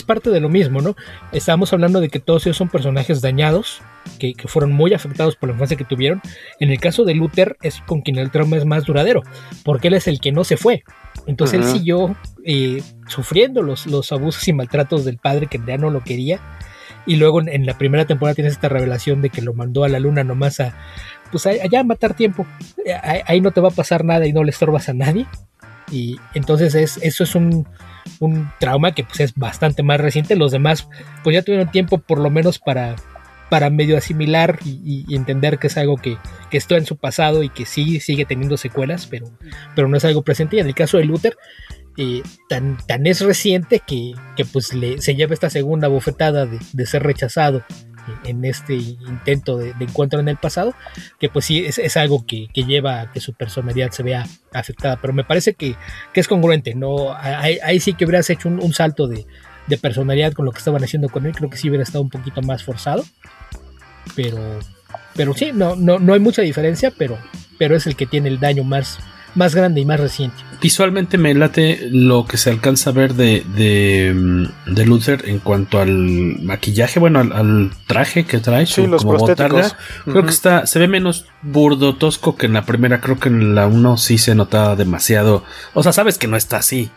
parte 0.04 0.30
de 0.30 0.40
lo 0.40 0.50
mismo, 0.50 0.82
¿no? 0.82 0.96
Estábamos 1.32 1.74
hablando 1.74 2.00
de 2.00 2.10
que 2.10 2.20
todos 2.20 2.46
ellos 2.46 2.58
son 2.58 2.70
personajes 2.70 3.22
dañados, 3.22 3.82
que, 4.20 4.34
que, 4.34 4.48
fueron 4.48 4.72
muy 4.72 4.94
afectados 4.94 5.36
por 5.36 5.50
la 5.50 5.54
infancia 5.54 5.78
que 5.78 5.86
tuvieron. 5.86 6.22
En 6.60 6.72
el 6.72 6.80
caso 6.80 7.04
de 7.04 7.16
Luther 7.16 7.58
es 7.62 7.82
con 7.82 8.02
quien 8.02 8.18
el 8.18 8.32
trauma 8.32 8.58
es 8.58 8.66
más 8.66 8.86
duradero, 8.86 9.24
porque 9.64 9.90
él 9.90 9.96
es 9.96 10.08
el 10.08 10.20
que 10.20 10.32
no 10.32 10.44
se 10.44 10.58
fue. 10.58 10.84
Entonces 11.28 11.60
él 11.60 11.66
siguió 11.66 12.16
eh, 12.46 12.82
sufriendo 13.08 13.62
los, 13.62 13.86
los 13.88 14.12
abusos 14.12 14.48
y 14.48 14.54
maltratos 14.54 15.06
del 15.06 15.18
padre 15.18 15.48
que 15.48 15.60
ya 15.66 15.78
no 15.78 15.90
lo 15.90 16.04
quería. 16.04 16.40
Y 17.06 17.16
luego 17.16 17.42
en, 17.42 17.66
la 17.66 17.78
primera 17.78 18.06
temporada 18.06 18.36
tienes 18.36 18.54
esta 18.54 18.70
revelación 18.70 19.22
de 19.22 19.30
que 19.30 19.42
lo 19.42 19.54
mandó 19.54 19.84
a 19.84 19.90
la 19.90 20.00
luna 20.00 20.24
nomás 20.24 20.60
a, 20.60 20.76
pues 21.32 21.46
allá 21.46 21.80
a 21.80 21.84
matar 21.84 22.14
tiempo. 22.14 22.46
Eh, 22.86 22.94
ahí, 23.26 23.42
no 23.42 23.52
te 23.52 23.62
va 23.62 23.70
a 23.70 23.72
pasar 23.72 24.04
nada 24.06 24.28
y 24.28 24.34
no 24.34 24.44
le 24.44 24.52
estorbas 24.52 24.90
a 24.90 24.94
nadie. 24.94 25.26
Y 25.92 26.20
entonces 26.34 26.76
es, 26.76 26.98
eso 27.02 27.24
es 27.24 27.36
un, 27.36 27.68
un 28.20 28.50
trauma 28.60 28.94
que 28.94 29.04
pues 29.04 29.20
es 29.20 29.34
bastante 29.36 29.84
más 29.84 30.00
reciente. 30.00 30.36
Los 30.36 30.52
demás 30.52 30.88
pues 31.24 31.34
ya 31.34 31.42
tuvieron 31.42 31.72
tiempo 31.72 31.98
por 31.98 32.20
lo 32.20 32.30
menos 32.30 32.60
para, 32.60 32.96
para 33.50 33.70
medio 33.70 33.98
asimilar 33.98 34.60
y, 34.64 35.06
entender 35.16 35.60
que 35.60 35.68
es 35.68 35.78
algo 35.78 35.98
que, 35.98 36.18
que 36.50 36.58
está 36.58 36.78
en 36.78 36.86
su 36.86 36.98
pasado 36.98 37.44
y 37.44 37.50
que 37.50 37.66
sí 37.66 38.00
sigue 38.00 38.26
teniendo 38.26 38.58
secuelas, 38.58 39.08
pero, 39.08 39.28
pero 39.76 39.88
no 39.88 39.98
es 39.98 40.06
algo 40.06 40.22
presente. 40.22 40.58
Y 40.58 40.60
en 40.60 40.68
el 40.68 40.76
caso 40.76 40.98
de 40.98 41.06
Luther, 41.06 41.36
eh, 41.98 42.22
tan, 42.48 42.78
tan 42.88 43.08
es 43.08 43.22
reciente 43.22 43.82
que, 43.86 44.14
que 44.36 44.46
pues 44.46 44.74
le, 44.74 45.02
se 45.02 45.16
lleva 45.16 45.34
esta 45.34 45.50
segunda 45.50 45.88
bofetada 45.88 46.46
de, 46.46 46.60
de 46.72 46.86
ser 46.86 47.04
rechazado 47.04 47.64
en 48.24 48.46
este 48.46 48.76
intento 48.76 49.58
de, 49.58 49.74
encuentro 49.80 50.20
en 50.20 50.28
el 50.28 50.38
pasado, 50.38 50.74
que 51.20 51.30
pues 51.30 51.46
sí 51.46 51.66
es, 51.66 51.98
algo 51.98 52.26
que, 52.26 52.48
lleva 52.54 53.02
a 53.02 53.12
que 53.12 53.20
su 53.20 53.34
personalidad 53.34 53.92
se 53.92 54.04
vea 54.04 54.26
afectada, 54.54 54.98
pero 55.02 55.14
me 55.14 55.24
parece 55.24 55.54
que, 55.54 55.76
es 56.14 56.28
congruente, 56.28 56.76
¿no? 56.76 57.14
Ahí, 57.14 57.80
sí 57.80 57.94
que 57.94 58.06
hubieras 58.06 58.30
hecho 58.30 58.50
un, 58.50 58.74
salto 58.74 59.08
de, 59.08 59.26
personalidad 59.82 60.34
con 60.34 60.46
lo 60.46 60.52
que 60.52 60.58
estaban 60.58 60.84
haciendo 60.84 61.10
con 61.10 61.26
él, 61.26 61.34
creo 61.34 61.50
que 61.50 61.58
sí 61.58 61.70
hubiera 61.70 61.84
estado 61.84 62.04
un 62.04 62.10
poquito 62.10 62.42
más 62.42 62.64
forzado, 62.64 63.06
pero, 64.16 64.60
pero 65.16 65.34
sí, 65.34 65.52
no, 65.54 65.76
no, 65.76 66.00
no 66.00 66.14
hay 66.14 66.20
mucha 66.20 66.42
diferencia, 66.42 66.92
pero, 66.98 67.18
pero 67.58 67.76
es 67.76 67.86
el 67.88 67.96
que 67.96 68.06
tiene 68.06 68.30
el 68.30 68.40
daño 68.40 68.64
más, 68.64 69.00
más 69.36 69.56
grande 69.56 69.82
y 69.82 69.86
más 69.86 70.00
reciente. 70.00 70.38
Visualmente 70.62 71.18
me 71.18 71.34
late 71.34 71.88
lo 71.92 72.26
que 72.26 72.38
se 72.38 72.50
alcanza 72.50 72.90
a 72.90 72.94
ver 72.94 73.14
de, 73.14 73.46
de, 73.56 74.14
mm, 74.14 74.74
de 74.74 74.86
Luther 74.86 75.30
en 75.30 75.40
cuanto 75.40 75.80
al 75.80 76.40
maquillaje, 76.42 77.00
bueno, 77.00 77.20
al, 77.20 77.72
traje 77.88 78.26
que 78.26 78.40
trae, 78.40 78.66
sí, 78.66 78.86
los 78.86 79.04
como 79.04 79.18
botarga. 79.18 79.72
Creo 80.06 80.24
que 80.24 80.30
está, 80.30 80.66
se 80.66 80.80
ve 80.80 80.88
menos 80.88 81.26
burdo, 81.42 81.96
tosco 81.96 82.36
que 82.36 82.46
en 82.46 82.54
la 82.54 82.66
primera. 82.66 83.00
Creo 83.02 83.20
que 83.20 83.30
en 83.30 83.56
la 83.56 83.68
1 83.68 83.98
sí 83.98 84.18
se 84.18 84.36
notaba 84.36 84.76
demasiado. 84.76 85.44
O 85.74 85.84
sea, 85.84 85.94
sabes 85.94 86.18
que 86.18 86.28
no 86.28 86.38
está 86.38 86.58
así. 86.58 86.90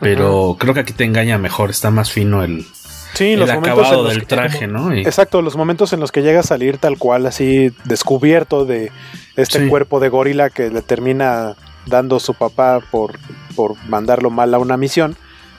Pero 0.00 0.56
creo 0.58 0.74
que 0.74 0.80
aquí 0.80 0.92
te 0.92 1.04
engaña 1.04 1.38
mejor, 1.38 1.70
está 1.70 1.92
más 1.92 2.10
fino 2.10 2.42
el, 2.42 2.66
Sí, 3.14 3.32
el 3.32 3.42
acabado 3.50 4.08
del 4.08 4.26
traje, 4.26 4.66
¿no? 4.66 4.92
Exacto, 4.92 5.42
los 5.42 5.56
momentos 5.56 5.92
en 5.92 6.00
los 6.00 6.12
que 6.12 6.22
llega 6.22 6.40
a 6.40 6.44
salir 6.44 6.78
tal 6.78 6.98
cual, 6.98 7.26
así 7.26 7.72
descubierto 7.84 8.64
de 8.64 8.90
este 9.36 9.68
cuerpo 9.68 10.00
de 10.00 10.08
gorila 10.08 10.50
que 10.50 10.70
le 10.70 10.82
termina 10.82 11.54
dando 11.86 12.20
su 12.20 12.34
papá 12.34 12.80
por, 12.90 13.18
por 13.54 13.76
mandarlo 13.88 14.30
mal 14.30 14.54
a 14.54 14.58
una 14.58 14.76
misión. 14.76 15.16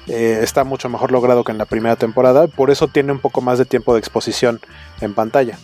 Eh, 0.08 0.40
está 0.42 0.64
mucho 0.64 0.90
mejor 0.90 1.12
logrado 1.12 1.44
que 1.44 1.52
en 1.52 1.58
la 1.58 1.66
primera 1.66 1.96
temporada, 1.96 2.48
por 2.48 2.72
eso 2.72 2.88
tiene 2.88 3.14
un 3.14 3.20
poco 3.20 3.42
más 3.42 3.58
de 3.58 3.66
tiempo 3.66 3.94
de 3.94 4.00
exposición 4.00 4.60
en 5.00 5.14
pantalla. 5.14 5.58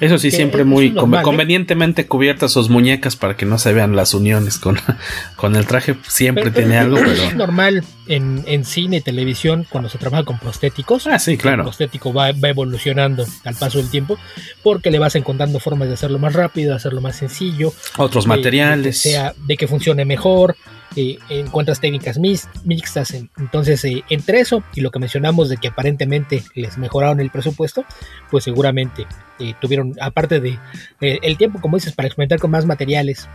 Eso 0.00 0.16
sí, 0.16 0.30
siempre 0.30 0.64
muy 0.64 0.94
convenientemente 0.94 2.06
cubiertas 2.06 2.52
sus 2.52 2.70
muñecas 2.70 3.16
para 3.16 3.36
que 3.36 3.44
no 3.44 3.58
se 3.58 3.74
vean 3.74 3.94
las 3.94 4.14
uniones 4.14 4.58
con, 4.58 4.78
con 5.36 5.56
el 5.56 5.66
traje. 5.66 5.94
Siempre 6.08 6.50
tiene 6.50 6.78
algo, 6.78 6.96
pero. 6.96 7.12
Es 7.12 7.36
normal 7.36 7.84
en, 8.10 8.42
en 8.46 8.64
cine, 8.64 9.00
televisión, 9.00 9.64
cuando 9.70 9.88
se 9.88 9.96
trabaja 9.96 10.24
con 10.24 10.38
prostéticos. 10.38 11.06
Ah, 11.06 11.18
sí, 11.18 11.36
claro. 11.36 11.62
El 11.62 11.66
prostético 11.68 12.12
va, 12.12 12.32
va, 12.32 12.48
evolucionando 12.48 13.24
al 13.44 13.54
paso 13.54 13.78
del 13.78 13.88
tiempo 13.88 14.18
porque 14.62 14.90
le 14.90 14.98
vas 14.98 15.14
encontrando 15.14 15.60
formas 15.60 15.88
de 15.88 15.94
hacerlo 15.94 16.18
más 16.18 16.32
rápido, 16.32 16.70
de 16.70 16.76
hacerlo 16.76 17.00
más 17.00 17.16
sencillo. 17.16 17.72
Otros 17.96 18.26
materiales. 18.26 19.02
De 19.02 19.08
que, 19.10 19.14
sea, 19.14 19.34
de 19.46 19.56
que 19.56 19.68
funcione 19.68 20.04
mejor, 20.04 20.56
eh, 20.96 21.18
encuentras 21.28 21.78
técnicas 21.78 22.18
mixtas. 22.18 23.14
Entonces, 23.38 23.84
eh, 23.84 24.02
entre 24.10 24.40
eso 24.40 24.64
y 24.74 24.80
lo 24.80 24.90
que 24.90 24.98
mencionamos 24.98 25.48
de 25.48 25.56
que 25.56 25.68
aparentemente 25.68 26.42
les 26.56 26.78
mejoraron 26.78 27.20
el 27.20 27.30
presupuesto, 27.30 27.84
pues 28.28 28.42
seguramente 28.42 29.06
eh, 29.38 29.54
tuvieron, 29.60 29.94
aparte 30.00 30.40
de 30.40 30.58
el 31.00 31.36
tiempo, 31.36 31.60
como 31.60 31.76
dices, 31.76 31.94
para 31.94 32.08
experimentar 32.08 32.40
con 32.40 32.50
más 32.50 32.66
materiales, 32.66 33.28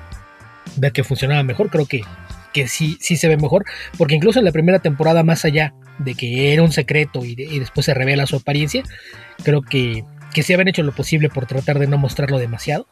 ver 0.75 0.91
que 0.91 1.05
funcionaba 1.05 1.43
mejor, 1.43 1.69
creo 1.69 1.85
que, 1.85 2.01
que 2.55 2.69
sí, 2.69 2.97
sí 3.01 3.17
se 3.17 3.27
ve 3.27 3.35
mejor, 3.35 3.65
porque 3.97 4.15
incluso 4.15 4.39
en 4.39 4.45
la 4.45 4.53
primera 4.53 4.79
temporada, 4.79 5.23
más 5.23 5.43
allá 5.43 5.73
de 5.99 6.15
que 6.15 6.53
era 6.53 6.63
un 6.63 6.71
secreto 6.71 7.25
y, 7.25 7.35
después 7.35 7.85
se 7.85 7.93
revela 7.93 8.25
su 8.25 8.37
apariencia, 8.37 8.81
creo 9.43 9.61
que, 9.61 10.05
que 10.33 10.41
sí 10.41 10.53
habían 10.53 10.69
hecho 10.69 10.81
lo 10.81 10.93
posible 10.93 11.27
por 11.27 11.47
tratar 11.47 11.79
de 11.79 11.87
no 11.87 11.97
mostrarlo 11.97 12.39
demasiado 12.39 12.87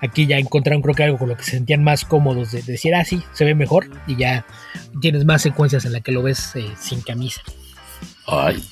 Aquí 0.00 0.26
ya 0.26 0.38
encontraron 0.38 0.80
creo 0.82 0.94
que 0.94 1.02
algo 1.02 1.18
con 1.18 1.28
lo 1.28 1.36
que 1.36 1.42
se 1.42 1.52
sentían 1.52 1.82
más 1.82 2.04
cómodos 2.04 2.52
de, 2.52 2.62
decir, 2.62 2.94
ah, 2.94 3.04
sí, 3.04 3.20
se 3.32 3.44
ve 3.44 3.54
mejor 3.54 3.90
y 4.06 4.16
ya 4.16 4.46
tienes 5.00 5.24
más 5.24 5.42
secuencias 5.42 5.84
en 5.84 5.92
las 5.92 6.02
que 6.02 6.12
lo 6.12 6.22
ves 6.22 6.54
eh, 6.54 6.72
sin 6.78 7.00
camisa. 7.02 7.42
Ay. 8.26 8.62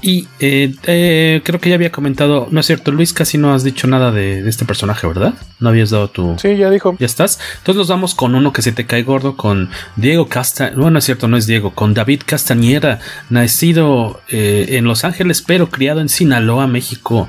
Y 0.00 0.28
eh, 0.38 0.74
eh, 0.84 1.42
creo 1.44 1.60
que 1.60 1.70
ya 1.70 1.74
había 1.74 1.90
comentado, 1.90 2.46
no 2.50 2.60
es 2.60 2.66
cierto, 2.66 2.92
Luis, 2.92 3.12
casi 3.12 3.36
no 3.36 3.52
has 3.52 3.64
dicho 3.64 3.86
nada 3.88 4.12
de, 4.12 4.48
este 4.48 4.64
personaje, 4.64 5.06
¿verdad? 5.06 5.34
No 5.58 5.70
habías 5.70 5.90
dado 5.90 6.08
tu... 6.08 6.36
Sí, 6.38 6.56
ya 6.56 6.70
dijo. 6.70 6.96
Ya 6.98 7.06
estás. 7.06 7.40
Entonces 7.58 7.76
nos 7.76 7.88
vamos 7.88 8.14
con 8.14 8.34
uno 8.34 8.52
que 8.52 8.62
se 8.62 8.72
te 8.72 8.86
cae 8.86 9.02
gordo, 9.02 9.36
con 9.36 9.70
Diego 9.96 10.28
Castañeda, 10.28 10.76
bueno, 10.76 10.92
no 10.92 10.98
es 11.00 11.04
cierto, 11.04 11.26
no 11.26 11.36
es 11.36 11.46
Diego, 11.46 11.74
con 11.74 11.94
David 11.94 12.22
Castañeda, 12.24 13.00
nacido 13.28 14.20
en 14.28 14.84
Los 14.84 15.04
Ángeles, 15.04 15.42
pero 15.42 15.68
criado 15.68 16.00
en 16.00 16.08
Sinaloa, 16.08 16.66
México, 16.68 17.28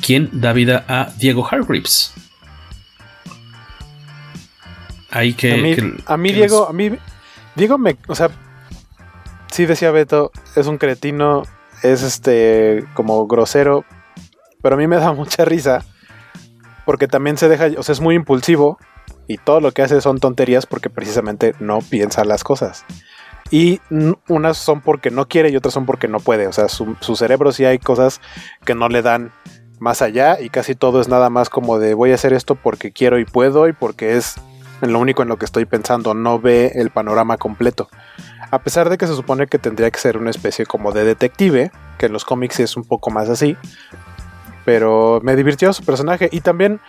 quien 0.00 0.30
da 0.32 0.52
vida 0.52 0.84
a 0.88 1.12
Diego 1.18 1.46
Hargreaves. 1.46 2.12
Ahí 5.10 5.34
que. 5.34 5.52
A 6.06 6.16
mí, 6.16 6.32
Diego, 6.32 6.68
a 6.68 6.72
mí. 6.72 6.90
Diego 7.54 7.78
me. 7.78 7.96
O 8.06 8.14
sea. 8.14 8.30
Sí 9.50 9.64
decía 9.64 9.90
Beto, 9.90 10.32
es 10.54 10.66
un 10.66 10.76
cretino, 10.76 11.44
es 11.92 12.02
este. 12.02 12.84
como 12.94 13.26
grosero. 13.26 13.84
Pero 14.62 14.74
a 14.74 14.78
mí 14.78 14.86
me 14.86 14.96
da 14.96 15.12
mucha 15.14 15.44
risa. 15.44 15.84
Porque 16.84 17.08
también 17.08 17.36
se 17.36 17.48
deja. 17.48 17.68
O 17.78 17.82
sea, 17.82 17.92
es 17.92 18.00
muy 18.00 18.14
impulsivo. 18.14 18.78
Y 19.28 19.38
todo 19.38 19.60
lo 19.60 19.72
que 19.72 19.82
hace 19.82 20.00
son 20.00 20.20
tonterías 20.20 20.66
porque 20.66 20.88
precisamente 20.88 21.54
no 21.58 21.80
piensa 21.80 22.24
las 22.24 22.44
cosas. 22.44 22.84
Y 23.50 23.80
unas 24.28 24.56
son 24.56 24.80
porque 24.80 25.10
no 25.10 25.28
quiere 25.28 25.50
y 25.50 25.56
otras 25.56 25.74
son 25.74 25.86
porque 25.86 26.08
no 26.08 26.20
puede. 26.20 26.46
O 26.46 26.52
sea, 26.52 26.68
su, 26.68 26.96
cerebro 27.16 27.52
sí 27.52 27.64
hay 27.64 27.78
cosas 27.78 28.20
que 28.64 28.74
no 28.74 28.88
le 28.88 29.02
dan 29.02 29.32
más 29.78 30.02
allá 30.02 30.40
y 30.40 30.48
casi 30.48 30.74
todo 30.74 31.00
es 31.00 31.08
nada 31.08 31.30
más 31.30 31.50
como 31.50 31.78
de 31.78 31.94
voy 31.94 32.10
a 32.12 32.14
hacer 32.14 32.32
esto 32.32 32.54
porque 32.54 32.92
quiero 32.92 33.18
y 33.18 33.24
puedo 33.24 33.68
y 33.68 33.72
porque 33.72 34.16
es 34.16 34.36
lo 34.80 34.98
único 34.98 35.22
en 35.22 35.28
lo 35.28 35.38
que 35.38 35.44
estoy 35.44 35.64
pensando, 35.66 36.14
no 36.14 36.38
ve 36.40 36.72
el 36.74 36.90
panorama 36.90 37.36
completo. 37.36 37.88
A 38.50 38.60
pesar 38.60 38.88
de 38.88 38.98
que 38.98 39.06
se 39.06 39.14
supone 39.14 39.46
que 39.46 39.58
tendría 39.58 39.90
que 39.90 39.98
ser 39.98 40.16
una 40.16 40.30
especie 40.30 40.66
como 40.66 40.92
de 40.92 41.04
detective, 41.04 41.70
que 41.98 42.06
en 42.06 42.12
los 42.12 42.24
cómics 42.24 42.60
es 42.60 42.76
un 42.76 42.84
poco 42.84 43.10
más 43.10 43.28
así, 43.28 43.56
pero 44.64 45.20
me 45.22 45.36
divirtió 45.36 45.72
su 45.72 45.84
personaje 45.84 46.28
y 46.30 46.40
también 46.40 46.80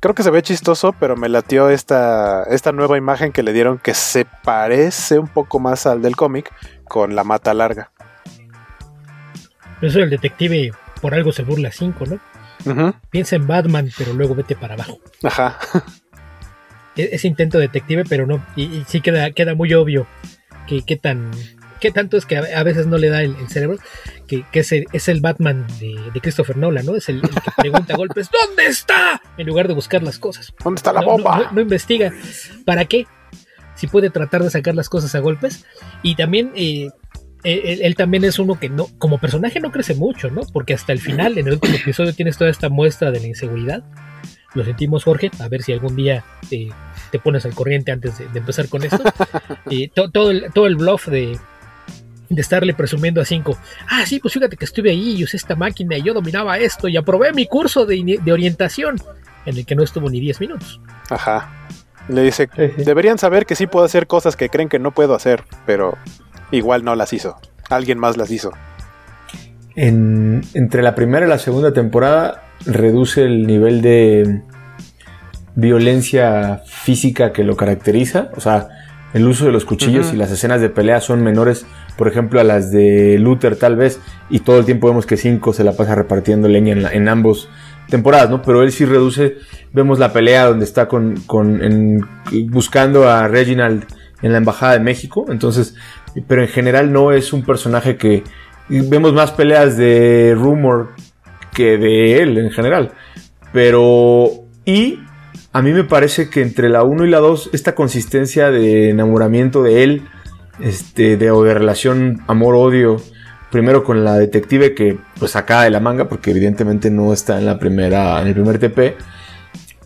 creo 0.00 0.14
que 0.14 0.22
se 0.22 0.30
ve 0.30 0.42
chistoso, 0.42 0.94
pero 0.98 1.16
me 1.16 1.28
latió 1.28 1.70
esta, 1.70 2.44
esta 2.44 2.72
nueva 2.72 2.98
imagen 2.98 3.32
que 3.32 3.42
le 3.42 3.52
dieron 3.52 3.78
que 3.78 3.94
se 3.94 4.26
parece 4.44 5.18
un 5.18 5.28
poco 5.28 5.58
más 5.58 5.86
al 5.86 6.02
del 6.02 6.16
cómic 6.16 6.52
con 6.84 7.14
la 7.14 7.24
mata 7.24 7.54
larga. 7.54 7.90
Eso 9.80 10.00
el 10.00 10.10
detective 10.10 10.72
por 11.00 11.14
algo 11.14 11.32
se 11.32 11.42
burla 11.42 11.70
5, 11.70 12.04
¿no? 12.06 12.94
Piensa 13.10 13.36
en 13.36 13.46
Batman, 13.46 13.88
pero 13.96 14.12
luego 14.12 14.34
vete 14.34 14.56
para 14.56 14.74
abajo. 14.74 14.98
Ajá. 15.22 15.58
E-, 16.96 17.10
ese 17.12 17.28
intento 17.28 17.58
detective, 17.58 18.04
pero 18.08 18.26
no. 18.26 18.44
Y, 18.56 18.84
sí 18.86 19.00
queda, 19.00 19.30
queda 19.30 19.54
muy 19.54 19.72
obvio 19.72 20.06
que 20.68 20.82
qué 20.82 20.96
tan. 20.96 21.30
Qué 21.80 21.92
tanto 21.92 22.16
es 22.16 22.26
que 22.26 22.36
a, 22.36 22.62
veces 22.64 22.88
no 22.88 22.98
le 22.98 23.08
da 23.08 23.22
el, 23.22 23.36
cerebro, 23.48 23.78
que, 24.26 24.44
que 24.50 24.60
es, 24.60 24.72
el, 24.72 24.86
es, 24.92 25.06
el, 25.08 25.20
Batman 25.20 25.64
de, 25.78 26.20
Christopher 26.20 26.56
Nolan, 26.56 26.84
¿no? 26.84 26.96
Es 26.96 27.08
el, 27.08 27.22
que 27.22 27.30
pregunta 27.56 27.94
a 27.94 27.96
golpes, 27.96 28.28
¿dónde 28.46 28.66
está? 28.66 29.22
En 29.36 29.46
lugar 29.46 29.68
de 29.68 29.74
buscar 29.74 30.02
las 30.02 30.18
cosas. 30.18 30.52
¿Dónde 30.64 30.80
está 30.80 30.92
la 30.92 31.02
bomba? 31.02 31.52
No, 31.52 31.60
investiga. 31.60 32.12
¿Para 32.64 32.84
qué? 32.86 33.06
Si 33.76 33.86
puede 33.86 34.10
tratar 34.10 34.42
de 34.42 34.50
sacar 34.50 34.74
las 34.74 34.88
cosas 34.88 35.14
a 35.14 35.20
golpes. 35.20 35.66
Y 36.02 36.16
también 36.16 36.50
eh, 36.56 36.90
él, 37.44 37.94
también 37.94 38.24
es 38.24 38.40
uno 38.40 38.58
que 38.58 38.68
no, 38.68 38.88
como 38.98 39.18
personaje 39.18 39.60
no 39.60 39.70
crece 39.70 39.94
mucho, 39.94 40.30
¿no? 40.30 40.42
Porque 40.52 40.74
hasta 40.74 40.92
el 40.92 40.98
final, 40.98 41.38
en 41.38 41.46
el 41.46 41.54
último 41.54 41.76
episodio, 41.76 42.12
tienes 42.12 42.36
toda 42.36 42.50
esta 42.50 42.68
muestra 42.68 43.12
de 43.12 43.20
la 43.20 43.28
inseguridad. 43.28 43.84
Lo 44.54 44.64
sentimos, 44.64 45.04
Jorge. 45.04 45.30
A 45.40 45.48
ver 45.48 45.62
si 45.62 45.72
algún 45.72 45.94
día 45.94 46.24
te, 46.48 46.70
pones 47.18 47.44
al 47.44 47.54
corriente 47.54 47.92
antes 47.92 48.18
de, 48.18 48.38
empezar 48.38 48.68
con 48.68 48.82
esto. 48.82 49.02
y 49.70 49.88
todo, 49.88 50.30
el, 50.30 50.50
todo 50.52 50.66
el 50.66 50.76
bluff 50.76 51.08
de, 51.08 51.38
de 52.28 52.40
estarle 52.40 52.74
presumiendo 52.74 53.20
a 53.20 53.24
cinco. 53.24 53.58
Ah, 53.88 54.04
sí, 54.06 54.18
pues 54.20 54.34
fíjate 54.34 54.56
que 54.56 54.64
estuve 54.64 54.90
ahí 54.90 55.16
y 55.16 55.24
usé 55.24 55.36
esta 55.36 55.54
máquina 55.54 55.96
y 55.96 56.02
yo 56.02 56.14
dominaba 56.14 56.58
esto 56.58 56.88
y 56.88 56.96
aprobé 56.96 57.32
mi 57.32 57.46
curso 57.46 57.86
de, 57.86 58.20
de 58.22 58.32
orientación, 58.32 58.96
en 59.44 59.56
el 59.56 59.66
que 59.66 59.74
no 59.74 59.82
estuvo 59.82 60.08
ni 60.08 60.20
10 60.20 60.40
minutos. 60.40 60.80
Ajá. 61.10 61.52
Le 62.08 62.22
dice, 62.22 62.48
deberían 62.78 63.18
saber 63.18 63.44
que 63.44 63.54
sí 63.54 63.66
puedo 63.66 63.84
hacer 63.84 64.06
cosas 64.06 64.34
que 64.34 64.48
creen 64.48 64.70
que 64.70 64.78
no 64.78 64.92
puedo 64.92 65.14
hacer, 65.14 65.44
pero 65.66 65.98
igual 66.50 66.82
no 66.82 66.94
las 66.94 67.12
hizo. 67.12 67.36
Alguien 67.68 67.98
más 67.98 68.16
las 68.16 68.30
hizo. 68.30 68.52
entre 69.74 70.82
la 70.82 70.94
primera 70.94 71.26
y 71.26 71.28
la 71.28 71.38
segunda 71.38 71.74
temporada 71.74 72.47
reduce 72.66 73.24
el 73.24 73.46
nivel 73.46 73.80
de 73.82 74.42
violencia 75.54 76.62
física 76.66 77.32
que 77.32 77.44
lo 77.44 77.56
caracteriza. 77.56 78.30
O 78.36 78.40
sea, 78.40 78.68
el 79.14 79.26
uso 79.26 79.46
de 79.46 79.52
los 79.52 79.64
cuchillos 79.64 80.12
y 80.12 80.16
las 80.16 80.30
escenas 80.30 80.60
de 80.60 80.68
pelea 80.70 81.00
son 81.00 81.22
menores, 81.22 81.66
por 81.96 82.08
ejemplo, 82.08 82.40
a 82.40 82.44
las 82.44 82.70
de 82.70 83.18
Luther 83.18 83.56
tal 83.56 83.76
vez, 83.76 84.00
y 84.30 84.40
todo 84.40 84.58
el 84.58 84.64
tiempo 84.66 84.88
vemos 84.88 85.06
que 85.06 85.16
Cinco 85.16 85.52
se 85.52 85.64
la 85.64 85.72
pasa 85.72 85.94
repartiendo 85.94 86.46
leña 86.48 86.72
en, 86.72 86.82
la- 86.82 86.92
en 86.92 87.08
ambos 87.08 87.48
temporadas, 87.88 88.28
¿no? 88.28 88.42
Pero 88.42 88.62
él 88.62 88.70
sí 88.70 88.84
reduce, 88.84 89.36
vemos 89.72 89.98
la 89.98 90.12
pelea 90.12 90.44
donde 90.46 90.64
está 90.66 90.88
con, 90.88 91.16
con 91.26 91.62
en- 91.62 92.06
buscando 92.50 93.08
a 93.08 93.26
Reginald 93.28 93.84
en 94.20 94.32
la 94.32 94.38
Embajada 94.38 94.74
de 94.74 94.80
México, 94.80 95.24
entonces, 95.30 95.74
pero 96.26 96.42
en 96.42 96.48
general 96.48 96.92
no 96.92 97.12
es 97.12 97.32
un 97.32 97.42
personaje 97.44 97.96
que 97.96 98.24
vemos 98.68 99.14
más 99.14 99.30
peleas 99.32 99.76
de 99.78 100.34
Rumor 100.36 100.90
que 101.58 101.76
de 101.76 102.22
él 102.22 102.38
en 102.38 102.52
general, 102.52 102.92
pero 103.52 104.30
y 104.64 105.00
a 105.52 105.60
mí 105.60 105.72
me 105.72 105.82
parece 105.82 106.30
que 106.30 106.40
entre 106.40 106.68
la 106.68 106.84
1 106.84 107.04
y 107.04 107.10
la 107.10 107.18
2 107.18 107.50
esta 107.52 107.74
consistencia 107.74 108.52
de 108.52 108.90
enamoramiento 108.90 109.64
de 109.64 109.82
él, 109.82 110.02
este 110.60 111.16
de 111.16 111.32
o 111.32 111.42
de 111.42 111.54
relación 111.54 112.22
amor-odio, 112.28 113.02
primero 113.50 113.82
con 113.82 114.04
la 114.04 114.16
detective 114.16 114.72
que 114.76 114.98
pues 115.18 115.32
saca 115.32 115.62
de 115.62 115.70
la 115.70 115.80
manga 115.80 116.08
porque 116.08 116.30
evidentemente 116.30 116.92
no 116.92 117.12
está 117.12 117.38
en 117.38 117.46
la 117.46 117.58
primera 117.58 118.20
en 118.22 118.28
el 118.28 118.34
primer 118.34 118.60
TP. 118.60 118.96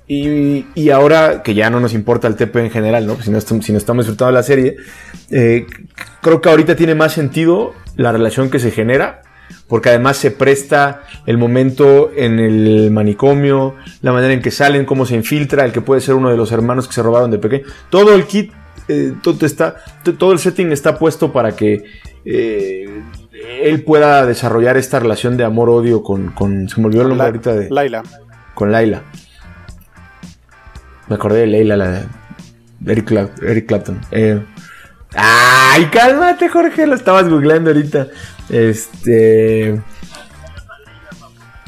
Y, 0.06 0.66
y 0.74 0.90
ahora 0.90 1.42
que 1.42 1.54
ya 1.54 1.70
no 1.70 1.80
nos 1.80 1.94
importa 1.94 2.28
el 2.28 2.36
TP 2.36 2.56
en 2.56 2.70
general, 2.70 3.06
¿no? 3.06 3.14
Pues 3.14 3.24
si, 3.24 3.30
no 3.30 3.38
estamos 3.38 4.04
disfrutando 4.04 4.26
de 4.26 4.32
la 4.32 4.42
serie, 4.42 4.76
eh, 5.30 5.64
creo 6.20 6.42
que 6.42 6.50
ahorita 6.50 6.76
tiene 6.76 6.94
más 6.94 7.12
sentido 7.12 7.72
la 7.96 8.12
relación 8.12 8.50
que 8.50 8.58
se 8.58 8.72
genera, 8.72 9.22
porque 9.72 9.88
además 9.88 10.18
se 10.18 10.30
presta 10.30 11.00
el 11.24 11.38
momento 11.38 12.10
en 12.14 12.38
el 12.38 12.90
manicomio, 12.90 13.74
la 14.02 14.12
manera 14.12 14.34
en 14.34 14.42
que 14.42 14.50
salen, 14.50 14.84
cómo 14.84 15.06
se 15.06 15.14
infiltra, 15.16 15.64
el 15.64 15.72
que 15.72 15.80
puede 15.80 16.02
ser 16.02 16.14
uno 16.14 16.28
de 16.28 16.36
los 16.36 16.52
hermanos 16.52 16.86
que 16.86 16.92
se 16.92 17.02
robaron 17.02 17.30
de 17.30 17.38
pequeño. 17.38 17.64
Todo 17.88 18.14
el 18.14 18.24
kit, 18.26 18.52
eh, 18.88 19.14
todo, 19.22 19.46
está, 19.46 19.76
todo 20.18 20.32
el 20.32 20.40
setting 20.40 20.72
está 20.72 20.98
puesto 20.98 21.32
para 21.32 21.56
que 21.56 21.84
eh, 22.26 23.02
él 23.62 23.82
pueda 23.82 24.26
desarrollar 24.26 24.76
esta 24.76 25.00
relación 25.00 25.38
de 25.38 25.44
amor-odio 25.44 26.02
con, 26.02 26.32
con. 26.32 26.68
Se 26.68 26.78
me 26.78 26.88
olvidó 26.88 27.04
el 27.04 27.08
nombre 27.08 27.28
ahorita 27.28 27.54
de. 27.54 27.70
Laila. 27.70 28.02
Con 28.52 28.72
Laila. 28.72 29.04
Me 31.08 31.14
acordé 31.14 31.40
de 31.40 31.46
Leila, 31.46 31.78
la 31.78 31.88
de 31.88 32.02
Eric, 32.88 33.10
Cla- 33.10 33.30
Eric 33.42 33.66
Clapton. 33.68 34.00
Eh, 34.10 34.38
¡Ay, 35.14 35.86
cálmate, 35.86 36.48
Jorge! 36.48 36.86
Lo 36.86 36.94
estabas 36.94 37.28
googleando 37.28 37.70
ahorita. 37.70 38.08
Este. 38.48 39.80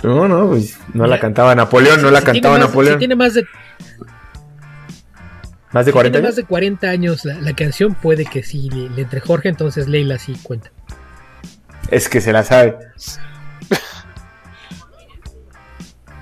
No, 0.03 0.29
no, 0.29 0.49
pues 0.49 0.79
no 0.93 1.07
la 1.07 1.19
cantaba 1.19 1.55
Napoleón, 1.55 2.03
no 2.03 2.11
la 2.11 2.21
Si 2.21 2.27
cantaba 2.27 2.59
más- 2.59 2.67
Napoleón. 2.69 2.95
Si 2.97 2.99
tiene 2.99 3.17
más 3.17 3.33
de, 3.35 3.45
¿Más 5.73 5.87
de 5.87 5.93
si 5.93 5.95
40 5.95 6.13
tiene 6.19 6.19
años? 6.19 6.29
más 6.33 6.37
de 6.37 6.45
40 6.45 6.89
años 6.91 7.25
la, 7.25 7.35
la 7.41 7.55
canción, 7.55 7.95
puede 7.95 8.27
que 8.27 8.43
sí 8.43 8.69
le, 8.71 8.91
le 8.91 9.03
entre 9.03 9.21
Jorge, 9.21 9.49
entonces 9.49 9.89
Leila 9.89 10.19
sí 10.19 10.37
cuenta. 10.43 10.71
Es 11.91 12.09
que 12.09 12.21
se 12.21 12.33
la 12.33 12.45
sabe. 12.45 12.77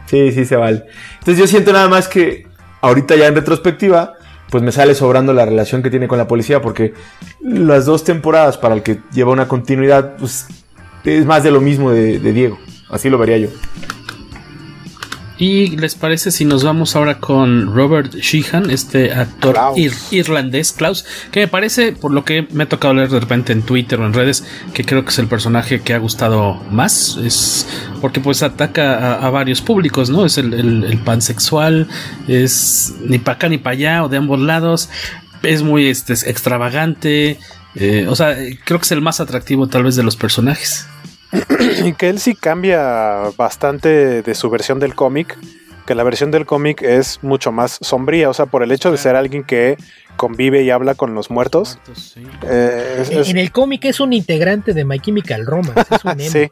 Sí, 0.07 0.31
sí 0.33 0.45
se 0.45 0.57
vale. 0.57 0.85
Entonces 1.21 1.39
yo 1.39 1.47
siento 1.47 1.73
nada 1.73 1.89
más 1.89 2.07
que 2.07 2.47
ahorita 2.83 3.17
ya 3.17 3.27
en 3.29 3.35
retrospectiva, 3.35 4.15
pues 4.53 4.63
me 4.63 4.71
sale 4.71 4.95
sobrando 4.95 5.33
la 5.33 5.47
relación 5.47 5.83
que 5.83 5.89
tiene 5.89 6.07
con 6.07 6.19
la 6.19 6.29
policía 6.29 6.61
porque 6.61 6.93
las 7.41 7.87
dos 7.87 8.05
temporadas 8.05 8.59
para 8.59 8.75
el 8.75 8.83
que 8.83 8.99
lleva 9.11 9.33
una 9.33 9.49
continuidad, 9.49 10.17
pues 10.19 10.47
es 11.05 11.25
más 11.25 11.43
de 11.43 11.51
lo 11.51 11.63
mismo 11.63 11.91
de, 11.91 12.19
de 12.19 12.33
Diego. 12.35 12.59
Así 12.91 13.09
lo 13.09 13.17
vería 13.17 13.39
yo. 13.39 13.49
¿Y 15.43 15.77
les 15.77 15.97
parece 15.97 16.31
si 16.31 16.45
nos 16.45 16.63
vamos 16.63 16.95
ahora 16.95 17.19
con 17.19 17.75
Robert 17.75 18.15
Sheehan, 18.15 18.71
este 18.71 19.13
actor 19.13 19.57
ir- 19.77 19.93
irlandés, 20.13 20.71
Klaus? 20.71 21.05
Que 21.33 21.41
me 21.41 21.49
parece, 21.49 21.91
por 21.91 22.13
lo 22.13 22.25
que 22.25 22.47
me 22.53 22.63
ha 22.63 22.69
tocado 22.69 22.95
leer 22.95 23.09
de 23.09 23.19
repente 23.19 23.53
en 23.53 23.63
Twitter 23.63 23.99
o 24.01 24.07
en 24.07 24.13
redes, 24.13 24.45
que 24.73 24.85
creo 24.85 25.03
que 25.05 25.11
es 25.11 25.19
el 25.19 25.27
personaje 25.27 25.81
que 25.81 25.95
ha 25.95 25.99
gustado 25.99 26.63
más. 26.71 27.17
Es 27.25 27.67
porque 28.01 28.21
pues 28.21 28.45
ataca 28.45 28.95
a, 29.17 29.27
a 29.27 29.31
varios 29.31 29.61
públicos, 29.63 30.11
¿no? 30.11 30.25
Es 30.25 30.39
el, 30.39 30.55
el- 30.55 30.85
el 30.85 30.99
pansexual, 30.99 31.89
es 32.29 32.95
ni 33.05 33.19
para 33.19 33.35
acá 33.35 33.49
ni 33.49 33.59
para 33.59 33.75
allá 33.75 34.05
o 34.05 34.09
de 34.09 34.19
ambos 34.19 34.39
lados. 34.39 34.91
Es 35.43 35.63
muy 35.65 35.89
este, 35.89 36.13
extravagante. 36.13 37.41
eh, 37.75 38.07
o 38.09 38.15
sea, 38.15 38.37
creo 38.65 38.79
que 38.79 38.85
es 38.85 38.93
el 38.93 39.01
más 39.01 39.19
atractivo 39.19 39.67
tal 39.67 39.83
vez 39.83 39.97
de 39.97 40.05
los 40.05 40.15
personajes. 40.15 40.87
Y 41.85 41.93
que 41.99 42.09
él 42.09 42.19
sí 42.19 42.35
cambia 42.35 43.31
bastante 43.37 44.23
de 44.23 44.35
su 44.35 44.51
versión 44.51 44.79
del 44.81 44.95
cómic, 44.95 45.37
que 45.87 45.95
la 45.95 46.03
versión 46.05 46.31
del 46.31 46.47
cómic 46.47 46.83
es 46.83 47.19
mucho 47.23 47.51
más 47.53 47.79
sombría, 47.81 48.29
o 48.31 48.35
sea, 48.35 48.47
por 48.47 48.63
el 48.63 48.71
hecho 48.73 48.91
de 48.91 48.99
ser 48.99 49.17
alguien 49.17 49.43
que 49.45 49.77
convive 50.17 50.63
y 50.63 50.71
habla 50.71 50.95
con 50.95 51.15
los 51.15 51.31
muertos. 51.31 51.79
eh, 52.43 52.99
es- 53.01 53.11
En, 53.11 53.19
es- 53.21 53.29
en 53.31 53.39
el 53.39 53.51
cómic 53.51 53.85
es 53.87 53.99
un 54.01 54.13
integrante 54.13 54.75
de 54.75 54.85
My 54.85 54.99
Chemical 55.01 55.47
Romance, 55.47 55.81
es 55.95 56.05
un 56.05 56.11
emo. 56.21 56.31
sí. 56.31 56.51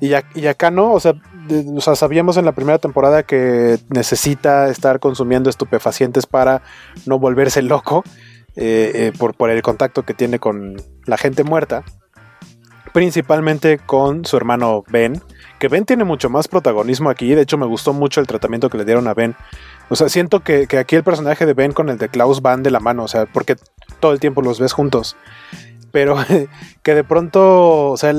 y, 0.00 0.10
ac- 0.10 0.26
y 0.34 0.46
acá 0.48 0.70
no, 0.70 0.92
o 0.92 1.00
sea, 1.00 1.14
de- 1.48 1.64
o 1.76 1.80
sea, 1.80 1.94
sabíamos 1.94 2.36
en 2.36 2.44
la 2.44 2.52
primera 2.52 2.78
temporada 2.78 3.22
que 3.22 3.78
necesita 3.88 4.68
estar 4.68 4.98
consumiendo 5.00 5.48
estupefacientes 5.48 6.26
para 6.26 6.62
no 7.06 7.18
volverse 7.18 7.62
loco 7.62 8.04
eh, 8.56 8.90
eh, 8.94 9.12
por, 9.16 9.34
por 9.34 9.48
el 9.50 9.62
contacto 9.62 10.02
que 10.02 10.12
tiene 10.14 10.38
con 10.38 10.76
la 11.06 11.16
gente 11.16 11.42
muerta. 11.44 11.84
Principalmente 12.92 13.78
con 13.78 14.24
su 14.24 14.36
hermano 14.36 14.84
Ben, 14.88 15.22
que 15.58 15.68
Ben 15.68 15.84
tiene 15.84 16.04
mucho 16.04 16.28
más 16.28 16.48
protagonismo 16.48 17.08
aquí. 17.08 17.34
De 17.34 17.42
hecho, 17.42 17.56
me 17.56 17.66
gustó 17.66 17.92
mucho 17.92 18.20
el 18.20 18.26
tratamiento 18.26 18.68
que 18.68 18.78
le 18.78 18.84
dieron 18.84 19.08
a 19.08 19.14
Ben. 19.14 19.34
O 19.88 19.96
sea, 19.96 20.08
siento 20.08 20.40
que, 20.40 20.66
que 20.66 20.78
aquí 20.78 20.96
el 20.96 21.04
personaje 21.04 21.46
de 21.46 21.54
Ben 21.54 21.72
con 21.72 21.88
el 21.88 21.98
de 21.98 22.08
Klaus 22.08 22.42
van 22.42 22.62
de 22.62 22.70
la 22.70 22.80
mano, 22.80 23.04
o 23.04 23.08
sea, 23.08 23.26
porque 23.26 23.56
todo 24.00 24.12
el 24.12 24.20
tiempo 24.20 24.42
los 24.42 24.60
ves 24.60 24.72
juntos. 24.72 25.16
Pero 25.90 26.16
que 26.82 26.94
de 26.94 27.04
pronto, 27.04 27.90
o 27.90 27.96
sea, 27.96 28.14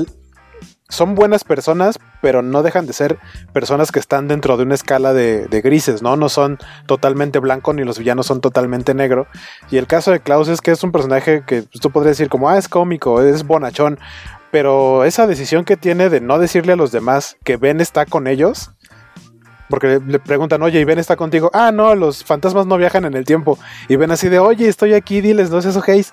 son 0.88 1.14
buenas 1.14 1.44
personas, 1.44 1.98
pero 2.20 2.42
no 2.42 2.62
dejan 2.62 2.86
de 2.86 2.92
ser 2.92 3.18
personas 3.52 3.90
que 3.90 3.98
están 3.98 4.28
dentro 4.28 4.56
de 4.56 4.64
una 4.64 4.74
escala 4.74 5.12
de, 5.12 5.60
grises, 5.62 6.02
¿no? 6.02 6.16
No 6.16 6.28
son 6.28 6.58
totalmente 6.86 7.38
blanco 7.38 7.72
ni 7.72 7.84
los 7.84 7.98
villanos 7.98 8.26
son 8.26 8.40
totalmente 8.40 8.94
negro. 8.94 9.26
Y 9.70 9.78
el 9.78 9.86
caso 9.86 10.10
de 10.10 10.20
Klaus 10.20 10.48
es 10.48 10.60
que 10.60 10.70
es 10.70 10.82
un 10.84 10.92
personaje 10.92 11.42
que 11.46 11.62
pues, 11.62 11.80
tú 11.80 11.90
podrías 11.90 12.16
decir 12.16 12.28
como, 12.30 12.48
ah, 12.48 12.58
es 12.58 12.68
cómico, 12.68 13.22
es 13.22 13.44
bonachón, 13.44 13.98
pero 14.54 15.02
esa 15.02 15.26
decisión 15.26 15.64
que 15.64 15.76
tiene 15.76 16.08
de 16.08 16.20
no 16.20 16.38
decirle 16.38 16.74
a 16.74 16.76
los 16.76 16.92
demás 16.92 17.36
que 17.42 17.56
Ben 17.56 17.80
está 17.80 18.06
con 18.06 18.28
ellos, 18.28 18.70
porque 19.68 19.98
le, 20.06 20.20
preguntan, 20.20 20.62
oye, 20.62 20.78
¿y 20.78 20.84
Ben 20.84 21.00
está 21.00 21.16
contigo? 21.16 21.50
Ah, 21.52 21.72
no, 21.72 21.96
los 21.96 22.22
fantasmas 22.22 22.64
no 22.64 22.76
viajan 22.76 23.04
en 23.04 23.14
el 23.14 23.24
tiempo. 23.24 23.58
Y 23.88 23.96
Ben 23.96 24.12
así 24.12 24.28
de, 24.28 24.38
oye, 24.38 24.68
estoy 24.68 24.94
aquí, 24.94 25.20
diles, 25.20 25.50
no 25.50 25.60
se 25.60 25.72
sujéis. 25.72 26.12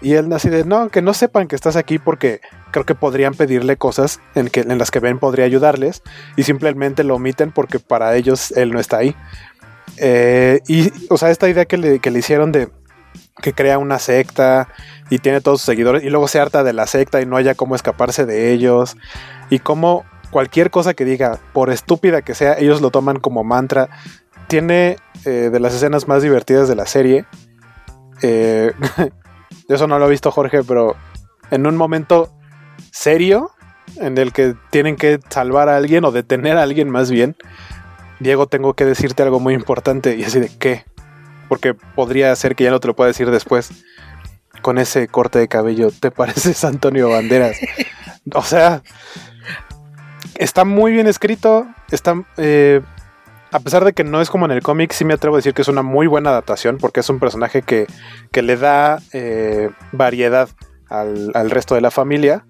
Y 0.00 0.12
él 0.12 0.32
así 0.32 0.48
de, 0.48 0.64
no, 0.64 0.90
que 0.90 1.02
no 1.02 1.12
sepan 1.12 1.48
que 1.48 1.56
estás 1.56 1.74
aquí 1.74 1.98
porque 1.98 2.40
creo 2.70 2.86
que 2.86 2.94
podrían 2.94 3.34
pedirle 3.34 3.76
cosas 3.76 4.20
en, 4.36 4.46
que, 4.48 4.60
en 4.60 4.78
las 4.78 4.92
que 4.92 5.00
Ben 5.00 5.18
podría 5.18 5.44
ayudarles 5.44 6.04
y 6.36 6.44
simplemente 6.44 7.02
lo 7.02 7.16
omiten 7.16 7.50
porque 7.50 7.80
para 7.80 8.14
ellos 8.14 8.52
él 8.52 8.70
no 8.70 8.78
está 8.78 8.98
ahí. 8.98 9.16
Eh, 9.96 10.60
y, 10.68 10.92
o 11.10 11.18
sea, 11.18 11.30
esta 11.30 11.48
idea 11.48 11.64
que 11.64 11.78
le, 11.78 11.98
que 11.98 12.12
le 12.12 12.20
hicieron 12.20 12.52
de 12.52 12.68
que 13.40 13.52
crea 13.52 13.78
una 13.78 13.98
secta 13.98 14.68
y 15.10 15.18
tiene 15.18 15.40
todos 15.40 15.60
sus 15.60 15.66
seguidores 15.66 16.04
y 16.04 16.10
luego 16.10 16.28
se 16.28 16.38
harta 16.38 16.62
de 16.62 16.72
la 16.72 16.86
secta 16.86 17.20
y 17.20 17.26
no 17.26 17.36
haya 17.36 17.54
cómo 17.54 17.74
escaparse 17.74 18.26
de 18.26 18.52
ellos 18.52 18.96
y 19.50 19.58
cómo 19.58 20.04
cualquier 20.30 20.70
cosa 20.70 20.94
que 20.94 21.04
diga, 21.04 21.38
por 21.52 21.70
estúpida 21.70 22.22
que 22.22 22.34
sea, 22.34 22.58
ellos 22.58 22.80
lo 22.80 22.90
toman 22.90 23.20
como 23.20 23.44
mantra. 23.44 23.88
Tiene 24.48 24.96
eh, 25.24 25.50
de 25.52 25.60
las 25.60 25.74
escenas 25.74 26.08
más 26.08 26.22
divertidas 26.22 26.68
de 26.68 26.74
la 26.74 26.86
serie. 26.86 27.26
Eh, 28.22 28.72
eso 29.68 29.86
no 29.86 29.98
lo 29.98 30.06
ha 30.06 30.08
visto 30.08 30.30
Jorge, 30.30 30.62
pero 30.64 30.96
en 31.50 31.66
un 31.66 31.76
momento 31.76 32.32
serio 32.90 33.50
en 33.96 34.16
el 34.18 34.32
que 34.32 34.54
tienen 34.70 34.96
que 34.96 35.20
salvar 35.28 35.68
a 35.68 35.76
alguien 35.76 36.04
o 36.04 36.12
detener 36.12 36.56
a 36.56 36.62
alguien 36.62 36.88
más 36.88 37.10
bien, 37.10 37.36
Diego, 38.20 38.46
tengo 38.46 38.74
que 38.74 38.84
decirte 38.84 39.22
algo 39.22 39.40
muy 39.40 39.54
importante 39.54 40.16
y 40.16 40.24
así 40.24 40.40
de 40.40 40.48
qué, 40.58 40.84
porque 41.52 41.74
podría 41.74 42.34
ser 42.34 42.56
que 42.56 42.64
ya 42.64 42.70
no 42.70 42.80
te 42.80 42.88
lo 42.88 42.96
pueda 42.96 43.08
decir 43.08 43.30
después. 43.30 43.84
Con 44.62 44.78
ese 44.78 45.06
corte 45.06 45.38
de 45.38 45.48
cabello, 45.48 45.90
¿te 45.90 46.10
pareces 46.10 46.64
Antonio 46.64 47.10
Banderas? 47.10 47.58
o 48.34 48.40
sea, 48.40 48.82
está 50.36 50.64
muy 50.64 50.92
bien 50.92 51.06
escrito, 51.06 51.66
está... 51.90 52.14
eh, 52.38 52.80
a 53.50 53.60
pesar 53.60 53.84
de 53.84 53.92
que 53.92 54.02
no 54.02 54.22
es 54.22 54.30
como 54.30 54.46
en 54.46 54.52
el 54.52 54.62
cómic, 54.62 54.92
sí 54.92 55.04
me 55.04 55.12
atrevo 55.12 55.36
a 55.36 55.40
decir 55.40 55.52
que 55.52 55.60
es 55.60 55.68
una 55.68 55.82
muy 55.82 56.06
buena 56.06 56.30
adaptación 56.30 56.78
porque 56.78 57.00
es 57.00 57.10
un 57.10 57.18
personaje 57.20 57.60
que, 57.60 57.86
que 58.30 58.40
le 58.40 58.56
da 58.56 59.02
eh, 59.12 59.68
variedad 59.92 60.48
al, 60.88 61.32
al 61.34 61.50
resto 61.50 61.74
de 61.74 61.82
la 61.82 61.90
familia 61.90 62.46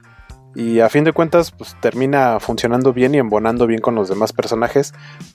y 0.54 0.78
a 0.78 0.88
fin 0.88 1.02
de 1.02 1.12
cuentas 1.12 1.50
pues 1.50 1.74
termina 1.80 2.38
funcionando 2.38 2.92
bien 2.92 3.16
y 3.16 3.18
embonando 3.18 3.66
bien 3.66 3.80
con 3.80 3.96
los 3.96 4.08
demás 4.08 4.32
personajes 4.32 4.94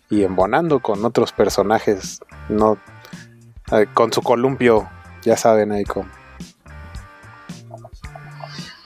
y 0.09 0.23
embonando 0.23 0.79
con 0.79 1.03
otros 1.03 1.33
personajes, 1.33 2.21
no 2.47 2.77
con 3.93 4.11
su 4.13 4.21
columpio, 4.21 4.87
ya 5.23 5.35
saben 5.37 5.71
ahí 5.71 5.83
con... 5.83 6.09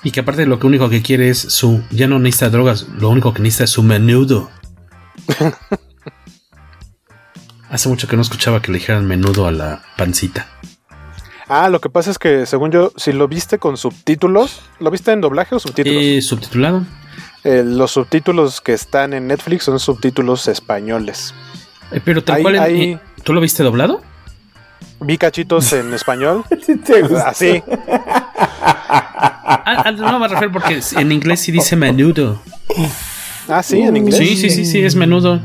Y 0.03 0.09
que 0.11 0.21
aparte 0.21 0.45
lo 0.47 0.57
que 0.57 0.65
único 0.65 0.89
que 0.89 1.03
quiere 1.03 1.29
es 1.29 1.37
su. 1.39 1.83
Ya 1.91 2.07
no 2.07 2.17
necesita 2.17 2.49
drogas, 2.49 2.87
lo 2.89 3.09
único 3.09 3.33
que 3.35 3.41
necesita 3.43 3.65
es 3.65 3.69
su 3.69 3.83
menudo. 3.83 4.49
Hace 7.69 7.87
mucho 7.87 8.07
que 8.07 8.15
no 8.15 8.21
escuchaba 8.23 8.61
que 8.61 8.71
le 8.71 8.79
dijeran 8.79 9.05
menudo 9.07 9.45
a 9.47 9.51
la 9.51 9.83
pancita. 9.97 10.47
Ah, 11.47 11.69
lo 11.69 11.79
que 11.81 11.89
pasa 11.89 12.09
es 12.11 12.17
que, 12.17 12.45
según 12.45 12.71
yo, 12.71 12.91
si 12.97 13.11
lo 13.13 13.27
viste 13.27 13.59
con 13.59 13.77
subtítulos, 13.77 14.61
¿lo 14.79 14.89
viste 14.89 15.11
en 15.11 15.21
doblaje 15.21 15.53
o 15.55 15.59
subtítulos? 15.59 16.01
Eh, 16.03 16.21
subtitulado. 16.21 16.83
Eh, 17.43 17.63
los 17.65 17.91
subtítulos 17.91 18.59
que 18.61 18.73
están 18.73 19.13
en 19.13 19.27
Netflix 19.27 19.65
son 19.65 19.79
subtítulos 19.79 20.47
españoles. 20.47 21.33
Eh, 21.91 22.01
pero 22.03 22.23
tal 22.23 22.37
Ahí- 22.37 22.41
cual, 22.43 22.55
en- 22.55 22.61
ahí- 22.63 22.81
eh, 22.93 22.99
¿tú 23.23 23.33
lo 23.33 23.41
viste 23.41 23.63
doblado? 23.63 24.01
Vi 25.01 25.17
cachitos 25.17 25.73
en 25.73 25.93
español. 25.95 26.45
¿Te 26.85 27.01
gusta? 27.01 27.29
Así. 27.29 27.63
Ah, 29.63 29.83
ah, 29.85 29.91
no 29.91 30.19
me 30.19 30.27
refiero 30.27 30.51
porque 30.51 30.79
en 30.95 31.11
inglés 31.11 31.41
sí 31.41 31.51
dice 31.51 31.75
menudo. 31.75 32.41
Ah, 33.47 33.63
sí, 33.63 33.81
en 33.81 33.97
inglés. 33.97 34.17
Sí, 34.17 34.35
sí, 34.35 34.49
sí, 34.49 34.65
sí, 34.65 34.83
es 34.83 34.95
menudo. 34.95 35.41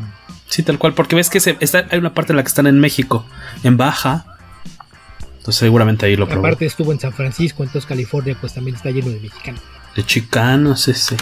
Sí, 0.48 0.62
tal 0.62 0.78
cual, 0.78 0.94
porque 0.94 1.16
ves 1.16 1.28
que 1.28 1.40
se, 1.40 1.56
está, 1.60 1.86
hay 1.90 1.98
una 1.98 2.14
parte 2.14 2.32
en 2.32 2.36
la 2.36 2.42
que 2.42 2.48
están 2.48 2.66
en 2.66 2.78
México, 2.78 3.24
en 3.64 3.76
baja. 3.76 4.26
Entonces 5.38 5.56
seguramente 5.56 6.06
ahí 6.06 6.16
lo 6.16 6.26
probó. 6.26 6.40
Aparte 6.40 6.66
estuvo 6.66 6.92
en 6.92 7.00
San 7.00 7.12
Francisco, 7.12 7.62
entonces 7.62 7.86
California 7.86 8.36
pues 8.40 8.54
también 8.54 8.76
está 8.76 8.90
lleno 8.90 9.10
de 9.10 9.20
mexicanos. 9.20 9.60
De 9.94 10.04
chicanos, 10.04 10.88
ese. 10.88 11.16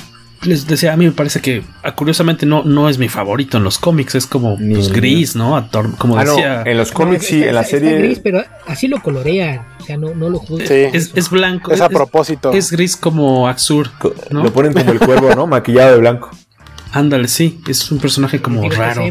Les 0.45 0.66
decía, 0.66 0.93
a 0.93 0.97
mí 0.97 1.05
me 1.07 1.12
parece 1.12 1.41
que 1.41 1.62
ah, 1.83 1.95
curiosamente 1.95 2.45
no, 2.47 2.62
no 2.65 2.89
es 2.89 2.99
mi 2.99 3.09
favorito 3.09 3.57
en 3.57 3.65
los 3.65 3.79
cómics, 3.79 4.15
es 4.15 4.27
como 4.27 4.57
Ni 4.59 4.75
pues, 4.75 4.93
gris, 4.93 5.35
¿no? 5.37 5.57
Ator- 5.57 5.97
como 5.97 6.19
Ah, 6.19 6.25
no, 6.25 6.33
decía. 6.37 6.62
en 6.66 6.77
los 6.79 6.93
cómics 6.93 7.27
sí, 7.27 7.37
está- 7.37 7.49
en 7.49 7.55
la 7.55 7.61
está- 7.62 7.77
está 7.77 7.89
serie. 7.89 8.07
gris, 8.07 8.21
pero 8.23 8.45
así 8.66 8.89
lo 8.89 9.03
colorean, 9.03 9.61
o 9.81 9.85
sea, 9.85 9.97
no, 9.97 10.15
no 10.15 10.29
lo 10.29 10.39
juzgan. 10.39 10.69
Sí. 10.69 10.75
Es, 10.93 11.12
es 11.15 11.31
blanco. 11.31 11.73
Es 11.73 11.81
a 11.81 11.89
propósito. 11.89 12.53
Es, 12.53 12.71
gris 12.71 12.97
como 12.97 13.49
Axur. 13.49 13.91
¿no? 14.31 14.43
Lo 14.45 14.53
ponen 14.53 14.73
como 14.75 14.93
el 14.93 14.99
cuervo, 14.99 15.35
¿no? 15.35 15.47
Maquillado 15.47 15.93
de 15.93 15.99
blanco. 15.99 16.31
Ándale, 16.93 17.29
sí. 17.29 17.61
Es 17.66 17.91
un 17.91 17.99
personaje 17.99 18.41
como 18.41 18.69
raro. 18.71 19.03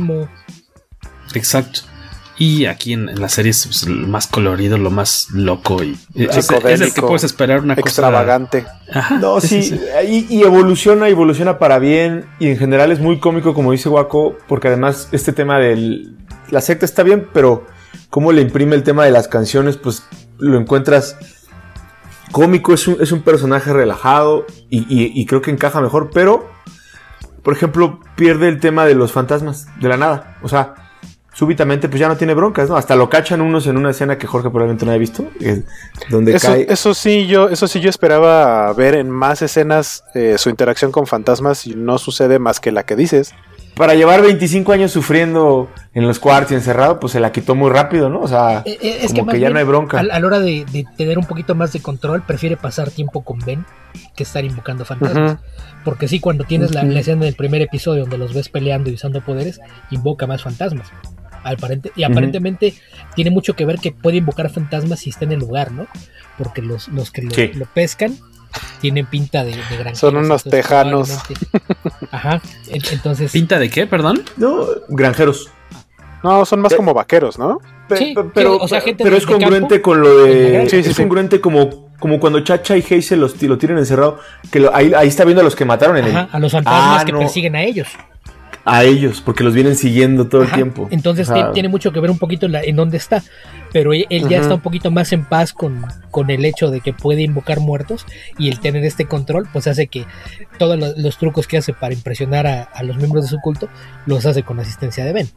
Exacto. 1.34 1.82
Y 2.46 2.66
aquí 2.66 2.94
en, 2.94 3.08
en 3.10 3.22
la 3.22 3.30
serie 3.30 3.52
es 3.52 3.66
pues, 3.66 3.88
lo 3.88 4.08
más 4.08 4.28
colorido, 4.28 4.78
lo 4.78 4.92
más 4.92 5.28
loco 5.32 5.82
y 5.84 5.98
es, 6.16 6.36
es 6.38 6.82
el 6.82 6.94
que 6.94 7.02
puedes 7.02 7.24
esperar 7.24 7.62
una 7.62 7.76
cosa 7.76 7.88
Extravagante. 7.88 8.66
Ajá, 8.94 9.18
No, 9.20 9.40
sí, 9.40 9.64
sí. 9.64 9.80
Y, 10.08 10.26
y 10.30 10.44
evoluciona, 10.44 11.08
evoluciona 11.08 11.58
para 11.58 11.80
bien. 11.80 12.26
Y 12.40 12.50
en 12.50 12.58
general 12.58 12.92
es 12.92 13.00
muy 13.00 13.20
cómico, 13.20 13.54
como 13.54 13.72
dice 13.72 13.88
Waco, 13.90 14.36
porque 14.48 14.68
además 14.68 15.08
este 15.12 15.32
tema 15.32 15.58
del. 15.60 16.18
La 16.50 16.60
secta 16.62 16.86
está 16.86 17.04
bien, 17.04 17.28
pero 17.34 17.66
cómo 18.10 18.32
le 18.32 18.42
imprime 18.42 18.76
el 18.76 18.84
tema 18.84 19.06
de 19.06 19.12
las 19.12 19.28
canciones, 19.28 19.78
pues 19.78 20.04
lo 20.38 20.60
encuentras 20.60 21.16
cómico. 22.32 22.74
Es 22.74 22.88
un, 22.88 22.98
es 23.02 23.12
un 23.12 23.22
personaje 23.22 23.72
relajado 23.72 24.46
y, 24.70 24.80
y- 24.90 25.12
y 25.14 25.26
creo 25.26 25.42
que 25.42 25.52
encaja 25.52 25.80
mejor, 25.82 26.10
pero, 26.14 26.50
por 27.42 27.54
ejemplo, 27.56 28.00
pierde 28.16 28.50
el 28.50 28.60
tema 28.60 28.86
de 28.86 28.96
los 28.96 29.12
fantasmas 29.14 29.68
de 29.80 29.88
la 29.88 29.98
nada. 29.98 30.38
O 30.44 30.50
sea. 30.50 30.76
Súbitamente, 31.34 31.90
pues 31.90 32.00
ya 32.00 32.08
no 32.08 32.16
tiene 32.16 32.36
broncas, 32.36 32.70
¿no? 32.70 32.78
Hasta 32.78 32.96
lo 32.96 33.10
cachan 33.10 33.42
unos 33.42 33.66
en 33.66 33.76
una 33.78 33.90
escena 33.90 34.18
que 34.20 34.28
Jorge 34.28 34.50
probablemente 34.50 34.86
no 34.86 34.92
haya 34.92 35.00
visto, 35.00 35.26
eh, 35.42 35.64
donde 36.10 36.36
Eso, 36.36 36.48
cae. 36.48 36.68
eso 36.70 36.94
sí, 36.94 37.26
yo, 37.26 37.50
eso 37.50 37.68
sí, 37.68 37.80
yo 37.80 37.90
esperaba 37.90 38.72
ver 38.74 38.94
en 38.94 39.10
más 39.10 39.42
escenas 39.42 40.04
eh, 40.14 40.36
su 40.38 40.50
interacción 40.50 40.92
con 40.92 41.08
fantasmas 41.08 41.66
y 41.66 41.74
no 41.76 41.98
sucede 41.98 42.38
más 42.38 42.60
que 42.60 42.72
la 42.72 42.84
que 42.84 42.96
dices. 42.96 43.34
para 43.76 43.96
llevar 43.96 44.22
25 44.22 44.72
años 44.72 44.92
sufriendo 44.92 45.68
en 45.96 46.06
los 46.08 46.20
cuartos 46.20 46.52
y 46.52 46.56
encerrado, 46.56 47.00
pues 47.00 47.14
se 47.14 47.20
la 47.20 47.32
quitó 47.32 47.56
muy 47.56 47.72
rápido, 47.72 48.08
¿no? 48.10 48.20
O 48.22 48.28
sea, 48.28 48.62
Eh, 48.66 48.78
eh, 48.80 49.00
es 49.02 49.12
como 49.14 49.32
que, 49.32 49.40
ya 49.40 49.48
bien, 49.48 49.54
no 49.54 49.60
hay 49.60 49.66
bronca. 49.66 50.00
A, 50.00 50.04
la 50.04 50.18
hora 50.24 50.40
de, 50.40 50.66
de 50.72 50.86
tener 50.96 51.18
un 51.18 51.26
poquito 51.26 51.56
más 51.56 51.74
de 51.74 51.80
control, 51.80 52.22
prefiere 52.22 52.56
pasar 52.58 52.92
tiempo 52.92 53.24
con 53.24 53.40
Ben 53.40 53.66
que 54.16 54.22
estar 54.22 54.46
invocando 54.46 54.86
fantasmas. 54.86 55.38
Porque 55.84 56.08
sí, 56.08 56.20
cuando 56.20 56.44
tienes 56.44 56.74
la, 56.74 56.84
la 56.84 57.00
escena 57.00 57.26
del 57.26 57.36
primer 57.36 57.64
episodio 57.64 58.02
donde 58.02 58.20
los 58.20 58.34
ves 58.36 58.50
peleando 58.50 58.92
y 58.92 58.94
usando 58.94 59.22
poderes, 59.22 59.60
invoca 59.90 60.28
más 60.28 60.44
fantasmas. 60.44 60.88
Aparente- 61.44 61.92
y 61.96 62.04
aparentemente 62.04 62.74
tiene 63.16 63.32
mucho 63.32 63.56
que 63.56 63.66
ver 63.66 63.80
que 63.80 63.92
puede 63.92 64.18
invocar 64.18 64.50
fantasmas 64.50 65.00
si 65.02 65.10
está 65.10 65.26
en 65.26 65.34
el 65.34 65.40
lugar, 65.40 65.72
¿no? 65.72 65.88
Porque 66.38 66.62
los, 66.62 66.88
los 66.90 67.12
que 67.12 67.22
lo, 67.24 67.32
Sí. 67.32 67.52
lo 67.54 67.66
pescan 67.66 68.16
tienen 68.82 69.06
pinta 69.08 69.44
de, 69.44 69.52
de 69.52 69.56
granjeros, 69.78 69.98
Son 70.00 70.16
unos 70.16 70.46
entonces 70.46 70.52
tejanos. 70.52 71.10
Ajá. 72.12 72.42
en- 72.68 72.82
Entonces. 72.92 73.32
¿Pinta 73.32 73.60
de 73.60 73.70
qué, 73.70 73.88
perdón? 73.88 74.24
No, 74.38 74.66
granjeros. 74.90 75.50
No, 76.24 76.46
son 76.46 76.62
más 76.62 76.74
como 76.74 76.94
vaqueros, 76.94 77.38
¿no? 77.38 77.60
Sí, 77.98 78.14
pe- 78.16 78.24
pero, 78.34 78.56
o 78.58 78.68
sea, 78.68 78.80
gente 78.80 79.04
pero 79.04 79.18
es 79.18 79.26
congruente 79.26 79.76
campo. 79.76 79.84
con 79.90 80.02
lo 80.02 80.24
de. 80.24 80.70
Sí, 80.70 80.82
sí, 80.84 80.92
es 80.92 80.96
congruente 80.98 81.42
como, 81.42 81.90
como 82.00 82.20
cuando 82.20 82.40
Chacha 82.40 82.78
y 82.78 82.82
Hazel 82.82 83.20
los, 83.20 83.42
lo 83.44 83.58
tienen 83.58 83.78
encerrado. 83.78 84.20
Que 84.50 84.60
lo- 84.62 84.74
ahí, 84.74 84.94
ahí 84.96 85.10
está 85.10 85.26
viendo 85.26 85.42
a 85.42 85.44
los 85.44 85.56
que 85.56 85.66
mataron 85.66 85.98
en 85.98 86.06
Ajá, 86.06 86.22
el. 86.32 86.36
a 86.36 86.40
los 86.40 86.52
fantasmas 86.54 87.02
Ah, 87.02 87.06
que 87.06 87.12
no, 87.12 87.20
persiguen 87.20 87.56
a 87.58 87.64
ellos. 87.64 87.90
A 88.66 88.84
ellos, 88.86 89.20
porque 89.20 89.44
los 89.44 89.54
vienen 89.54 89.76
siguiendo 89.76 90.28
todo 90.28 90.42
Ajá, 90.44 90.52
el 90.52 90.56
tiempo. 90.56 90.88
Entonces 90.90 91.30
tiene 91.54 91.68
mucho 91.68 91.92
que 91.92 92.00
ver 92.00 92.10
un 92.10 92.18
poquito 92.18 92.46
en, 92.46 92.54
la- 92.54 92.64
en 92.64 92.76
dónde 92.78 92.96
está. 92.98 93.22
Pero 93.74 93.92
él, 93.94 94.06
él 94.10 94.30
ya 94.30 94.40
está 94.40 94.54
un 94.54 94.62
poquito 94.62 94.90
más 94.92 95.12
en 95.12 95.26
paz 95.26 95.52
con, 95.52 95.86
con 96.12 96.30
el 96.30 96.46
hecho 96.46 96.70
de 96.72 96.80
que 96.80 96.94
puede 96.94 97.24
invocar 97.24 97.60
muertos 97.60 98.06
y 98.38 98.50
el 98.50 98.60
tener 98.60 98.84
este 98.86 99.06
control 99.06 99.48
pues 99.52 99.68
hace 99.68 99.88
que 99.88 100.06
todos 100.60 100.80
lo- 100.80 100.94
los, 100.96 101.18
trucos 101.18 101.48
que 101.48 101.58
hace 101.58 101.74
para 101.74 101.94
impresionar 101.94 102.48
a, 102.48 102.64
a 102.64 102.84
los 102.84 102.96
miembros 102.98 103.26
de 103.26 103.30
su 103.32 103.40
culto 103.42 103.68
los 104.06 104.26
hace 104.26 104.44
con 104.44 104.60
asistencia 104.60 105.04
de 105.04 105.12
Ben. 105.14 105.30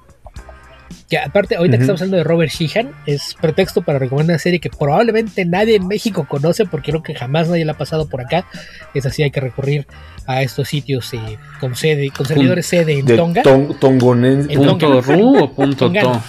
Que 1.09 1.19
aparte, 1.19 1.57
ahorita 1.57 1.77
que 1.77 1.85
Ujú. 1.85 1.93
estamos 1.93 2.01
hablando 2.03 2.17
de 2.19 2.25
Robert 2.25 2.51
Sheehan, 2.53 2.91
es 3.07 3.37
pretexto 3.41 3.83
para 3.83 3.99
recomendar 3.99 4.35
una 4.35 4.39
serie 4.41 4.59
que 4.61 4.71
probablemente 4.71 5.45
nadie 5.45 5.77
en 5.77 5.87
México 5.87 6.27
conoce 6.29 6.65
porque 6.67 6.91
creo 6.91 7.03
que 7.03 7.15
jamás 7.15 7.49
nadie 7.49 7.65
la 7.65 7.73
ha 7.73 7.79
pasado 7.79 8.09
por 8.09 8.21
acá. 8.21 8.47
Es 8.95 9.07
así, 9.07 9.23
hay 9.23 9.31
que 9.31 9.41
recurrir 9.41 9.87
a 10.27 10.43
estos 10.43 10.69
sitios 10.69 11.13
eh, 11.15 11.39
con 11.61 11.77
sede, 11.77 12.11
con 12.11 12.27
servidores 12.27 12.67
sede 12.67 12.99
en 12.99 13.07
de 13.07 13.17
Tonga. 13.17 13.43
ton- 13.43 13.79
tongonense- 13.79 14.51
En 14.51 14.59
¿Punto 14.59 14.79
Tonga. 14.79 15.01
ru 15.01 15.39
o 15.45 15.51
punto 15.55 15.93
to? 15.93 16.23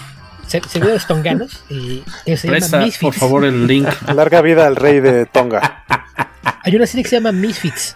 Ser- 0.45 0.65
servidores 0.67 1.05
tonganos 1.07 1.63
eh, 1.69 2.03
que 2.25 2.37
se 2.37 2.47
Presta, 2.47 2.67
llama 2.67 2.79
por 2.79 2.85
Misfits. 2.87 3.17
favor, 3.17 3.45
el 3.45 3.67
link. 3.67 3.87
Larga 4.13 4.41
vida 4.41 4.67
al 4.67 4.75
rey 4.75 4.99
de 4.99 5.25
Tonga. 5.25 5.83
Hay 6.63 6.75
una 6.75 6.85
serie 6.85 7.03
que 7.03 7.09
se 7.09 7.15
llama 7.17 7.31
Misfits. 7.31 7.95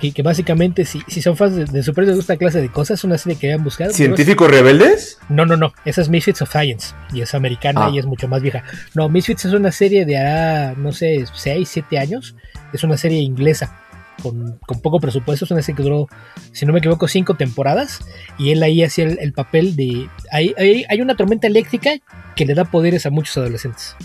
Que, 0.00 0.12
que 0.12 0.22
básicamente, 0.22 0.84
si, 0.84 1.02
si 1.08 1.20
son 1.22 1.36
fans 1.36 1.56
de, 1.56 1.64
de 1.64 1.82
superhéroes 1.82 2.16
de 2.16 2.20
esta 2.20 2.36
clase 2.36 2.60
de 2.60 2.68
cosas, 2.70 3.00
es 3.00 3.04
una 3.04 3.18
serie 3.18 3.36
que 3.38 3.48
habían 3.48 3.64
buscado. 3.64 3.92
¿Científicos 3.92 4.48
rebeldes? 4.50 5.18
No, 5.28 5.44
no, 5.44 5.56
no. 5.56 5.72
Esa 5.84 6.00
es 6.02 6.08
Misfits 6.08 6.40
of 6.42 6.50
Science. 6.50 6.94
Y 7.12 7.20
es 7.20 7.34
americana 7.34 7.86
Ah. 7.86 7.90
y 7.92 7.98
es 7.98 8.06
mucho 8.06 8.28
más 8.28 8.40
vieja. 8.40 8.62
No, 8.94 9.08
Misfits 9.08 9.44
es 9.46 9.52
una 9.54 9.72
serie 9.72 10.04
de 10.06 10.16
hará, 10.16 10.74
no 10.76 10.92
sé, 10.92 11.24
6, 11.32 11.68
7 11.68 11.98
años. 11.98 12.36
Es 12.72 12.84
una 12.84 12.96
serie 12.96 13.18
inglesa. 13.18 13.80
Con, 14.22 14.58
con 14.66 14.80
poco 14.80 14.98
presupuesto. 15.00 15.44
Es 15.44 15.50
una 15.52 15.62
serie 15.62 15.76
que 15.76 15.82
duró, 15.84 16.08
si 16.52 16.66
no 16.66 16.72
me 16.72 16.80
equivoco, 16.80 17.06
5 17.08 17.34
temporadas. 17.34 18.00
Y 18.38 18.50
él 18.50 18.62
ahí 18.62 18.82
hacía 18.84 19.04
el, 19.04 19.18
el 19.20 19.32
papel 19.32 19.74
de. 19.76 20.08
Hay, 20.32 20.54
hay, 20.58 20.84
hay 20.88 21.00
una 21.00 21.16
tormenta 21.16 21.46
eléctrica 21.46 21.90
que 22.36 22.44
le 22.46 22.54
da 22.54 22.64
poderes 22.64 23.04
a 23.06 23.10
muchos 23.10 23.36
adolescentes. 23.36 23.96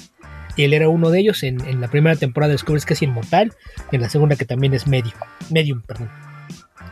Él 0.58 0.74
era 0.74 0.90
uno 0.90 1.10
de 1.10 1.20
ellos. 1.20 1.44
En, 1.44 1.60
en 1.66 1.82
la 1.82 1.88
primera 1.88 2.16
temporada 2.16 2.52
descubres 2.52 2.86
que 2.86 2.94
es 2.94 3.02
inmortal. 3.02 3.54
En 3.92 4.02
la 4.02 4.10
segunda 4.10 4.36
que 4.36 4.46
también 4.46 4.74
es 4.74 4.88
medio. 4.88 5.14
Medium, 5.50 5.82
perdón. 5.82 6.10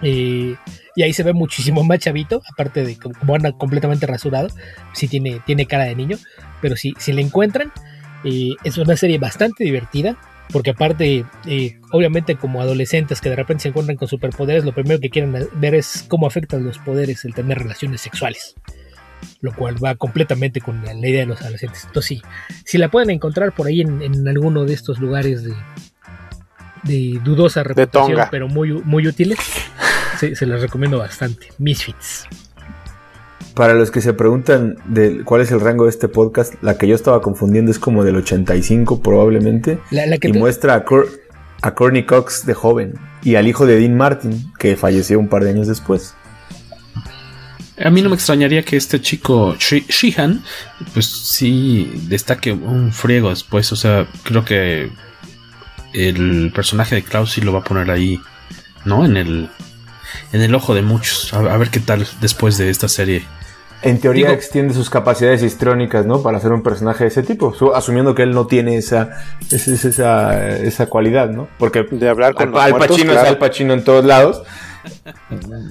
Eh, 0.01 0.55
y 0.95 1.03
ahí 1.03 1.13
se 1.13 1.23
ve 1.23 1.33
muchísimo 1.33 1.83
más 1.83 1.99
chavito, 1.99 2.41
aparte 2.51 2.83
de 2.83 2.97
como 2.97 3.17
como 3.17 3.35
anda 3.35 3.51
completamente 3.51 4.07
rasurado, 4.07 4.49
sí 4.93 5.07
tiene, 5.07 5.41
tiene 5.45 5.65
cara 5.65 5.85
de 5.85 5.95
niño, 5.95 6.17
pero 6.61 6.75
si, 6.75 6.93
si 6.97 7.13
le 7.13 7.21
encuentran, 7.21 7.71
eh, 8.23 8.51
es 8.63 8.77
una 8.77 8.95
serie 8.97 9.19
bastante 9.19 9.63
divertida, 9.63 10.17
porque 10.51 10.71
aparte, 10.71 11.25
eh, 11.45 11.79
obviamente 11.91 12.35
como 12.35 12.61
adolescentes 12.61 13.21
que 13.21 13.29
de 13.29 13.35
repente 13.35 13.63
se 13.63 13.69
encuentran 13.69 13.97
con 13.97 14.07
superpoderes, 14.07 14.65
lo 14.65 14.73
primero 14.73 14.99
que 14.99 15.09
quieren 15.09 15.47
ver 15.53 15.75
es 15.75 16.05
cómo 16.07 16.27
afectan 16.27 16.63
los 16.63 16.77
poderes 16.79 17.23
el 17.25 17.33
tener 17.33 17.59
relaciones 17.59 18.01
sexuales. 18.01 18.55
Lo 19.41 19.53
cual 19.55 19.83
va 19.83 19.95
completamente 19.95 20.61
con 20.61 20.83
la, 20.85 20.93
la 20.93 21.07
idea 21.07 21.21
de 21.21 21.25
los 21.27 21.41
adolescentes. 21.41 21.83
Entonces 21.85 22.19
sí, 22.19 22.21
si 22.65 22.77
la 22.77 22.89
pueden 22.89 23.09
encontrar 23.09 23.51
por 23.53 23.67
ahí 23.67 23.81
en, 23.81 24.01
en 24.01 24.27
alguno 24.27 24.65
de 24.65 24.73
estos 24.73 24.99
lugares 24.99 25.43
de, 25.43 25.53
de 26.83 27.19
dudosa 27.23 27.63
reputación, 27.63 28.17
pero 28.31 28.47
muy, 28.47 28.71
muy 28.83 29.07
útiles, 29.07 29.39
se, 30.19 30.35
se 30.35 30.45
las 30.45 30.61
recomiendo 30.61 30.97
bastante. 30.99 31.47
Misfits. 31.57 32.25
Para 33.55 33.73
los 33.73 33.91
que 33.91 33.99
se 34.01 34.13
preguntan 34.13 34.77
de 34.85 35.23
cuál 35.25 35.41
es 35.41 35.51
el 35.51 35.59
rango 35.59 35.83
de 35.83 35.89
este 35.89 36.07
podcast, 36.07 36.53
la 36.61 36.77
que 36.77 36.87
yo 36.87 36.95
estaba 36.95 37.21
confundiendo 37.21 37.69
es 37.69 37.79
como 37.79 38.03
del 38.03 38.15
85 38.15 39.01
probablemente. 39.01 39.79
La, 39.91 40.05
la 40.05 40.17
que 40.17 40.29
y 40.29 40.31
te- 40.31 40.39
muestra 40.39 40.73
a, 40.75 40.85
Cor- 40.85 41.09
a 41.61 41.75
Courtney 41.75 42.05
Cox 42.05 42.45
de 42.45 42.53
joven 42.53 42.93
y 43.23 43.35
al 43.35 43.47
hijo 43.47 43.65
de 43.65 43.77
Dean 43.77 43.97
Martin, 43.97 44.51
que 44.57 44.77
falleció 44.77 45.19
un 45.19 45.27
par 45.27 45.43
de 45.43 45.49
años 45.49 45.67
después. 45.67 46.15
A 47.83 47.89
mí 47.89 48.01
no 48.01 48.09
me 48.09 48.15
extrañaría 48.15 48.63
que 48.63 48.77
este 48.77 49.01
chico 49.01 49.55
Sheehan, 49.57 50.43
pues 50.93 51.05
sí 51.05 51.91
destaque 52.07 52.51
un 52.51 52.91
friego 52.91 53.29
después. 53.29 53.71
O 53.71 53.75
sea, 53.75 54.07
creo 54.23 54.45
que 54.45 54.91
el 55.93 56.51
personaje 56.53 56.95
de 56.95 57.03
Klaus 57.03 57.31
sí 57.31 57.41
lo 57.41 57.53
va 57.53 57.59
a 57.59 57.63
poner 57.63 57.91
ahí, 57.91 58.19
¿no? 58.85 59.05
En 59.05 59.17
el, 59.17 59.49
en 60.31 60.41
el 60.41 60.53
ojo 60.55 60.73
de 60.73 60.81
muchos. 60.81 61.33
A 61.33 61.57
ver 61.57 61.69
qué 61.69 61.79
tal 61.79 62.07
después 62.19 62.57
de 62.57 62.69
esta 62.69 62.87
serie. 62.87 63.25
En 63.83 63.99
teoría 63.99 64.27
Digo- 64.27 64.35
extiende 64.37 64.73
sus 64.73 64.89
capacidades 64.89 65.41
histriónicas, 65.43 66.05
¿no? 66.05 66.21
Para 66.21 66.39
ser 66.39 66.51
un 66.51 66.61
personaje 66.61 67.03
de 67.03 67.07
ese 67.09 67.23
tipo, 67.23 67.53
su- 67.53 67.73
asumiendo 67.73 68.13
que 68.13 68.23
él 68.23 68.31
no 68.31 68.45
tiene 68.47 68.77
esa, 68.77 69.09
esa, 69.49 69.71
esa, 69.89 70.57
esa 70.57 70.85
cualidad, 70.85 71.29
¿no? 71.29 71.47
Porque 71.57 71.83
De 71.89 72.07
hablar 72.09 72.33
con 72.35 72.49
Al, 72.55 72.73
Al 72.73 72.77
Pacino 72.79 73.11
es. 73.13 73.17
Al 73.17 73.37
Pacino 73.37 73.73
en 73.73 73.83
todos 73.83 74.05
lados. 74.05 74.43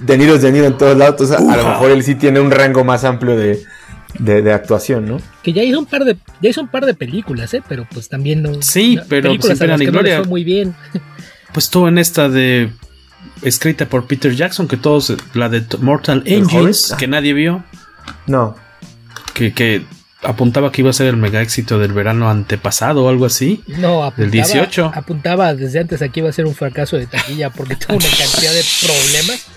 De 0.03 0.17
Niro 0.17 0.35
es 0.35 0.41
De 0.41 0.51
Niro 0.51 0.65
en 0.65 0.77
todos 0.77 0.97
lados. 0.97 1.13
Entonces, 1.21 1.37
a 1.37 1.57
lo 1.57 1.67
mejor 1.69 1.91
él 1.91 2.03
sí 2.03 2.15
tiene 2.15 2.39
un 2.39 2.51
rango 2.51 2.83
más 2.83 3.03
amplio 3.03 3.35
de, 3.37 3.61
de, 4.19 4.41
de, 4.41 4.53
actuación, 4.53 5.05
¿no? 5.05 5.17
Que 5.43 5.53
ya 5.53 5.63
hizo 5.63 5.79
un 5.79 5.85
par 5.85 6.03
de 6.05 6.17
ya 6.41 6.49
hizo 6.49 6.61
un 6.61 6.67
par 6.69 6.85
de 6.85 6.93
películas, 6.93 7.53
¿eh? 7.53 7.61
Pero 7.67 7.87
pues 7.93 8.09
también 8.09 8.41
no. 8.41 8.61
Sí, 8.61 8.95
no, 8.97 9.03
pero 9.09 9.29
películas 9.29 9.57
sin 9.57 9.67
a 9.67 9.71
las 9.71 9.79
pena 9.79 9.79
ni 9.79 9.85
no 9.85 9.91
gloria. 9.91 10.17
fue 10.19 10.27
muy 10.27 10.43
bien. 10.43 10.75
Pues 11.53 11.65
estuvo 11.65 11.89
en 11.89 11.97
esta 11.97 12.29
de 12.29 12.71
escrita 13.41 13.85
por 13.85 14.07
Peter 14.07 14.33
Jackson, 14.33 14.69
que 14.69 14.77
todos 14.77 15.13
la 15.33 15.49
de 15.49 15.61
Mortal 15.81 16.23
¿El 16.25 16.43
Engines, 16.43 16.95
que 16.97 17.07
nadie 17.07 17.33
vio, 17.33 17.61
No. 18.27 18.55
que, 19.33 19.53
que 19.53 19.85
apuntaba 20.23 20.71
que 20.71 20.81
iba 20.81 20.89
a 20.91 20.93
ser 20.93 21.07
el 21.07 21.17
mega 21.17 21.41
éxito 21.41 21.79
del 21.79 21.93
verano 21.93 22.29
antepasado 22.29 23.05
o 23.05 23.09
algo 23.09 23.25
así. 23.25 23.63
No, 23.67 24.03
apuntaba, 24.03 24.13
Del 24.17 24.31
18. 24.31 24.91
apuntaba 24.93 25.55
desde 25.55 25.79
antes 25.79 26.01
aquí 26.01 26.19
iba 26.19 26.29
a 26.29 26.33
ser 26.33 26.45
un 26.45 26.53
fracaso 26.55 26.97
de 26.97 27.07
taquilla 27.07 27.49
porque 27.49 27.75
tuvo 27.75 27.95
una 27.95 28.05
cantidad 28.05 28.53
de 28.53 28.63
problemas. 28.81 29.47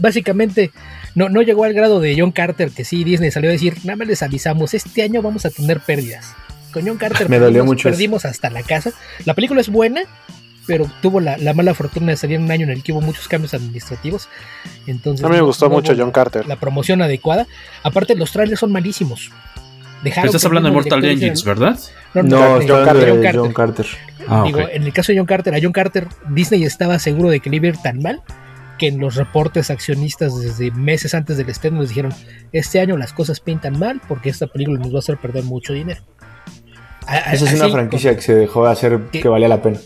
Básicamente, 0.00 0.72
no, 1.14 1.28
no 1.28 1.42
llegó 1.42 1.64
al 1.64 1.72
grado 1.74 2.00
de 2.00 2.16
John 2.18 2.32
Carter, 2.32 2.70
que 2.70 2.84
sí, 2.84 3.04
Disney 3.04 3.30
salió 3.30 3.50
a 3.50 3.52
decir, 3.52 3.76
nada 3.84 3.96
más 3.96 4.08
les 4.08 4.22
avisamos, 4.22 4.74
este 4.74 5.02
año 5.02 5.22
vamos 5.22 5.44
a 5.46 5.50
tener 5.50 5.80
pérdidas. 5.80 6.34
Con 6.72 6.86
John 6.86 6.98
Carter 6.98 7.28
Me 7.30 7.38
dolió 7.38 7.64
mucho 7.64 7.88
perdimos 7.88 8.24
hasta 8.26 8.50
la 8.50 8.62
casa. 8.62 8.90
La 9.24 9.34
película 9.34 9.60
es 9.60 9.68
buena, 9.70 10.02
pero 10.68 10.88
tuvo 11.02 11.18
la, 11.18 11.36
la 11.38 11.52
mala 11.54 11.74
fortuna 11.74 12.12
de 12.12 12.16
salir 12.16 12.36
en 12.36 12.44
un 12.44 12.50
año 12.52 12.62
en 12.64 12.70
el 12.70 12.82
que 12.84 12.92
hubo 12.92 13.00
muchos 13.00 13.26
cambios 13.26 13.54
administrativos. 13.54 14.28
Entonces, 14.86 15.24
A 15.24 15.28
mí 15.28 15.34
me 15.34 15.40
gustó 15.42 15.68
no 15.68 15.74
mucho 15.74 15.94
John 15.98 16.12
Carter. 16.12 16.46
La 16.46 16.54
promoción 16.56 17.02
adecuada. 17.02 17.46
Aparte, 17.82 18.14
los 18.14 18.30
trailers 18.30 18.60
son 18.60 18.70
malísimos. 18.70 19.32
Dejaron 20.04 20.26
estás 20.28 20.44
hablando 20.44 20.68
de 20.68 20.74
Mortal 20.74 21.04
Engines, 21.04 21.42
¿verdad? 21.42 21.76
No, 22.14 22.22
No, 22.22 22.58
no, 22.60 22.66
John 22.68 22.84
Carter, 22.84 23.34
John. 23.34 23.52
Ah, 24.28 24.42
Digo, 24.46 24.60
en 24.60 24.82
el 24.84 24.92
caso 24.92 25.10
de 25.10 25.18
John 25.18 25.26
Carter, 25.26 25.54
a 25.54 25.58
John 25.60 25.72
Carter, 25.72 26.06
Disney 26.28 26.62
estaba 26.62 26.98
seguro 27.00 27.30
de 27.30 27.40
que 27.40 27.50
le 27.50 27.56
iba 27.56 27.66
a 27.66 27.70
ir 27.70 27.76
tan 27.78 28.00
mal 28.00 28.20
que 28.78 28.86
en 28.88 29.00
los 29.00 29.16
reportes 29.16 29.70
accionistas 29.70 30.38
desde 30.40 30.70
meses 30.70 31.12
antes 31.14 31.36
del 31.36 31.48
estreno 31.48 31.80
les 31.80 31.88
dijeron, 31.88 32.12
este 32.52 32.78
año 32.78 32.96
las 32.96 33.12
cosas 33.12 33.40
pintan 33.40 33.76
mal 33.76 34.00
porque 34.06 34.28
esta 34.28 34.46
película 34.46 34.78
nos 34.78 34.92
va 34.92 34.96
a 34.96 34.98
hacer 35.00 35.16
perder 35.16 35.42
mucho 35.44 35.72
dinero. 35.72 36.00
A- 37.06 37.14
a- 37.14 37.32
Esa 37.32 37.46
es 37.46 37.54
una 37.54 37.68
franquicia 37.70 38.14
que 38.14 38.22
se 38.22 38.34
dejó 38.34 38.66
de 38.66 38.70
hacer 38.72 39.00
que 39.10 39.26
valía 39.26 39.48
la 39.48 39.62
pena. 39.62 39.78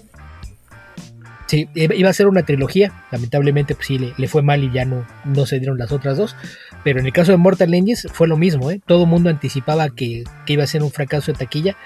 Sí, 1.53 1.69
iba 1.75 2.09
a 2.09 2.15
ser 2.15 2.29
una 2.29 2.45
trilogía. 2.45 3.05
Lamentablemente, 3.11 3.75
pues 3.75 3.87
sí, 3.89 3.99
le, 3.99 4.15
le 4.17 4.27
fue 4.27 4.41
mal 4.41 4.65
y 4.65 4.73
ya 4.73 4.87
no, 4.87 5.07
no 5.27 5.45
se 5.45 5.59
dieron 5.59 5.77
las 5.77 5.93
otras 5.93 6.17
dos. 6.17 6.35
Pero 6.83 6.99
en 6.99 7.05
el 7.05 7.13
caso 7.13 7.31
de 7.33 7.37
Mortal 7.37 7.75
Engines 7.75 8.07
fue 8.11 8.27
lo 8.27 8.39
mismo, 8.39 8.71
¿eh? 8.71 8.81
Todo 8.87 9.03
el 9.03 9.09
mundo 9.11 9.29
anticipaba 9.29 9.91
que, 9.91 10.25
que 10.47 10.53
iba 10.55 10.65
a 10.65 10.67
ser 10.67 10.83
un 10.83 10.91
fracaso 10.91 11.31
de 11.31 11.37
taquilla 11.39 11.77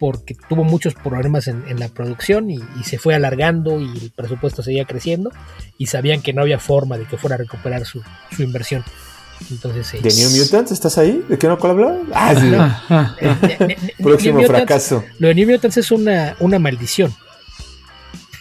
porque 0.00 0.34
tuvo 0.48 0.64
muchos 0.64 0.94
problemas 0.94 1.46
en, 1.46 1.62
en 1.68 1.78
la 1.78 1.86
producción 1.88 2.50
y, 2.50 2.56
y 2.80 2.82
se 2.82 2.98
fue 2.98 3.14
alargando 3.14 3.80
y 3.80 3.86
el 3.96 4.10
presupuesto 4.10 4.60
seguía 4.64 4.84
creciendo 4.86 5.30
y 5.78 5.86
sabían 5.86 6.20
que 6.20 6.32
no 6.32 6.42
había 6.42 6.58
forma 6.58 6.98
de 6.98 7.04
que 7.04 7.16
fuera 7.16 7.36
a 7.36 7.38
recuperar 7.38 7.84
su, 7.86 8.02
su 8.34 8.42
inversión. 8.42 8.82
Entonces, 9.52 9.92
¿De 10.02 10.12
New 10.12 10.30
Mutants 10.42 10.72
estás 10.72 10.98
ahí? 10.98 11.22
¿De 11.28 11.38
qué 11.38 11.46
no 11.46 11.56
hablaba? 11.62 11.98
Ah, 12.12 12.34
sí. 12.34 12.52
Ah, 12.56 12.82
ah. 12.90 13.16
Próximo 14.02 14.38
New 14.40 14.48
Mutants- 14.48 14.56
fracaso. 14.56 15.04
Lo 15.20 15.28
de 15.28 15.34
New 15.36 15.48
Mutants 15.48 15.76
es 15.76 15.92
una, 15.92 16.34
una 16.40 16.58
maldición. 16.58 17.14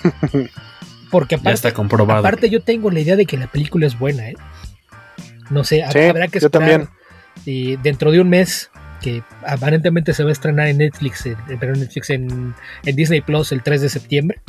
Porque 1.12 1.36
Ya 1.36 1.42
aparte, 1.42 1.56
está 1.56 1.74
comprobado. 1.74 2.20
aparte 2.22 2.50
yo 2.50 2.62
tengo 2.62 2.90
la 2.90 3.02
idea 3.02 3.16
de 3.16 3.26
que 3.26 3.38
la 3.38 3.48
película 3.48 3.86
es 3.86 4.00
buena, 4.00 4.30
¿eh? 4.30 4.36
No 5.50 5.64
sé, 5.64 5.84
Sí, 5.92 6.00
habrá 6.00 6.28
que 6.30 6.40
yo 6.40 6.48
esperar 6.48 6.70
también. 6.70 6.90
eh, 7.46 7.78
dentro 7.84 8.12
de 8.12 8.22
un 8.22 8.30
mes 8.30 8.72
que 9.02 9.22
aparentemente 9.46 10.14
se 10.14 10.24
va 10.24 10.30
a 10.30 10.32
estrenar 10.34 10.68
en 10.68 10.78
Netflix, 10.78 11.26
en, 11.26 11.36
en- 11.50 11.60
perdón, 11.60 11.80
Netflix 11.82 12.10
en, 12.12 12.54
en 12.86 12.96
Disney 12.96 13.22
Plus 13.22 13.52
el 13.52 13.62
3 13.64 13.82
de 13.82 13.90
septiembre, 13.90 14.40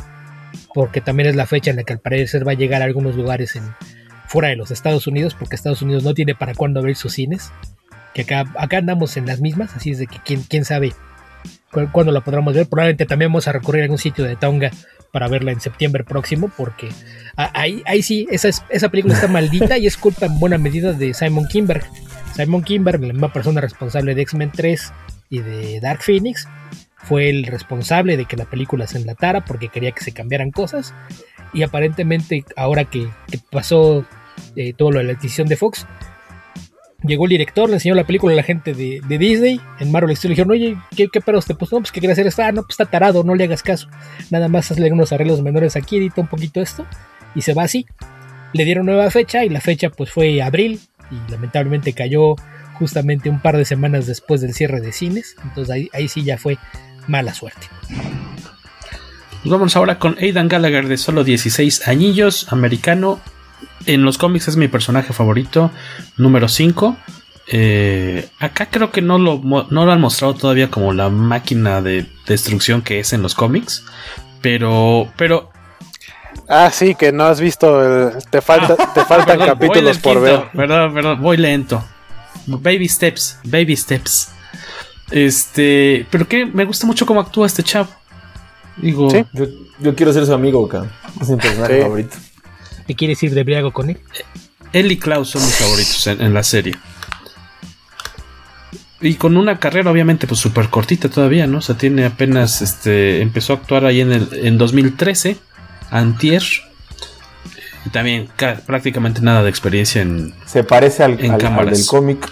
porque 0.73 1.01
también 1.01 1.27
es 1.29 1.35
la 1.35 1.45
fecha 1.45 1.71
en 1.71 1.77
la 1.77 1.83
que 1.83 1.93
al 1.93 1.99
parecer 1.99 2.47
va 2.47 2.51
a 2.51 2.55
llegar 2.55 2.81
a 2.81 2.85
algunos 2.85 3.15
lugares 3.15 3.55
en 3.55 3.63
fuera 4.27 4.47
de 4.49 4.55
los 4.55 4.71
Estados 4.71 5.05
Unidos, 5.07 5.35
porque 5.37 5.55
Estados 5.55 5.81
Unidos 5.81 6.03
no 6.03 6.13
tiene 6.13 6.33
para 6.35 6.53
cuándo 6.55 6.79
abrir 6.79 6.95
sus 6.95 7.13
cines, 7.13 7.51
que 8.13 8.21
acá, 8.21 8.45
acá 8.57 8.77
andamos 8.77 9.17
en 9.17 9.25
las 9.25 9.41
mismas, 9.41 9.75
así 9.75 9.91
es 9.91 9.97
de 9.99 10.07
que 10.07 10.19
quién, 10.23 10.43
quién 10.43 10.63
sabe 10.65 10.93
cu- 11.71 11.89
cuándo 11.91 12.11
la 12.11 12.21
podremos 12.21 12.53
ver, 12.53 12.67
probablemente 12.67 13.05
también 13.07 13.31
vamos 13.31 13.47
a 13.47 13.51
recurrir 13.51 13.81
a 13.81 13.85
algún 13.85 13.97
sitio 13.97 14.23
de 14.23 14.35
Tonga 14.35 14.71
para 15.13 15.27
verla 15.27 15.51
en 15.51 15.61
septiembre 15.61 16.03
próximo, 16.03 16.51
porque 16.57 16.89
ahí, 17.37 17.83
ahí 17.85 18.01
sí, 18.01 18.27
esa, 18.31 18.49
es- 18.49 18.63
esa 18.69 18.89
película 18.89 19.13
está 19.13 19.27
maldita 19.27 19.77
y 19.77 19.85
es 19.85 19.95
culpa 19.95 20.25
en 20.25 20.39
buena 20.39 20.57
medida 20.57 20.91
de 20.91 21.13
Simon 21.13 21.47
Kinberg. 21.47 21.83
Simon 22.35 22.63
Kinberg, 22.63 22.99
la 22.99 23.13
misma 23.13 23.31
persona 23.31 23.61
responsable 23.61 24.15
de 24.15 24.23
X-Men 24.23 24.51
3 24.51 24.91
y 25.29 25.39
de 25.41 25.79
Dark 25.81 26.01
Phoenix, 26.01 26.47
fue 26.97 27.29
el 27.29 27.45
responsable 27.45 28.17
de 28.17 28.25
que 28.25 28.35
la 28.37 28.45
película 28.45 28.87
se 28.87 28.97
enlatara 28.97 29.45
porque 29.45 29.69
quería 29.69 29.91
que 29.91 30.03
se 30.03 30.13
cambiaran 30.13 30.49
cosas. 30.49 30.95
Y 31.53 31.61
aparentemente, 31.61 32.43
ahora 32.55 32.85
que, 32.85 33.07
que 33.29 33.39
pasó 33.51 34.05
eh, 34.55 34.73
todo 34.73 34.89
lo 34.91 34.97
de 34.97 35.05
la 35.05 35.13
adquisición 35.13 35.47
de 35.47 35.57
Fox, 35.57 35.85
llegó 37.03 37.25
el 37.25 37.29
director, 37.29 37.69
le 37.69 37.75
enseñó 37.75 37.95
la 37.95 38.05
película 38.05 38.33
a 38.33 38.35
la 38.35 38.43
gente 38.43 38.73
de, 38.73 39.01
Disney. 39.17 39.59
En 39.79 39.91
Marvel 39.91 40.17
le 40.21 40.29
dijeron, 40.29 40.51
oye, 40.51 40.77
¿qué, 40.95 41.07
qué 41.07 41.21
pedos 41.21 41.45
te 41.45 41.55
puso? 41.55 41.75
No, 41.75 41.81
pues 41.81 41.91
¿qué 41.91 41.99
quiere 41.99 42.13
hacer 42.13 42.27
esto? 42.27 42.43
Ah, 42.43 42.51
no, 42.51 42.63
pues 42.63 42.73
está 42.73 42.85
tarado, 42.85 43.23
no 43.23 43.35
le 43.35 43.43
hagas 43.43 43.63
caso. 43.63 43.87
Nada 44.31 44.47
más 44.47 44.71
hazle 44.71 44.91
unos 44.91 45.11
arreglos 45.11 45.41
menores 45.41 45.75
aquí, 45.75 45.97
edita 45.97 46.21
un 46.21 46.27
poquito 46.27 46.61
esto. 46.61 46.85
Y 47.35 47.41
se 47.41 47.53
va 47.53 47.63
así. 47.63 47.85
Le 48.53 48.65
dieron 48.65 48.85
nueva 48.85 49.09
fecha 49.09 49.43
y 49.43 49.49
la 49.49 49.61
fecha 49.61 49.89
pues 49.89 50.11
fue 50.11 50.41
abril 50.41 50.79
y 51.11 51.31
lamentablemente 51.31 51.93
cayó 51.93 52.35
justamente 52.73 53.29
un 53.29 53.41
par 53.41 53.57
de 53.57 53.65
semanas 53.65 54.05
después 54.05 54.41
del 54.41 54.53
cierre 54.53 54.81
de 54.81 54.91
cines. 54.91 55.35
Entonces 55.43 55.73
ahí, 55.73 55.89
ahí 55.93 56.07
sí 56.07 56.23
ya 56.23 56.37
fue 56.37 56.57
mala 57.07 57.33
suerte. 57.33 57.67
Pues 59.43 59.51
vamos 59.51 59.75
ahora 59.75 59.99
con 59.99 60.17
Aidan 60.19 60.47
Gallagher 60.47 60.87
de 60.87 60.97
solo 60.97 61.23
16 61.23 61.87
añillos, 61.87 62.51
americano. 62.53 63.19
En 63.85 64.03
los 64.03 64.17
cómics 64.17 64.47
es 64.47 64.55
mi 64.57 64.67
personaje 64.67 65.13
favorito, 65.13 65.71
número 66.17 66.47
5. 66.47 66.95
Eh, 67.47 68.29
acá 68.39 68.67
creo 68.71 68.91
que 68.91 69.01
no 69.01 69.17
lo, 69.19 69.41
no 69.43 69.85
lo 69.85 69.91
han 69.91 69.99
mostrado 69.99 70.33
todavía 70.33 70.71
como 70.71 70.93
la 70.93 71.09
máquina 71.09 71.81
de 71.81 72.05
destrucción 72.25 72.81
que 72.81 72.99
es 72.99 73.11
en 73.13 73.21
los 73.21 73.35
cómics. 73.35 73.83
Pero, 74.41 75.11
pero 75.17 75.49
Ah, 76.49 76.71
sí, 76.73 76.95
que 76.95 77.11
no 77.11 77.25
has 77.25 77.39
visto. 77.39 77.83
el- 78.09 78.23
te, 78.29 78.41
falta, 78.41 78.75
te 78.93 79.01
faltan 79.05 79.37
Perdón, 79.37 79.47
capítulos 79.47 79.97
por 79.99 80.19
ver. 80.21 80.45
Perdón, 80.53 80.93
perdón, 80.93 81.21
voy 81.21 81.37
lento. 81.37 81.83
Baby 82.47 82.89
steps, 82.89 83.37
baby 83.43 83.75
steps. 83.77 84.29
Este, 85.11 86.05
pero 86.09 86.27
que 86.27 86.45
me 86.45 86.65
gusta 86.65 86.87
mucho 86.87 87.05
cómo 87.05 87.19
actúa 87.21 87.45
este 87.45 87.63
chavo. 87.63 87.89
Digo, 88.77 89.09
Sí. 89.09 89.23
Yo, 89.33 89.45
yo 89.79 89.95
quiero 89.95 90.11
ser 90.11 90.25
su 90.25 90.33
amigo, 90.33 90.65
acá. 90.65 90.85
Es 91.21 91.29
mi 91.29 91.35
personaje 91.37 91.75
Sí. 91.77 91.81
favorito. 91.83 92.17
¿Te 92.87 92.95
quieres 92.95 93.21
ir 93.23 93.33
de 93.33 93.43
briago 93.43 93.71
con 93.71 93.89
él? 93.89 93.97
él 94.73 94.91
y 94.91 94.97
Klaus 94.97 95.29
son 95.29 95.41
mis 95.43 95.55
favoritos 95.55 96.07
en, 96.07 96.21
en 96.21 96.33
la 96.33 96.43
serie. 96.43 96.75
Y 99.01 99.15
con 99.15 99.35
una 99.35 99.59
carrera 99.59 99.91
obviamente 99.91 100.27
pues 100.27 100.39
súper 100.39 100.69
cortita 100.69 101.09
todavía, 101.09 101.45
¿no? 101.45 101.57
O 101.57 101.61
sea, 101.61 101.75
tiene 101.75 102.05
apenas, 102.05 102.61
este, 102.61 103.21
empezó 103.21 103.53
a 103.53 103.55
actuar 103.57 103.85
ahí 103.85 103.99
en, 104.01 104.13
el, 104.13 104.29
en 104.33 104.57
2013, 104.57 105.37
antier. 105.91 106.41
Y 107.85 107.89
también 107.89 108.29
ca- 108.37 108.61
prácticamente 108.65 109.19
nada 109.21 109.43
de 109.43 109.49
experiencia 109.49 110.01
en... 110.01 110.33
Se 110.45 110.63
parece 110.63 111.03
al, 111.03 111.19
En 111.19 111.31
al- 111.31 111.69
del 111.69 111.85
cómic. 111.85 112.29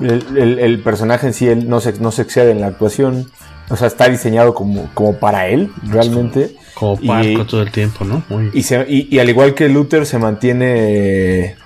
El, 0.00 0.24
el- 0.36 0.58
el 0.60 0.78
personaje 0.80 1.26
en 1.26 1.34
sí 1.34 1.48
él 1.48 1.68
no 1.68 1.80
se, 1.80 1.94
no 1.94 2.12
se 2.12 2.22
excede 2.22 2.52
en 2.52 2.60
la 2.60 2.68
actuación. 2.68 3.28
O 3.70 3.76
sea, 3.76 3.86
está 3.88 4.08
diseñado 4.08 4.54
como, 4.54 4.88
como 4.94 5.18
para 5.18 5.46
él, 5.48 5.70
realmente. 5.84 6.56
Como 6.74 6.98
parco 7.00 7.44
todo 7.46 7.62
el 7.62 7.70
tiempo, 7.70 8.04
¿no? 8.04 8.22
Muy- 8.28 8.50
Y, 8.54 8.62
se- 8.62 8.86
y- 8.88 9.08
y 9.14 9.18
al 9.18 9.28
igual 9.28 9.54
que 9.54 9.68
Luther 9.68 10.06
se 10.06 10.18
mantiene... 10.18 11.56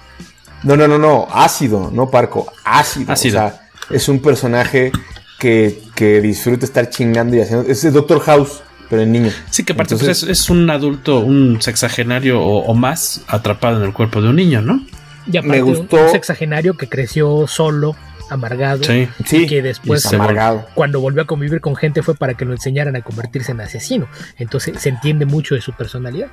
No, 0.65 0.77
no, 0.77 0.87
no, 0.89 0.99
no, 0.99 1.27
ácido, 1.33 1.91
no 1.93 2.09
parco, 2.11 2.53
ácido. 2.65 3.13
Ácido. 3.13 3.39
O 3.45 3.49
sea, 3.49 3.69
es 3.91 4.09
un 4.09 4.21
personaje 4.21 4.93
que, 5.39 5.81
que 5.95 6.21
disfruta 6.21 6.65
estar 6.65 6.89
chingando 6.89 7.37
y 7.37 7.41
haciendo... 7.41 7.69
Es 7.69 7.85
el 7.85 7.93
Doctor 7.93 8.21
House, 8.21 8.63
pero 8.89 9.03
en 9.03 9.13
niño. 9.13 9.31
Sí, 9.51 9.65
que 9.65 9.73
aparte 9.73 9.95
Entonces- 9.95 10.21
pues, 10.25 10.31
es, 10.39 10.43
es 10.43 10.51
un 10.51 10.71
adulto, 10.71 11.21
un 11.21 11.61
sexagenario 11.61 12.41
o, 12.41 12.65
o 12.65 12.75
más 12.75 13.23
atrapado 13.29 13.79
en 13.79 13.85
el 13.85 13.93
cuerpo 13.93 14.21
de 14.23 14.29
un 14.29 14.37
niño, 14.37 14.63
¿no? 14.63 14.85
Y 15.31 15.37
aparte, 15.37 15.57
Me 15.57 15.63
gustó- 15.63 16.03
un 16.05 16.11
sexagenario 16.11 16.75
que 16.77 16.89
creció 16.89 17.47
solo, 17.49 17.95
amargado. 18.33 18.83
Sí. 18.85 19.09
Sí, 19.25 19.45
y 19.45 19.47
que 19.47 19.63
después, 19.63 20.05
amargado. 20.13 20.67
cuando 20.75 21.01
volvió 21.01 21.23
a 21.23 21.27
convivir 21.27 21.61
con 21.61 21.77
gente, 21.77 22.03
fue 22.03 22.15
para 22.15 22.35
que 22.35 22.45
lo 22.45 22.53
enseñaran 22.53 22.97
a 22.97 23.03
convertirse 23.03 23.53
en 23.53 23.61
asesino. 23.61 24.09
Entonces 24.39 24.81
se 24.81 24.89
entiende 24.89 25.25
mucho 25.27 25.55
de 25.55 25.61
su 25.61 25.73
personalidad. 25.73 26.29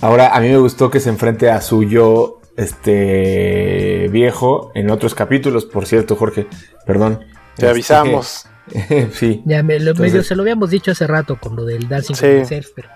Ahora, 0.00 0.34
a 0.34 0.40
mí 0.40 0.48
me 0.48 0.56
gustó 0.58 0.90
que 0.90 0.98
se 1.00 1.08
enfrente 1.10 1.50
a 1.50 1.60
su 1.60 1.84
yo 1.84 2.40
este 2.56 4.08
viejo 4.10 4.72
en 4.74 4.90
otros 4.90 5.14
capítulos, 5.14 5.64
por 5.64 5.86
cierto, 5.86 6.16
Jorge. 6.16 6.46
Perdón. 6.86 7.20
Te 7.56 7.66
Este, 7.66 7.68
avisamos. 7.68 8.46
sí. 9.12 9.42
Ya 9.44 9.62
me, 9.62 9.74
lo, 9.78 9.90
Entonces- 9.90 10.12
medio 10.12 10.24
se 10.24 10.34
lo 10.36 10.42
habíamos 10.42 10.70
dicho 10.70 10.90
hace 10.90 11.06
rato 11.06 11.36
con 11.38 11.54
lo 11.56 11.64
del 11.64 11.88
Dancing 11.88 12.14
Sí. 12.14 12.26
with 12.26 12.38
Myself, 12.40 12.66
pero, 12.74 12.88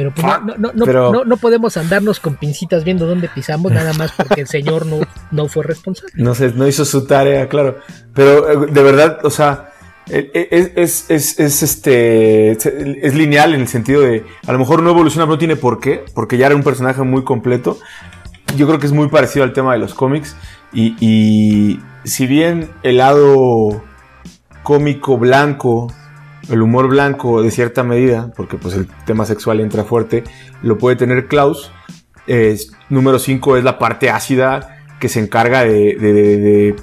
pero 0.00 0.14
pues 0.14 0.26
no, 0.26 0.40
no, 0.40 0.54
no, 0.56 0.72
no- 0.74 0.84
Pero- 0.86 1.12
no- 1.12 1.24
no 1.26 1.36
podemos 1.36 1.76
andarnos 1.76 2.20
con 2.20 2.36
pincitas 2.36 2.84
viendo 2.84 3.04
dónde 3.06 3.28
pisamos, 3.28 3.70
nada 3.70 3.92
más 3.92 4.12
porque 4.12 4.40
el 4.40 4.46
señor 4.46 4.86
no, 4.86 5.00
no 5.30 5.46
fue 5.48 5.62
responsable. 5.64 6.12
No 6.14 6.34
sé, 6.34 6.52
no 6.54 6.66
hizo 6.66 6.86
su 6.86 7.06
tarea, 7.06 7.48
claro. 7.48 7.76
Pero 8.14 8.64
eh, 8.64 8.70
de 8.72 8.82
verdad, 8.82 9.18
o 9.24 9.30
sea, 9.30 9.72
eh, 10.08 10.30
eh, 10.32 10.48
es, 10.50 10.70
es, 10.76 11.10
es, 11.10 11.38
es, 11.40 11.62
este 11.62 12.52
es, 12.52 12.64
es 12.66 13.14
lineal 13.14 13.54
en 13.54 13.60
el 13.60 13.68
sentido 13.68 14.00
de 14.00 14.24
a 14.46 14.52
lo 14.52 14.58
mejor 14.58 14.82
no 14.82 14.90
evoluciona, 14.90 15.26
pero 15.26 15.34
no 15.34 15.38
tiene 15.38 15.56
por 15.56 15.80
qué, 15.80 16.04
porque 16.14 16.38
ya 16.38 16.46
era 16.46 16.56
un 16.56 16.62
personaje 16.62 17.02
muy 17.02 17.24
completo. 17.24 17.78
Yo 18.56 18.66
creo 18.66 18.78
que 18.78 18.86
es 18.86 18.92
muy 18.92 19.08
parecido 19.08 19.44
al 19.44 19.52
tema 19.52 19.74
de 19.74 19.78
los 19.80 19.92
cómics. 19.94 20.34
Y, 20.72 20.96
y 21.00 21.80
si 22.04 22.26
bien 22.26 22.70
el 22.82 22.96
lado 22.96 23.82
cómico 24.62 25.18
blanco, 25.18 25.92
el 26.48 26.62
humor 26.62 26.88
blanco 26.88 27.42
de 27.42 27.50
cierta 27.50 27.82
medida, 27.82 28.32
porque 28.36 28.56
pues 28.56 28.74
el 28.74 28.86
tema 29.04 29.24
sexual 29.26 29.60
entra 29.60 29.84
fuerte, 29.84 30.24
lo 30.62 30.78
puede 30.78 30.96
tener 30.96 31.26
Klaus. 31.26 31.70
número 32.88 33.18
5 33.18 33.56
es 33.56 33.64
la 33.64 33.78
parte 33.78 34.10
ácida 34.10 34.78
que 34.98 35.08
se 35.08 35.20
encarga 35.20 35.64
de, 35.64 35.96
de, 35.96 36.76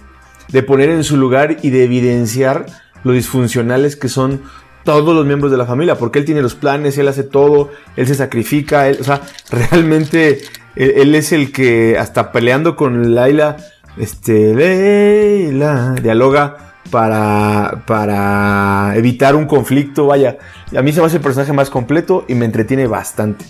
de, 0.49 0.63
poner 0.63 0.89
en 0.89 1.03
su 1.03 1.17
lugar 1.17 1.57
y 1.61 1.69
de 1.69 1.83
evidenciar 1.83 2.65
lo 3.03 3.13
disfuncionales 3.13 3.95
que 3.95 4.09
son 4.09 4.41
todos 4.83 5.13
los 5.13 5.25
miembros 5.25 5.51
de 5.51 5.57
la 5.57 5.65
familia, 5.65 5.95
porque 5.95 6.19
él 6.19 6.25
tiene 6.25 6.41
los 6.41 6.55
planes, 6.55 6.97
él 6.97 7.07
hace 7.07 7.23
todo, 7.23 7.69
él 7.95 8.07
se 8.07 8.15
sacrifica, 8.15 8.87
él, 8.87 8.97
o 9.01 9.03
sea, 9.03 9.21
realmente 9.51 10.39
él, 10.75 11.13
es 11.15 11.31
el 11.31 11.51
que 11.51 11.97
hasta 11.97 12.31
peleando 12.31 12.75
con 12.75 13.13
Laila, 13.13 13.57
este, 13.97 14.53
Leila, 14.53 15.95
dialoga 16.01 16.66
para, 16.89 17.83
para 17.85 18.93
evitar 18.95 19.35
un 19.35 19.45
conflicto. 19.45 20.07
Vaya, 20.07 20.37
a 20.75 20.81
mí 20.81 20.91
se 20.91 20.99
me 20.99 21.07
hace 21.07 21.17
el 21.17 21.23
personaje 21.23 21.53
más 21.53 21.69
completo 21.69 22.25
y 22.27 22.35
me 22.35 22.45
entretiene 22.45 22.87
bastante. 22.87 23.45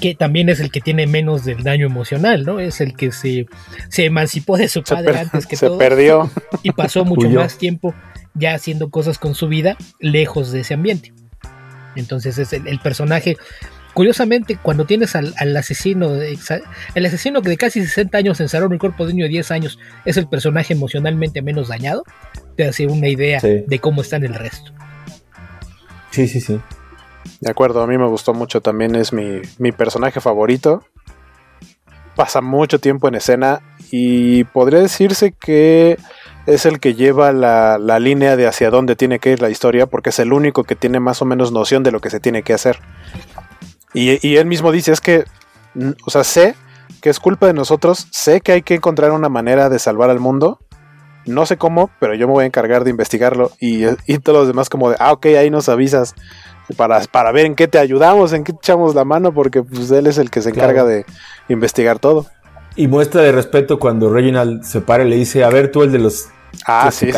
Que 0.00 0.14
también 0.14 0.48
es 0.48 0.60
el 0.60 0.70
que 0.70 0.80
tiene 0.80 1.06
menos 1.06 1.44
del 1.44 1.62
daño 1.62 1.86
emocional, 1.86 2.44
¿no? 2.44 2.60
Es 2.60 2.80
el 2.80 2.94
que 2.94 3.12
se, 3.12 3.46
se 3.88 4.04
emancipó 4.04 4.58
de 4.58 4.68
su 4.68 4.82
padre 4.82 5.18
antes 5.18 5.46
que 5.46 5.56
se 5.56 5.70
perdió. 5.70 6.30
Y 6.62 6.72
pasó 6.72 7.04
mucho 7.04 7.28
más 7.30 7.58
tiempo 7.58 7.94
ya 8.34 8.54
haciendo 8.54 8.90
cosas 8.90 9.18
con 9.18 9.34
su 9.34 9.48
vida 9.48 9.76
lejos 10.00 10.52
de 10.52 10.60
ese 10.60 10.74
ambiente. 10.74 11.12
Entonces 11.94 12.36
es 12.38 12.52
el, 12.52 12.66
el 12.66 12.78
personaje 12.80 13.36
Curiosamente, 13.96 14.58
cuando 14.60 14.84
tienes 14.84 15.16
al, 15.16 15.56
asesino, 15.56 16.16
el 16.16 17.06
asesino 17.06 17.40
que 17.40 17.48
de 17.48 17.56
casi 17.56 17.80
60 17.80 18.18
años 18.18 18.38
encerró 18.40 18.66
en 18.66 18.72
un 18.72 18.78
cuerpo 18.78 19.06
de 19.06 19.14
niño 19.14 19.24
de 19.24 19.30
10 19.30 19.50
años 19.52 19.78
es 20.04 20.18
el 20.18 20.28
personaje 20.28 20.74
emocionalmente 20.74 21.40
menos 21.40 21.68
dañado, 21.68 22.04
te 22.58 22.68
hace 22.68 22.86
una 22.88 23.08
idea 23.08 23.40
de 23.40 23.78
cómo 23.78 24.02
están 24.02 24.22
el 24.22 24.34
resto. 24.34 24.70
Sí, 26.10 26.28
sí, 26.28 26.42
sí. 26.42 26.60
De 27.40 27.50
acuerdo, 27.50 27.80
a 27.80 27.86
mí 27.86 27.96
me 27.96 28.06
gustó 28.06 28.34
mucho, 28.34 28.60
también 28.60 28.96
es 28.96 29.14
mi, 29.14 29.72
personaje 29.72 30.20
favorito. 30.20 30.84
Pasa 32.16 32.42
mucho 32.42 32.78
tiempo 32.78 33.08
en 33.08 33.14
escena 33.14 33.62
y 33.90 34.44
podría 34.44 34.80
decirse 34.80 35.32
que 35.32 35.96
es 36.44 36.66
el 36.66 36.80
que 36.80 36.94
lleva 36.94 37.32
la, 37.32 37.78
la, 37.78 37.98
línea 37.98 38.36
de 38.36 38.46
hacia 38.46 38.68
dónde 38.68 38.94
tiene 38.94 39.20
que 39.20 39.30
ir 39.30 39.40
la 39.40 39.48
historia 39.48 39.86
porque 39.86 40.10
es 40.10 40.18
el 40.18 40.34
único 40.34 40.64
que 40.64 40.76
tiene 40.76 41.00
más 41.00 41.22
o 41.22 41.24
menos 41.24 41.50
noción 41.50 41.82
de 41.82 41.92
lo 41.92 42.00
que 42.00 42.10
se 42.10 42.20
tiene 42.20 42.42
que 42.42 42.52
hacer. 42.52 42.78
Y, 43.94 44.36
él 44.36 44.46
mismo 44.46 44.72
dice, 44.72 44.92
es 44.92 45.00
que, 45.00 45.24
o 46.04 46.10
sea, 46.10 46.24
sé 46.24 46.54
que 47.00 47.08
es 47.08 47.18
culpa 47.18 47.46
de 47.46 47.54
nosotros, 47.54 48.08
sé 48.10 48.40
que 48.40 48.52
hay 48.52 48.62
que 48.62 48.74
encontrar 48.74 49.12
una 49.12 49.28
manera 49.28 49.68
de 49.68 49.78
salvar 49.78 50.10
al 50.10 50.20
mundo, 50.20 50.58
no 51.24 51.46
sé 51.46 51.56
cómo, 51.56 51.90
pero 51.98 52.14
yo 52.14 52.26
me 52.26 52.34
voy 52.34 52.44
a 52.44 52.46
encargar 52.46 52.84
de 52.84 52.90
investigarlo 52.90 53.50
y, 53.60 53.84
todos 54.18 54.38
los 54.38 54.48
demás 54.48 54.68
como 54.68 54.90
de, 54.90 54.96
ah, 54.98 55.12
ok, 55.12 55.26
ahí 55.26 55.50
nos 55.50 55.68
avisas 55.68 56.14
para, 56.76 57.00
para 57.10 57.32
ver 57.32 57.46
en 57.46 57.54
qué 57.54 57.68
te 57.68 57.78
ayudamos, 57.78 58.32
en 58.32 58.44
qué 58.44 58.52
echamos 58.52 58.94
la 58.94 59.04
mano, 59.04 59.32
porque 59.32 59.62
pues 59.62 59.90
él 59.90 60.06
es 60.06 60.18
el 60.18 60.30
que 60.30 60.42
se 60.42 60.50
encarga 60.50 60.84
de 60.84 61.06
investigar 61.48 61.98
todo. 61.98 62.26
Y 62.76 62.88
muestra 62.88 63.22
de 63.22 63.32
respeto 63.32 63.78
cuando 63.78 64.12
Reginald 64.12 64.62
se 64.62 64.82
para 64.82 65.04
y 65.04 65.08
le 65.08 65.16
dice, 65.16 65.42
a 65.42 65.48
ver 65.48 65.72
tú 65.72 65.82
el 65.82 65.92
de 65.92 65.98
los 65.98 66.28
ah, 66.66 66.90
sí, 66.90 67.10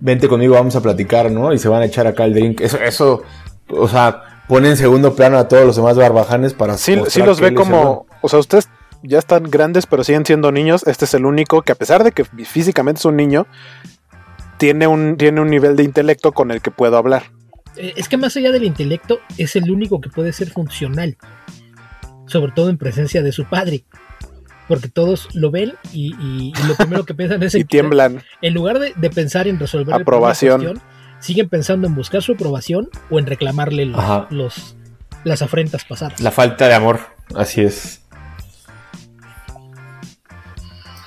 vente 0.00 0.28
conmigo, 0.28 0.54
vamos 0.54 0.76
a 0.76 0.80
platicar, 0.80 1.30
¿no? 1.30 1.52
Y 1.52 1.58
se 1.58 1.68
van 1.68 1.82
a 1.82 1.86
echar 1.86 2.06
acá 2.06 2.24
el 2.24 2.34
drink. 2.34 2.60
Eso, 2.60 2.78
eso, 2.78 3.22
o 3.68 3.88
sea, 3.88 4.22
pone 4.48 4.70
en 4.70 4.76
segundo 4.76 5.14
plano 5.14 5.38
a 5.38 5.46
todos 5.46 5.64
los 5.64 5.76
demás 5.76 5.96
barbajanes 5.96 6.54
para... 6.54 6.76
Sí, 6.76 6.98
sí 7.08 7.22
los 7.22 7.40
ve 7.40 7.54
como... 7.54 8.06
O 8.22 8.28
sea, 8.28 8.38
ustedes 8.40 8.68
ya 9.02 9.18
están 9.18 9.44
grandes, 9.44 9.86
pero 9.86 10.02
siguen 10.02 10.26
siendo 10.26 10.50
niños. 10.50 10.84
Este 10.86 11.04
es 11.04 11.14
el 11.14 11.26
único 11.26 11.62
que 11.62 11.72
a 11.72 11.74
pesar 11.76 12.02
de 12.02 12.12
que 12.12 12.24
físicamente 12.24 12.98
es 12.98 13.04
un 13.04 13.16
niño, 13.16 13.46
tiene 14.56 14.86
un, 14.86 15.16
tiene 15.16 15.40
un 15.40 15.50
nivel 15.50 15.76
de 15.76 15.84
intelecto 15.84 16.32
con 16.32 16.50
el 16.50 16.60
que 16.60 16.70
puedo 16.70 16.96
hablar. 16.96 17.24
Eh, 17.76 17.92
es 17.96 18.08
que 18.08 18.16
más 18.16 18.36
allá 18.36 18.50
del 18.50 18.64
intelecto, 18.64 19.20
es 19.36 19.54
el 19.54 19.70
único 19.70 20.00
que 20.00 20.08
puede 20.08 20.32
ser 20.32 20.50
funcional. 20.50 21.16
Sobre 22.26 22.52
todo 22.52 22.70
en 22.70 22.78
presencia 22.78 23.22
de 23.22 23.32
su 23.32 23.44
padre. 23.44 23.84
Porque 24.66 24.88
todos 24.88 25.28
lo 25.34 25.50
ven 25.50 25.74
y, 25.92 26.52
lo 26.66 26.74
primero 26.74 27.04
que 27.04 27.14
piensan 27.14 27.42
es... 27.42 27.54
y 27.54 27.64
tiemblan. 27.64 28.22
En 28.42 28.54
lugar 28.54 28.78
de, 28.78 29.10
pensar 29.10 29.46
en 29.46 29.58
resolver 29.58 29.94
aprobación 29.94 30.80
siguen 31.20 31.48
pensando 31.48 31.86
en 31.86 31.94
buscar 31.94 32.22
su 32.22 32.32
aprobación 32.32 32.88
o 33.10 33.18
en 33.18 33.26
reclamarle 33.26 33.86
los, 34.30 34.76
las 35.24 35.42
afrentas 35.42 35.84
pasadas. 35.84 36.20
La 36.20 36.30
falta 36.30 36.68
de 36.68 36.74
amor, 36.74 37.00
así 37.34 37.62
es. 37.62 38.02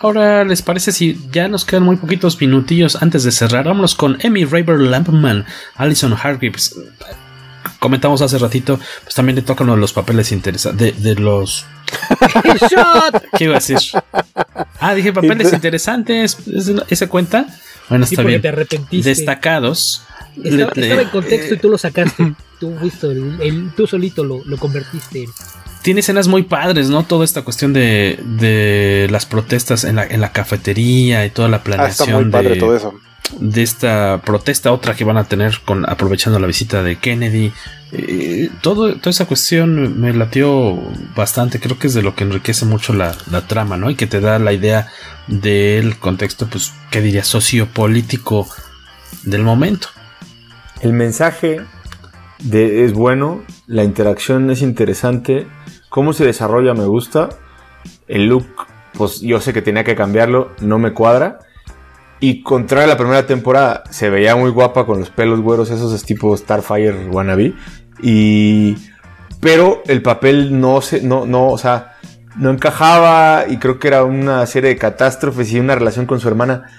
Ahora, 0.02 0.44
¿les 0.44 0.64
parece 0.64 0.92
si 0.92 1.20
ya 1.32 1.48
nos 1.48 1.64
quedan 1.64 1.84
muy 1.84 1.96
poquitos 1.96 2.42
minutillos 2.42 2.96
antes 3.04 3.24
de 3.24 3.32
cerrar? 3.32 3.66
Vámonos 3.66 3.94
con 3.94 4.18
Emmy 4.22 4.46
Raver 4.46 4.80
Lampman, 4.80 5.46
Alison 5.76 6.14
Hargreaves. 6.14 6.76
Comentamos 7.78 8.24
hace 8.24 8.40
ratito, 8.40 8.80
pues 9.04 9.14
también 9.14 9.36
le 9.36 9.44
tocan 9.44 9.68
uno 9.68 9.76
de 9.76 9.82
los 9.82 9.94
papeles 9.94 10.32
interesantes. 10.32 11.04
De, 11.04 11.16
los. 11.16 11.68
¿Qué 13.38 13.44
iba 13.44 13.54
a 13.54 13.60
decir? 13.60 13.78
Ah, 14.80 14.96
dije 14.96 15.14
papeles 15.14 15.54
interesantes. 15.54 16.38
¿Ese 16.90 17.08
cuenta? 17.08 17.46
Bueno, 17.92 18.06
está 18.06 18.24
bien. 18.24 18.42
Destacados. 18.90 20.04
Estaba, 20.42 21.02
en 21.02 21.10
contexto 21.10 21.56
y 21.56 21.58
tú 21.58 21.70
lo 21.70 21.78
sacaste. 21.78 22.34
tú, 22.58 22.74
tú 23.76 23.86
solito 23.86 24.24
lo, 24.24 24.58
convertiste 24.58 25.28
tiene 25.82 26.02
escenas 26.02 26.28
muy 26.28 26.44
padres, 26.44 26.90
¿no? 26.90 27.04
Toda 27.04 27.26
esta 27.26 27.42
cuestión 27.42 27.74
de, 27.74 28.20
de 28.24 29.08
las 29.10 29.26
protestas 29.26 29.84
en 29.84 29.96
la, 29.96 30.06
en 30.06 30.22
la, 30.22 30.32
cafetería 30.32 31.26
y 31.26 31.32
toda 31.32 31.50
la 31.50 31.64
planeación. 31.64 32.08
Ah, 32.08 32.12
está 32.12 32.22
muy 32.22 32.32
padre 32.32 32.50
de, 32.52 32.56
todo 32.58 32.78
eso. 32.78 32.94
De 33.40 33.64
esta 33.64 34.22
protesta, 34.24 34.72
otra 34.72 34.94
que 34.96 35.04
van 35.04 35.18
a 35.18 35.24
tener 35.24 35.60
con 35.66 35.90
aprovechando 35.90 36.40
la 36.40 36.46
visita 36.46 36.84
de 36.84 36.98
Kennedy. 36.98 37.52
Eh, 37.94 38.50
todo, 38.62 38.96
toda 38.96 39.10
esa 39.10 39.26
cuestión 39.26 40.00
me 40.00 40.14
latió 40.14 40.80
bastante. 41.16 41.60
Creo 41.60 41.78
que 41.78 41.88
es 41.88 41.94
de 41.94 42.02
lo 42.02 42.16
que 42.16 42.24
enriquece 42.24 42.66
mucho 42.66 42.94
la, 42.94 43.14
trama, 43.48 43.78
¿no? 43.78 43.90
Y 43.90 43.96
que 43.96 44.08
te 44.08 44.22
da 44.22 44.40
la 44.40 44.54
idea 44.54 44.88
del 45.28 45.98
contexto, 45.98 46.48
pues, 46.48 46.74
¿qué 46.90 47.02
diría? 47.02 47.24
Sociopolítico 47.24 48.48
del 49.24 49.44
momento. 49.44 49.90
El 50.82 50.94
mensaje 50.94 51.62
es 52.52 52.94
bueno, 52.94 53.44
la 53.68 53.84
interacción 53.84 54.50
es 54.50 54.62
interesante, 54.62 55.48
cómo 55.90 56.14
se 56.14 56.26
desarrolla 56.26 56.74
me 56.74 56.86
gusta, 56.86 57.30
el 58.08 58.28
look, 58.28 58.48
pues 58.94 59.22
yo 59.22 59.40
sé 59.40 59.54
que 59.54 59.62
tenía 59.62 59.84
que 59.84 59.96
cambiarlo, 59.96 60.52
no 60.60 60.80
me 60.80 60.94
cuadra. 60.94 61.40
Y 62.20 62.44
contrario 62.44 62.86
a 62.86 62.94
la 62.94 62.98
primera 62.98 63.26
temporada, 63.26 63.84
se 63.90 64.12
veía 64.12 64.36
muy 64.36 64.52
guapa 64.52 64.86
con 64.86 65.00
los 65.00 65.10
pelos 65.10 65.42
güeros, 65.42 65.72
esos 65.72 65.92
es 65.92 66.04
tipo 66.04 66.36
Starfire 66.38 67.10
wannabe. 67.10 67.56
Y. 68.02 68.78
Pero 69.40 69.82
el 69.88 70.02
papel 70.02 70.60
no 70.60 70.82
se. 70.82 71.02
No, 71.02 71.26
no, 71.26 71.48
o 71.48 71.58
sea 71.58 71.96
no 72.38 72.50
encajaba 72.50 73.46
y 73.50 73.58
creo 73.58 73.80
que 73.80 73.88
era 73.88 74.04
una 74.04 74.46
serie 74.46 74.70
de 74.70 74.78
catástrofes 74.78 75.52
y 75.52 75.60
una 75.60 75.76
relación 75.76 76.06
con 76.06 76.20
su 76.20 76.28
hermana 76.28 76.70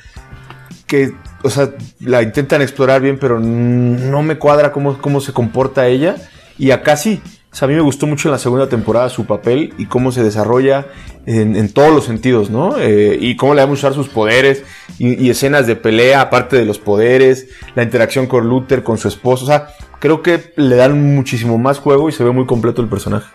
que, 0.86 1.12
o 1.42 1.50
sea, 1.50 1.70
la 2.00 2.22
intentan 2.22 2.62
explorar 2.62 3.00
bien, 3.00 3.18
pero 3.18 3.40
no 3.40 4.22
me 4.22 4.38
cuadra 4.38 4.72
cómo, 4.72 4.98
cómo 4.98 5.20
se 5.20 5.32
comporta 5.32 5.86
ella. 5.86 6.16
Y 6.58 6.70
acá 6.70 6.96
sí. 6.96 7.22
O 7.50 7.54
sea, 7.54 7.66
a 7.66 7.68
mí 7.70 7.74
me 7.74 7.80
gustó 7.80 8.06
mucho 8.06 8.28
en 8.28 8.32
la 8.32 8.38
segunda 8.38 8.68
temporada 8.68 9.08
su 9.08 9.26
papel 9.26 9.74
y 9.78 9.86
cómo 9.86 10.12
se 10.12 10.22
desarrolla 10.22 10.86
en, 11.26 11.72
todos 11.72 11.94
los 11.94 12.04
sentidos, 12.04 12.50
¿no? 12.50 12.78
Eh, 12.78 13.16
y 13.20 13.36
cómo 13.36 13.54
le 13.54 13.62
van 13.62 13.70
a 13.70 13.72
usar 13.72 13.94
sus 13.94 14.08
poderes 14.08 14.64
y, 14.98 15.28
escenas 15.28 15.66
de 15.66 15.76
pelea, 15.76 16.22
aparte 16.22 16.56
de 16.56 16.64
los 16.64 16.78
poderes, 16.78 17.48
la 17.74 17.82
interacción 17.82 18.26
con 18.26 18.48
Luther, 18.48 18.82
con 18.82 18.96
su 18.96 19.08
esposo. 19.08 19.44
O 19.44 19.48
sea, 19.48 19.68
creo 20.02 20.20
que 20.20 20.52
le 20.56 20.74
dan 20.74 21.14
muchísimo 21.14 21.58
más 21.58 21.78
juego 21.78 22.08
y 22.08 22.12
se 22.12 22.24
ve 22.24 22.32
muy 22.32 22.44
completo 22.44 22.82
el 22.82 22.88
personaje. 22.88 23.32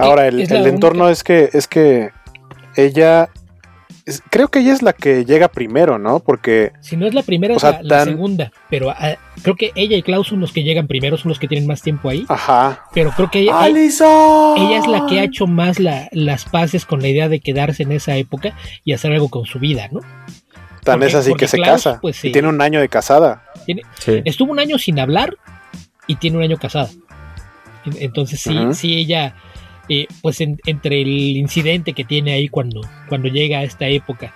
Ahora, 0.00 0.26
el, 0.26 0.40
entorno 0.66 1.08
es 1.08 1.22
que, 1.22 1.50
es 1.52 1.68
que 1.68 2.10
ella 2.74 3.28
creo 4.28 4.48
que 4.48 4.58
ella 4.58 4.72
es 4.72 4.82
la 4.82 4.92
que 4.92 5.24
llega 5.24 5.46
primero, 5.46 6.00
¿no? 6.00 6.18
Porque. 6.18 6.72
Si 6.80 6.96
no 6.96 7.06
es 7.06 7.14
la 7.14 7.22
primera, 7.22 7.54
es 7.54 7.62
la, 7.82 8.02
segunda. 8.02 8.50
Pero 8.68 8.90
ah, 8.90 9.14
creo 9.42 9.54
que 9.54 9.70
ella 9.76 9.96
y 9.96 10.02
Klaus 10.02 10.26
son 10.26 10.40
los 10.40 10.50
que 10.50 10.64
llegan 10.64 10.88
primero, 10.88 11.16
son 11.16 11.28
los 11.28 11.38
que 11.38 11.46
tienen 11.46 11.68
más 11.68 11.80
tiempo 11.80 12.08
ahí. 12.08 12.26
Ajá. 12.28 12.86
Pero 12.92 13.12
creo 13.12 13.30
que 13.30 13.42
ella, 13.42 13.68
ella 13.68 14.78
es 14.78 14.88
la 14.88 15.06
que 15.08 15.20
ha 15.20 15.22
hecho 15.22 15.46
más 15.46 15.78
las 15.78 16.44
paces 16.46 16.86
con 16.86 17.02
la 17.02 17.06
idea 17.06 17.28
de 17.28 17.38
quedarse 17.38 17.84
en 17.84 17.92
esa 17.92 18.16
época 18.16 18.56
y 18.84 18.94
hacer 18.94 19.12
algo 19.12 19.28
con 19.28 19.44
su 19.46 19.60
vida, 19.60 19.88
¿no? 19.92 20.00
Tan 20.82 21.04
es 21.04 21.14
así 21.14 21.34
que 21.34 21.46
se 21.46 21.60
casa. 21.60 22.00
Pues, 22.02 22.24
y 22.24 22.32
tiene 22.32 22.48
un 22.48 22.60
año 22.60 22.80
de 22.80 22.88
casada. 22.88 23.44
Estuvo 24.24 24.50
un 24.50 24.58
año 24.58 24.76
sin 24.76 24.98
hablar 24.98 25.36
y 26.06 26.16
tiene 26.16 26.38
un 26.38 26.42
año 26.42 26.56
casada. 26.56 26.90
Entonces 27.98 28.40
sí, 28.40 28.56
sí 28.72 28.94
ella, 28.94 29.34
eh, 29.88 30.06
pues 30.22 30.40
entre 30.40 31.02
el 31.02 31.36
incidente 31.36 31.92
que 31.92 32.04
tiene 32.04 32.32
ahí 32.32 32.48
cuando, 32.48 32.80
cuando 33.08 33.28
llega 33.28 33.58
a 33.58 33.64
esta 33.64 33.86
época 33.88 34.34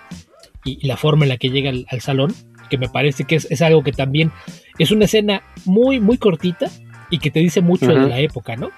y, 0.63 0.85
la 0.85 0.97
forma 0.97 1.25
en 1.25 1.29
la 1.29 1.37
que 1.37 1.49
llega 1.49 1.71
al, 1.71 2.01
salón, 2.01 2.33
que 2.69 2.77
me 2.77 2.89
parece 2.89 3.23
que 3.23 3.35
es, 3.35 3.61
algo 3.61 3.83
que 3.83 3.91
también 3.91 4.31
es 4.77 4.91
una 4.91 5.05
escena 5.05 5.41
muy, 5.65 5.99
muy 5.99 6.17
cortita 6.17 6.67
y 7.09 7.17
que 7.17 7.31
te 7.31 7.39
dice 7.39 7.61
mucho 7.61 7.87
de 7.87 8.07
la 8.07 8.19
época, 8.19 8.55
¿no? 8.55 8.69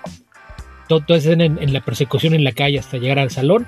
Toda, 0.88 1.04
esa 1.18 1.32
escena 1.32 1.46
en, 1.46 1.74
la 1.74 1.82
persecución 1.82 2.34
en 2.34 2.44
la 2.44 2.54
calle 2.54 2.80
hasta 2.80 2.98
llegar 2.98 3.20
al 3.20 3.32
salón, 3.32 3.68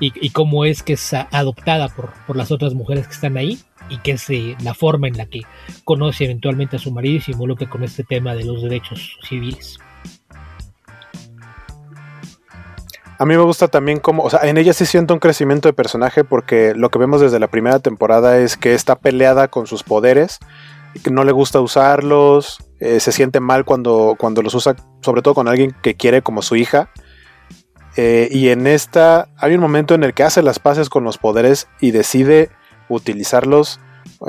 y, 0.00 0.30
cómo 0.30 0.64
es 0.64 0.82
que 0.82 0.94
es 0.94 1.14
adoptada 1.14 1.88
por, 1.88 2.12
por, 2.26 2.36
las 2.36 2.50
otras 2.50 2.74
mujeres 2.74 3.06
que 3.06 3.14
están 3.14 3.36
ahí 3.36 3.58
y 3.88 3.98
que 3.98 4.12
es 4.12 4.28
eh, 4.30 4.56
la 4.62 4.74
forma 4.74 5.08
en 5.08 5.16
la 5.16 5.26
que 5.26 5.42
conoce 5.84 6.24
eventualmente 6.24 6.76
a 6.76 6.78
su 6.78 6.90
marido 6.90 7.16
y 7.16 7.20
se 7.20 7.32
involucra 7.32 7.68
con 7.68 7.82
este 7.84 8.04
tema 8.04 8.34
de 8.34 8.44
los 8.44 8.62
derechos 8.62 9.18
civiles. 9.28 9.78
A 13.18 13.26
mí 13.26 13.36
me 13.36 13.42
gusta 13.42 13.68
también 13.68 14.00
cómo, 14.00 14.24
o 14.24 14.30
sea, 14.30 14.40
en 14.42 14.58
ella 14.58 14.72
sí 14.72 14.86
siento 14.86 15.14
un 15.14 15.20
crecimiento 15.20 15.68
de 15.68 15.72
personaje 15.72 16.24
porque 16.24 16.74
lo 16.74 16.90
que 16.90 16.98
vemos 16.98 17.20
desde 17.20 17.38
la 17.38 17.46
primera 17.46 17.78
temporada 17.78 18.38
es 18.38 18.56
que 18.56 18.74
está 18.74 18.96
peleada 18.96 19.48
con 19.48 19.66
sus 19.66 19.84
poderes, 19.84 20.40
que 21.02 21.10
no 21.10 21.22
le 21.24 21.32
gusta 21.32 21.60
usarlos, 21.60 22.58
eh, 22.80 22.98
se 22.98 23.12
siente 23.12 23.38
mal 23.40 23.64
cuando, 23.64 24.16
cuando 24.18 24.42
los 24.42 24.54
usa, 24.54 24.74
sobre 25.00 25.22
todo 25.22 25.34
con 25.34 25.48
alguien 25.48 25.74
que 25.82 25.94
quiere 25.94 26.22
como 26.22 26.42
su 26.42 26.56
hija. 26.56 26.90
Eh, 27.96 28.28
y 28.32 28.48
en 28.48 28.66
esta 28.66 29.28
hay 29.36 29.54
un 29.54 29.60
momento 29.60 29.94
en 29.94 30.02
el 30.02 30.14
que 30.14 30.24
hace 30.24 30.42
las 30.42 30.58
paces 30.58 30.88
con 30.88 31.04
los 31.04 31.16
poderes 31.16 31.68
y 31.80 31.92
decide 31.92 32.50
utilizarlos 32.88 33.80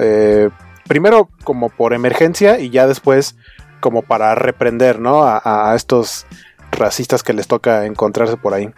eh, 0.02 0.50
primero 0.88 1.30
como 1.44 1.70
por 1.70 1.94
emergencia 1.94 2.60
y 2.60 2.70
ya 2.70 2.88
después 2.88 3.36
como 3.80 4.02
para 4.02 4.36
reprender 4.36 5.00
¿no? 5.00 5.24
a, 5.24 5.74
estos 5.76 6.26
racistas 6.72 7.24
que 7.24 7.34
les 7.34 7.48
toca 7.48 7.86
encontrarse 7.86 8.38
por 8.38 8.54
ahí. 8.54 8.70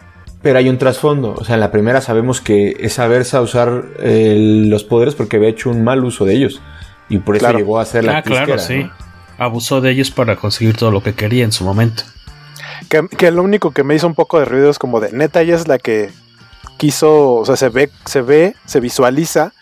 Pero 0.42 0.58
hay 0.58 0.68
un 0.68 0.78
trasfondo, 0.78 1.34
o 1.36 1.44
sea, 1.44 1.54
en 1.54 1.60
la 1.60 1.70
primera 1.70 2.00
sabemos 2.00 2.40
que 2.40 2.76
es 2.78 2.98
aversa 2.98 3.38
a 3.38 3.40
usar 3.40 3.84
los 3.98 4.84
poderes 4.84 5.14
porque 5.14 5.36
había 5.36 5.48
hecho 5.48 5.70
un 5.70 5.82
mal 5.82 6.04
uso 6.04 6.24
de 6.24 6.34
ellos 6.34 6.60
y 7.08 7.18
por 7.18 7.36
eso 7.36 7.50
llegó 7.52 7.78
a 7.78 7.84
ser 7.84 8.04
la 8.04 8.18
ah, 8.18 8.22
claro, 8.22 8.58
sí. 8.58 8.88
Abusó 9.38 9.80
de 9.80 9.90
ellos 9.92 10.10
para 10.10 10.36
conseguir 10.36 10.76
todo 10.76 10.90
lo 10.90 11.02
que 11.02 11.14
quería 11.14 11.44
en 11.44 11.52
su 11.52 11.64
momento. 11.64 12.02
Que, 12.88 13.30
lo 13.30 13.42
único 13.42 13.72
que 13.72 13.84
me 13.84 13.94
hizo 13.94 14.06
un 14.06 14.14
poco 14.14 14.38
de 14.38 14.44
ruido 14.44 14.70
es 14.70 14.78
como 14.78 15.00
de 15.00 15.12
neta, 15.12 15.42
ella 15.42 15.56
es 15.56 15.68
la 15.68 15.78
que 15.78 16.10
quiso, 16.76 17.34
o 17.34 17.44
sea, 17.44 17.56
se 17.56 17.68
ve, 17.68 17.90
se 18.04 18.22
ve, 18.22 18.54
se 18.66 18.80
visualiza 18.80 19.52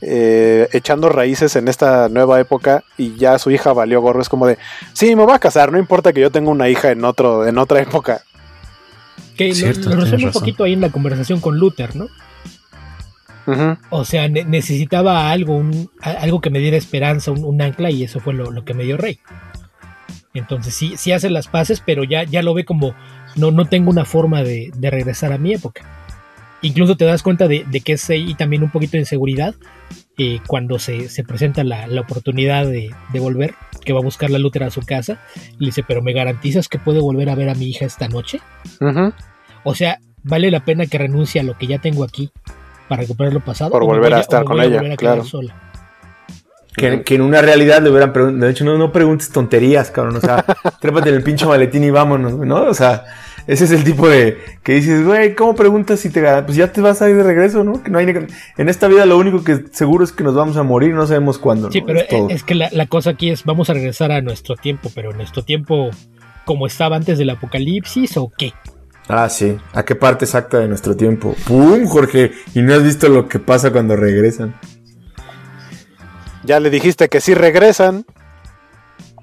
eh, 0.00 0.68
echando 0.72 1.08
raíces 1.08 1.56
en 1.56 1.68
esta 1.68 2.08
nueva 2.08 2.40
época 2.40 2.84
y 2.96 3.16
ya 3.16 3.38
su 3.38 3.50
hija 3.50 3.72
valió 3.72 4.00
gorro. 4.00 4.20
Es 4.20 4.28
como 4.28 4.46
de, 4.46 4.58
sí, 4.92 5.16
me 5.16 5.24
voy 5.24 5.34
a 5.34 5.38
casar, 5.38 5.72
no 5.72 5.78
importa 5.78 6.12
que 6.12 6.20
yo 6.20 6.30
tenga 6.30 6.50
una 6.50 6.68
hija 6.68 6.90
en 6.90 7.04
otro, 7.04 7.46
en 7.46 7.58
otra 7.58 7.80
época. 7.80 8.22
Que 9.36 9.48
lo, 9.48 9.96
resuelve 9.96 10.26
un 10.26 10.32
poquito 10.32 10.64
ahí 10.64 10.72
en 10.72 10.80
la 10.80 10.90
conversación 10.90 11.40
con 11.40 11.58
Luther, 11.58 11.94
¿no? 11.94 12.08
O 13.90 14.04
sea, 14.04 14.28
necesitaba 14.28 15.30
algo, 15.30 15.62
algo 16.00 16.40
que 16.40 16.50
me 16.50 16.58
diera 16.58 16.76
esperanza, 16.76 17.30
un, 17.30 17.62
ancla, 17.62 17.90
y 17.90 18.02
eso 18.02 18.18
fue 18.18 18.34
lo, 18.34 18.64
que 18.64 18.74
me 18.74 18.82
dio 18.82 18.96
Rey. 18.96 19.20
Entonces 20.34 20.74
sí, 20.74 20.94
sí 20.96 21.12
hace 21.12 21.30
las 21.30 21.46
paces, 21.46 21.80
pero 21.84 22.02
ya, 22.02 22.24
ya 22.24 22.42
lo 22.42 22.54
ve 22.54 22.64
como 22.64 22.94
no, 23.36 23.50
no 23.50 23.66
tengo 23.66 23.90
una 23.90 24.04
forma 24.04 24.42
de, 24.42 24.72
regresar 24.80 25.32
a 25.32 25.38
mi 25.38 25.54
época. 25.54 25.82
Incluso 26.62 26.96
te 26.96 27.04
das 27.04 27.22
cuenta 27.22 27.46
de, 27.46 27.64
que 27.84 27.92
es 27.92 28.10
ahí 28.10 28.34
también 28.34 28.62
un 28.62 28.70
poquito 28.70 28.92
de 28.92 29.00
inseguridad 29.00 29.54
eh, 30.18 30.40
cuando 30.46 30.78
se, 30.78 31.08
presenta 31.26 31.62
la, 31.62 31.86
oportunidad 32.00 32.66
de, 32.66 32.90
volver, 33.14 33.54
que 33.84 33.92
va 33.92 34.00
a 34.00 34.02
buscar 34.02 34.30
la 34.30 34.38
Luther 34.38 34.64
a 34.64 34.70
su 34.70 34.80
casa, 34.80 35.20
y 35.58 35.60
le 35.60 35.66
dice, 35.66 35.84
pero 35.86 36.02
¿me 36.02 36.12
garantizas 36.12 36.68
que 36.68 36.78
puedo 36.78 37.02
volver 37.02 37.28
a 37.28 37.34
ver 37.34 37.50
a 37.50 37.54
mi 37.54 37.66
hija 37.66 37.84
esta 37.84 38.08
noche? 38.08 38.40
O 39.64 39.74
sea, 39.74 40.00
vale 40.22 40.50
la 40.50 40.64
pena 40.64 40.86
que 40.86 40.98
renuncie 40.98 41.40
a 41.40 41.44
lo 41.44 41.56
que 41.58 41.66
ya 41.66 41.78
tengo 41.78 42.02
aquí 42.04 42.30
para 42.88 43.02
recuperar 43.02 43.32
lo 43.32 43.40
pasado. 43.40 43.70
Por 43.70 43.84
volver 43.84 44.14
a, 44.14 44.20
estar 44.20 44.44
con 44.44 44.60
ella, 44.60 44.80
claro. 44.96 45.22
Que, 46.76 47.02
en 47.06 47.22
una 47.22 47.40
realidad 47.40 47.82
le 47.82 47.90
hubieran 47.90 48.12
preguntado, 48.12 48.46
de 48.46 48.52
hecho, 48.52 48.64
no, 48.64 48.76
no 48.76 48.92
preguntes 48.92 49.30
tonterías, 49.30 49.90
cabrón, 49.90 50.16
o 50.16 50.20
sea, 50.20 50.44
trépate 50.80 51.08
en 51.08 51.16
el 51.16 51.22
pincho 51.22 51.48
maletín 51.48 51.84
y 51.84 51.90
vámonos, 51.90 52.34
¿no? 52.34 52.64
O 52.64 52.74
sea, 52.74 53.04
ese 53.46 53.64
es 53.64 53.70
el 53.70 53.84
tipo 53.84 54.08
de 54.08 54.38
que 54.62 54.74
dices, 54.74 55.04
güey, 55.04 55.34
¿cómo 55.34 55.54
preguntas 55.54 56.00
si 56.00 56.10
te 56.10 56.22
Pues 56.42 56.56
ya 56.56 56.72
te 56.72 56.80
vas 56.80 57.00
a 57.02 57.08
ir 57.08 57.16
de 57.16 57.22
regreso, 57.22 57.62
¿no? 57.64 57.82
Que 57.82 57.90
no 57.90 57.98
hay 57.98 58.06
en 58.56 58.68
esta 58.68 58.88
vida 58.88 59.06
lo 59.06 59.18
único 59.18 59.44
que 59.44 59.64
seguro 59.72 60.04
es 60.04 60.12
que 60.12 60.24
nos 60.24 60.34
vamos 60.34 60.56
a 60.56 60.62
morir, 60.62 60.94
no 60.94 61.06
sabemos 61.06 61.38
cuándo. 61.38 61.70
Sí, 61.70 61.80
pero 61.80 62.00
es, 62.28 62.42
que 62.42 62.54
la, 62.54 62.68
la, 62.72 62.86
cosa 62.86 63.10
aquí 63.10 63.30
es, 63.30 63.44
vamos 63.44 63.70
a 63.70 63.74
regresar 63.74 64.12
a 64.12 64.20
nuestro 64.20 64.56
tiempo, 64.56 64.90
pero 64.94 65.12
nuestro 65.12 65.42
tiempo 65.42 65.90
como 66.46 66.66
estaba 66.66 66.96
antes 66.96 67.18
del 67.18 67.30
apocalipsis 67.30 68.16
o 68.16 68.32
qué? 68.36 68.52
Ah, 69.08 69.28
sí. 69.28 69.56
¿A 69.72 69.84
qué 69.84 69.94
parte 69.94 70.24
exacta 70.24 70.58
de 70.58 70.68
nuestro 70.68 70.96
tiempo? 70.96 71.34
¡Pum, 71.46 71.86
Jorge! 71.86 72.32
Y 72.54 72.62
no 72.62 72.74
has 72.74 72.82
visto 72.82 73.08
lo 73.08 73.28
que 73.28 73.38
pasa 73.38 73.70
cuando 73.70 73.96
regresan. 73.96 74.54
Ya 76.44 76.60
le 76.60 76.70
dijiste 76.70 77.08
que 77.08 77.20
sí 77.20 77.34
regresan. 77.34 78.06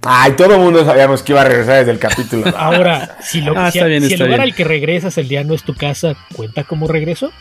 Ay, 0.06 0.34
todo 0.34 0.56
el 0.56 0.60
mundo 0.60 0.84
sabíamos 0.86 1.24
que 1.24 1.32
iba 1.32 1.42
a 1.42 1.46
regresar 1.46 1.80
desde 1.80 1.92
el 1.92 2.00
capítulo. 2.00 2.46
Ahora, 2.58 3.18
si, 3.22 3.42
lo, 3.42 3.58
ah, 3.58 3.70
el 3.74 4.20
lugar 4.20 4.42
al 4.42 4.54
que 4.54 4.64
regresas 4.64 5.18
el 5.18 5.28
día 5.28 5.44
no 5.44 5.54
es 5.54 5.64
tu 5.64 5.74
casa, 5.74 6.16
¿cuenta 6.36 6.64
como 6.64 6.88
regreso? 6.88 7.32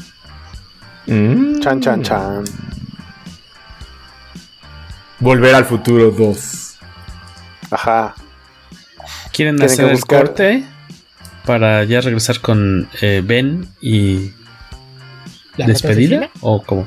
Mm. 1.07 1.61
Chan, 1.61 1.81
chan, 1.81 2.03
chan. 2.03 2.45
Volver 5.19 5.55
al 5.55 5.65
futuro 5.65 6.11
2. 6.11 6.79
Ajá. 7.71 8.15
¿Quieren 9.33 9.61
hacer 9.63 9.91
el 9.91 10.05
corte? 10.05 10.65
para 11.45 11.85
ya 11.85 12.01
regresar 12.01 12.41
con 12.41 12.89
eh, 13.01 13.23
Ben 13.25 13.69
y 13.81 14.33
despedida 15.57 16.31
o 16.41 16.63
cómo? 16.63 16.87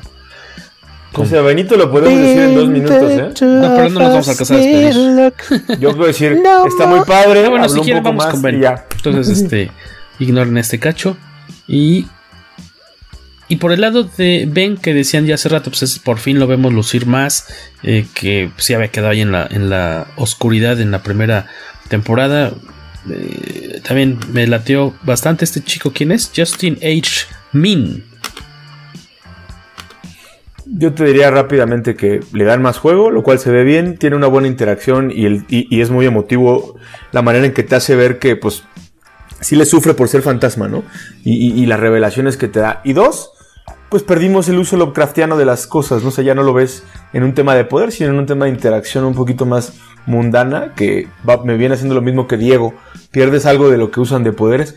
O 1.18 1.26
sea, 1.26 1.42
Benito 1.42 1.76
lo 1.78 1.92
podemos 1.92 2.20
decir 2.20 2.42
en 2.42 2.56
dos 2.56 2.70
minutos, 2.70 3.12
¿eh? 3.12 3.46
No, 3.46 3.76
pero 3.76 3.90
no 3.90 4.00
nos 4.00 4.10
vamos 4.10 4.28
a 4.28 4.32
alcanzar 4.32 4.58
a 4.58 4.60
despedir. 4.60 5.80
Yo 5.80 5.96
puedo 5.96 6.08
decir, 6.08 6.42
está 6.68 6.88
muy 6.88 7.02
padre. 7.06 7.48
bueno, 7.50 7.70
si 7.70 7.80
quieren, 7.82 8.04
vamos 8.04 8.26
con 8.26 8.42
Ben. 8.42 8.64
Entonces, 8.96 9.42
este, 9.42 9.72
ignoren 10.20 10.58
este 10.58 10.80
cacho. 10.80 11.18
Y. 11.68 12.08
Y 13.48 13.58
por 13.58 13.72
el 13.72 13.82
lado 13.82 14.04
de 14.04 14.48
Ben, 14.50 14.76
que 14.76 14.96
decían 14.96 15.28
ya 15.28 15.36
hace 15.36 15.50
rato, 15.50 15.70
pues 15.70 16.00
por 16.00 16.18
fin 16.18 16.40
lo 16.40 16.48
vemos 16.48 16.74
lucir 16.74 17.06
más. 17.06 17.48
Eh, 17.84 18.08
que 18.16 18.50
se 18.58 18.74
había 18.74 18.88
quedado 18.88 19.12
ahí 19.12 19.22
en 19.22 19.32
la, 19.32 19.48
en 19.50 19.70
la 19.70 20.08
oscuridad 20.16 20.82
en 20.82 20.90
la 20.90 21.04
primera 21.04 21.46
temporada. 21.88 22.54
Eh, 23.08 23.82
también 23.88 24.18
me 24.34 24.48
latió 24.48 24.96
bastante 25.04 25.46
este 25.46 25.64
chico. 25.64 25.92
¿Quién 25.94 26.12
es? 26.12 26.32
Justin 26.36 26.80
H. 26.82 27.28
Min. 27.52 28.04
Yo 30.66 30.94
te 30.94 31.06
diría 31.06 31.30
rápidamente 31.32 31.96
que 31.96 32.22
le 32.34 32.44
dan 32.44 32.62
más 32.62 32.78
juego, 32.78 33.12
lo 33.12 33.24
cual 33.24 33.40
se 33.40 33.52
ve 33.52 33.64
bien, 33.64 33.98
tiene 33.98 34.16
una 34.16 34.28
buena 34.28 34.48
interacción 34.48 35.12
y, 35.14 35.82
es 35.82 35.90
muy 35.90 36.06
emotivo 36.06 36.76
la 37.12 37.22
manera 37.22 37.46
en 37.46 37.54
que 37.54 37.64
te 37.64 37.76
hace 37.76 37.96
ver 37.96 38.20
que, 38.20 38.36
pues, 38.36 38.64
sí 39.42 39.56
le 39.56 39.66
sufre 39.66 39.94
por 39.94 40.08
ser 40.08 40.22
fantasma, 40.22 40.68
¿no? 40.68 40.84
Y, 41.24 41.66
las 41.68 41.80
revelaciones 41.80 42.38
que 42.38 42.48
te 42.48 42.60
da. 42.60 42.82
Y 42.84 42.94
dos, 42.94 43.32
pues 43.90 44.04
perdimos 44.04 44.50
el 44.50 44.58
uso 44.58 44.76
Lovecraftiano 44.78 45.38
de 45.38 45.46
las 45.46 45.68
cosas, 45.68 46.02
¿no? 46.02 46.10
O 46.10 46.12
sea, 46.12 46.24
ya 46.24 46.36
no 46.36 46.44
lo 46.44 46.54
ves 46.54 46.84
en 47.14 47.24
un 47.24 47.34
tema 47.34 47.56
de 47.56 47.66
poder, 47.66 47.92
sino 47.92 48.10
en 48.10 48.18
un 48.18 48.26
tema 48.26 48.46
de 48.46 48.52
interacción 48.52 49.06
un 49.06 49.14
poquito 49.14 49.46
más 49.46 49.74
mundana, 50.06 50.74
que 50.76 51.08
me 51.44 51.58
viene 51.58 51.76
haciendo 51.76 51.96
lo 51.96 52.02
mismo 52.02 52.28
que 52.28 52.38
Diego. 52.38 52.74
Pierdes 53.12 53.46
algo 53.46 53.70
de 53.70 53.78
lo 53.78 53.92
que 53.92 54.00
usan 54.00 54.24
de 54.24 54.34
poderes 54.34 54.76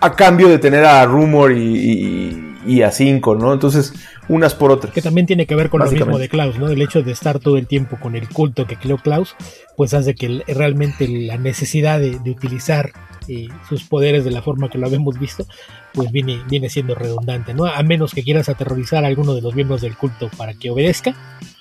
a 0.00 0.16
cambio 0.16 0.48
de 0.48 0.58
tener 0.58 0.84
a 0.84 1.04
Rumor 1.04 1.52
y, 1.52 2.82
a 2.82 2.90
Cinco, 2.90 3.34
¿no? 3.34 3.52
Entonces, 3.52 3.92
unas 4.30 4.54
por 4.54 4.70
otras. 4.70 4.94
Que 4.94 5.02
también 5.02 5.26
tiene 5.26 5.44
que 5.44 5.56
ver 5.56 5.70
con 5.70 5.80
lo 5.80 5.90
mismo 5.90 6.16
de 6.16 6.28
Klaus, 6.28 6.56
¿no? 6.56 6.68
El 6.68 6.80
hecho 6.80 7.02
de 7.02 7.10
estar 7.10 7.40
todo 7.40 7.56
el 7.56 7.66
tiempo 7.66 7.98
con 7.98 8.14
el 8.14 8.28
culto 8.28 8.64
que 8.64 8.76
creó 8.76 8.96
Klaus, 8.96 9.34
pues 9.76 9.92
hace 9.92 10.14
que 10.14 10.44
realmente 10.46 11.08
la 11.08 11.36
necesidad 11.36 11.98
de, 11.98 12.16
utilizar 12.30 12.92
eh, 13.26 13.48
sus 13.68 13.82
poderes 13.82 14.24
de 14.24 14.30
la 14.30 14.40
forma 14.40 14.70
que 14.70 14.78
lo 14.78 14.86
habíamos 14.86 15.18
visto, 15.18 15.46
pues 15.92 16.12
viene, 16.12 16.40
viene 16.48 16.70
siendo 16.70 16.94
redundante, 16.94 17.54
¿no? 17.54 17.66
A 17.66 17.82
menos 17.82 18.14
que 18.14 18.22
quieras 18.22 18.48
aterrorizar 18.48 19.04
a 19.04 19.08
alguno 19.08 19.34
de 19.34 19.42
los 19.42 19.56
miembros 19.56 19.80
del 19.80 19.96
culto 19.96 20.30
para 20.36 20.54
que 20.54 20.70
obedezca, 20.70 21.12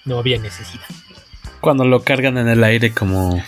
no 0.05 0.19
había 0.19 0.37
necesidad. 0.37 0.85
Cuando 1.61 1.85
lo 1.85 2.03
cargan 2.03 2.37
en 2.37 2.49
el 2.49 2.63
aire 2.63 2.91
como. 2.93 3.41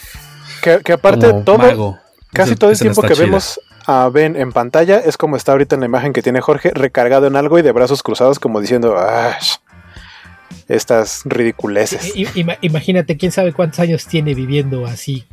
Que, 0.64 0.94
aparte 0.94 1.32
todo. 1.46 2.00
casi 2.34 2.56
todo 2.56 2.72
el 2.72 2.80
tiempo 2.80 3.04
que 3.04 3.14
vemos 3.14 3.60
a 3.86 4.10
Ben 4.10 4.36
en 4.36 4.52
pantalla 4.52 5.00
es 5.00 5.18
como 5.18 5.36
está 5.36 5.52
ahorita 5.52 5.76
en 5.76 5.82
la 5.82 5.86
imagen 5.86 6.14
que 6.14 6.22
tiene 6.22 6.42
Jorge, 6.42 6.72
recargado 6.74 7.28
en 7.28 7.36
algo 7.36 7.60
y 7.60 7.62
de 7.62 7.72
brazos 7.72 8.04
cruzados, 8.04 8.40
como 8.40 8.62
diciendo. 8.62 8.96
estas 10.68 11.22
ridiculeces. 11.26 12.14
imagínate, 12.62 13.18
quién 13.18 13.32
sabe 13.32 13.54
cuántos 13.54 13.80
años 13.80 14.06
tiene 14.06 14.34
viviendo 14.34 14.86
así 14.86 15.26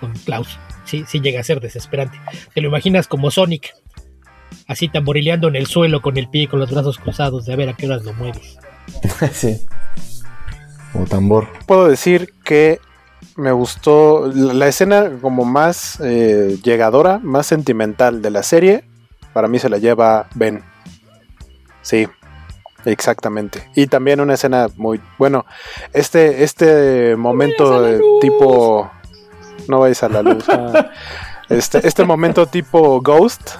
con 0.00 0.12
Klaus. 0.12 0.58
Sí, 0.84 1.04
sí 1.06 1.20
llega 1.20 1.40
a 1.40 1.44
ser 1.44 1.60
desesperante. 1.60 2.18
Te 2.54 2.60
lo 2.60 2.68
imaginas 2.68 3.06
como 3.06 3.30
Sonic, 3.30 3.74
así 4.66 4.88
tamborileando 4.88 5.48
en 5.48 5.56
el 5.56 5.66
suelo 5.66 6.02
con 6.02 6.16
el 6.16 6.28
pie 6.28 6.42
y 6.42 6.46
con 6.46 6.58
los 6.58 6.70
brazos 6.70 6.98
cruzados, 6.98 7.46
de 7.46 7.52
a 7.52 7.56
ver 7.56 7.68
a 7.68 7.74
qué 7.74 7.86
horas 7.86 8.04
lo 8.04 8.12
mueves. 8.14 8.58
sí 9.32 9.66
o 10.94 11.04
tambor. 11.04 11.48
Puedo 11.66 11.88
decir 11.88 12.32
que 12.44 12.80
me 13.36 13.52
gustó 13.52 14.26
la 14.34 14.68
escena 14.68 15.10
como 15.20 15.44
más 15.44 15.98
eh, 16.00 16.58
llegadora, 16.62 17.18
más 17.22 17.46
sentimental 17.46 18.22
de 18.22 18.30
la 18.30 18.42
serie. 18.42 18.84
Para 19.32 19.48
mí 19.48 19.58
se 19.58 19.68
la 19.68 19.78
lleva 19.78 20.28
Ben. 20.34 20.62
Sí, 21.82 22.08
exactamente. 22.84 23.68
Y 23.74 23.86
también 23.86 24.20
una 24.20 24.34
escena 24.34 24.68
muy 24.76 25.00
bueno. 25.18 25.46
Este, 25.92 26.44
este 26.44 27.16
momento 27.16 27.82
de 27.82 28.00
tipo. 28.20 28.90
No 29.68 29.80
vais 29.80 30.02
a 30.02 30.08
la 30.08 30.22
luz. 30.22 30.48
Ah. 30.48 30.90
este, 31.48 31.86
este 31.86 32.04
momento 32.04 32.46
tipo 32.46 33.00
Ghost. 33.00 33.52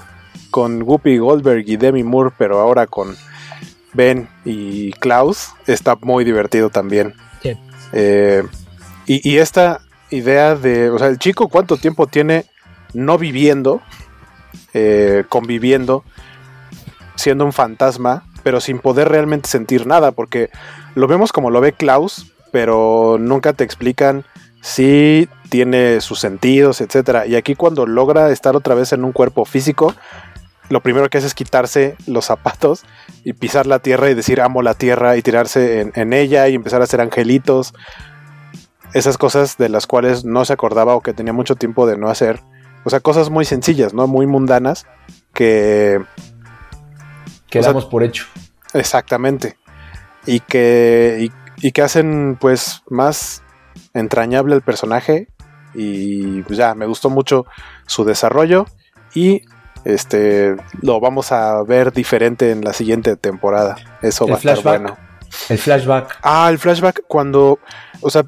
con 0.50 0.82
Whoopi 0.82 1.18
Goldberg 1.18 1.64
y 1.68 1.76
Demi 1.76 2.02
Moore, 2.02 2.32
pero 2.36 2.58
ahora 2.60 2.86
con 2.86 3.16
Ben 3.92 4.28
y 4.44 4.92
Klaus, 4.94 5.52
está 5.66 5.96
muy 5.96 6.24
divertido 6.24 6.70
también. 6.70 7.14
Sí. 7.42 7.56
Eh, 7.92 8.42
y, 9.10 9.28
y 9.28 9.38
esta 9.38 9.80
idea 10.10 10.54
de, 10.54 10.90
o 10.90 10.98
sea, 10.98 11.08
el 11.08 11.18
chico 11.18 11.48
cuánto 11.48 11.76
tiempo 11.76 12.06
tiene 12.06 12.46
no 12.94 13.18
viviendo, 13.18 13.80
eh, 14.72 15.24
conviviendo, 15.28 16.04
siendo 17.16 17.44
un 17.44 17.52
fantasma, 17.52 18.24
pero 18.42 18.60
sin 18.60 18.78
poder 18.78 19.08
realmente 19.08 19.48
sentir 19.48 19.86
nada, 19.86 20.12
porque 20.12 20.50
lo 20.94 21.08
vemos 21.08 21.32
como 21.32 21.50
lo 21.50 21.60
ve 21.60 21.72
Klaus, 21.72 22.32
pero 22.52 23.16
nunca 23.18 23.52
te 23.52 23.64
explican 23.64 24.24
si 24.60 25.28
tiene 25.48 26.00
sus 26.00 26.20
sentidos, 26.20 26.80
etcétera. 26.80 27.26
Y 27.26 27.34
aquí 27.34 27.54
cuando 27.54 27.86
logra 27.86 28.30
estar 28.30 28.54
otra 28.54 28.74
vez 28.74 28.92
en 28.92 29.04
un 29.04 29.12
cuerpo 29.12 29.44
físico, 29.44 29.94
lo 30.68 30.82
primero 30.82 31.08
que 31.08 31.18
hace 31.18 31.26
es 31.26 31.34
quitarse 31.34 31.96
los 32.06 32.26
zapatos 32.26 32.84
y 33.24 33.32
pisar 33.32 33.66
la 33.66 33.80
tierra 33.80 34.08
y 34.08 34.14
decir 34.14 34.40
amo 34.40 34.62
la 34.62 34.74
tierra 34.74 35.16
y 35.16 35.22
tirarse 35.22 35.80
en, 35.80 35.92
en 35.96 36.12
ella 36.12 36.46
y 36.48 36.54
empezar 36.54 36.80
a 36.80 36.84
hacer 36.84 37.00
angelitos. 37.00 37.74
Esas 38.92 39.18
cosas 39.18 39.56
de 39.56 39.68
las 39.68 39.86
cuales 39.86 40.24
no 40.24 40.44
se 40.44 40.52
acordaba 40.52 40.94
o 40.94 41.00
que 41.00 41.12
tenía 41.12 41.32
mucho 41.32 41.54
tiempo 41.54 41.86
de 41.86 41.96
no 41.96 42.08
hacer. 42.08 42.42
O 42.84 42.90
sea, 42.90 43.00
cosas 43.00 43.30
muy 43.30 43.44
sencillas, 43.44 43.94
¿no? 43.94 44.06
Muy 44.06 44.26
mundanas 44.26 44.86
que... 45.32 46.02
Quedamos 47.48 47.84
o 47.84 47.86
sea, 47.86 47.90
por 47.90 48.02
hecho. 48.02 48.26
Exactamente. 48.74 49.56
Y 50.26 50.40
que, 50.40 51.18
y, 51.20 51.66
y 51.66 51.72
que 51.72 51.82
hacen 51.82 52.36
pues 52.40 52.82
más 52.88 53.42
entrañable 53.94 54.54
el 54.54 54.62
personaje 54.62 55.28
y 55.74 56.42
pues 56.42 56.58
ya 56.58 56.74
me 56.74 56.86
gustó 56.86 57.10
mucho 57.10 57.46
su 57.86 58.04
desarrollo 58.04 58.66
y 59.14 59.42
este 59.84 60.56
lo 60.82 61.00
vamos 61.00 61.32
a 61.32 61.62
ver 61.62 61.92
diferente 61.92 62.50
en 62.50 62.62
la 62.62 62.72
siguiente 62.72 63.16
temporada. 63.16 63.76
Eso 64.02 64.24
el 64.24 64.32
va 64.32 64.36
a 64.36 64.38
estar 64.38 64.62
bueno. 64.62 64.96
El 65.48 65.58
flashback. 65.58 66.18
Ah, 66.22 66.48
el 66.50 66.58
flashback 66.58 67.02
cuando, 67.06 67.60
o 68.00 68.10
sea, 68.10 68.24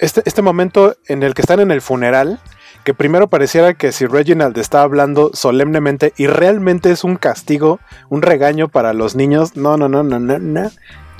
este, 0.00 0.22
este 0.24 0.42
momento 0.42 0.96
en 1.06 1.22
el 1.22 1.34
que 1.34 1.42
están 1.42 1.60
en 1.60 1.70
el 1.70 1.80
funeral, 1.80 2.40
que 2.84 2.94
primero 2.94 3.28
pareciera 3.28 3.74
que 3.74 3.92
si 3.92 4.06
Reginald 4.06 4.56
está 4.58 4.82
hablando 4.82 5.30
solemnemente 5.34 6.12
y 6.16 6.26
realmente 6.26 6.90
es 6.90 7.04
un 7.04 7.16
castigo, 7.16 7.78
un 8.08 8.22
regaño 8.22 8.68
para 8.68 8.94
los 8.94 9.14
niños. 9.14 9.56
No, 9.56 9.76
no, 9.76 9.88
no, 9.88 10.02
no, 10.02 10.18
no, 10.18 10.38
no. 10.38 10.70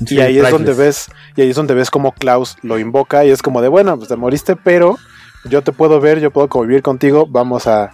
Sí, 0.04 0.16
y 0.16 0.20
ahí 0.20 0.32
priceless. 0.32 0.44
es 0.44 0.50
donde 0.50 0.72
ves, 0.72 1.10
y 1.36 1.42
ahí 1.42 1.50
es 1.50 1.56
donde 1.56 1.74
ves 1.74 1.90
como 1.90 2.12
Klaus 2.12 2.56
lo 2.62 2.78
invoca 2.78 3.24
y 3.26 3.30
es 3.30 3.42
como 3.42 3.60
de 3.60 3.68
bueno, 3.68 3.96
pues 3.98 4.08
te 4.08 4.16
moriste, 4.16 4.56
pero 4.56 4.96
yo 5.44 5.62
te 5.62 5.72
puedo 5.72 6.00
ver, 6.00 6.20
yo 6.20 6.30
puedo 6.30 6.48
convivir 6.48 6.82
contigo, 6.82 7.26
vamos 7.28 7.66
a 7.66 7.90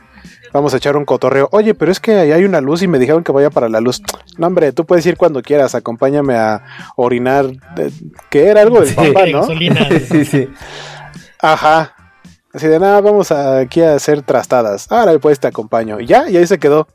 vamos 0.57 0.73
a 0.73 0.79
echar 0.79 0.97
un 0.97 1.05
cotorreo. 1.05 1.49
Oye, 1.53 1.75
pero 1.75 1.93
es 1.93 2.01
que 2.01 2.15
ahí 2.15 2.33
hay 2.33 2.45
una 2.45 2.61
luz 2.61 2.83
y 2.83 2.89
me 2.89 2.99
dijeron 2.99 3.23
que 3.23 3.31
vaya 3.31 3.51
para 3.51 3.69
la 3.69 3.81
luz. 3.81 4.03
No, 4.39 4.47
hombre, 4.47 4.73
tú 4.73 4.87
puedes 4.87 5.05
ir 5.05 5.17
cuando 5.17 5.43
quieras, 5.43 5.75
acompáñame 5.75 6.35
a 6.35 6.65
orinar. 6.97 7.47
que 8.31 8.47
era 8.47 8.63
algo 8.63 8.81
del 8.81 8.89
sí, 8.89 8.95
papá, 8.95 9.27
¿no? 9.27 9.47
sí, 10.09 10.25
sí. 10.25 10.49
Ajá. 11.41 11.95
Así 12.55 12.69
de 12.69 12.81
nada, 12.81 13.03
vamos 13.03 13.31
aquí 13.31 13.83
a 13.83 13.95
hacer 13.95 14.23
trastadas. 14.23 14.91
Ahora 14.91 15.19
pues 15.19 15.39
te 15.39 15.47
acompaño. 15.47 16.01
Y 16.01 16.07
ya, 16.07 16.29
y 16.31 16.39
ahí 16.39 16.47
se 16.47 16.59
quedó. 16.59 16.89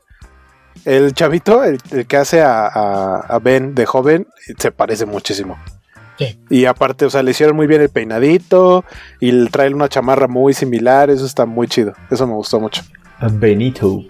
El 0.84 1.14
chavito, 1.14 1.62
el, 1.62 1.78
el 1.92 2.06
que 2.06 2.16
hace 2.16 2.42
a, 2.42 2.66
a, 2.66 3.20
a, 3.20 3.38
Ben 3.38 3.74
de 3.74 3.86
joven, 3.86 4.26
se 4.58 4.72
parece 4.72 5.06
muchísimo. 5.06 5.56
Sí. 6.18 6.40
Y 6.50 6.64
aparte, 6.64 7.04
o 7.04 7.10
sea, 7.10 7.22
le 7.22 7.30
hicieron 7.30 7.54
muy 7.54 7.68
bien 7.68 7.80
el 7.80 7.90
peinadito 7.90 8.84
y 9.20 9.46
trae 9.50 9.72
una 9.72 9.88
chamarra 9.88 10.26
muy 10.26 10.52
similar. 10.52 11.10
Eso 11.10 11.26
está 11.26 11.46
muy 11.46 11.68
chido. 11.68 11.92
Eso 12.10 12.26
me 12.26 12.32
gustó 12.32 12.58
mucho. 12.58 12.82
Benito. 13.30 14.04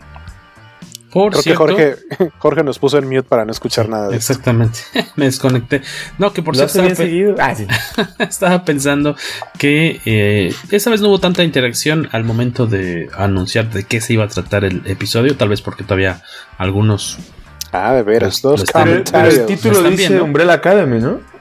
Por 1.12 1.32
Creo 1.32 1.42
cierto, 1.42 1.66
que 1.66 1.74
Jorge, 1.74 2.30
Jorge 2.38 2.64
nos 2.64 2.78
puso 2.78 2.96
en 2.96 3.06
mute 3.06 3.24
para 3.24 3.44
no 3.44 3.52
escuchar 3.52 3.88
nada. 3.88 4.08
De 4.08 4.16
exactamente. 4.16 4.80
Me 5.16 5.26
desconecté. 5.26 5.82
No, 6.18 6.32
que 6.32 6.42
por 6.42 6.56
¿Lo 6.56 6.66
cierto. 6.66 6.88
Estaba, 6.88 7.06
pe 7.06 7.34
ah, 7.38 7.54
sí. 7.54 7.66
estaba, 8.18 8.64
pensando 8.64 9.14
que 9.58 10.00
eh, 10.06 10.54
esa 10.70 10.88
vez 10.88 11.02
no 11.02 11.08
hubo 11.08 11.20
tanta 11.20 11.42
interacción 11.42 12.08
al 12.12 12.24
momento 12.24 12.66
de 12.66 13.10
anunciar 13.14 13.70
de 13.70 13.84
qué 13.84 14.00
se 14.00 14.14
iba 14.14 14.24
a 14.24 14.28
tratar 14.28 14.64
el 14.64 14.82
episodio. 14.86 15.36
Tal 15.36 15.50
vez 15.50 15.60
porque 15.60 15.84
todavía 15.84 16.22
algunos. 16.56 17.18
Ah, 17.72 17.92
de 17.92 18.02
veras, 18.02 18.40
dos 18.40 18.64
pero, 18.72 19.02
pero 19.10 19.28
el 19.28 19.46
título 19.46 19.82
dice. 19.82 20.20
Umbrella 20.20 20.54
Academy, 20.54 20.98
¿no? 20.98 21.31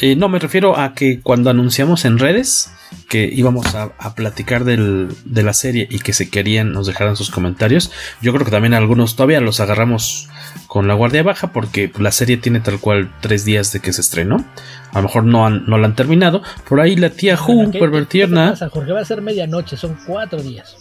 Eh, 0.00 0.16
no, 0.16 0.28
me 0.28 0.38
refiero 0.38 0.78
a 0.78 0.94
que 0.94 1.20
cuando 1.20 1.50
anunciamos 1.50 2.04
en 2.04 2.18
redes 2.18 2.70
que 3.08 3.24
íbamos 3.32 3.74
a, 3.74 3.92
a 3.98 4.14
platicar 4.14 4.64
del, 4.64 5.08
de 5.24 5.42
la 5.42 5.52
serie 5.52 5.86
y 5.90 5.98
que 6.00 6.12
se 6.12 6.28
querían 6.30 6.72
nos 6.72 6.86
dejaran 6.86 7.16
sus 7.16 7.30
comentarios, 7.30 7.90
yo 8.20 8.32
creo 8.32 8.44
que 8.44 8.50
también 8.50 8.74
algunos 8.74 9.16
todavía 9.16 9.40
los 9.40 9.60
agarramos 9.60 10.28
con 10.66 10.88
la 10.88 10.94
guardia 10.94 11.22
baja 11.22 11.52
porque 11.52 11.90
la 11.98 12.10
serie 12.12 12.36
tiene 12.38 12.60
tal 12.60 12.78
cual 12.80 13.10
tres 13.20 13.44
días 13.44 13.72
de 13.72 13.80
que 13.80 13.92
se 13.92 14.00
estrenó. 14.00 14.44
A 14.92 14.96
lo 14.98 15.02
mejor 15.04 15.24
no, 15.24 15.46
han, 15.46 15.66
no 15.66 15.78
la 15.78 15.86
han 15.86 15.94
terminado. 15.96 16.42
Por 16.68 16.80
ahí 16.80 16.96
la 16.96 17.10
tía 17.10 17.38
¿Qué, 17.46 17.78
pervertierna. 17.78 18.46
¿qué 18.46 18.50
pasa, 18.52 18.68
Jorge 18.70 18.92
va 18.92 19.00
a 19.00 19.04
ser 19.04 19.20
medianoche, 19.22 19.76
son 19.76 19.96
cuatro 20.06 20.42
días. 20.42 20.76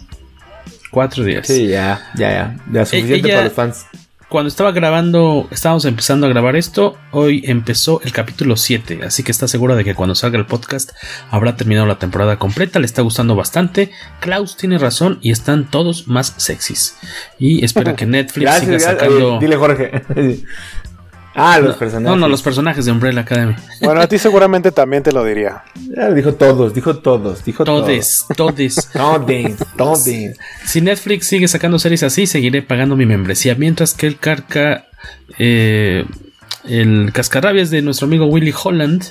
Cuatro 0.89 1.23
días. 1.23 1.47
Sí, 1.47 1.67
ya, 1.67 2.11
ya, 2.15 2.29
ya. 2.31 2.55
Ya 2.71 2.85
suficiente 2.85 3.27
Ella- 3.27 3.35
para 3.35 3.43
los 3.45 3.53
fans. 3.53 3.85
Cuando 4.31 4.47
estaba 4.47 4.71
grabando, 4.71 5.49
estábamos 5.51 5.83
empezando 5.83 6.25
a 6.25 6.29
grabar 6.29 6.55
esto, 6.55 6.97
hoy 7.11 7.43
empezó 7.47 7.99
el 8.01 8.13
capítulo 8.13 8.55
7, 8.55 9.01
así 9.03 9.23
que 9.23 9.31
está 9.33 9.45
segura 9.45 9.75
de 9.75 9.83
que 9.83 9.93
cuando 9.93 10.15
salga 10.15 10.37
el 10.37 10.45
podcast 10.45 10.91
habrá 11.29 11.57
terminado 11.57 11.85
la 11.85 11.99
temporada 11.99 12.39
completa, 12.39 12.79
le 12.79 12.85
está 12.85 13.01
gustando 13.01 13.35
bastante, 13.35 13.91
Klaus 14.21 14.55
tiene 14.55 14.77
razón 14.77 15.19
y 15.21 15.31
están 15.31 15.69
todos 15.69 16.07
más 16.07 16.33
sexys. 16.37 16.95
Y 17.39 17.65
espera 17.65 17.93
que 17.97 18.05
Netflix 18.05 18.43
Gracias, 18.45 18.61
siga 18.61 18.93
gracias. 18.93 19.01
sacando... 19.01 19.35
Eh, 19.35 19.39
dile 19.41 19.55
Jorge. 19.57 20.03
ah, 21.35 21.59
los 21.59 21.71
no, 21.71 21.79
personajes. 21.79 22.09
No, 22.09 22.15
no, 22.15 22.27
los 22.27 22.41
personajes 22.41 22.85
de 22.85 22.91
Umbrella 22.91 23.21
Academy. 23.21 23.55
Bueno, 23.81 24.01
a 24.01 24.07
ti 24.07 24.17
seguramente 24.17 24.71
también 24.71 25.03
te 25.03 25.11
lo 25.11 25.23
diría. 25.23 25.63
Ya 25.75 26.09
lo 26.09 26.15
dijo 26.15 26.33
todos, 26.33 26.73
dijo 26.73 26.97
todos, 26.97 27.43
dijo 27.45 27.63
Todes, 27.63 28.25
todes. 28.35 28.89
Todes, 28.93 29.57
todes. 29.77 30.37
Si 30.65 30.81
Netflix 30.81 31.27
sigue 31.27 31.47
sacando 31.47 31.79
series 31.79 32.03
así, 32.03 32.27
seguiré 32.27 32.61
pagando 32.61 32.95
mi 32.95 33.05
membresía. 33.05 33.55
Mientras 33.55 33.93
que 33.93 34.07
el 34.07 34.17
carca. 34.17 34.87
Eh, 35.37 36.05
el 36.65 37.11
cascarrabias 37.13 37.71
de 37.71 37.81
nuestro 37.81 38.07
amigo 38.07 38.25
Willy 38.25 38.53
Holland. 38.63 39.03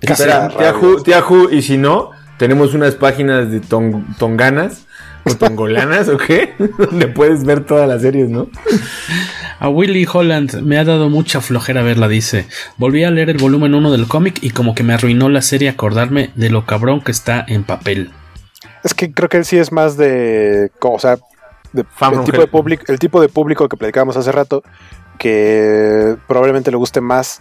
Espera, 0.00 0.48
tía 0.48 0.72
Ju, 0.72 1.02
tía 1.02 1.20
Ju, 1.22 1.48
y 1.50 1.62
si 1.62 1.76
no, 1.76 2.10
tenemos 2.38 2.74
unas 2.74 2.94
páginas 2.94 3.50
de 3.50 3.60
tong, 3.60 4.16
tonganas 4.18 4.86
o 5.24 5.34
tongolanas 5.34 6.08
o 6.08 6.16
qué, 6.16 6.54
donde 6.78 7.08
puedes 7.08 7.44
ver 7.44 7.64
todas 7.64 7.88
las 7.88 8.02
series, 8.02 8.28
¿no? 8.28 8.48
A 9.62 9.68
Willy 9.68 10.08
Holland 10.12 10.60
me 10.62 10.76
ha 10.76 10.82
dado 10.82 11.08
mucha 11.08 11.40
flojera 11.40 11.84
verla, 11.84 12.08
dice. 12.08 12.46
Volví 12.78 13.04
a 13.04 13.12
leer 13.12 13.30
el 13.30 13.38
volumen 13.38 13.76
1 13.76 13.92
del 13.92 14.08
cómic 14.08 14.42
y 14.42 14.50
como 14.50 14.74
que 14.74 14.82
me 14.82 14.92
arruinó 14.92 15.28
la 15.28 15.40
serie 15.40 15.68
acordarme 15.68 16.32
de 16.34 16.50
lo 16.50 16.66
cabrón 16.66 17.00
que 17.00 17.12
está 17.12 17.44
en 17.46 17.62
papel. 17.62 18.10
Es 18.82 18.92
que 18.92 19.12
creo 19.14 19.28
que 19.28 19.36
él 19.36 19.44
sí 19.44 19.58
es 19.58 19.70
más 19.70 19.96
de. 19.96 20.72
O 20.80 20.98
sea, 20.98 21.18
de, 21.72 21.82
el, 21.82 22.24
tipo 22.24 22.40
de 22.40 22.48
público, 22.48 22.82
el 22.88 22.98
tipo 22.98 23.20
de 23.20 23.28
público 23.28 23.68
que 23.68 23.76
platicábamos 23.76 24.16
hace 24.16 24.32
rato, 24.32 24.64
que 25.16 26.16
probablemente 26.26 26.72
le 26.72 26.76
guste 26.76 27.00
más 27.00 27.40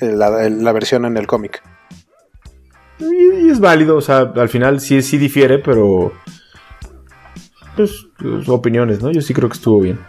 la, 0.00 0.48
la 0.48 0.72
versión 0.72 1.04
en 1.04 1.16
el 1.16 1.28
cómic. 1.28 1.62
Y, 2.98 3.46
y, 3.46 3.48
es 3.48 3.60
válido, 3.60 3.96
o 3.96 4.00
sea, 4.00 4.32
al 4.34 4.48
final 4.48 4.80
sí, 4.80 5.02
sí 5.02 5.18
difiere, 5.18 5.60
pero. 5.60 6.12
Pues, 7.76 8.08
pues, 8.18 8.48
opiniones, 8.48 9.00
¿no? 9.00 9.12
Yo 9.12 9.22
sí 9.22 9.32
creo 9.32 9.48
que 9.48 9.56
estuvo 9.56 9.80
bien. 9.80 10.00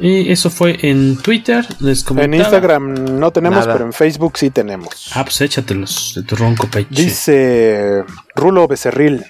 Y 0.00 0.30
eso 0.30 0.50
fue 0.50 0.78
en 0.82 1.16
Twitter. 1.18 1.66
Les 1.80 2.04
en 2.10 2.34
Instagram 2.34 3.18
no 3.18 3.30
tenemos, 3.30 3.60
Nada. 3.60 3.72
pero 3.74 3.84
en 3.86 3.92
Facebook 3.92 4.38
sí 4.38 4.50
tenemos. 4.50 5.10
Ah, 5.14 5.24
pues 5.24 5.40
échatelos 5.40 6.12
de 6.16 6.22
tu 6.22 6.36
ronco 6.36 6.66
peche. 6.68 6.88
Dice 6.90 8.04
Rulo 8.34 8.66
Becerril. 8.68 9.24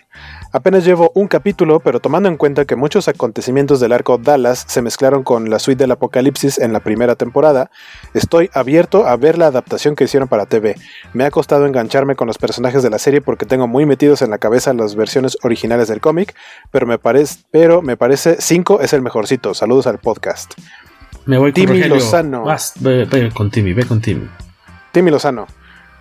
Apenas 0.54 0.84
llevo 0.84 1.10
un 1.14 1.28
capítulo, 1.28 1.80
pero 1.80 1.98
tomando 1.98 2.28
en 2.28 2.36
cuenta 2.36 2.66
que 2.66 2.76
muchos 2.76 3.08
acontecimientos 3.08 3.80
del 3.80 3.92
arco 3.92 4.18
Dallas 4.18 4.66
se 4.68 4.82
mezclaron 4.82 5.22
con 5.22 5.48
la 5.48 5.58
suite 5.58 5.84
del 5.84 5.92
apocalipsis 5.92 6.58
en 6.58 6.74
la 6.74 6.80
primera 6.80 7.14
temporada, 7.14 7.70
estoy 8.12 8.50
abierto 8.52 9.06
a 9.06 9.16
ver 9.16 9.38
la 9.38 9.46
adaptación 9.46 9.96
que 9.96 10.04
hicieron 10.04 10.28
para 10.28 10.44
TV. 10.44 10.76
Me 11.14 11.24
ha 11.24 11.30
costado 11.30 11.64
engancharme 11.64 12.16
con 12.16 12.26
los 12.26 12.36
personajes 12.36 12.82
de 12.82 12.90
la 12.90 12.98
serie 12.98 13.22
porque 13.22 13.46
tengo 13.46 13.66
muy 13.66 13.86
metidos 13.86 14.20
en 14.20 14.28
la 14.28 14.36
cabeza 14.36 14.74
las 14.74 14.94
versiones 14.94 15.38
originales 15.42 15.88
del 15.88 16.02
cómic, 16.02 16.34
pero 16.70 16.86
me 16.86 16.98
parece, 16.98 17.38
pero 17.50 17.80
me 17.80 17.96
parece 17.96 18.36
5 18.38 18.82
es 18.82 18.92
el 18.92 19.00
mejorcito. 19.00 19.54
Saludos 19.54 19.86
al 19.86 20.00
podcast. 20.00 20.52
Me 21.24 21.38
voy 21.38 21.52
con 21.52 21.62
Timmy 21.62 21.76
Rogelio. 21.78 21.94
Lozano. 21.94 22.44
Vas, 22.44 22.74
ve, 22.78 23.06
ve, 23.06 23.30
con 23.32 23.50
Timmy, 23.50 23.72
ve 23.72 23.86
con 23.86 24.02
Timmy. 24.02 24.28
Timmy 24.92 25.10
Lozano. 25.10 25.46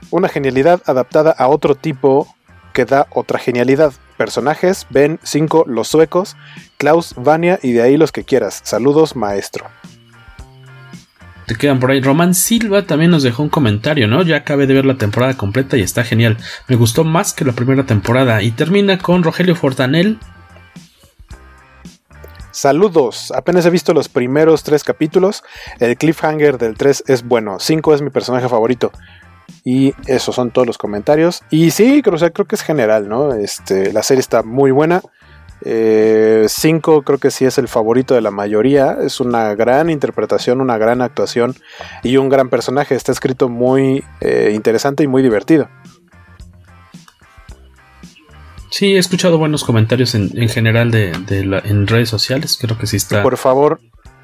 Una 0.09 0.27
genialidad 0.27 0.81
adaptada 0.87 1.31
a 1.31 1.47
otro 1.47 1.75
tipo 1.75 2.27
que 2.73 2.83
da 2.83 3.07
otra 3.11 3.39
genialidad. 3.39 3.93
Personajes, 4.21 4.85
Ben 4.91 5.19
5, 5.23 5.65
los 5.67 5.87
suecos, 5.87 6.37
Klaus, 6.77 7.15
Vania 7.17 7.57
y 7.63 7.71
de 7.71 7.81
ahí 7.81 7.97
los 7.97 8.11
que 8.11 8.23
quieras. 8.23 8.61
Saludos, 8.63 9.15
maestro. 9.15 9.65
Te 11.47 11.55
quedan 11.55 11.79
por 11.79 11.89
ahí. 11.89 12.01
Román 12.01 12.35
Silva 12.35 12.83
también 12.83 13.09
nos 13.09 13.23
dejó 13.23 13.41
un 13.41 13.49
comentario, 13.49 14.07
¿no? 14.07 14.21
Ya 14.21 14.35
acabé 14.35 14.67
de 14.67 14.75
ver 14.75 14.85
la 14.85 14.99
temporada 14.99 15.35
completa 15.35 15.75
y 15.75 15.81
está 15.81 16.03
genial. 16.03 16.37
Me 16.67 16.75
gustó 16.75 17.03
más 17.03 17.33
que 17.33 17.45
la 17.45 17.53
primera 17.53 17.87
temporada. 17.87 18.43
Y 18.43 18.51
termina 18.51 18.99
con 18.99 19.23
Rogelio 19.23 19.55
Fortanel. 19.55 20.19
Saludos, 22.51 23.33
apenas 23.35 23.65
he 23.65 23.71
visto 23.71 23.91
los 23.91 24.07
primeros 24.07 24.61
tres 24.61 24.83
capítulos. 24.83 25.43
El 25.79 25.97
cliffhanger 25.97 26.59
del 26.59 26.75
3 26.75 27.05
es 27.07 27.23
bueno. 27.23 27.59
5 27.59 27.95
es 27.95 28.03
mi 28.03 28.11
personaje 28.11 28.47
favorito. 28.47 28.91
Y 29.63 29.93
esos 30.07 30.35
son 30.35 30.51
todos 30.51 30.67
los 30.67 30.77
comentarios. 30.77 31.41
Y 31.49 31.71
sí, 31.71 32.01
creo, 32.01 32.17
creo 32.31 32.47
que 32.47 32.55
es 32.55 32.61
general, 32.61 33.07
¿no? 33.07 33.33
Este, 33.33 33.93
la 33.93 34.03
serie 34.03 34.21
está 34.21 34.43
muy 34.43 34.71
buena. 34.71 35.01
5 35.63 35.67
eh, 35.69 36.47
creo 37.05 37.19
que 37.19 37.29
sí 37.29 37.45
es 37.45 37.59
el 37.59 37.67
favorito 37.67 38.15
de 38.15 38.21
la 38.21 38.31
mayoría. 38.31 38.97
Es 39.01 39.19
una 39.19 39.53
gran 39.53 39.89
interpretación, 39.89 40.59
una 40.59 40.77
gran 40.77 41.01
actuación 41.01 41.55
y 42.03 42.17
un 42.17 42.29
gran 42.29 42.49
personaje. 42.49 42.95
Está 42.95 43.11
escrito 43.11 43.47
muy 43.49 44.03
eh, 44.21 44.51
interesante 44.53 45.03
y 45.03 45.07
muy 45.07 45.21
divertido. 45.21 45.69
Sí, 48.71 48.95
he 48.95 48.97
escuchado 48.97 49.37
buenos 49.37 49.63
comentarios 49.63 50.15
en, 50.15 50.31
general 50.49 50.91
de, 50.91 51.11
en 51.11 51.87
redes 51.87 52.09
sociales. 52.09 52.57
Creo 52.59 52.77
que 52.77 52.87
sí 52.87 52.95
está. 52.95 53.21
Por 53.21 53.37
favor, 53.37 53.81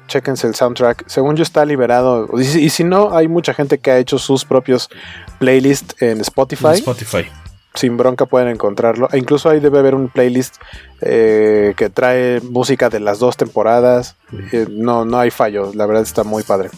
chequense 0.08 0.46
el 0.46 0.54
soundtrack. 0.54 1.04
Según 1.06 1.36
yo 1.36 1.44
está 1.44 1.64
liberado. 1.64 2.28
Y, 2.38 2.70
si 2.70 2.82
no, 2.82 3.16
hay 3.16 3.28
mucha 3.28 3.54
gente 3.54 3.78
que 3.78 3.92
ha 3.92 3.98
hecho 3.98 4.18
sus 4.18 4.44
propios 4.44 4.90
playlists 5.38 6.00
en 6.02 6.20
Spotify. 6.22 6.74
Spotify. 6.74 7.26
Sin 7.74 7.96
bronca 7.96 8.26
pueden 8.26 8.48
encontrarlo. 8.48 9.08
E 9.12 9.18
incluso 9.18 9.48
ahí 9.48 9.60
debe 9.60 9.78
haber 9.78 9.94
un 9.94 10.08
playlist 10.08 10.56
eh, 11.00 11.74
que 11.76 11.90
trae 11.90 12.40
música 12.40 12.88
de 12.88 12.98
las 12.98 13.20
dos 13.20 13.36
temporadas. 13.36 14.16
Eh, 14.52 14.66
no, 14.68 15.04
no 15.04 15.18
hay 15.18 15.30
fallo. 15.30 15.70
La 15.74 15.86
verdad 15.86 16.02
está 16.02 16.24
muy 16.24 16.42
padre. 16.42 16.70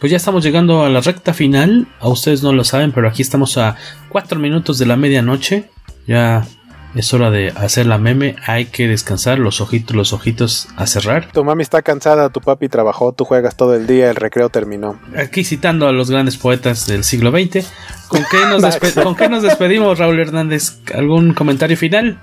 Pues 0.00 0.10
ya 0.10 0.16
estamos 0.16 0.42
llegando 0.42 0.84
a 0.84 0.88
la 0.88 1.00
recta 1.00 1.34
final. 1.34 1.86
A 2.00 2.08
ustedes 2.08 2.42
no 2.42 2.52
lo 2.52 2.64
saben, 2.64 2.92
pero 2.92 3.08
aquí 3.08 3.22
estamos 3.22 3.58
a 3.58 3.76
cuatro 4.08 4.38
minutos 4.38 4.78
de 4.78 4.86
la 4.86 4.96
medianoche. 4.96 5.70
Ya 6.06 6.46
es 6.94 7.12
hora 7.12 7.30
de 7.30 7.52
hacer 7.56 7.86
la 7.86 7.98
meme, 7.98 8.36
hay 8.46 8.66
que 8.66 8.86
descansar, 8.86 9.38
los 9.38 9.60
ojitos, 9.60 9.96
los 9.96 10.12
ojitos 10.12 10.68
a 10.76 10.86
cerrar. 10.86 11.30
Tu 11.32 11.44
mami 11.44 11.62
está 11.62 11.82
cansada, 11.82 12.30
tu 12.30 12.40
papi 12.40 12.68
trabajó, 12.68 13.12
tú 13.12 13.24
juegas 13.24 13.56
todo 13.56 13.74
el 13.74 13.86
día, 13.86 14.10
el 14.10 14.16
recreo 14.16 14.48
terminó. 14.48 14.98
Aquí 15.16 15.44
citando 15.44 15.88
a 15.88 15.92
los 15.92 16.10
grandes 16.10 16.36
poetas 16.36 16.86
del 16.86 17.04
siglo 17.04 17.30
XX, 17.30 17.66
¿con 18.08 18.22
qué 18.30 18.38
nos, 18.48 18.76
¿con 19.02 19.16
qué 19.16 19.28
nos 19.28 19.42
despedimos, 19.42 19.98
Raúl 19.98 20.20
Hernández? 20.20 20.78
¿Algún 20.94 21.34
comentario 21.34 21.76
final? 21.76 22.20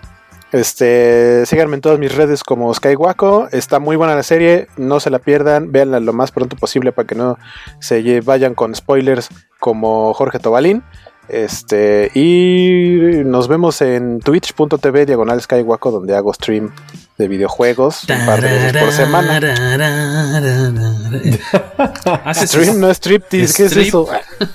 Este, 0.52 1.46
síganme 1.46 1.76
en 1.76 1.82
todas 1.82 1.98
mis 1.98 2.14
redes 2.14 2.44
como 2.44 2.74
Skywaco. 2.74 3.48
Está 3.52 3.80
muy 3.80 3.96
buena 3.96 4.16
la 4.16 4.24
serie, 4.24 4.68
no 4.76 5.00
se 5.00 5.10
la 5.10 5.20
pierdan, 5.20 5.72
véanla 5.72 6.02
lo 6.02 6.12
más 6.12 6.32
pronto 6.32 6.58
posible 6.58 6.92
para 6.92 7.08
que 7.08 7.16
no 7.16 7.38
se 7.80 8.20
vayan 8.22 8.54
con 8.54 8.76
spoilers 8.76 9.30
como 9.60 10.14
Jorge 10.14 10.40
Tobalín. 10.40 10.84
Este, 11.32 12.12
y 12.14 13.24
nos 13.24 13.48
vemos 13.48 13.82
en 13.82 14.20
twitch.tv 14.20 15.06
diagonal 15.06 15.42
Skywaco, 15.42 15.90
donde 15.90 16.14
hago 16.14 16.34
stream 16.34 16.74
de 17.18 17.30
videojuegos 17.30 18.04
un 18.04 18.26
par 18.26 18.42
de 18.42 18.50
veces 18.50 18.84
por 18.84 18.92
semana. 18.92 19.40
stream, 22.34 22.82
no 22.82 22.94
striptease, 22.94 23.54
¿qué 23.56 23.64
es 23.64 23.78
eso? 23.78 24.10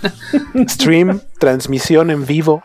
stream, 0.69 1.23
transmisión 1.39 2.11
en 2.11 2.27
vivo. 2.27 2.63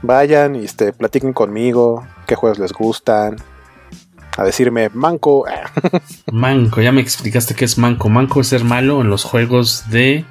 Vayan 0.00 0.56
y 0.56 0.64
este, 0.64 0.94
platiquen 0.94 1.34
conmigo, 1.34 2.06
qué 2.26 2.36
juegos 2.36 2.58
les 2.58 2.72
gustan. 2.72 3.36
A 4.38 4.44
decirme 4.44 4.88
manco. 4.94 5.44
manco, 6.32 6.80
ya 6.80 6.90
me 6.90 7.02
explicaste 7.02 7.54
qué 7.54 7.66
es 7.66 7.76
manco. 7.76 8.08
Manco 8.08 8.40
es 8.40 8.46
ser 8.46 8.64
malo 8.64 9.02
en 9.02 9.10
los 9.10 9.24
juegos 9.24 9.90
de 9.90 10.24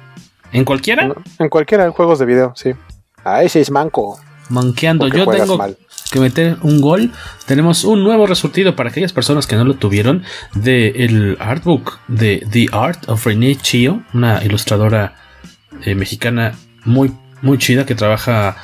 ¿En 0.54 0.64
cualquiera? 0.64 1.12
En, 1.40 1.48
cualquiera, 1.48 1.84
en 1.84 1.90
juegos 1.90 2.20
de 2.20 2.26
video, 2.26 2.52
sí. 2.54 2.70
Ah, 3.24 3.42
ese 3.42 3.60
es 3.60 3.72
manco. 3.72 4.20
Manqueando. 4.50 5.08
Yo 5.08 5.26
tengo 5.26 5.58
que 6.12 6.20
meter 6.20 6.58
un 6.62 6.80
gol. 6.80 7.10
Tenemos 7.44 7.82
un 7.82 8.04
nuevo 8.04 8.24
resultado 8.26 8.76
para 8.76 8.90
aquellas 8.90 9.12
personas 9.12 9.48
que 9.48 9.56
no 9.56 9.64
lo 9.64 9.74
tuvieron 9.74 10.22
del 10.54 10.94
el 10.96 11.36
artbook 11.40 11.98
de 12.06 12.46
The 12.52 12.68
Art 12.70 13.08
of 13.08 13.26
Renee 13.26 13.56
Chio, 13.56 14.04
una 14.12 14.44
ilustradora 14.44 15.16
eh, 15.82 15.96
mexicana 15.96 16.54
muy 16.84 17.12
muy 17.42 17.58
chida 17.58 17.84
que 17.84 17.94
trabaja 17.94 18.56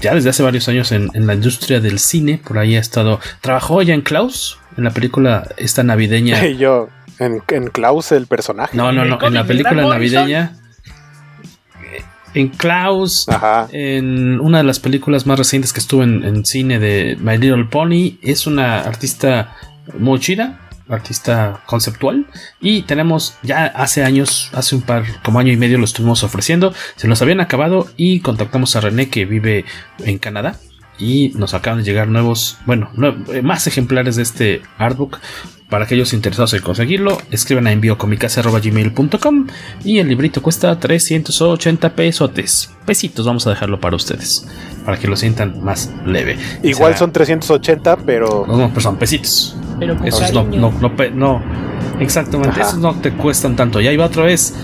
ya 0.00 0.14
desde 0.14 0.30
hace 0.30 0.42
varios 0.42 0.68
años 0.68 0.90
en, 0.92 1.10
la 1.12 1.34
industria 1.34 1.80
del 1.80 1.98
cine. 1.98 2.40
Por 2.46 2.56
ahí 2.56 2.76
ha 2.76 2.80
estado. 2.80 3.18
Trabajó 3.40 3.82
ya 3.82 3.94
en 3.94 4.02
Klaus, 4.02 4.58
en 4.76 4.84
la 4.84 4.90
película 4.90 5.48
esta 5.56 5.82
navideña. 5.82 6.46
Y 6.46 6.56
yo, 6.58 6.88
en, 7.18 7.42
en 7.48 7.66
Klaus, 7.66 8.12
el 8.12 8.28
personaje. 8.28 8.76
No, 8.76 8.92
no, 8.92 9.04
no, 9.04 9.18
en 9.26 9.34
la 9.34 9.44
película 9.44 9.86
navideña 9.86 10.56
en 12.36 12.48
Klaus, 12.48 13.26
en 13.72 14.40
una 14.40 14.58
de 14.58 14.64
las 14.64 14.78
películas 14.78 15.26
más 15.26 15.38
recientes 15.38 15.72
que 15.72 15.80
estuvo 15.80 16.02
en, 16.02 16.44
cine 16.44 16.78
de 16.78 17.16
My 17.18 17.38
Little 17.38 17.64
Pony. 17.64 18.18
Es 18.20 18.46
una 18.46 18.80
artista 18.80 19.56
muy 19.98 20.20
chida, 20.20 20.68
artista 20.86 21.62
conceptual. 21.64 22.26
Y 22.60 22.82
tenemos 22.82 23.38
ya 23.42 23.64
hace 23.64 24.04
años, 24.04 24.50
hace 24.52 24.76
un 24.76 24.82
par, 24.82 25.04
como 25.22 25.38
año 25.38 25.50
y 25.50 25.56
medio 25.56 25.78
lo 25.78 25.86
estuvimos 25.86 26.24
ofreciendo. 26.24 26.74
Se 26.96 27.08
nos 27.08 27.22
habían 27.22 27.40
acabado 27.40 27.88
y 27.96 28.20
contactamos 28.20 28.76
a 28.76 28.80
René 28.80 29.08
que 29.08 29.24
vive 29.24 29.64
en 30.04 30.18
Canadá. 30.18 30.58
Y 30.98 31.30
nos 31.36 31.54
acaban 31.54 31.80
de 31.80 31.84
llegar 31.84 32.08
nuevos, 32.08 32.58
bueno, 32.64 32.90
más 33.42 33.66
ejemplares 33.66 34.16
de 34.16 34.22
este 34.22 34.62
artbook 34.78 35.18
para 35.68 35.84
aquellos 35.84 36.12
interesados 36.12 36.54
en 36.54 36.62
conseguirlo, 36.62 37.18
escriban 37.30 37.66
a 37.66 37.72
enviocomicase.gmail.com 37.72 39.46
y 39.84 39.98
el 39.98 40.08
librito 40.08 40.40
cuesta 40.40 40.78
380 40.78 41.94
pesotes. 41.94 42.72
Pesitos, 42.84 43.26
vamos 43.26 43.46
a 43.46 43.50
dejarlo 43.50 43.80
para 43.80 43.96
ustedes, 43.96 44.46
para 44.84 44.96
que 44.96 45.08
lo 45.08 45.16
sientan 45.16 45.64
más 45.64 45.92
leve. 46.04 46.38
Igual 46.62 46.96
son 46.96 47.12
380, 47.12 47.96
pero... 48.06 48.44
No, 48.46 48.56
no, 48.56 48.80
son 48.80 48.96
pesitos. 48.96 49.56
Pero 49.78 49.96
esos 50.04 50.32
no, 50.32 50.44
no, 50.44 50.72
no, 51.14 51.42
exactamente, 51.98 52.60
esos 52.60 52.78
no 52.78 52.94
te 53.00 53.12
cuestan 53.12 53.56
tanto. 53.56 53.80
Y 53.80 53.88
ahí 53.88 53.96
va 53.96 54.06
otra 54.06 54.22
vez 54.22 54.54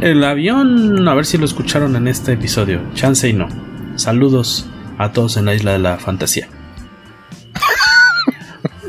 el 0.00 0.24
avión, 0.24 1.06
a 1.08 1.14
ver 1.14 1.24
si 1.24 1.38
lo 1.38 1.44
escucharon 1.44 1.94
en 1.94 2.08
este 2.08 2.32
episodio. 2.32 2.80
Chance 2.94 3.28
y 3.28 3.32
no. 3.32 3.48
Saludos 3.94 4.68
a 4.98 5.12
todos 5.12 5.36
en 5.36 5.44
la 5.46 5.54
isla 5.54 5.72
de 5.72 5.78
la 5.78 5.98
fantasía 5.98 6.48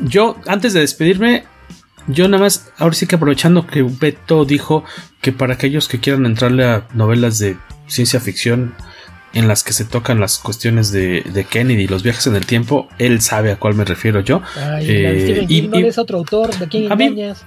yo, 0.03 0.37
antes 0.45 0.73
de 0.73 0.81
despedirme, 0.81 1.43
yo 2.07 2.27
nada 2.27 2.43
más, 2.43 2.71
ahora 2.77 2.95
sí 2.95 3.07
que 3.07 3.15
aprovechando 3.15 3.67
que 3.67 3.83
Beto 3.83 4.45
dijo 4.45 4.83
que 5.21 5.31
para 5.31 5.53
aquellos 5.53 5.87
que 5.87 5.99
quieran 5.99 6.25
entrarle 6.25 6.65
a 6.65 6.87
novelas 6.93 7.39
de 7.39 7.57
ciencia 7.87 8.19
ficción 8.19 8.75
en 9.33 9.47
las 9.47 9.63
que 9.63 9.73
se 9.73 9.85
tocan 9.85 10.19
las 10.19 10.37
cuestiones 10.37 10.91
de, 10.91 11.45
Kennedy 11.49 11.83
y 11.83 11.87
los 11.87 12.03
viajes 12.03 12.27
en 12.27 12.35
el 12.35 12.45
tiempo, 12.45 12.87
él 12.97 13.21
sabe 13.21 13.51
a 13.51 13.57
cuál 13.57 13.75
me 13.75 13.85
refiero 13.85 14.21
yo. 14.21 14.41
Ay, 14.55 14.85
eh, 14.89 15.45
y, 15.47 15.61
no 15.63 15.77
es 15.77 15.97
otro 15.97 16.17
autor, 16.17 16.57
¿de 16.57 16.67
quién 16.67 16.91
engañas? 16.91 17.45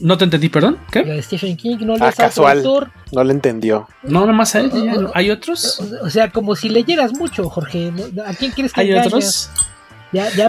No 0.00 0.18
te 0.18 0.24
entendí, 0.24 0.48
perdón. 0.48 0.78
¿Qué? 0.90 1.02
de 1.02 1.22
Stephen 1.22 1.56
King 1.56 1.78
no 1.80 1.96
le 1.96 2.04
ah, 2.04 2.12
casual. 2.12 2.58
autor. 2.58 2.90
No 3.12 3.24
le 3.24 3.32
entendió. 3.32 3.88
No, 4.02 4.20
nada 4.20 4.32
más 4.32 4.54
a 4.54 4.60
él. 4.60 4.70
¿Hay 5.14 5.30
otros? 5.30 5.80
O 6.02 6.10
sea, 6.10 6.30
como 6.30 6.56
si 6.56 6.68
leyeras 6.68 7.12
mucho, 7.12 7.48
Jorge. 7.48 7.92
¿A 8.26 8.34
quién 8.34 8.52
quieres 8.52 8.72
que 8.72 8.80
¿Hay 8.80 8.92
otros? 8.94 9.50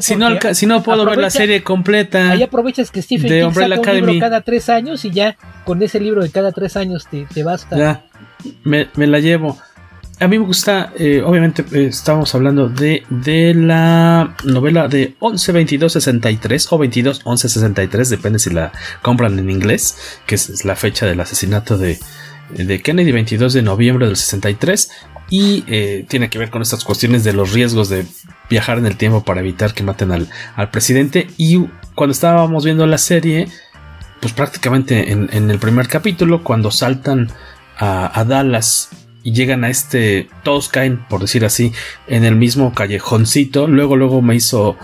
si, 0.02 0.16
no, 0.16 0.30
si 0.54 0.66
no 0.66 0.84
puedo 0.84 1.06
ver 1.06 1.18
la 1.18 1.30
serie 1.30 1.64
completa. 1.64 2.32
Ahí 2.32 2.44
aprovechas 2.44 2.92
que 2.92 3.02
Stephen 3.02 3.52
King 3.52 3.54
saca 3.54 3.92
un 3.92 3.96
libro 3.96 4.14
cada 4.20 4.42
tres 4.42 4.70
años 4.70 5.06
y 5.06 5.12
ya 5.12 5.38
con 5.64 5.82
ese 5.82 6.00
libro 6.00 6.22
de 6.24 6.30
cada 6.30 6.52
tres 6.52 6.78
años 6.78 7.08
te, 7.10 7.26
te 7.34 7.44
basta. 7.44 7.78
Ya, 7.78 8.06
me, 8.64 8.88
la 8.96 9.20
llevo. 9.20 9.58
A 10.20 10.28
mí 10.28 10.40
me 10.40 10.46
gusta, 10.46 10.94
eh, 10.98 11.22
obviamente 11.22 11.66
eh, 11.74 11.88
estamos 11.88 12.34
hablando 12.36 12.70
de, 12.70 13.04
de 13.10 13.54
la 13.54 14.36
novela 14.46 14.88
de 14.88 15.16
11-22-63 15.20 16.68
o 16.72 16.80
22-11-63, 16.80 18.10
depende 18.10 18.40
si 18.40 18.50
la 18.50 18.72
compran 19.02 19.38
en 19.38 19.50
inglés, 19.50 20.20
que 20.26 20.36
es 20.36 20.64
la 20.64 20.78
fecha 20.78 21.06
del 21.06 21.20
asesinato 21.20 21.78
de, 21.78 22.00
de 22.50 22.82
Kennedy, 22.82 23.12
22 23.12 23.54
de 23.54 23.62
noviembre 23.62 24.08
del 24.08 24.16
63 24.16 24.90
y 25.30 25.64
eh, 25.68 26.06
tiene 26.08 26.30
que 26.30 26.38
ver 26.38 26.50
con 26.50 26.62
estas 26.62 26.84
cuestiones 26.84 27.24
de 27.24 27.34
los 27.34 27.54
riesgos 27.54 27.90
de 27.90 28.06
viajar 28.50 28.78
en 28.78 28.86
el 28.86 28.98
tiempo 28.98 29.24
para 29.24 29.42
evitar 29.42 29.74
que 29.74 29.84
maten 29.84 30.12
al, 30.12 30.30
presidente. 30.72 31.28
Y 31.38 31.66
cuando 31.96 32.12
estábamos 32.12 32.64
viendo 32.66 32.86
la 32.86 32.98
serie, 32.98 33.48
pues 34.22 34.34
prácticamente 34.34 35.12
en, 35.12 35.50
el 35.50 35.60
primer 35.60 35.88
capítulo, 35.88 36.44
cuando 36.44 36.72
saltan 36.72 37.30
a, 37.78 38.24
Dallas 38.28 38.90
y 39.26 39.34
llegan 39.34 39.64
a 39.64 39.70
este, 39.70 40.30
todos 40.44 40.70
caen, 40.70 41.04
por 41.10 41.20
decir 41.20 41.46
así, 41.46 41.74
en 42.06 42.24
el 42.24 42.36
mismo 42.36 42.76
callejoncito. 42.76 43.68
Luego, 43.68 43.98
luego 43.98 44.22
me 44.22 44.36
hizo 44.36 44.78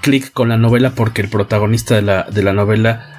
clic 0.00 0.32
con 0.32 0.48
la 0.48 0.56
novela 0.56 0.94
porque 0.94 1.20
el 1.20 1.28
protagonista 1.28 1.94
de 1.94 2.02
la, 2.02 2.22
de 2.24 2.42
la 2.42 2.54
novela 2.54 3.12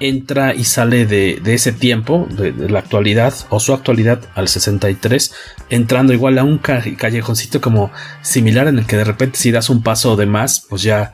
entra 0.00 0.54
y 0.54 0.64
sale 0.64 1.04
de, 1.04 1.42
ese 1.44 1.72
tiempo, 1.72 2.26
de, 2.30 2.52
la 2.70 2.78
actualidad 2.78 3.34
o 3.50 3.60
su 3.60 3.74
actualidad 3.74 4.22
al 4.34 4.48
63, 4.48 5.34
entrando 5.68 6.14
igual 6.14 6.38
a 6.38 6.44
un 6.44 6.56
callejoncito 6.56 7.60
como 7.60 7.90
similar 8.22 8.66
en 8.66 8.78
el 8.78 8.86
que 8.86 8.96
de 8.96 9.04
repente 9.04 9.38
si 9.38 9.50
das 9.50 9.68
un 9.68 9.82
paso 9.82 10.16
de 10.16 10.24
más, 10.24 10.64
pues 10.70 10.82
ya 10.82 11.12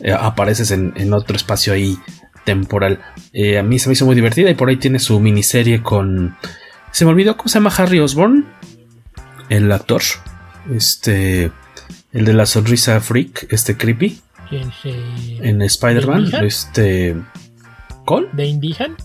eh, 0.00 0.12
apareces 0.12 0.70
en, 0.70 1.12
otro 1.12 1.36
espacio 1.36 1.74
ahí 1.74 1.98
temporal. 2.46 3.00
Eh, 3.34 3.58
a 3.58 3.62
mí 3.62 3.78
se 3.78 3.90
me 3.90 3.92
hizo 3.92 4.06
muy 4.06 4.14
divertida 4.14 4.48
y 4.48 4.54
por 4.54 4.70
ahí 4.70 4.76
tiene 4.76 4.98
su 4.98 5.20
miniserie 5.20 5.82
con... 5.82 6.36
Se 6.92 7.04
me 7.04 7.10
olvidó 7.10 7.36
cómo 7.36 7.48
se 7.48 7.58
llama 7.58 7.72
Harry 7.76 8.00
Osborn, 8.00 8.46
el 9.48 9.70
actor, 9.72 10.02
este, 10.74 11.52
el 12.12 12.24
de 12.24 12.32
la 12.32 12.46
sonrisa 12.46 13.00
freak, 13.00 13.46
este 13.50 13.76
creepy. 13.76 14.20
en 14.50 15.62
Spider-Man. 15.62 16.32
Este. 16.44 17.16
¿Con? 18.04 18.26
¿De 18.32 18.46
Indihan? 18.46 18.96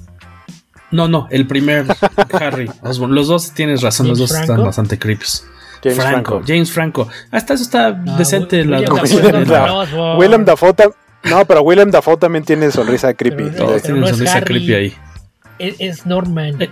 No, 0.92 1.08
no, 1.08 1.28
el 1.30 1.46
primer 1.46 1.86
Harry 2.34 2.70
Los 2.84 3.28
dos 3.28 3.52
tienes 3.52 3.82
razón, 3.82 4.08
los 4.08 4.20
dos 4.20 4.32
están 4.32 4.64
bastante 4.64 4.98
creepy. 4.98 5.26
James 5.84 6.04
Franco, 6.04 6.42
James 6.46 6.72
Franco. 6.72 7.08
Hasta 7.32 7.54
eso 7.54 7.64
está 7.64 7.92
decente 7.92 8.62
William 8.62 8.82
la 8.82 9.04
William, 9.04 9.46
Dafoe, 9.46 10.16
Willem 10.18 10.46
Dafoe 10.46 10.74
No, 11.26 11.46
pero 11.46 11.62
Willem 11.62 11.92
Dafoe 11.92 12.18
también 12.18 12.44
tiene 12.44 12.72
sonrisa 12.72 13.14
creepy. 13.14 13.52
Todos 13.52 13.84
tienen 13.84 14.08
sonrisa 14.08 14.42
creepy 14.42 14.74
ahí. 14.74 14.94
Es, 15.60 16.06
Norman. 16.06 16.62
Eh, 16.62 16.70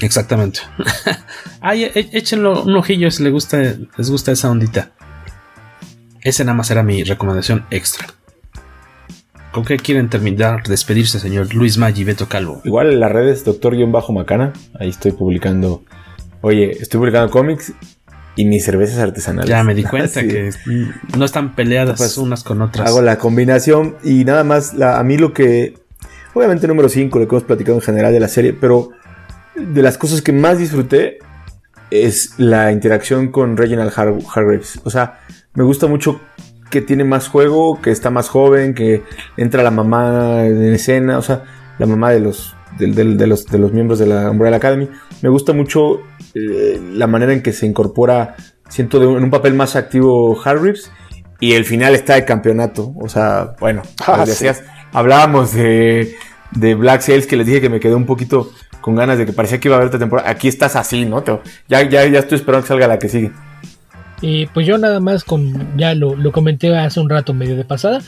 exactamente. 0.00 0.60
Ay, 1.60 1.84
e, 1.84 2.08
échenlo 2.12 2.62
un 2.62 2.76
ojillo 2.76 3.10
si 3.10 3.22
les 3.22 3.32
gusta, 3.32 3.58
les 3.58 4.10
gusta 4.10 4.32
esa 4.32 4.50
ondita. 4.50 4.92
Ese 6.22 6.44
nada 6.44 6.56
más 6.56 6.70
era 6.70 6.82
mi 6.82 7.04
recomendación 7.04 7.66
extra. 7.70 8.06
¿Con 9.54 9.64
qué 9.64 9.76
quieren 9.76 10.08
terminar, 10.08 10.64
despedirse, 10.66 11.20
señor 11.20 11.54
Luis 11.54 11.78
Maggi, 11.78 12.02
Beto 12.02 12.28
Calvo? 12.28 12.60
Igual 12.64 12.90
en 12.90 12.98
las 12.98 13.12
redes, 13.12 13.44
doctor-macana. 13.44 14.52
Ahí 14.80 14.88
estoy 14.88 15.12
publicando. 15.12 15.84
Oye, 16.40 16.72
estoy 16.72 16.98
publicando 16.98 17.30
cómics 17.30 17.72
y 18.34 18.46
mis 18.46 18.64
cervezas 18.64 18.98
artesanales. 18.98 19.48
Ya 19.48 19.62
me 19.62 19.76
di 19.76 19.84
cuenta 19.84 20.22
que 20.26 20.50
no 21.16 21.24
están 21.24 21.54
peleadas 21.54 21.98
pues, 21.98 22.18
unas 22.18 22.42
con 22.42 22.62
otras. 22.62 22.88
Hago 22.88 23.00
la 23.00 23.18
combinación 23.18 23.96
y 24.02 24.24
nada 24.24 24.42
más, 24.42 24.74
a 24.80 25.02
mí 25.04 25.18
lo 25.18 25.32
que. 25.32 25.74
Obviamente, 26.34 26.66
número 26.66 26.88
5, 26.88 27.16
lo 27.16 27.28
que 27.28 27.34
hemos 27.36 27.44
platicado 27.44 27.76
en 27.78 27.82
general 27.82 28.12
de 28.12 28.18
la 28.18 28.26
serie, 28.26 28.54
pero 28.54 28.90
de 29.56 29.82
las 29.82 29.98
cosas 29.98 30.22
que 30.22 30.32
más 30.32 30.58
disfruté 30.58 31.18
es 31.90 32.34
la 32.38 32.72
interacción 32.72 33.28
con 33.28 33.56
Reginald 33.56 33.92
Hargreaves. 33.96 34.80
O 34.84 34.90
sea, 34.90 35.20
me 35.54 35.64
gusta 35.64 35.86
mucho 35.86 36.20
que 36.70 36.80
tiene 36.80 37.04
más 37.04 37.28
juego, 37.28 37.80
que 37.80 37.90
está 37.90 38.10
más 38.10 38.28
joven, 38.28 38.74
que 38.74 39.04
entra 39.36 39.62
la 39.62 39.70
mamá 39.70 40.44
en 40.44 40.74
escena, 40.74 41.18
o 41.18 41.22
sea, 41.22 41.44
la 41.78 41.86
mamá 41.86 42.10
de 42.10 42.20
los, 42.20 42.56
de, 42.78 43.04
los, 43.26 43.46
de 43.46 43.58
los 43.58 43.72
miembros 43.72 43.98
de 43.98 44.06
la 44.06 44.30
Umbrella 44.30 44.56
Academy. 44.56 44.88
Me 45.22 45.28
gusta 45.28 45.52
mucho 45.52 46.00
eh, 46.34 46.80
la 46.92 47.06
manera 47.06 47.32
en 47.32 47.42
que 47.42 47.52
se 47.52 47.66
incorpora, 47.66 48.34
siento, 48.68 49.00
en 49.16 49.22
un 49.22 49.30
papel 49.30 49.54
más 49.54 49.76
activo 49.76 50.36
Hargreaves. 50.42 50.90
Y 51.40 51.52
el 51.52 51.64
final 51.64 51.94
está 51.94 52.14
de 52.14 52.24
campeonato. 52.24 52.92
O 52.96 53.08
sea, 53.08 53.54
bueno, 53.60 53.82
ah, 54.06 54.24
decías, 54.26 54.64
hablábamos 54.92 55.52
de, 55.52 56.14
de 56.52 56.74
Black 56.74 57.02
Sails 57.02 57.26
que 57.26 57.36
les 57.36 57.46
dije 57.46 57.60
que 57.60 57.68
me 57.68 57.80
quedé 57.80 57.94
un 57.94 58.06
poquito 58.06 58.50
con 58.84 58.96
ganas 58.96 59.16
de 59.16 59.24
que 59.24 59.32
parecía 59.32 59.58
que 59.58 59.68
iba 59.68 59.76
a 59.76 59.78
haber 59.78 59.86
esta 59.86 59.98
temporada. 59.98 60.28
Aquí 60.28 60.46
estás 60.46 60.76
así, 60.76 61.06
¿no? 61.06 61.24
Ya, 61.68 61.88
ya, 61.88 62.04
ya 62.04 62.18
estoy 62.18 62.36
esperando 62.36 62.64
que 62.64 62.68
salga 62.68 62.86
la 62.86 62.98
que 62.98 63.08
sigue. 63.08 63.32
Eh, 64.20 64.46
pues 64.52 64.66
yo 64.66 64.76
nada 64.76 65.00
más 65.00 65.24
con, 65.24 65.74
ya 65.78 65.94
lo, 65.94 66.30
comenté 66.32 66.76
hace 66.76 67.00
un 67.00 67.08
rato 67.08 67.32
medio 67.32 67.56
de 67.56 67.64
pasada, 67.64 68.02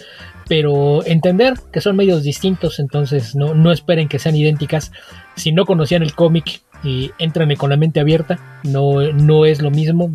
pero 0.51 1.03
entender 1.07 1.55
que 1.73 1.81
son 1.81 1.97
medios 1.97 2.25
distintos, 2.25 2.79
entonces 2.79 3.35
no, 3.35 3.55
no 3.55 3.73
esperen 3.73 4.07
que 4.07 4.19
sean 4.19 4.37
idénticas. 4.37 4.93
Si 5.35 5.51
no 5.51 5.65
conocían 5.65 6.03
el 6.03 6.15
cómic, 6.15 6.61
y 6.85 7.11
entran 7.19 7.55
con 7.57 7.71
la 7.71 7.79
mente 7.79 8.01
abierta, 8.01 8.39
no, 8.63 9.01
no 9.13 9.47
es 9.47 9.63
lo 9.63 9.71
mismo, 9.71 10.11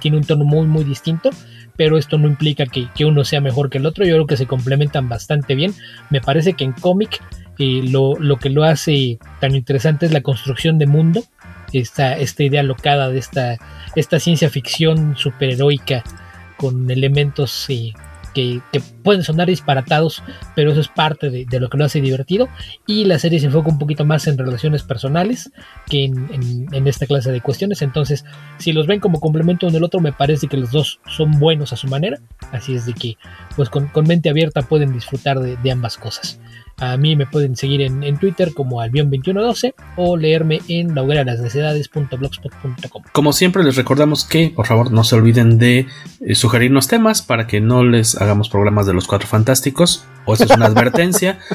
tiene 0.00 0.16
un 0.16 0.24
tono 0.24 0.46
muy 0.46 0.66
muy 0.66 0.82
distinto, 0.82 1.28
pero 1.76 1.98
esto 1.98 2.16
no 2.16 2.26
implica 2.26 2.64
que, 2.64 2.88
uno 3.04 3.22
sea 3.22 3.42
mejor 3.42 3.68
que 3.68 3.76
el 3.76 3.84
otro, 3.84 4.06
yo 4.06 4.14
creo 4.14 4.26
que 4.26 4.38
se 4.38 4.46
complementan 4.46 5.10
bastante 5.10 5.54
bien. 5.54 5.74
Me 6.08 6.22
parece 6.22 6.54
que 6.54 6.64
en 6.64 6.72
cómic 6.72 7.20
eh, 7.58 7.82
lo, 7.84 8.16
lo, 8.18 8.36
que 8.36 8.50
lo 8.50 8.64
hace 8.64 9.18
tan 9.40 9.54
interesante 9.54 10.06
es 10.06 10.12
la 10.12 10.20
construcción 10.20 10.78
de 10.78 10.86
mundo, 10.86 11.24
esta, 11.72 12.16
esta 12.16 12.42
idea 12.42 12.62
locada 12.62 13.08
de 13.08 13.18
esta, 13.18 13.58
esta 13.94 14.20
ciencia 14.20 14.50
ficción 14.50 15.16
superheroica 15.16 16.04
con 16.56 16.90
elementos 16.90 17.66
eh, 17.68 17.92
que, 18.34 18.60
pueden 19.02 19.22
sonar 19.22 19.46
disparatados, 19.46 20.22
pero 20.54 20.72
eso 20.72 20.80
es 20.80 20.88
parte 20.88 21.30
de, 21.30 21.60
lo 21.60 21.70
que 21.70 21.78
lo 21.78 21.84
hace 21.84 22.00
divertido. 22.00 22.48
Y 22.86 23.04
la 23.04 23.18
serie 23.18 23.40
se 23.40 23.46
enfoca 23.46 23.70
un 23.70 23.78
poquito 23.78 24.04
más 24.04 24.26
en 24.26 24.36
relaciones 24.36 24.82
personales 24.82 25.50
que 25.86 26.04
en, 26.04 26.86
esta 26.86 27.06
clase 27.06 27.32
de 27.32 27.40
cuestiones. 27.40 27.80
Entonces, 27.80 28.24
si 28.58 28.72
los 28.72 28.86
ven 28.86 29.00
como 29.00 29.20
complemento 29.20 29.66
uno 29.66 29.74
del 29.74 29.84
otro, 29.84 30.00
me 30.00 30.12
parece 30.12 30.48
que 30.48 30.58
los 30.58 30.70
dos 30.70 31.00
son 31.06 31.38
buenos 31.38 31.72
a 31.72 31.76
su 31.76 31.86
manera. 31.86 32.18
Así 32.52 32.74
es 32.74 32.84
de 32.84 32.92
que, 32.92 33.16
pues 33.54 33.70
con, 33.70 33.90
mente 34.06 34.28
abierta 34.28 34.62
pueden 34.62 34.92
disfrutar 34.92 35.38
de 35.40 35.70
ambas 35.70 35.96
cosas. 35.96 36.38
A 36.78 36.98
mí 36.98 37.16
me 37.16 37.26
pueden 37.26 37.56
seguir 37.56 37.80
en, 37.80 38.18
Twitter 38.18 38.52
como 38.52 38.82
albion2112 38.82 39.72
o 39.96 40.18
leerme 40.18 40.60
en 40.68 40.94
laugueralasnecesidades.blogspot.com. 40.94 43.02
Como 43.12 43.32
siempre 43.32 43.64
les 43.64 43.76
recordamos 43.76 44.26
que 44.26 44.52
por 44.54 44.66
favor 44.66 44.92
no 44.92 45.02
se 45.02 45.14
olviden 45.14 45.56
de 45.56 45.86
eh, 46.20 46.34
sugerirnos 46.34 46.86
temas 46.86 47.22
para 47.22 47.46
que 47.46 47.62
no 47.62 47.82
les 47.82 48.20
hagamos 48.20 48.50
programas 48.50 48.86
de 48.86 48.92
los 48.92 49.06
cuatro 49.06 49.26
fantásticos. 49.26 50.04
O 50.26 50.34
eso 50.34 50.44
es 50.44 50.50
una 50.50 50.66
advertencia. 50.66 51.38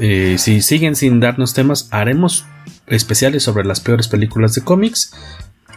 Eh, 0.00 0.36
si 0.38 0.62
siguen 0.62 0.96
sin 0.96 1.20
darnos 1.20 1.52
temas, 1.52 1.88
haremos 1.90 2.46
especiales 2.86 3.42
sobre 3.42 3.66
las 3.66 3.80
peores 3.80 4.08
películas 4.08 4.54
de 4.54 4.62
cómics 4.62 5.12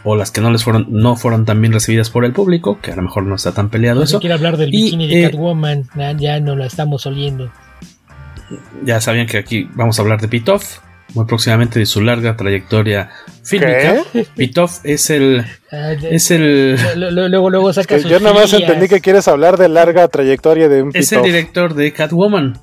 o 0.02 0.16
las 0.16 0.30
que 0.30 0.40
no 0.40 0.50
les 0.50 0.64
fueron 0.64 0.86
no 0.88 1.14
fueron 1.14 1.44
tan 1.44 1.60
bien 1.60 1.74
recibidas 1.74 2.08
por 2.08 2.24
el 2.24 2.32
público, 2.32 2.80
que 2.80 2.90
a 2.90 2.96
lo 2.96 3.02
mejor 3.02 3.24
no 3.24 3.34
está 3.34 3.52
tan 3.52 3.68
peleado 3.68 4.02
eso. 4.02 4.18
quiero 4.18 4.34
hablar 4.34 4.56
del 4.56 4.70
bikini 4.70 5.08
de 5.08 5.26
eh, 5.26 5.30
Catwoman, 5.30 5.90
ya 6.18 6.40
no 6.40 6.56
la 6.56 6.64
estamos 6.66 7.04
oliendo 7.06 7.52
ya 8.82 9.00
sabían 9.00 9.26
que 9.26 9.38
aquí 9.38 9.68
vamos 9.74 9.98
a 9.98 10.02
hablar 10.02 10.20
de 10.20 10.28
Pitoff, 10.28 10.78
muy 11.14 11.24
próximamente 11.24 11.78
de 11.78 11.86
su 11.86 12.00
larga 12.00 12.36
trayectoria 12.36 13.10
fílmica. 13.42 14.04
Pitoff 14.36 14.80
es 14.84 15.10
el. 15.10 15.44
Ah, 15.72 15.92
es 15.92 16.30
el. 16.30 16.78
Luego, 16.96 17.50
luego 17.50 17.72
saca 17.72 17.98
Yo 17.98 18.20
nada 18.20 18.34
más 18.34 18.52
entendí 18.52 18.88
que 18.88 19.00
quieres 19.00 19.28
hablar 19.28 19.56
de 19.56 19.68
larga 19.68 20.08
trayectoria 20.08 20.68
de 20.68 20.82
un 20.82 20.90
Es 20.94 21.12
el 21.12 21.22
director 21.22 21.74
de 21.74 21.92
Catwoman. 21.92 22.58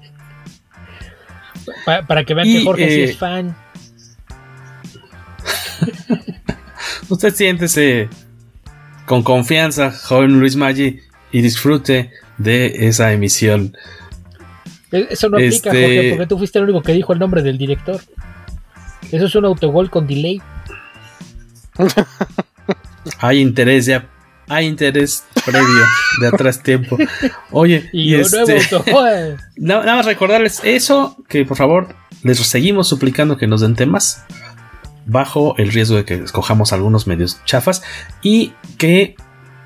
para 1.85 2.23
que 2.23 2.33
vean 2.33 2.47
que 2.47 2.63
Jorge 2.63 2.89
sí 2.89 3.01
es 3.01 3.11
eh, 3.11 3.15
fan. 3.15 3.55
Usted 7.09 7.33
siéntese 7.33 8.09
con 9.05 9.23
confianza, 9.23 9.91
joven 9.91 10.39
Luis 10.39 10.55
Maggi, 10.55 11.01
y 11.31 11.41
disfrute 11.41 12.11
de 12.37 12.87
esa 12.87 13.11
emisión 13.13 13.75
eso 14.97 15.30
no 15.30 15.38
aplica, 15.38 15.69
Jorge, 15.69 15.99
este- 15.99 16.09
porque 16.11 16.27
tú 16.27 16.38
fuiste 16.38 16.59
el 16.59 16.65
único 16.65 16.81
que 16.81 16.93
dijo 16.93 17.13
el 17.13 17.19
nombre 17.19 17.41
del 17.41 17.57
director. 17.57 17.99
Eso 19.11 19.26
es 19.26 19.35
un 19.35 19.45
autogol 19.45 19.89
con 19.89 20.07
delay. 20.07 20.41
hay 23.19 23.39
interés 23.39 23.85
ya. 23.85 24.09
Hay 24.47 24.67
interés 24.67 25.23
previo 25.43 25.85
de 26.22 26.27
atrás 26.27 26.61
tiempo. 26.61 26.97
Oye, 27.49 27.89
y, 27.91 28.13
este, 28.13 28.59
nada 29.57 29.95
más 29.95 30.05
recordarles 30.05 30.61
eso, 30.63 31.17
que 31.27 31.45
por 31.45 31.57
favor 31.57 31.95
les 32.22 32.38
seguimos 32.38 32.88
suplicando 32.88 33.38
que 33.38 33.47
nos 33.47 33.61
den 33.61 33.76
temas 33.76 34.23
bajo 35.07 35.55
el 35.57 35.72
riesgo 35.72 35.95
de 35.95 36.05
que 36.05 36.15
escojamos 36.15 36.73
algunos 36.73 37.07
medios 37.07 37.39
chafas 37.45 37.81
y 38.22 38.53
que 38.77 39.15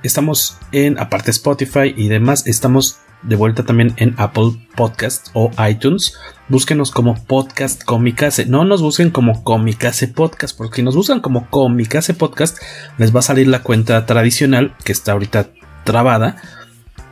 estamos 0.04 0.58
en 0.72 0.98
aparte 0.98 1.32
Spotify 1.32 1.94
y 1.96 2.08
demás, 2.08 2.48
estamos 2.48 3.00
de 3.24 3.36
vuelta 3.36 3.64
también 3.64 3.94
en 3.98 4.16
Apple 4.18 4.52
Podcast 4.76 5.28
o 5.34 5.52
iTunes. 5.70 6.16
Búsquenos 6.48 6.92
como 6.92 7.16
Podcast 7.26 7.84
Comicase. 7.84 8.46
No 8.46 8.64
nos 8.66 8.82
busquen 8.82 9.12
como 9.12 9.44
Comicase 9.44 10.08
Podcast, 10.08 10.58
porque 10.58 10.78
si 10.78 10.84
nos 10.84 10.96
buscan 10.96 11.20
como 11.20 11.50
Comicase 11.50 12.14
Podcast, 12.14 12.58
les 12.98 13.14
va 13.14 13.20
a 13.20 13.24
salir 13.24 13.48
la 13.48 13.62
cuenta 13.62 14.06
tradicional 14.06 14.76
que 14.84 14.92
está 14.92 15.12
ahorita 15.12 15.50
trabada. 15.84 16.38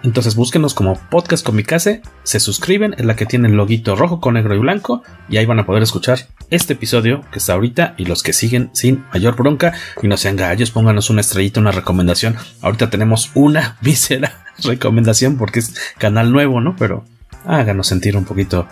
Entonces 0.04 0.36
búsquenos 0.36 0.74
como 0.74 0.96
Podcast 1.10 1.46
Comicase, 1.46 2.02
se 2.24 2.40
suscriben, 2.40 2.96
en 2.98 3.08
la 3.08 3.16
que 3.16 3.26
tiene 3.26 3.48
el 3.48 3.56
loguito 3.56 3.96
rojo 3.96 4.22
con 4.22 4.36
negro 4.36 4.56
y 4.56 4.60
blanco, 4.60 5.04
y 5.28 5.38
ahí 5.38 5.46
van 5.46 5.60
a 5.60 5.66
poder 5.66 5.84
escuchar 5.84 6.20
este 6.50 6.74
episodio 6.74 7.22
que 7.32 7.40
está 7.40 7.54
ahorita 7.54 7.96
y 7.98 8.06
los 8.06 8.24
que 8.24 8.32
siguen 8.32 8.70
sin 8.74 9.04
mayor 9.12 9.36
bronca. 9.36 9.74
Y 10.02 10.08
no 10.08 10.16
sean 10.16 10.36
gallos, 10.36 10.72
pónganos 10.72 11.10
una 11.10 11.22
estrellita, 11.22 11.60
una 11.60 11.72
recomendación. 11.72 12.38
Ahorita 12.62 12.90
tenemos 12.90 13.32
una 13.34 13.78
víscera 13.82 14.47
recomendación 14.64 15.38
porque 15.38 15.60
es 15.60 15.74
canal 15.98 16.32
nuevo, 16.32 16.62
¿no? 16.62 16.76
Pero 16.76 17.06
háganos 17.46 17.88
sentir 17.88 18.18
un 18.18 18.26
poquito. 18.26 18.68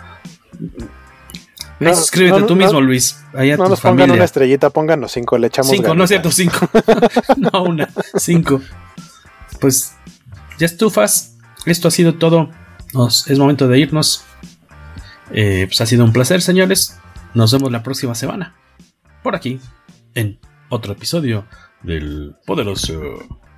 No, 1.78 1.94
suscríbete 1.94 2.42
tú 2.44 2.56
mismo, 2.56 2.80
Luis. 2.80 3.18
no 3.32 3.68
nos 3.68 3.80
pongan 3.80 4.10
una 4.10 4.24
estrellita, 4.24 4.70
pónganos 4.70 5.12
cinco, 5.12 5.36
le 5.36 5.48
echamos 5.48 5.70
Cinco, 5.70 5.94
no 5.94 6.04
es 6.04 6.08
cierto, 6.08 6.30
cinco. 6.30 6.68
no, 7.36 7.64
una, 7.64 7.88
cinco. 8.16 8.60
Pues 9.60 9.94
ya 10.58 10.66
estufas. 10.66 11.36
Esto 11.66 11.88
ha 11.88 11.90
sido 11.90 12.14
todo. 12.14 12.50
es 13.26 13.38
momento 13.38 13.68
de 13.68 13.78
irnos. 13.78 14.24
Eh, 15.32 15.64
pues 15.66 15.80
ha 15.80 15.86
sido 15.86 16.04
un 16.04 16.12
placer, 16.12 16.40
señores. 16.40 16.98
Nos 17.34 17.52
vemos 17.52 17.70
la 17.72 17.82
próxima 17.82 18.14
semana. 18.14 18.54
Por 19.22 19.34
aquí, 19.34 19.60
en 20.14 20.38
otro 20.68 20.92
episodio 20.92 21.46
del 21.82 22.36
poderoso 22.46 23.00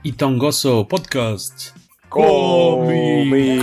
y 0.02 0.12
tongoso 0.12 0.88
podcast. 0.88 1.76
Come, 2.10 3.30
Come 3.30 3.58